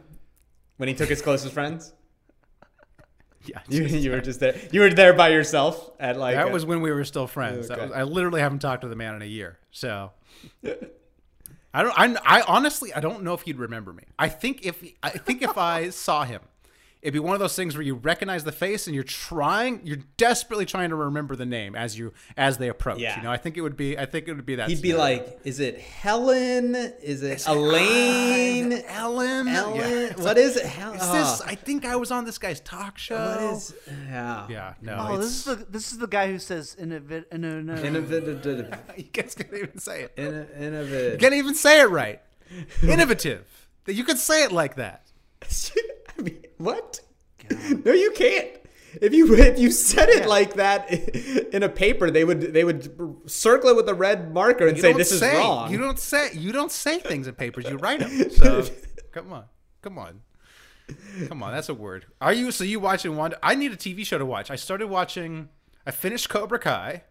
when 0.77 0.89
he 0.89 0.95
took 0.95 1.09
his 1.09 1.21
closest 1.21 1.53
friends. 1.53 1.93
yeah, 3.45 3.61
You, 3.69 3.83
you 3.85 4.13
were 4.13 4.21
just 4.21 4.39
there. 4.39 4.57
You 4.71 4.81
were 4.81 4.91
there 4.91 5.13
by 5.13 5.31
yourself 5.31 5.91
at 5.99 6.17
like. 6.17 6.37
That 6.37 6.49
a- 6.49 6.53
was 6.53 6.65
when 6.65 6.83
we 6.83 6.93
were 6.93 7.05
still 7.05 7.27
friends. 7.27 7.69
Okay. 7.69 7.83
was, 7.83 7.91
I 7.91 8.05
literally 8.05 8.41
haven't 8.41 8.61
talked 8.61 8.83
to 8.83 8.89
the 8.89 8.97
man 8.97 9.17
in 9.17 9.23
a 9.23 9.27
year. 9.27 9.59
So 9.73 10.13
I 11.75 11.83
don't. 11.83 11.99
I, 11.99 12.17
I 12.25 12.43
honestly, 12.43 12.93
I 12.95 13.01
don't 13.01 13.23
know 13.23 13.35
if 13.35 13.43
he'd 13.43 13.59
remember 13.59 13.93
me. 13.93 14.05
I 14.19 14.29
think 14.29 14.65
if 14.65 14.85
I 15.03 15.11
think 15.11 15.43
if 15.43 15.59
I 15.59 15.91
saw 15.91 16.25
him, 16.25 16.43
it'd 17.03 17.15
be 17.15 17.19
one 17.19 17.35
of 17.35 17.41
those 17.41 17.57
things 17.57 17.75
where 17.77 17.83
you 17.83 17.95
recognize 17.95 18.45
the 18.45 18.53
face 18.53 18.87
and 18.87 18.95
you're 18.95 19.05
trying, 19.05 19.81
you're 19.85 19.99
desperately 20.17 20.67
trying 20.67 20.91
to 20.91 20.97
remember 20.97 21.35
the 21.37 21.47
name 21.47 21.75
as 21.75 21.99
you 21.99 22.13
as 22.37 22.59
they 22.59 22.69
approach. 22.69 22.99
Yeah. 22.99 23.17
You 23.17 23.23
know, 23.23 23.31
I 23.33 23.37
think 23.37 23.57
it 23.57 23.63
would 23.63 23.77
be. 23.77 23.99
I 23.99 24.07
think 24.07 24.29
it 24.29 24.35
would 24.35 24.47
be 24.47 24.57
that. 24.57 24.69
He'd 24.69 24.83
be 24.83 24.95
like, 24.95 25.41
"Is 25.45 25.61
it 25.61 25.79
Helen? 25.79 26.75
Is 27.03 27.23
it 27.23 27.47
Elaine? 27.47 28.73
Ellen. 28.87 29.49
Ellen? 29.49 29.77
Yeah. 29.77 30.13
What 30.21 30.37
is 30.37 30.57
it? 30.57 30.67
Hel- 30.67 30.93
Is 30.93 31.01
this? 31.01 31.41
oh, 31.41 31.45
I 31.47 31.55
think 31.55 31.85
I 31.87 31.97
was 31.97 32.11
on 32.11 32.25
this 32.25 32.37
guy's 32.39 32.61
talk 32.61 32.99
show. 32.99 33.17
what 33.17 33.55
is? 33.57 33.75
Yeah. 34.09 34.47
Yeah. 34.51 34.75
No. 34.83 35.07
Oh, 35.11 35.17
this 35.17 35.31
is 35.31 35.45
the 35.45 35.55
this 35.69 35.93
is 35.93 35.99
the 35.99 36.07
guy 36.07 36.31
who 36.31 36.39
says 36.39 36.77
innovative. 36.79 37.27
Innovative. 37.33 38.45
you 38.97 39.05
guys 39.05 39.35
can't 39.35 39.55
even 39.55 39.79
say 39.79 40.03
it. 40.03 40.13
Innovative. 40.17 41.13
You 41.15 41.19
can't 41.19 41.35
even 41.35 41.55
say 41.55 41.81
it 41.81 41.89
right. 41.91 42.21
Innovative. 42.83 43.47
You 43.87 44.05
could 44.05 44.19
say 44.19 44.45
it 44.45 44.53
like 44.53 44.77
that. 44.77 45.07
What? 46.59 47.01
No, 47.85 47.93
you 47.93 48.13
can't. 48.13 48.49
If 49.01 49.15
you 49.15 49.35
if 49.35 49.59
you 49.59 49.71
said 49.71 50.09
it 50.09 50.27
like 50.27 50.55
that 50.55 50.91
in 51.55 51.63
a 51.63 51.69
paper, 51.69 52.11
they 52.11 52.25
would 52.25 52.41
they 52.53 52.65
would 52.65 52.91
circle 53.27 53.71
it 53.71 53.77
with 53.77 53.89
a 53.89 53.95
red 53.95 54.33
marker 54.35 54.67
and 54.67 54.77
You 54.77 54.83
say 54.83 54.93
this 54.93 55.19
say, 55.19 55.33
is 55.33 55.39
wrong. 55.39 55.71
You 55.71 55.79
don't 55.79 55.99
say 55.99 56.31
you 56.33 56.53
don't 56.53 56.73
say 56.73 56.99
things 56.99 57.27
in 57.27 57.35
papers. 57.35 57.67
You 57.69 57.77
write 57.77 58.01
them. 58.01 58.31
So 58.31 58.65
come 59.13 59.33
on, 59.33 59.45
come 59.83 59.99
on, 59.99 60.21
come 61.29 61.43
on. 61.43 61.53
That's 61.53 61.69
a 61.69 61.75
word. 61.75 62.07
Are 62.21 62.33
you? 62.33 62.51
So 62.51 62.65
you 62.65 62.81
watching 62.81 63.17
one? 63.17 63.35
I 63.43 63.55
need 63.55 63.73
a 63.73 63.77
TV 63.77 64.05
show 64.05 64.19
to 64.19 64.27
watch. 64.27 64.51
I 64.51 64.57
started 64.57 64.89
watching. 64.89 65.49
I 65.87 65.93
finished 65.93 66.29
Cobra 66.29 66.59
Kai. 66.59 67.05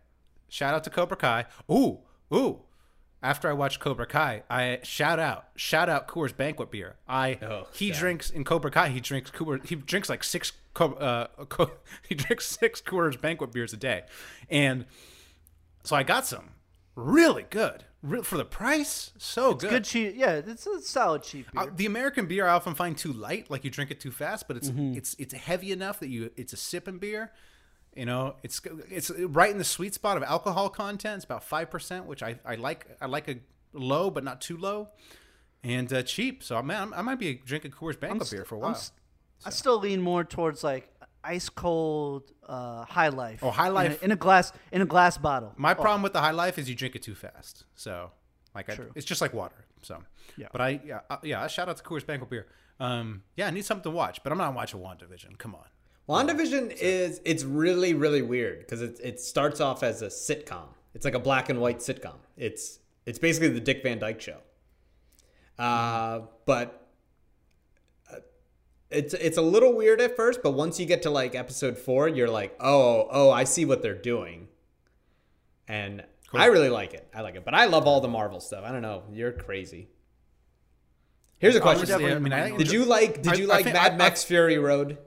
Shout 0.49 0.74
out 0.74 0.84
to 0.84 0.89
Cobra 0.89 1.18
Kai. 1.18 1.45
Ooh, 1.72 1.99
ooh. 2.34 2.60
After 3.22 3.50
I 3.50 3.54
watched 3.54 3.80
Cobra 3.80 4.06
Kai, 4.06 4.44
I 4.50 4.80
shout 4.84 5.20
out, 5.20 5.48
shout 5.56 5.90
out 5.90 6.08
Coors 6.08 6.36
Banquet 6.36 6.72
beer. 6.72 6.96
I 7.08 7.38
Oh, 7.42 7.68
he 7.74 7.92
drinks 7.92 8.30
in 8.30 8.44
Cobra 8.44 8.72
Kai. 8.72 8.90
He 8.90 9.00
drinks 9.00 9.32
Coors, 9.32 9.66
he 9.68 9.76
drinks 9.76 10.10
like 10.10 10.24
six. 10.24 10.52
Co- 10.76 10.94
uh, 10.94 11.28
co- 11.50 11.72
he 12.08 12.16
drinks 12.16 12.46
six 12.46 12.80
Coors 12.82 13.20
Banquet 13.20 13.52
beers 13.52 13.74
a 13.74 13.78
day, 13.78 14.04
and 14.50 14.86
so 15.84 15.96
I 15.96 16.04
got 16.04 16.26
some. 16.26 16.52
Really 16.96 17.46
good, 17.50 17.86
Re- 18.04 18.24
for 18.24 18.38
the 18.38 18.44
price. 18.46 19.12
So 19.18 19.54
good. 19.54 19.70
Good 19.70 19.84
cheap. 19.86 20.14
Yeah, 20.18 20.34
it's 20.46 20.68
a 20.68 20.82
solid 20.82 21.24
cheap 21.24 21.50
beer. 21.52 21.64
Uh, 21.64 21.68
the 21.74 21.86
American 21.86 22.26
beer 22.26 22.46
I 22.46 22.52
often 22.54 22.76
find 22.76 22.98
too 22.98 23.14
light, 23.14 23.50
like 23.50 23.64
you 23.64 23.70
drink 23.70 23.90
it 23.90 24.00
too 24.02 24.12
fast, 24.12 24.48
but 24.50 24.58
it's 24.58 24.70
Mm-hmm. 24.70 24.98
it's 24.98 25.16
it's 25.18 25.34
heavy 25.34 25.72
enough 25.72 26.00
that 26.02 26.10
you 26.10 26.32
it's 26.36 26.52
a 26.54 26.58
sipping 26.58 26.98
beer. 26.98 27.32
You 28.00 28.06
know, 28.06 28.36
it's 28.43 28.62
it's 28.89 29.10
right 29.12 29.52
in 29.52 29.58
the 29.58 29.64
sweet 29.78 29.93
spot 29.93 30.16
of 30.16 30.24
alcohol 30.24 30.70
content. 30.70 31.16
It's 31.18 31.26
about 31.26 31.43
five 31.43 31.70
percent, 31.70 32.06
which 32.06 32.24
I, 32.24 32.39
I 32.45 32.56
like. 32.56 32.88
I 33.02 33.08
like 33.08 33.28
a 33.28 33.36
low, 33.74 34.10
but 34.10 34.24
not 34.24 34.39
too 34.39 34.56
low, 34.58 34.88
and 35.64 35.91
uh, 35.91 36.02
cheap. 36.04 36.41
So 36.43 36.62
man, 36.64 36.93
I 36.95 37.02
might 37.02 37.20
be 37.20 37.34
drinking 37.52 37.72
Coors 37.72 38.00
Banquet 38.00 38.28
st- 38.28 38.38
beer 38.39 38.45
for 38.45 38.56
a 38.56 38.58
I'm 38.60 38.64
while. 38.64 38.72
s- 38.76 38.93
I 39.45 39.50
still 39.50 39.80
lean 39.80 40.02
more 40.02 40.24
towards 40.24 40.64
like 40.64 40.86
ice 41.26 41.50
cold 41.50 42.32
uh, 42.47 42.86
High 42.86 43.10
Life. 43.10 43.39
Oh, 43.43 43.52
High 43.52 43.66
in 43.68 43.72
a- 43.72 43.76
Life. 43.76 44.04
in 44.04 44.12
a, 44.12 44.16
glass 44.16 44.54
in 44.72 44.82
a 44.82 44.86
glass 44.86 45.18
bottle. 45.18 45.54
My 45.58 45.74
Oh, 45.74 45.76
problem 45.76 46.02
with 46.02 46.14
the 46.14 46.22
High 46.22 46.32
Life 46.32 46.58
is 46.58 46.70
you 46.70 46.76
drink 46.76 46.95
it 46.95 47.02
too 47.04 47.16
fast. 47.16 47.66
So 47.76 48.12
like, 48.56 48.70
I, 48.70 48.78
it's 48.95 49.06
just 49.06 49.20
like 49.22 49.34
water. 49.34 49.66
So 49.82 50.02
Yeah. 50.38 50.47
But 50.54 50.62
I 50.62 50.80
yeah 50.86 51.02
uh, 51.10 51.18
yeah. 51.24 51.45
Shout 51.47 51.68
out 51.68 51.76
to 51.78 51.84
Coors 51.84 52.06
Banquet 52.06 52.30
beer. 52.30 52.47
Um, 52.80 53.24
yeah, 53.36 53.47
I 53.47 53.52
need 53.52 53.66
something 53.66 53.91
to 53.91 53.95
watch, 53.95 54.24
but 54.24 54.32
I'm 54.32 54.38
not 54.38 54.54
watching 54.54 54.80
WandaVision. 54.80 55.38
Come 55.38 55.54
on. 55.54 55.66
WandaVision 56.10 56.76
is 56.82 57.22
it's 57.24 57.43
really 57.43 57.93
really 57.93 58.24
weird 58.24 58.60
because 58.62 58.82
it 58.82 58.99
it 59.03 59.20
starts 59.20 59.62
off 59.62 59.84
as 59.84 60.01
a 60.01 60.07
sitcom. 60.07 60.70
It's 60.95 61.05
like 61.05 61.14
a 61.14 61.20
black 61.20 61.49
and 61.49 61.62
white 61.62 61.80
sitcom. 61.80 62.16
It's 62.36 62.80
it's 63.05 63.20
basically 63.20 63.49
the 63.49 63.60
Dick 63.60 63.84
Van 63.84 63.99
Dyke 63.99 64.20
Show. 64.20 64.38
Uh, 65.60 66.22
but 66.45 66.88
uh, 68.12 68.18
it's 68.89 69.14
it's 69.14 69.38
a 69.38 69.41
little 69.41 69.76
weird 69.76 70.01
at 70.01 70.16
first, 70.16 70.41
but 70.41 70.51
once 70.51 70.80
you 70.80 70.88
get 70.88 71.03
to 71.03 71.12
like 71.12 71.36
episode 71.36 71.78
four, 71.78 72.07
you're 72.07 72.30
like, 72.30 72.55
oh 72.60 73.07
oh, 73.12 73.30
I 73.30 73.43
see 73.43 73.66
what 73.66 73.84
they're 73.84 73.93
doing, 73.93 74.47
and 75.68 76.03
I 76.34 76.45
really 76.47 76.70
like 76.70 76.95
it. 76.95 77.07
I 77.14 77.22
like 77.22 77.36
it, 77.36 77.45
but 77.45 77.53
I 77.53 77.66
love 77.66 77.86
all 77.86 78.01
the 78.01 78.07
Marvel 78.07 78.39
stuff. 78.39 78.64
I 78.66 78.72
don't 78.72 78.82
know, 78.82 79.03
you're 79.12 79.32
crazy. 79.32 79.89
Here's 81.38 81.55
a 81.55 81.60
question: 81.62 81.88
Honestly, 81.91 82.12
I 82.12 82.18
mean, 82.20 82.34
I 82.34 82.57
Did 82.57 82.72
you 82.72 82.84
like 82.86 83.22
Did 83.22 83.38
you 83.38 83.45
I 83.45 83.55
like 83.55 83.64
think- 83.66 83.76
Mad 83.76 83.91
I- 83.93 83.95
Max 83.97 84.24
Fury 84.24 84.57
Road? 84.57 84.97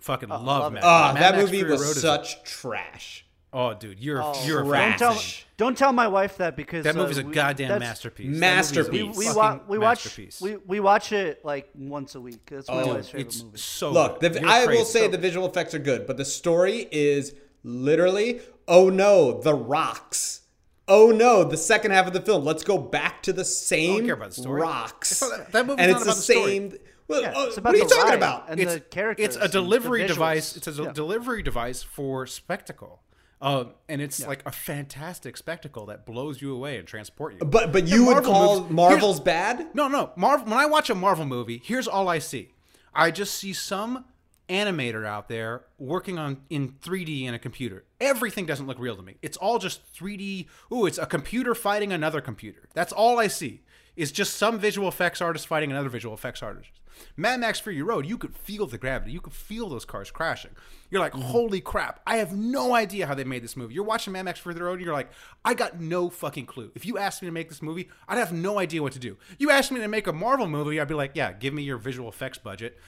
Fucking 0.00 0.28
love, 0.28 0.44
love 0.44 0.72
Mad 0.72 0.78
it. 0.78 0.84
Ah, 0.86 1.10
Mad 1.14 1.22
that 1.22 1.32
Max 1.32 1.44
movie 1.44 1.58
Fury 1.58 1.70
was 1.72 1.80
Road 1.82 1.90
is- 1.96 2.00
such 2.02 2.42
trash. 2.44 3.24
Oh, 3.50 3.72
dude, 3.72 3.98
you're 3.98 4.22
Oh, 4.22 4.34
you're 4.44 4.60
a 4.60 4.64
don't 4.64 4.70
Trash. 4.98 4.98
tell, 4.98 5.18
don't 5.56 5.78
tell 5.78 5.92
my 5.92 6.06
wife 6.06 6.36
that 6.36 6.54
because 6.54 6.84
That 6.84 6.96
uh, 6.96 6.98
movie's 6.98 7.16
a 7.16 7.22
we- 7.24 7.32
goddamn 7.32 7.78
masterpiece. 7.80 8.26
That 8.26 8.32
movie's 8.32 8.36
a 8.36 8.40
Masterpiece. 8.40 9.16
We, 9.16 9.24
fucking 9.24 9.36
wa- 9.38 9.60
we 9.66 9.78
watch 9.78 10.04
masterpiece. 10.04 10.40
we, 10.42 10.56
we 10.66 10.80
watch 10.80 11.12
it 11.12 11.42
like 11.46 11.70
once 11.74 12.14
a 12.14 12.20
week. 12.20 12.44
That's 12.50 12.68
my 12.68 12.82
Oh, 12.82 12.94
wife's 12.94 13.08
favorite 13.08 13.26
it's 13.26 13.42
movie. 13.42 13.56
so 13.56 13.90
Look, 13.90 14.20
good. 14.20 14.34
the, 14.34 14.40
You're 14.40 14.48
I 14.50 14.60
will 14.60 14.66
crazy. 14.66 14.84
say 14.84 15.08
the 15.08 15.16
visual 15.16 15.48
effects 15.48 15.72
are 15.74 15.78
good, 15.78 16.06
but 16.06 16.18
the 16.18 16.26
story 16.26 16.88
is 16.92 17.34
literally, 17.64 18.40
oh 18.68 18.90
no, 18.90 19.40
the 19.40 19.54
rocks. 19.54 20.42
Oh 20.86 21.10
no, 21.10 21.42
the 21.44 21.56
second 21.56 21.90
half 21.92 22.06
of 22.06 22.12
the 22.12 22.20
film. 22.20 22.44
Let's 22.44 22.62
go 22.64 22.76
back 22.78 23.22
to 23.24 23.32
the 23.32 23.44
same 23.46 24.04
care 24.04 24.14
about 24.14 24.30
the 24.32 24.42
story. 24.42 24.60
rocks. 24.60 25.12
It's 25.12 25.20
not- 25.22 25.52
that 25.52 25.66
movie's 25.66 25.82
and 25.82 25.92
not 25.92 25.96
it's 26.02 26.04
about 26.04 26.14
the 26.16 26.20
the 26.20 26.22
story. 26.68 26.80
Same. 27.10 27.22
Well, 27.22 27.32
Yeah, 27.32 27.38
uh, 27.38 27.44
it's 27.46 27.56
what 27.56 27.74
are 27.74 27.76
you 27.78 27.88
the 27.88 27.94
talking 27.94 28.14
about? 28.14 28.46
and 28.50 28.60
it's 28.60 28.74
the 28.74 28.80
characters. 28.80 29.36
It's 29.36 29.36
a 29.36 29.48
delivery 29.48 30.06
device. 30.06 30.56
It's 30.56 30.66
a 30.66 30.72
Yeah. 30.72 30.92
delivery 30.92 31.42
device 31.42 31.82
for 31.82 32.26
spectacle. 32.26 33.02
Um, 33.40 33.74
and 33.88 34.02
it's 34.02 34.26
like 34.26 34.42
a 34.46 34.50
fantastic 34.50 35.36
spectacle 35.36 35.86
that 35.86 36.04
blows 36.04 36.42
you 36.42 36.52
away 36.52 36.76
and 36.76 36.88
transport 36.88 37.34
you. 37.34 37.38
But 37.46 37.70
but 37.72 37.82
And 37.82 37.88
you 37.88 38.04
would 38.06 38.14
Marvel 38.14 38.32
call 38.32 38.60
movies- 38.62 38.72
Marvel's 38.74 39.20
bad? 39.20 39.68
No, 39.74 39.86
no. 39.86 40.10
Marvel. 40.16 40.46
When 40.48 40.58
I 40.58 40.66
watch 40.66 40.90
a 40.90 40.94
Marvel 40.96 41.24
movie, 41.24 41.60
here's 41.64 41.86
all 41.86 42.08
I 42.08 42.18
see. 42.18 42.54
I 42.92 43.12
just 43.12 43.34
see 43.34 43.52
some 43.52 44.04
animator 44.48 45.06
out 45.06 45.28
there 45.28 45.66
working 45.78 46.18
on 46.18 46.38
in 46.50 46.70
3D 46.80 47.26
in 47.26 47.34
a 47.34 47.38
computer. 47.38 47.84
Everything 48.00 48.44
doesn't 48.46 48.66
look 48.66 48.78
real 48.80 48.96
to 48.96 49.02
me. 49.02 49.16
It's 49.22 49.36
all 49.36 49.58
just 49.58 49.82
3D. 49.94 50.48
Ooh, 50.72 50.86
it's 50.86 50.98
a 50.98 51.06
computer 51.06 51.54
fighting 51.54 51.92
another 51.92 52.20
computer. 52.20 52.68
That's 52.74 52.92
all 52.92 53.20
I 53.20 53.26
see. 53.28 53.62
Is 53.98 54.12
just 54.12 54.36
some 54.36 54.58
visual 54.58 54.88
effects 54.88 55.20
artist 55.20 55.46
fighting 55.46 55.70
another 55.70 55.88
visual 55.88 56.14
effects 56.14 56.42
artist. 56.42 56.70
Mad 57.16 57.40
Max 57.40 57.60
Fury 57.60 57.80
Road, 57.82 58.06
you 58.06 58.16
could 58.18 58.34
feel 58.34 58.66
the 58.66 58.78
gravity. 58.78 59.12
You 59.12 59.20
could 59.20 59.32
feel 59.32 59.68
those 59.68 59.84
cars 59.84 60.10
crashing. 60.10 60.50
You're 60.90 61.00
like, 61.00 61.12
holy 61.14 61.60
crap! 61.60 62.00
I 62.06 62.16
have 62.16 62.32
no 62.32 62.74
idea 62.74 63.06
how 63.06 63.14
they 63.14 63.24
made 63.24 63.42
this 63.44 63.56
movie. 63.56 63.74
You're 63.74 63.84
watching 63.84 64.12
Mad 64.12 64.24
Max 64.24 64.40
Fury 64.40 64.58
Road, 64.58 64.74
and 64.74 64.82
you're 64.84 64.94
like, 64.94 65.10
I 65.44 65.54
got 65.54 65.80
no 65.80 66.10
fucking 66.10 66.46
clue. 66.46 66.70
If 66.74 66.86
you 66.86 66.96
asked 66.98 67.22
me 67.22 67.26
to 67.28 67.32
make 67.32 67.48
this 67.48 67.60
movie, 67.62 67.88
I'd 68.08 68.18
have 68.18 68.32
no 68.32 68.58
idea 68.58 68.82
what 68.82 68.92
to 68.94 68.98
do. 68.98 69.16
You 69.38 69.50
asked 69.50 69.70
me 69.72 69.80
to 69.80 69.88
make 69.88 70.06
a 70.06 70.12
Marvel 70.12 70.48
movie, 70.48 70.80
I'd 70.80 70.88
be 70.88 70.94
like, 70.94 71.12
yeah, 71.14 71.32
give 71.32 71.52
me 71.54 71.62
your 71.62 71.76
visual 71.78 72.08
effects 72.08 72.38
budget. 72.38 72.78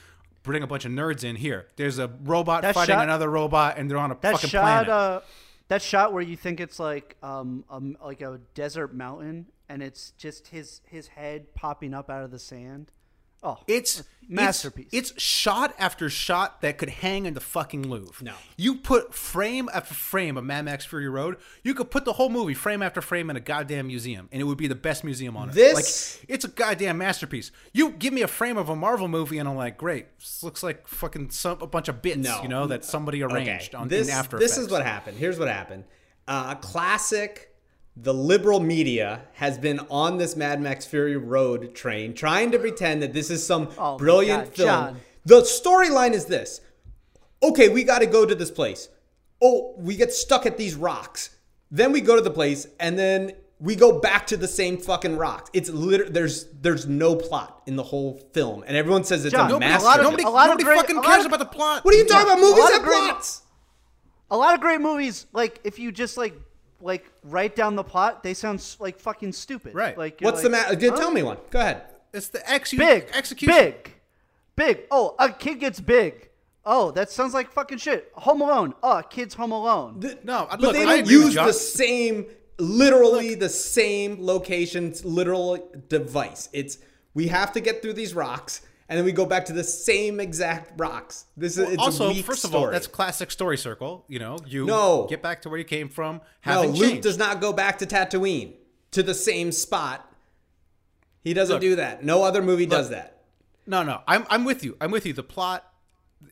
Bring 0.43 0.63
a 0.63 0.67
bunch 0.67 0.85
of 0.85 0.91
nerds 0.91 1.23
in 1.23 1.35
here. 1.35 1.67
There's 1.75 1.99
a 1.99 2.09
robot 2.23 2.63
That 2.63 2.73
fighting 2.73 2.95
shot- 2.95 3.03
another 3.03 3.29
robot, 3.29 3.77
and 3.77 3.89
they're 3.89 3.97
on 3.97 4.11
a 4.11 4.17
that 4.21 4.33
fucking 4.33 4.49
shot 4.49 4.61
planet. 4.63 4.89
uh 4.89 5.21
that 5.67 5.81
shot 5.81 6.11
where 6.11 6.21
you 6.23 6.35
think 6.35 6.59
it's 6.59 6.79
like 6.79 7.15
um, 7.23 7.63
um 7.69 7.95
like 8.03 8.21
a 8.21 8.39
desert 8.55 8.93
mountain 8.93 9.45
and 9.71 9.81
it's 9.81 10.11
just 10.11 10.47
his 10.49 10.81
his 10.85 11.07
head 11.07 11.53
popping 11.55 11.93
up 11.93 12.09
out 12.09 12.23
of 12.23 12.31
the 12.31 12.39
sand 12.39 12.91
oh 13.43 13.57
It's 13.67 14.03
masterpiece. 14.29 14.87
It's, 14.91 15.11
it's 15.11 15.21
shot 15.21 15.73
after 15.79 16.09
shot 16.11 16.61
that 16.61 16.77
could 16.77 16.89
hang 16.89 17.25
in 17.25 17.33
the 17.33 17.39
fucking 17.41 17.89
Louvre. 17.89 18.23
No. 18.23 18.33
you 18.55 18.75
put 18.75 19.15
frame 19.15 19.67
after 19.73 19.93
frame 19.95 20.37
of 20.37 20.43
Mad 20.43 20.65
Max 20.65 20.85
Fury 20.85 21.09
Road. 21.09 21.37
You 21.63 21.73
could 21.73 21.89
put 21.89 22.05
the 22.05 22.13
whole 22.13 22.29
movie 22.29 22.53
frame 22.53 22.83
after 22.83 23.01
frame 23.01 23.29
in 23.31 23.35
a 23.35 23.39
goddamn 23.39 23.87
museum, 23.87 24.29
and 24.31 24.39
it 24.39 24.43
would 24.45 24.59
be 24.59 24.67
the 24.67 24.75
best 24.75 25.03
museum 25.03 25.35
on 25.35 25.49
earth. 25.49 25.55
This- 25.55 26.19
like 26.21 26.29
it's 26.29 26.45
a 26.45 26.49
goddamn 26.49 26.99
masterpiece. 26.99 27.51
You 27.73 27.89
give 27.91 28.13
me 28.13 28.21
a 28.21 28.27
frame 28.27 28.57
of 28.57 28.69
a 28.69 28.75
Marvel 28.75 29.07
movie, 29.07 29.39
and 29.39 29.49
I'm 29.49 29.55
like, 29.55 29.75
great. 29.77 30.05
This 30.19 30.43
looks 30.43 30.61
like 30.61 30.87
fucking 30.87 31.31
some, 31.31 31.57
a 31.61 31.67
bunch 31.67 31.87
of 31.89 32.01
bits, 32.03 32.19
No. 32.19 32.43
you 32.43 32.47
know, 32.47 32.67
that 32.67 32.85
somebody 32.85 33.23
arranged 33.23 33.73
on 33.73 33.87
this, 33.87 34.07
in 34.07 34.13
After 34.13 34.37
This 34.37 34.51
Effects. 34.51 34.67
is 34.67 34.71
what 34.71 34.85
happened. 34.85 35.17
Here's 35.17 35.39
what 35.39 35.47
happened. 35.47 35.85
Uh, 36.27 36.53
classic. 36.55 37.50
The 37.97 38.13
liberal 38.13 38.59
media 38.61 39.23
has 39.33 39.57
been 39.57 39.79
on 39.89 40.17
this 40.17 40.35
Mad 40.35 40.61
Max 40.61 40.85
Fury 40.85 41.17
Road 41.17 41.75
train, 41.75 42.13
trying 42.13 42.51
to 42.51 42.59
pretend 42.59 43.01
that 43.03 43.13
this 43.13 43.29
is 43.29 43.45
some 43.45 43.69
Oh 43.77 43.97
brilliant 43.97 44.45
God, 44.45 44.53
film. 44.55 44.67
John. 44.67 44.99
The 45.25 45.41
storyline 45.41 46.13
is 46.13 46.25
this: 46.25 46.61
Okay, 47.43 47.67
we 47.69 47.83
got 47.83 47.99
to 47.99 48.05
go 48.05 48.25
to 48.25 48.33
this 48.33 48.49
place. 48.49 48.87
Oh, 49.41 49.73
we 49.77 49.95
get 49.97 50.13
stuck 50.13 50.45
at 50.45 50.57
these 50.57 50.75
rocks. 50.75 51.35
Then 51.69 51.91
we 51.91 51.99
go 52.01 52.15
to 52.15 52.21
the 52.21 52.31
place, 52.31 52.65
and 52.79 52.97
then 52.97 53.33
we 53.59 53.75
go 53.75 53.99
back 53.99 54.25
to 54.27 54.37
the 54.37 54.47
same 54.47 54.77
fucking 54.77 55.17
rocks. 55.17 55.49
It's 55.53 55.69
literally 55.69 56.11
there's 56.13 56.45
there's 56.61 56.87
no 56.87 57.15
plot 57.17 57.61
in 57.67 57.75
the 57.75 57.83
whole 57.83 58.17
film, 58.33 58.63
and 58.65 58.77
everyone 58.77 59.03
says 59.03 59.25
it's 59.25 59.33
John, 59.33 59.47
a 59.47 59.53
nobody- 59.53 59.65
a 59.65 59.69
masterpiece. 59.69 59.85
lot 59.85 59.99
of- 59.99 60.03
Nobody, 60.05 60.23
a 60.23 60.29
lot 60.29 60.49
of 60.51 60.57
great- 60.65 60.77
fucking 60.77 61.01
cares 61.01 61.19
of- 61.25 61.25
about 61.33 61.39
the 61.39 61.45
plot. 61.57 61.83
what 61.83 61.93
are 61.93 61.97
you 61.97 62.05
talking 62.05 62.27
about? 62.31 62.39
Movies 62.39 62.69
have 62.69 62.83
great- 62.83 62.93
plots. 63.09 63.41
a 64.31 64.37
lot 64.37 64.53
of 64.55 64.61
great 64.61 64.79
movies 64.79 65.25
like 65.33 65.59
if 65.65 65.77
you 65.77 65.91
just 65.91 66.17
like 66.17 66.33
like 66.81 67.05
write 67.23 67.55
down 67.55 67.75
the 67.75 67.83
plot 67.83 68.23
they 68.23 68.33
sound 68.33 68.63
like 68.79 68.99
fucking 68.99 69.31
stupid 69.31 69.73
Right. 69.75 69.97
like 69.97 70.19
you're 70.21 70.29
What's 70.31 70.41
the 70.43 70.49
matter? 70.49 70.75
huh? 70.79 70.95
Tell 70.97 71.11
me 71.11 71.23
one. 71.23 71.37
Go 71.49 71.59
ahead. 71.59 71.83
It's 72.13 72.27
the 72.29 72.41
ex- 72.49 72.73
big 72.73 73.07
execution. 73.13 73.55
big 73.55 73.93
big 74.55 74.79
oh 74.91 75.15
a 75.17 75.29
kid 75.31 75.59
gets 75.59 75.79
big 75.79 76.29
oh 76.65 76.91
that 76.91 77.09
sounds 77.09 77.33
like 77.33 77.51
fucking 77.51 77.77
shit 77.77 78.11
home 78.15 78.41
alone 78.41 78.73
oh 78.83 78.97
a 78.99 79.03
kid's 79.03 79.33
home 79.33 79.51
alone 79.51 79.99
No, 80.23 80.47
But 80.51 80.59
look, 80.61 80.73
they 80.73 80.83
don't 80.85 80.99
agree 80.99 81.13
use 81.13 81.33
the 81.35 81.53
same, 81.53 82.25
literally 82.59 83.33
the 83.35 83.49
same 83.49 84.17
locations, 84.23 85.03
literal 85.05 85.57
device. 85.87 86.49
It's 86.53 86.77
we 87.13 87.27
have 87.27 87.51
to 87.53 87.59
get 87.61 87.81
through 87.81 87.93
these 87.93 88.13
rocks, 88.13 88.61
and 88.91 88.97
then 88.97 89.05
we 89.05 89.13
go 89.13 89.25
back 89.25 89.45
to 89.45 89.53
the 89.53 89.63
same 89.63 90.19
exact 90.19 90.77
rocks. 90.77 91.23
This 91.37 91.57
is 91.57 91.69
it's 91.69 91.81
also, 91.81 92.13
first 92.15 92.43
of 92.43 92.49
story. 92.49 92.65
all, 92.65 92.71
that's 92.71 92.87
classic 92.87 93.31
story 93.31 93.57
circle. 93.57 94.03
You 94.09 94.19
know, 94.19 94.37
you 94.45 94.65
No. 94.65 95.07
get 95.09 95.21
back 95.23 95.41
to 95.43 95.49
where 95.49 95.57
you 95.57 95.63
came 95.63 95.87
from. 95.87 96.19
no. 96.45 96.63
Luke 96.63 96.75
changed. 96.75 97.03
does 97.03 97.17
not 97.17 97.39
go 97.39 97.53
back 97.53 97.77
to 97.77 97.85
Tatooine 97.85 98.55
to 98.91 99.01
the 99.01 99.13
same 99.13 99.53
spot. 99.53 100.13
He 101.23 101.33
doesn't 101.33 101.53
Look. 101.55 101.61
do 101.61 101.75
that. 101.77 102.03
No 102.03 102.23
other 102.23 102.41
movie 102.41 102.65
does 102.65 102.89
that. 102.89 103.23
No, 103.65 103.81
no, 103.83 104.01
I'm 104.07 104.25
I'm 104.29 104.43
with 104.43 104.63
you. 104.63 104.75
I'm 104.81 104.91
with 104.91 105.05
you. 105.05 105.13
The 105.13 105.23
plot, 105.23 105.63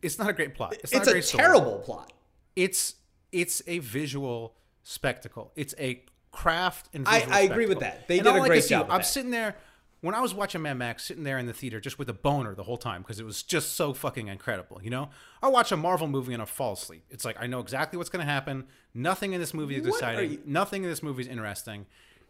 it's 0.01 0.19
not 0.19 0.29
a 0.29 0.33
great 0.33 0.53
plot. 0.55 0.75
It's, 0.83 0.91
not 0.91 0.99
It's 1.03 1.07
a 1.07 1.11
a 1.11 1.13
great 1.13 1.23
story. 1.23 1.43
terrible 1.43 1.77
plot. 1.79 2.11
It's 2.57 2.95
it's 3.31 3.61
a 3.67 3.79
visual 3.79 4.55
spectacle. 4.83 5.53
It's 5.55 5.73
a 5.79 6.03
craft 6.31 6.89
and 6.93 7.07
I- 7.07 7.19
visual 7.19 7.35
I 7.35 7.39
agree 7.41 7.65
with 7.67 7.79
that. 7.79 8.07
They 8.09 8.17
And 8.19 8.25
did 8.25 8.35
a 8.35 8.41
I 8.41 8.47
great 8.47 8.67
job 8.67 8.87
I'm 8.89 8.97
that. 8.99 9.05
sitting 9.05 9.31
there 9.31 9.55
when 10.01 10.15
I 10.15 10.21
was 10.21 10.33
watching 10.33 10.61
Mad 10.61 10.75
Max, 10.77 11.03
sitting 11.05 11.23
there 11.23 11.37
in 11.37 11.45
the 11.45 11.53
theater 11.53 11.79
just 11.79 11.99
with 11.99 12.09
a 12.09 12.13
boner 12.13 12.55
the 12.55 12.63
whole 12.63 12.77
time 12.77 13.01
because 13.01 13.19
it 13.19 13.25
was 13.25 13.43
just 13.43 13.73
so 13.73 13.93
fucking 13.93 14.27
incredible. 14.27 14.79
You 14.83 14.89
know, 14.89 15.09
I 15.43 15.49
watch 15.49 15.71
a 15.71 15.77
Marvel 15.77 16.07
movie 16.07 16.33
and 16.33 16.41
I 16.41 16.45
fall 16.45 16.73
asleep. 16.73 17.03
It's 17.09 17.25
like 17.25 17.37
I 17.39 17.47
know 17.47 17.59
exactly 17.59 17.97
what's 17.97 18.09
going 18.09 18.25
to 18.25 18.31
happen. 18.31 18.65
Nothing 18.93 19.33
in 19.33 19.39
this 19.41 19.53
movie 19.53 19.75
is 19.75 19.83
What 19.85 19.95
exciting. 19.95 20.31
you- 20.31 20.41
Nothing 20.45 20.83
in 20.83 20.89
this 20.89 21.03
movie 21.03 21.21
is 21.23 21.27
interesting. 21.27 21.85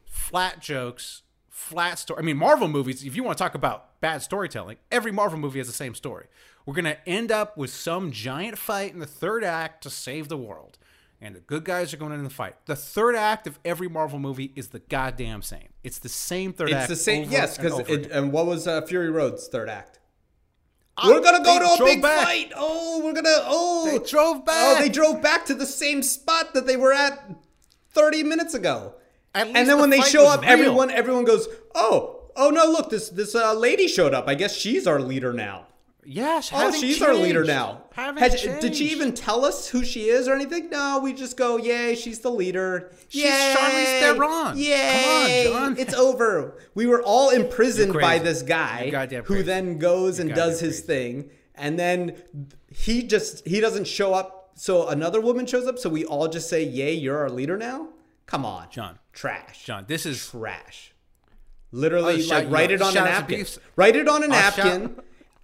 Flat 0.06 0.60
jokes. 0.62 1.22
Flat 1.50 2.00
story. 2.00 2.20
I 2.20 2.26
mean, 2.26 2.38
Marvel 2.38 2.68
movies. 2.68 3.04
If 3.04 3.16
you 3.16 3.24
want 3.24 3.38
to 3.38 3.44
talk 3.44 3.54
about 3.54 4.00
bad 4.02 4.22
storytelling, 4.22 4.78
every 4.92 5.12
Marvel 5.12 5.38
movie 5.38 5.60
has 5.60 5.68
the 5.68 5.74
same 5.74 5.94
story. 5.94 6.26
We're 6.66 6.74
gonna 6.76 6.98
end 7.06 7.32
up 7.32 7.58
with 7.58 7.70
some 7.70 8.12
giant 8.12 8.58
fight 8.58 8.94
in 8.94 9.00
the 9.00 9.06
third 9.06 9.44
act 9.44 9.84
to 9.84 9.90
save 9.90 10.28
the 10.30 10.38
world. 10.38 10.78
And 11.22 11.36
the 11.36 11.40
good 11.42 11.64
guys 11.66 11.94
are 11.94 11.98
going 11.98 12.14
in 12.14 12.24
the 12.24 12.30
fight. 12.30 12.56
The 12.66 12.76
third 12.76 13.16
act 13.16 13.48
of 13.48 13.60
every 13.66 13.88
Marvel 13.90 14.20
movie 14.20 14.52
is 14.56 14.70
the 14.70 14.80
goddamn 14.80 15.42
same. 15.42 15.70
It's 15.84 16.00
the 16.00 16.10
same 16.10 16.54
third 16.54 16.70
It's 16.70 16.76
act. 16.78 16.92
It's 16.92 17.00
the 17.00 17.04
same. 17.04 17.30
Yes, 17.30 17.58
and 17.58 17.64
because 17.66 17.80
again. 17.80 18.12
and 18.12 18.32
what 18.32 18.46
was 18.46 18.68
uh, 18.68 18.82
Fury 18.84 19.10
Road's 19.10 19.48
third 19.48 19.70
act? 19.70 20.00
I- 20.98 21.10
we're 21.10 21.22
gonna 21.22 21.44
go 21.44 21.60
to 21.78 21.82
a 21.84 21.86
big 21.86 22.02
back. 22.02 22.26
fight. 22.26 22.52
Oh, 22.56 23.02
we're 23.04 23.14
gonna. 23.14 23.30
Oh, 23.44 23.86
They 23.90 24.06
drove 24.06 24.44
Oh, 24.48 24.78
they 24.80 24.90
drove 24.90 25.22
back 25.22 25.46
to 25.46 25.56
the 25.56 25.66
same 25.66 26.04
spot 26.04 26.54
that 26.54 26.68
they 26.68 26.76
were 26.78 26.92
at 26.94 27.30
thirty 27.92 28.24
minutes 28.24 28.54
ago. 28.54 28.96
And 29.34 29.56
then 29.56 29.68
the 29.68 29.78
when 29.78 29.92
they 29.92 30.02
show 30.02 30.28
up, 30.28 30.42
real. 30.42 30.50
everyone 30.50 30.90
everyone 30.92 31.24
goes, 31.24 31.48
"Oh, 31.76 32.32
oh 32.36 32.50
no! 32.50 32.66
Look, 32.66 32.90
this 32.90 33.10
this 33.10 33.36
uh, 33.36 33.54
lady 33.54 33.88
showed 33.88 34.14
up. 34.14 34.28
I 34.28 34.36
guess 34.36 34.56
she's 34.56 34.88
our 34.88 35.00
leader 35.00 35.32
now." 35.32 35.68
Yes, 36.04 36.50
Oh, 36.52 36.58
having 36.58 36.82
she's 36.82 37.02
our 37.02 37.14
leader 37.14 37.44
now. 37.44 37.84
Having 38.06 38.24
Has- 38.24 38.62
did 38.62 38.76
she 38.76 38.90
even 38.92 39.14
tell 39.14 39.46
us 39.46 39.68
who 39.70 39.84
she 39.84 40.10
is 40.10 40.28
or 40.28 40.34
anything? 40.34 40.70
No, 40.70 41.00
we 41.02 41.14
just 41.14 41.38
go, 41.38 41.58
"Yay, 41.58 41.96
she's 41.96 42.20
the 42.20 42.32
leader." 42.32 42.92
She's 43.08 43.24
Yay! 43.24 43.56
Charlize 43.58 44.00
Theron. 44.00 44.58
Yay! 44.58 45.44
Come 45.52 45.56
on, 45.64 45.76
John. 45.76 45.78
It's 45.80 45.94
over. 45.94 46.58
We 46.76 46.86
were 46.88 47.02
all 47.04 47.30
imprisoned 47.30 47.94
by 47.94 48.20
this 48.20 48.42
guy 48.42 48.90
who 49.26 49.44
then 49.44 49.78
goes 49.78 50.20
and 50.20 50.30
goddamn 50.30 50.48
does 50.48 50.60
his 50.60 50.80
crazy. 50.82 50.88
thing, 50.88 51.30
and 51.56 51.78
then 51.80 52.16
he 52.72 53.04
just 53.04 53.48
he 53.48 53.60
doesn't 53.60 53.86
show 53.88 54.14
up. 54.14 54.52
So 54.56 54.88
another 54.88 55.22
woman 55.22 55.46
shows 55.46 55.68
up. 55.68 55.80
So 55.80 55.90
we 55.90 56.06
all 56.06 56.28
just 56.28 56.50
say, 56.50 56.64
"Yay, 56.64 56.94
you're 56.94 57.18
our 57.18 57.30
leader 57.30 57.58
now." 57.58 57.90
Come 58.26 58.46
on, 58.46 58.68
John. 58.70 59.00
Trash. 59.12 59.66
John, 59.66 59.86
this 59.88 60.06
is 60.06 60.30
trash. 60.30 60.94
Literally, 61.72 62.16
Oh, 62.16 62.20
shout 62.20 62.44
like 62.46 62.54
write 62.54 62.70
you 62.70 62.76
it 62.76 62.82
on 62.82 62.92
a 62.92 63.00
to 63.00 63.04
napkin. 63.04 63.46
Write 63.76 63.96
it 63.96 64.08
on 64.08 64.24
a 64.24 64.26
oh, 64.26 64.30
napkin. 64.30 64.96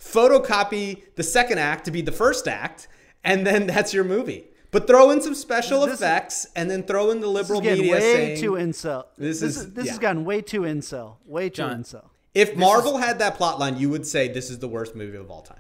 Shout- 0.06 0.32
photocopy 0.44 1.04
the 1.16 1.24
second 1.24 1.58
act 1.60 1.86
to 1.86 1.92
be 1.92 2.02
the 2.02 2.12
first 2.12 2.48
act, 2.48 2.88
and 3.24 3.46
then 3.46 3.68
that's 3.74 3.94
your 3.94 4.04
movie. 4.04 4.46
But 4.72 4.88
throw 4.88 5.10
in 5.12 5.22
some 5.22 5.36
special 5.36 5.82
This 5.86 5.96
is- 5.96 6.02
effects, 6.02 6.48
and 6.56 6.70
then 6.70 6.84
throw 6.84 7.10
in 7.12 7.22
the 7.22 7.28
This 7.32 7.42
is 7.46 7.50
liberal 7.50 7.62
getting 7.62 7.80
media 7.84 7.94
way 7.94 8.00
saying, 8.02 8.42
too 8.42 8.52
incel. 8.54 9.06
This 9.18 9.40
This, 9.40 9.56
is- 9.56 9.58
is, 9.66 9.74
this 9.74 9.86
yeah. 9.86 9.92
has 9.92 10.00
gotten 10.00 10.26
way 10.26 10.42
too 10.42 10.62
incel. 10.62 11.16
Way 11.26 11.50
too 11.50 11.56
John. 11.58 11.84
incel. 11.84 12.06
if 12.34 12.56
Marvel 12.58 12.98
had 12.98 13.20
that 13.20 13.36
plot 13.36 13.58
line, 13.60 13.78
you 13.78 13.90
would 13.90 14.06
say 14.06 14.28
this 14.28 14.50
is 14.50 14.60
the 14.60 14.68
worst 14.68 14.94
movie 14.96 15.18
of 15.18 15.32
all 15.32 15.42
time. 15.42 15.60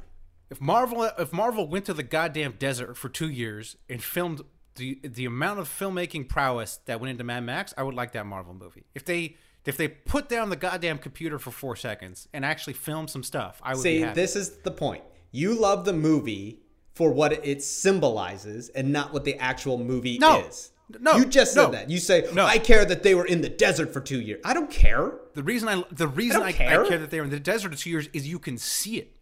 if 0.49 0.59
Marvel 0.59 1.03
if 1.17 1.31
Marvel 1.31 1.67
went 1.67 1.85
to 1.85 1.93
the 1.93 2.03
goddamn 2.03 2.55
desert 2.59 2.97
for 2.97 3.07
two 3.09 3.29
years 3.29 3.77
and 3.89 4.03
filmed 4.03 4.41
the 4.75 4.99
the 5.03 5.23
amount 5.25 5.59
of 5.61 5.69
filmmaking 5.69 6.27
prowess 6.27 6.79
that 6.85 6.99
went 6.99 7.09
into 7.11 7.23
Mad 7.23 7.45
Max, 7.45 7.73
I 7.77 7.83
would 7.83 7.95
like 7.95 8.11
that 8.11 8.25
Marvel 8.25 8.53
movie. 8.53 8.83
If 8.93 9.05
they 9.05 9.37
if 9.65 9.77
they 9.77 9.87
put 9.87 10.29
down 10.29 10.49
the 10.49 10.55
goddamn 10.55 10.97
computer 10.99 11.39
for 11.39 11.51
four 11.51 11.75
seconds 11.75 12.27
and 12.33 12.45
actually 12.45 12.73
film 12.73 13.07
some 13.07 13.23
stuff, 13.23 13.59
I 13.63 13.73
would 13.73 13.81
See, 13.81 14.03
this 14.03 14.35
is 14.35 14.57
the 14.57 14.71
point. 14.71 15.03
You 15.31 15.53
love 15.53 15.85
the 15.85 15.93
movie 15.93 16.59
for 16.93 17.11
what 17.11 17.33
it 17.45 17.61
symbolizes 17.63 18.69
and 18.69 18.91
not 18.91 19.13
what 19.13 19.23
the 19.25 19.35
actual 19.37 19.77
movie 19.77 20.17
No. 20.17 20.41
is. 20.45 20.71
No. 20.99 21.15
You 21.17 21.25
just 21.25 21.53
said 21.53 21.63
No. 21.65 21.71
that. 21.71 21.89
You 21.89 21.97
say, 21.97 22.27
No. 22.33 22.45
I 22.45 22.59
care 22.59 22.85
that 22.85 23.01
they 23.03 23.15
were 23.15 23.25
in 23.25 23.41
the 23.41 23.49
desert 23.49 23.91
for 23.91 24.01
two 24.01 24.21
years. 24.21 24.41
I 24.45 24.53
don't 24.53 24.69
care. 24.69 25.13
The 25.33 25.43
reason 25.43 25.67
I 25.67 25.83
the 25.91 26.07
reason 26.07 26.41
don't 26.41 26.49
I, 26.49 26.51
care. 26.51 26.85
I 26.85 26.87
care 26.87 26.97
that 26.99 27.09
they 27.09 27.19
were 27.19 27.25
in 27.25 27.31
the 27.31 27.39
desert 27.39 27.71
for 27.73 27.77
two 27.77 27.89
years 27.89 28.07
is 28.13 28.27
you 28.27 28.39
can 28.39 28.57
see 28.57 28.97
it. 28.97 29.14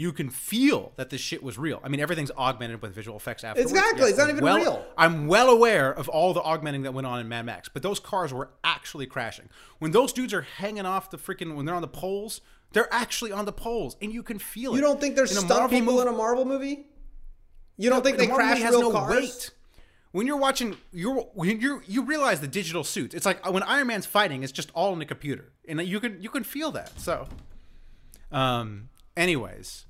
You 0.00 0.14
can 0.14 0.30
feel 0.30 0.92
that 0.96 1.10
this 1.10 1.20
shit 1.20 1.42
was 1.42 1.58
real. 1.58 1.78
I 1.84 1.90
mean, 1.90 2.00
everything's 2.00 2.30
augmented 2.30 2.80
with 2.80 2.94
visual 2.94 3.18
effects 3.18 3.44
afterwards. 3.44 3.70
Exactly. 3.70 4.08
It's 4.08 4.16
not 4.16 4.30
I'm 4.30 4.36
even 4.36 4.44
well, 4.44 4.56
real. 4.56 4.86
I'm 4.96 5.26
well 5.26 5.50
aware 5.50 5.92
of 5.92 6.08
all 6.08 6.32
the 6.32 6.40
augmenting 6.40 6.84
that 6.84 6.94
went 6.94 7.06
on 7.06 7.20
in 7.20 7.28
Mad 7.28 7.44
Max, 7.44 7.68
but 7.68 7.82
those 7.82 8.00
cars 8.00 8.32
were 8.32 8.48
actually 8.64 9.04
crashing. 9.04 9.50
When 9.78 9.90
those 9.90 10.14
dudes 10.14 10.32
are 10.32 10.40
hanging 10.40 10.86
off 10.86 11.10
the 11.10 11.18
freaking 11.18 11.54
when 11.54 11.66
they're 11.66 11.74
on 11.74 11.82
the 11.82 11.86
poles, 11.86 12.40
they're 12.72 12.88
actually 12.90 13.30
on 13.30 13.44
the 13.44 13.52
poles, 13.52 13.98
and 14.00 14.10
you 14.10 14.22
can 14.22 14.38
feel 14.38 14.72
it. 14.72 14.76
You 14.76 14.80
don't 14.80 14.98
think 14.98 15.16
there's 15.16 15.38
stunt 15.38 15.70
people 15.70 15.92
movie- 15.92 16.08
in 16.08 16.14
a 16.14 16.16
Marvel 16.16 16.46
movie? 16.46 16.86
You 17.76 17.90
don't 17.90 18.02
think 18.02 18.16
they 18.16 18.26
crash 18.26 18.58
real 18.62 18.80
no 18.80 18.92
cars? 18.92 19.10
weight. 19.14 19.50
When 20.12 20.26
you're 20.26 20.38
watching, 20.38 20.78
you're 20.94 21.16
when 21.34 21.60
you 21.60 21.82
you 21.86 22.04
realize 22.04 22.40
the 22.40 22.48
digital 22.48 22.84
suits. 22.84 23.14
It's 23.14 23.26
like 23.26 23.44
when 23.50 23.62
Iron 23.64 23.88
Man's 23.88 24.06
fighting, 24.06 24.44
it's 24.44 24.52
just 24.52 24.70
all 24.72 24.94
in 24.94 24.98
the 24.98 25.04
computer, 25.04 25.52
and 25.68 25.78
you 25.86 26.00
can 26.00 26.22
you 26.22 26.30
can 26.30 26.42
feel 26.42 26.70
that. 26.72 26.98
So, 26.98 27.28
um, 28.32 28.88
anyways, 29.14 29.84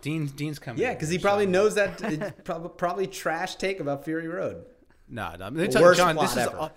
Dean 0.00 0.26
Dean's 0.26 0.58
coming. 0.58 0.80
Yeah, 0.80 0.94
because 0.94 1.08
he 1.08 1.18
probably 1.18 1.44
so- 1.46 1.50
knows 1.50 1.74
that 1.76 2.00
it's 2.02 2.40
prob- 2.44 2.76
probably 2.76 3.06
trash 3.06 3.56
take 3.56 3.80
about 3.80 4.04
Fury 4.04 4.28
Road. 4.28 4.64
No, 5.08 5.22
nah. 5.30 5.36
Let 5.38 5.52
me 5.52 5.62
The 5.66 5.68
tell 5.72 5.82
you, 5.82 5.86
worst 5.88 5.98
John, 5.98 6.14
plot 6.14 6.26
this 6.28 6.32
is 6.36 6.48
ever. 6.48 6.70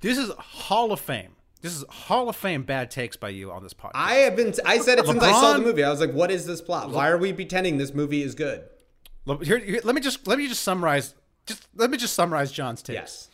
this 0.00 0.18
is 0.18 0.30
Hall 0.38 0.92
of 0.92 1.00
Fame. 1.00 1.36
This 1.62 1.74
is 1.76 1.84
Hall 1.90 2.28
of 2.28 2.36
Fame 2.36 2.62
bad 2.62 2.90
takes 2.90 3.16
by 3.16 3.28
you 3.30 3.50
on 3.52 3.62
this 3.62 3.74
podcast. 3.74 3.90
I 3.94 4.14
have 4.14 4.36
been. 4.36 4.54
I 4.64 4.78
said 4.78 4.98
it 4.98 5.06
since 5.06 5.22
I 5.22 5.32
saw 5.32 5.52
the 5.54 5.60
movie. 5.60 5.84
I 5.84 5.90
was 5.90 6.00
like, 6.00 6.12
"What 6.12 6.30
is 6.30 6.46
this 6.46 6.60
plot? 6.60 6.90
Why 6.90 7.10
are 7.10 7.18
we 7.18 7.32
pretending 7.32 7.76
this 7.78 7.92
movie 7.94 8.22
is 8.22 8.34
good?" 8.34 8.64
Here, 9.42 9.58
here- 9.58 9.80
let 9.84 9.94
me 9.94 10.00
just 10.00 10.26
let 10.26 10.38
me 10.38 10.48
just 10.48 10.62
summarize. 10.62 11.14
Just 11.46 11.66
let 11.74 11.90
me 11.90 11.98
just 11.98 12.14
summarize 12.14 12.50
John's 12.52 12.82
takes. 12.82 12.94
Yes. 12.94 13.28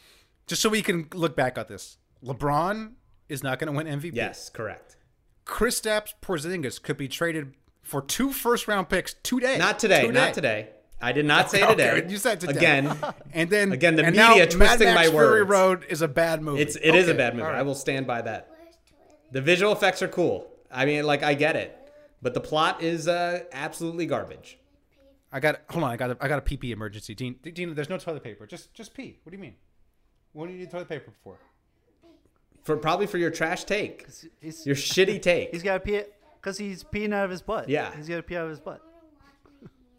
Just 0.47 0.61
so 0.63 0.69
we 0.69 0.83
can 0.83 1.09
look 1.15 1.37
back 1.37 1.57
at 1.59 1.69
this. 1.69 1.99
LeBron 2.25 2.93
is 3.29 3.43
not 3.43 3.59
going 3.59 3.73
to 3.73 3.77
win 3.77 3.87
MVP. 4.01 4.15
Yes. 4.15 4.49
Correct. 4.49 4.97
Kristaps 5.45 6.13
Porzingis 6.23 6.81
could 6.83 6.97
be 6.97 7.09
traded 7.09 7.55
for 7.87 8.03
two 8.03 8.33
first 8.33 8.69
round 8.69 8.89
picks 8.89 9.15
today. 9.23 9.59
Not 9.59 9.79
today. 9.79 10.07
Today. 10.07 10.13
Not 10.21 10.35
today. 10.35 10.69
I 11.01 11.13
did 11.13 11.27
not 11.27 11.51
say 11.51 11.63
Okay, 11.71 11.75
today. 12.01 12.07
you 12.11 12.17
said 12.19 12.41
today. 12.41 12.57
again. 12.57 12.97
And 13.33 13.51
then 13.51 13.73
Again, 13.73 13.97
the 13.97 14.05
and 14.05 14.17
media 14.17 14.29
now 14.31 14.37
Mad 14.37 14.51
twisting 14.51 14.89
Max 14.95 15.09
my 15.09 15.11
Fury. 15.11 15.43
Road 15.43 15.85
is 15.91 16.01
a 16.03 16.09
bad 16.09 16.41
movie. 16.43 16.63
It's 16.63 16.77
it 16.77 16.95
is 16.95 17.09
a 17.09 17.15
bad 17.15 17.35
movie. 17.35 17.45
all 17.45 17.53
right. 17.53 17.59
I 17.59 17.63
will 17.63 17.75
stand 17.75 18.07
by 18.07 18.23
that. 18.23 18.51
The 19.33 19.41
visual 19.43 19.73
effects 19.73 20.01
are 20.03 20.09
cool. 20.09 20.49
I 20.71 20.87
mean, 20.87 21.05
like 21.05 21.23
I 21.23 21.35
get 21.35 21.55
it, 21.57 21.77
but 22.23 22.33
the 22.35 22.41
plot 22.41 22.83
is 22.83 23.09
uh, 23.09 23.41
absolutely 23.53 24.07
garbage. 24.07 24.59
I 25.31 25.41
got 25.41 25.61
hold 25.69 25.85
on. 25.85 25.91
I 25.91 25.97
got 25.97 26.11
a, 26.13 26.17
I 26.21 26.29
got 26.29 26.39
a 26.39 26.43
pee 26.43 26.57
pee 26.57 26.73
emergency. 26.73 27.15
Dean, 27.15 27.37
Dean, 27.43 27.75
there's 27.75 27.91
no 27.91 27.99
toilet 27.99 28.25
paper. 28.25 28.47
Just 28.47 28.73
just 28.73 28.95
pee. 28.95 29.19
What 29.23 29.31
do 29.33 29.37
you 29.37 29.43
mean? 29.43 29.55
What 30.33 30.47
do 30.47 30.53
you 30.55 30.59
need 30.61 30.71
toilet 30.71 30.89
paper 30.89 31.13
for? 31.23 31.37
For 32.65 32.77
probably 32.77 33.07
for 33.07 33.19
your 33.19 33.31
trash 33.31 33.65
take, 33.65 34.07
He's, 34.41 34.67
your 34.67 34.75
shitty 34.77 35.21
take. 35.23 35.51
he's 35.53 35.63
got 35.63 35.75
to 35.75 35.81
pee 35.81 36.03
because 36.47 36.59
he's 36.59 36.85
peeing 36.85 37.13
out 37.13 37.25
of 37.25 37.31
his 37.33 37.43
butt. 37.43 37.69
Yeah. 37.69 37.91
He's 37.97 38.09
got 38.09 38.17
to 38.17 38.23
pee 38.23 38.37
out 38.37 38.45
of 38.45 38.51
his 38.51 38.61
butt. 38.61 38.81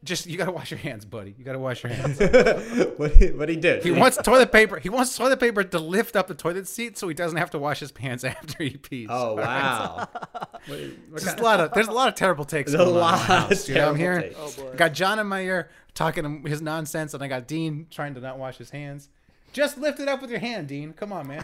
Just 0.04 0.28
you 0.28 0.38
gotta 0.38 0.52
wash 0.52 0.72
your 0.72 0.78
hands, 0.78 1.04
buddy. 1.04 1.36
You 1.38 1.44
gotta 1.44 1.60
wash 1.60 1.84
your 1.84 1.92
hands. 1.92 2.20
what, 2.98 3.12
he- 3.18 3.32
what 3.32 3.50
he 3.50 3.58
did? 3.58 3.84
he 3.84 3.92
wants 3.92 4.16
toilet 4.16 4.52
paper. 4.54 4.78
He 4.80 4.88
wants 4.90 5.18
toilet 5.18 5.40
paper 5.40 5.64
to 5.66 5.80
lift 5.80 6.16
up 6.16 6.28
the 6.28 6.36
toilet 6.36 6.68
seat 6.68 6.98
so 6.98 7.08
he 7.10 7.14
doesn't 7.14 7.38
have 7.38 7.50
to 7.52 7.60
wash 7.60 7.80
his 7.82 7.92
pants 7.92 8.24
after 8.24 8.64
he 8.64 8.78
pees. 8.78 9.08
Oh 9.10 9.32
All 9.32 9.38
right? 9.38 9.46
wow! 9.46 10.08
What- 10.68 10.80
what 11.10 11.22
Just 11.24 11.40
a 11.40 11.44
lot 11.44 11.60
of 11.60 11.74
there's 11.74 11.88
a 11.88 11.92
lot 11.92 12.08
of 12.08 12.16
terrible 12.16 12.46
takes. 12.46 12.72
There's 12.72 12.82
a 12.82 12.86
going 12.86 12.96
on 12.96 12.96
in 12.96 13.02
lot 13.02 13.14
of 13.16 13.26
house, 13.50 13.68
you 13.68 13.76
know 13.76 13.90
I'm 13.90 13.98
terrible 13.98 14.22
hearing? 14.22 14.34
takes. 14.36 14.60
Oh, 14.60 14.70
I 14.72 14.76
got 14.78 14.94
John 14.94 15.20
in 15.20 15.28
my 15.28 15.42
ear 15.42 15.70
talking 15.96 16.46
his 16.46 16.62
nonsense, 16.62 17.14
and 17.14 17.22
I 17.24 17.28
got 17.28 17.48
Dean 17.48 17.88
trying 17.90 18.14
to 18.14 18.22
not 18.22 18.38
wash 18.38 18.58
his 18.58 18.70
hands. 18.70 19.10
Just 19.52 19.78
lift 19.80 20.00
it 20.00 20.08
up 20.08 20.22
with 20.22 20.30
your 20.30 20.40
hand, 20.40 20.68
Dean. 20.68 20.94
Come 20.94 21.12
on, 21.12 21.28
man. 21.28 21.44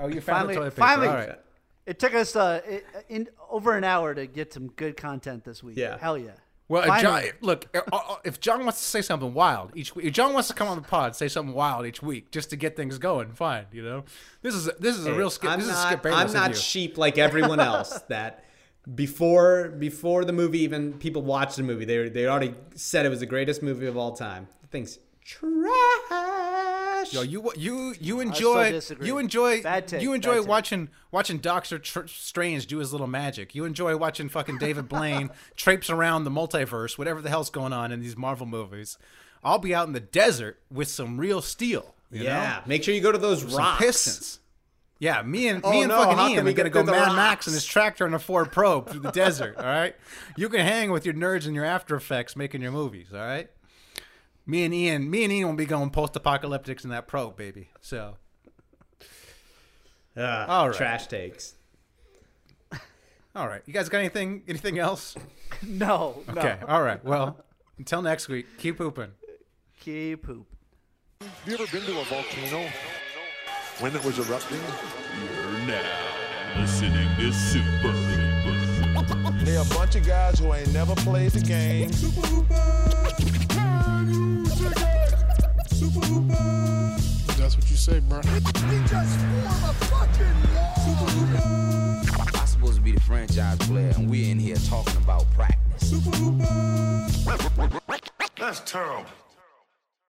oh, 0.00 0.08
you 0.08 0.20
found 0.22 0.48
Finally- 0.48 0.54
the 0.54 0.60
toilet 0.60 0.70
paper. 0.70 0.80
finally. 0.80 1.08
All 1.08 1.14
right. 1.14 1.38
It 1.86 1.98
took 1.98 2.14
us 2.14 2.34
uh, 2.34 2.60
in 3.08 3.28
over 3.48 3.76
an 3.76 3.84
hour 3.84 4.14
to 4.14 4.26
get 4.26 4.52
some 4.52 4.68
good 4.68 4.96
content 4.96 5.44
this 5.44 5.62
week. 5.62 5.76
Yeah. 5.76 5.98
Hell 5.98 6.18
yeah. 6.18 6.32
Well, 6.68 6.82
if 6.82 7.00
John, 7.00 7.22
look, 7.42 7.66
uh, 7.76 7.82
uh, 7.92 8.16
if 8.24 8.40
John 8.40 8.64
wants 8.64 8.80
to 8.80 8.84
say 8.86 9.00
something 9.00 9.32
wild 9.32 9.70
each 9.76 9.94
week, 9.94 10.06
if 10.06 10.12
John 10.12 10.32
wants 10.32 10.48
to 10.48 10.54
come 10.54 10.66
on 10.66 10.76
the 10.76 10.82
pod, 10.82 11.14
say 11.14 11.28
something 11.28 11.54
wild 11.54 11.86
each 11.86 12.02
week 12.02 12.32
just 12.32 12.50
to 12.50 12.56
get 12.56 12.74
things 12.74 12.98
going. 12.98 13.32
Fine, 13.32 13.66
you 13.70 13.82
know. 13.82 14.04
This 14.42 14.54
is 14.54 14.68
this 14.80 14.98
is 14.98 15.06
a 15.06 15.14
real 15.14 15.30
skip. 15.30 15.50
I'm 15.50 15.60
this 15.60 15.68
is 15.68 15.74
not, 15.74 15.92
Skip 15.92 16.06
I'm 16.06 16.32
not 16.32 16.56
sheep 16.56 16.98
like 16.98 17.18
everyone 17.18 17.60
else 17.60 18.00
that 18.08 18.44
before 18.92 19.68
before 19.78 20.24
the 20.24 20.32
movie 20.32 20.60
even 20.60 20.94
people 20.94 21.22
watched 21.22 21.56
the 21.56 21.62
movie 21.62 21.84
they 21.84 22.08
they 22.08 22.26
already 22.26 22.54
said 22.76 23.04
it 23.04 23.08
was 23.08 23.20
the 23.20 23.26
greatest 23.26 23.62
movie 23.62 23.86
of 23.86 23.96
all 23.96 24.16
time. 24.16 24.48
The 24.62 24.66
thing's 24.66 24.98
trash. 25.26 27.12
Yo, 27.12 27.22
you 27.22 27.52
you 27.56 27.94
you 28.00 28.20
enjoy 28.20 28.70
disagree. 28.72 29.06
you 29.06 29.18
enjoy 29.18 29.62
Bad 29.62 29.86
take, 29.88 30.02
you 30.02 30.10
bad 30.10 30.14
enjoy 30.16 30.38
take. 30.40 30.46
watching 30.48 30.88
watching 31.10 31.38
Doctor 31.38 31.78
Tr- 31.78 32.06
Strange 32.06 32.66
do 32.66 32.78
his 32.78 32.92
little 32.92 33.06
magic. 33.06 33.54
You 33.54 33.64
enjoy 33.64 33.96
watching 33.96 34.28
fucking 34.28 34.58
David 34.58 34.88
Blaine 34.88 35.30
traipse 35.56 35.90
around 35.90 36.24
the 36.24 36.30
multiverse, 36.30 36.96
whatever 36.98 37.20
the 37.22 37.28
hell's 37.28 37.50
going 37.50 37.72
on 37.72 37.92
in 37.92 38.00
these 38.00 38.16
Marvel 38.16 38.46
movies. 38.46 38.98
I'll 39.44 39.58
be 39.58 39.74
out 39.74 39.86
in 39.86 39.92
the 39.92 40.00
desert 40.00 40.58
with 40.70 40.88
some 40.88 41.18
real 41.18 41.40
steel. 41.42 41.94
You 42.10 42.22
yeah, 42.24 42.58
know? 42.60 42.68
make 42.68 42.82
sure 42.84 42.94
you 42.94 43.00
go 43.00 43.12
to 43.12 43.18
those 43.18 43.42
some 43.42 43.52
rocks. 43.58 43.78
pistons. 43.84 44.40
Yeah, 44.98 45.20
me 45.22 45.48
and 45.48 45.60
Oh, 45.62 45.70
me 45.72 45.82
and 45.82 45.90
no, 45.90 45.98
fucking 45.98 46.16
how 46.16 46.28
Ian 46.28 46.38
can 46.38 46.48
are 46.48 46.52
gonna 46.54 46.70
go 46.70 46.80
through 46.82 46.86
the 46.94 46.98
Mad 46.98 47.14
Max 47.16 47.46
in 47.46 47.52
his 47.52 47.66
tractor 47.66 48.06
and 48.06 48.14
a 48.14 48.18
Ford 48.18 48.50
Probe 48.50 48.88
through 48.88 49.00
the 49.00 49.10
desert. 49.12 49.56
All 49.58 49.64
right, 49.64 49.94
you 50.38 50.48
can 50.48 50.60
hang 50.60 50.90
with 50.90 51.04
your 51.04 51.14
nerds 51.14 51.44
and 51.44 51.54
your 51.54 51.66
After 51.66 51.94
Effects 51.96 52.34
making 52.34 52.62
your 52.62 52.72
movies. 52.72 53.08
All 53.12 53.18
right, 53.18 53.50
me 54.46 54.64
and 54.64 54.72
Ian, 54.72 55.10
me 55.10 55.24
and 55.24 55.32
Ian 55.32 55.48
will 55.48 55.54
be 55.54 55.66
going 55.66 55.90
post-apocalyptics 55.90 56.84
in 56.84 56.90
that 56.90 57.06
Probe, 57.08 57.36
baby. 57.36 57.68
So 57.80 58.16
Ugh, 60.16 60.48
All 60.48 60.68
right. 60.68 60.76
Trash 60.76 61.08
takes. 61.08 61.54
All 63.36 63.46
right. 63.46 63.62
You 63.66 63.72
guys 63.72 63.88
got 63.88 63.98
anything 63.98 64.42
anything 64.48 64.78
else? 64.78 65.14
No. 65.62 66.22
no. 66.26 66.40
Okay. 66.40 66.58
All 66.68 66.82
right. 66.82 67.02
Well, 67.04 67.42
until 67.78 68.02
next 68.02 68.28
week, 68.28 68.46
keep 68.58 68.76
pooping. 68.76 69.12
Keep 69.80 70.24
poop. 70.24 70.46
Have 71.20 71.30
you 71.46 71.54
ever 71.54 71.66
been 71.68 71.82
to 71.86 72.00
a 72.00 72.04
volcano 72.04 72.68
when 73.78 73.94
it 73.94 74.04
was 74.04 74.18
erupting? 74.18 74.58
You're 75.22 75.66
now 75.66 76.60
listening 76.60 77.08
to 77.16 77.32
Super 77.32 77.92
They're 79.44 79.62
a 79.62 79.74
bunch 79.74 79.94
of 79.94 80.04
guys 80.04 80.40
who 80.40 80.52
ain't 80.52 80.72
never 80.74 80.94
played 80.96 81.30
the 81.30 81.40
game. 81.40 81.90
That's 87.36 87.56
what 87.56 87.68
you 87.70 87.76
say, 87.76 87.98
bro. 88.00 88.20
We 88.20 88.40
just 88.88 89.18
formed 89.18 89.64
a 89.64 89.74
fucking 89.86 90.36
I'm 92.40 92.46
supposed 92.46 92.76
to 92.76 92.80
be 92.82 92.92
the 92.92 93.00
franchise 93.00 93.58
player, 93.58 93.92
and 93.96 94.08
we're 94.08 94.30
in 94.30 94.38
here 94.38 94.56
talking 94.68 94.96
about 94.98 95.24
practice. 95.34 95.90
Super 95.90 96.10
That's 98.38 98.60
terrible. 98.60 99.25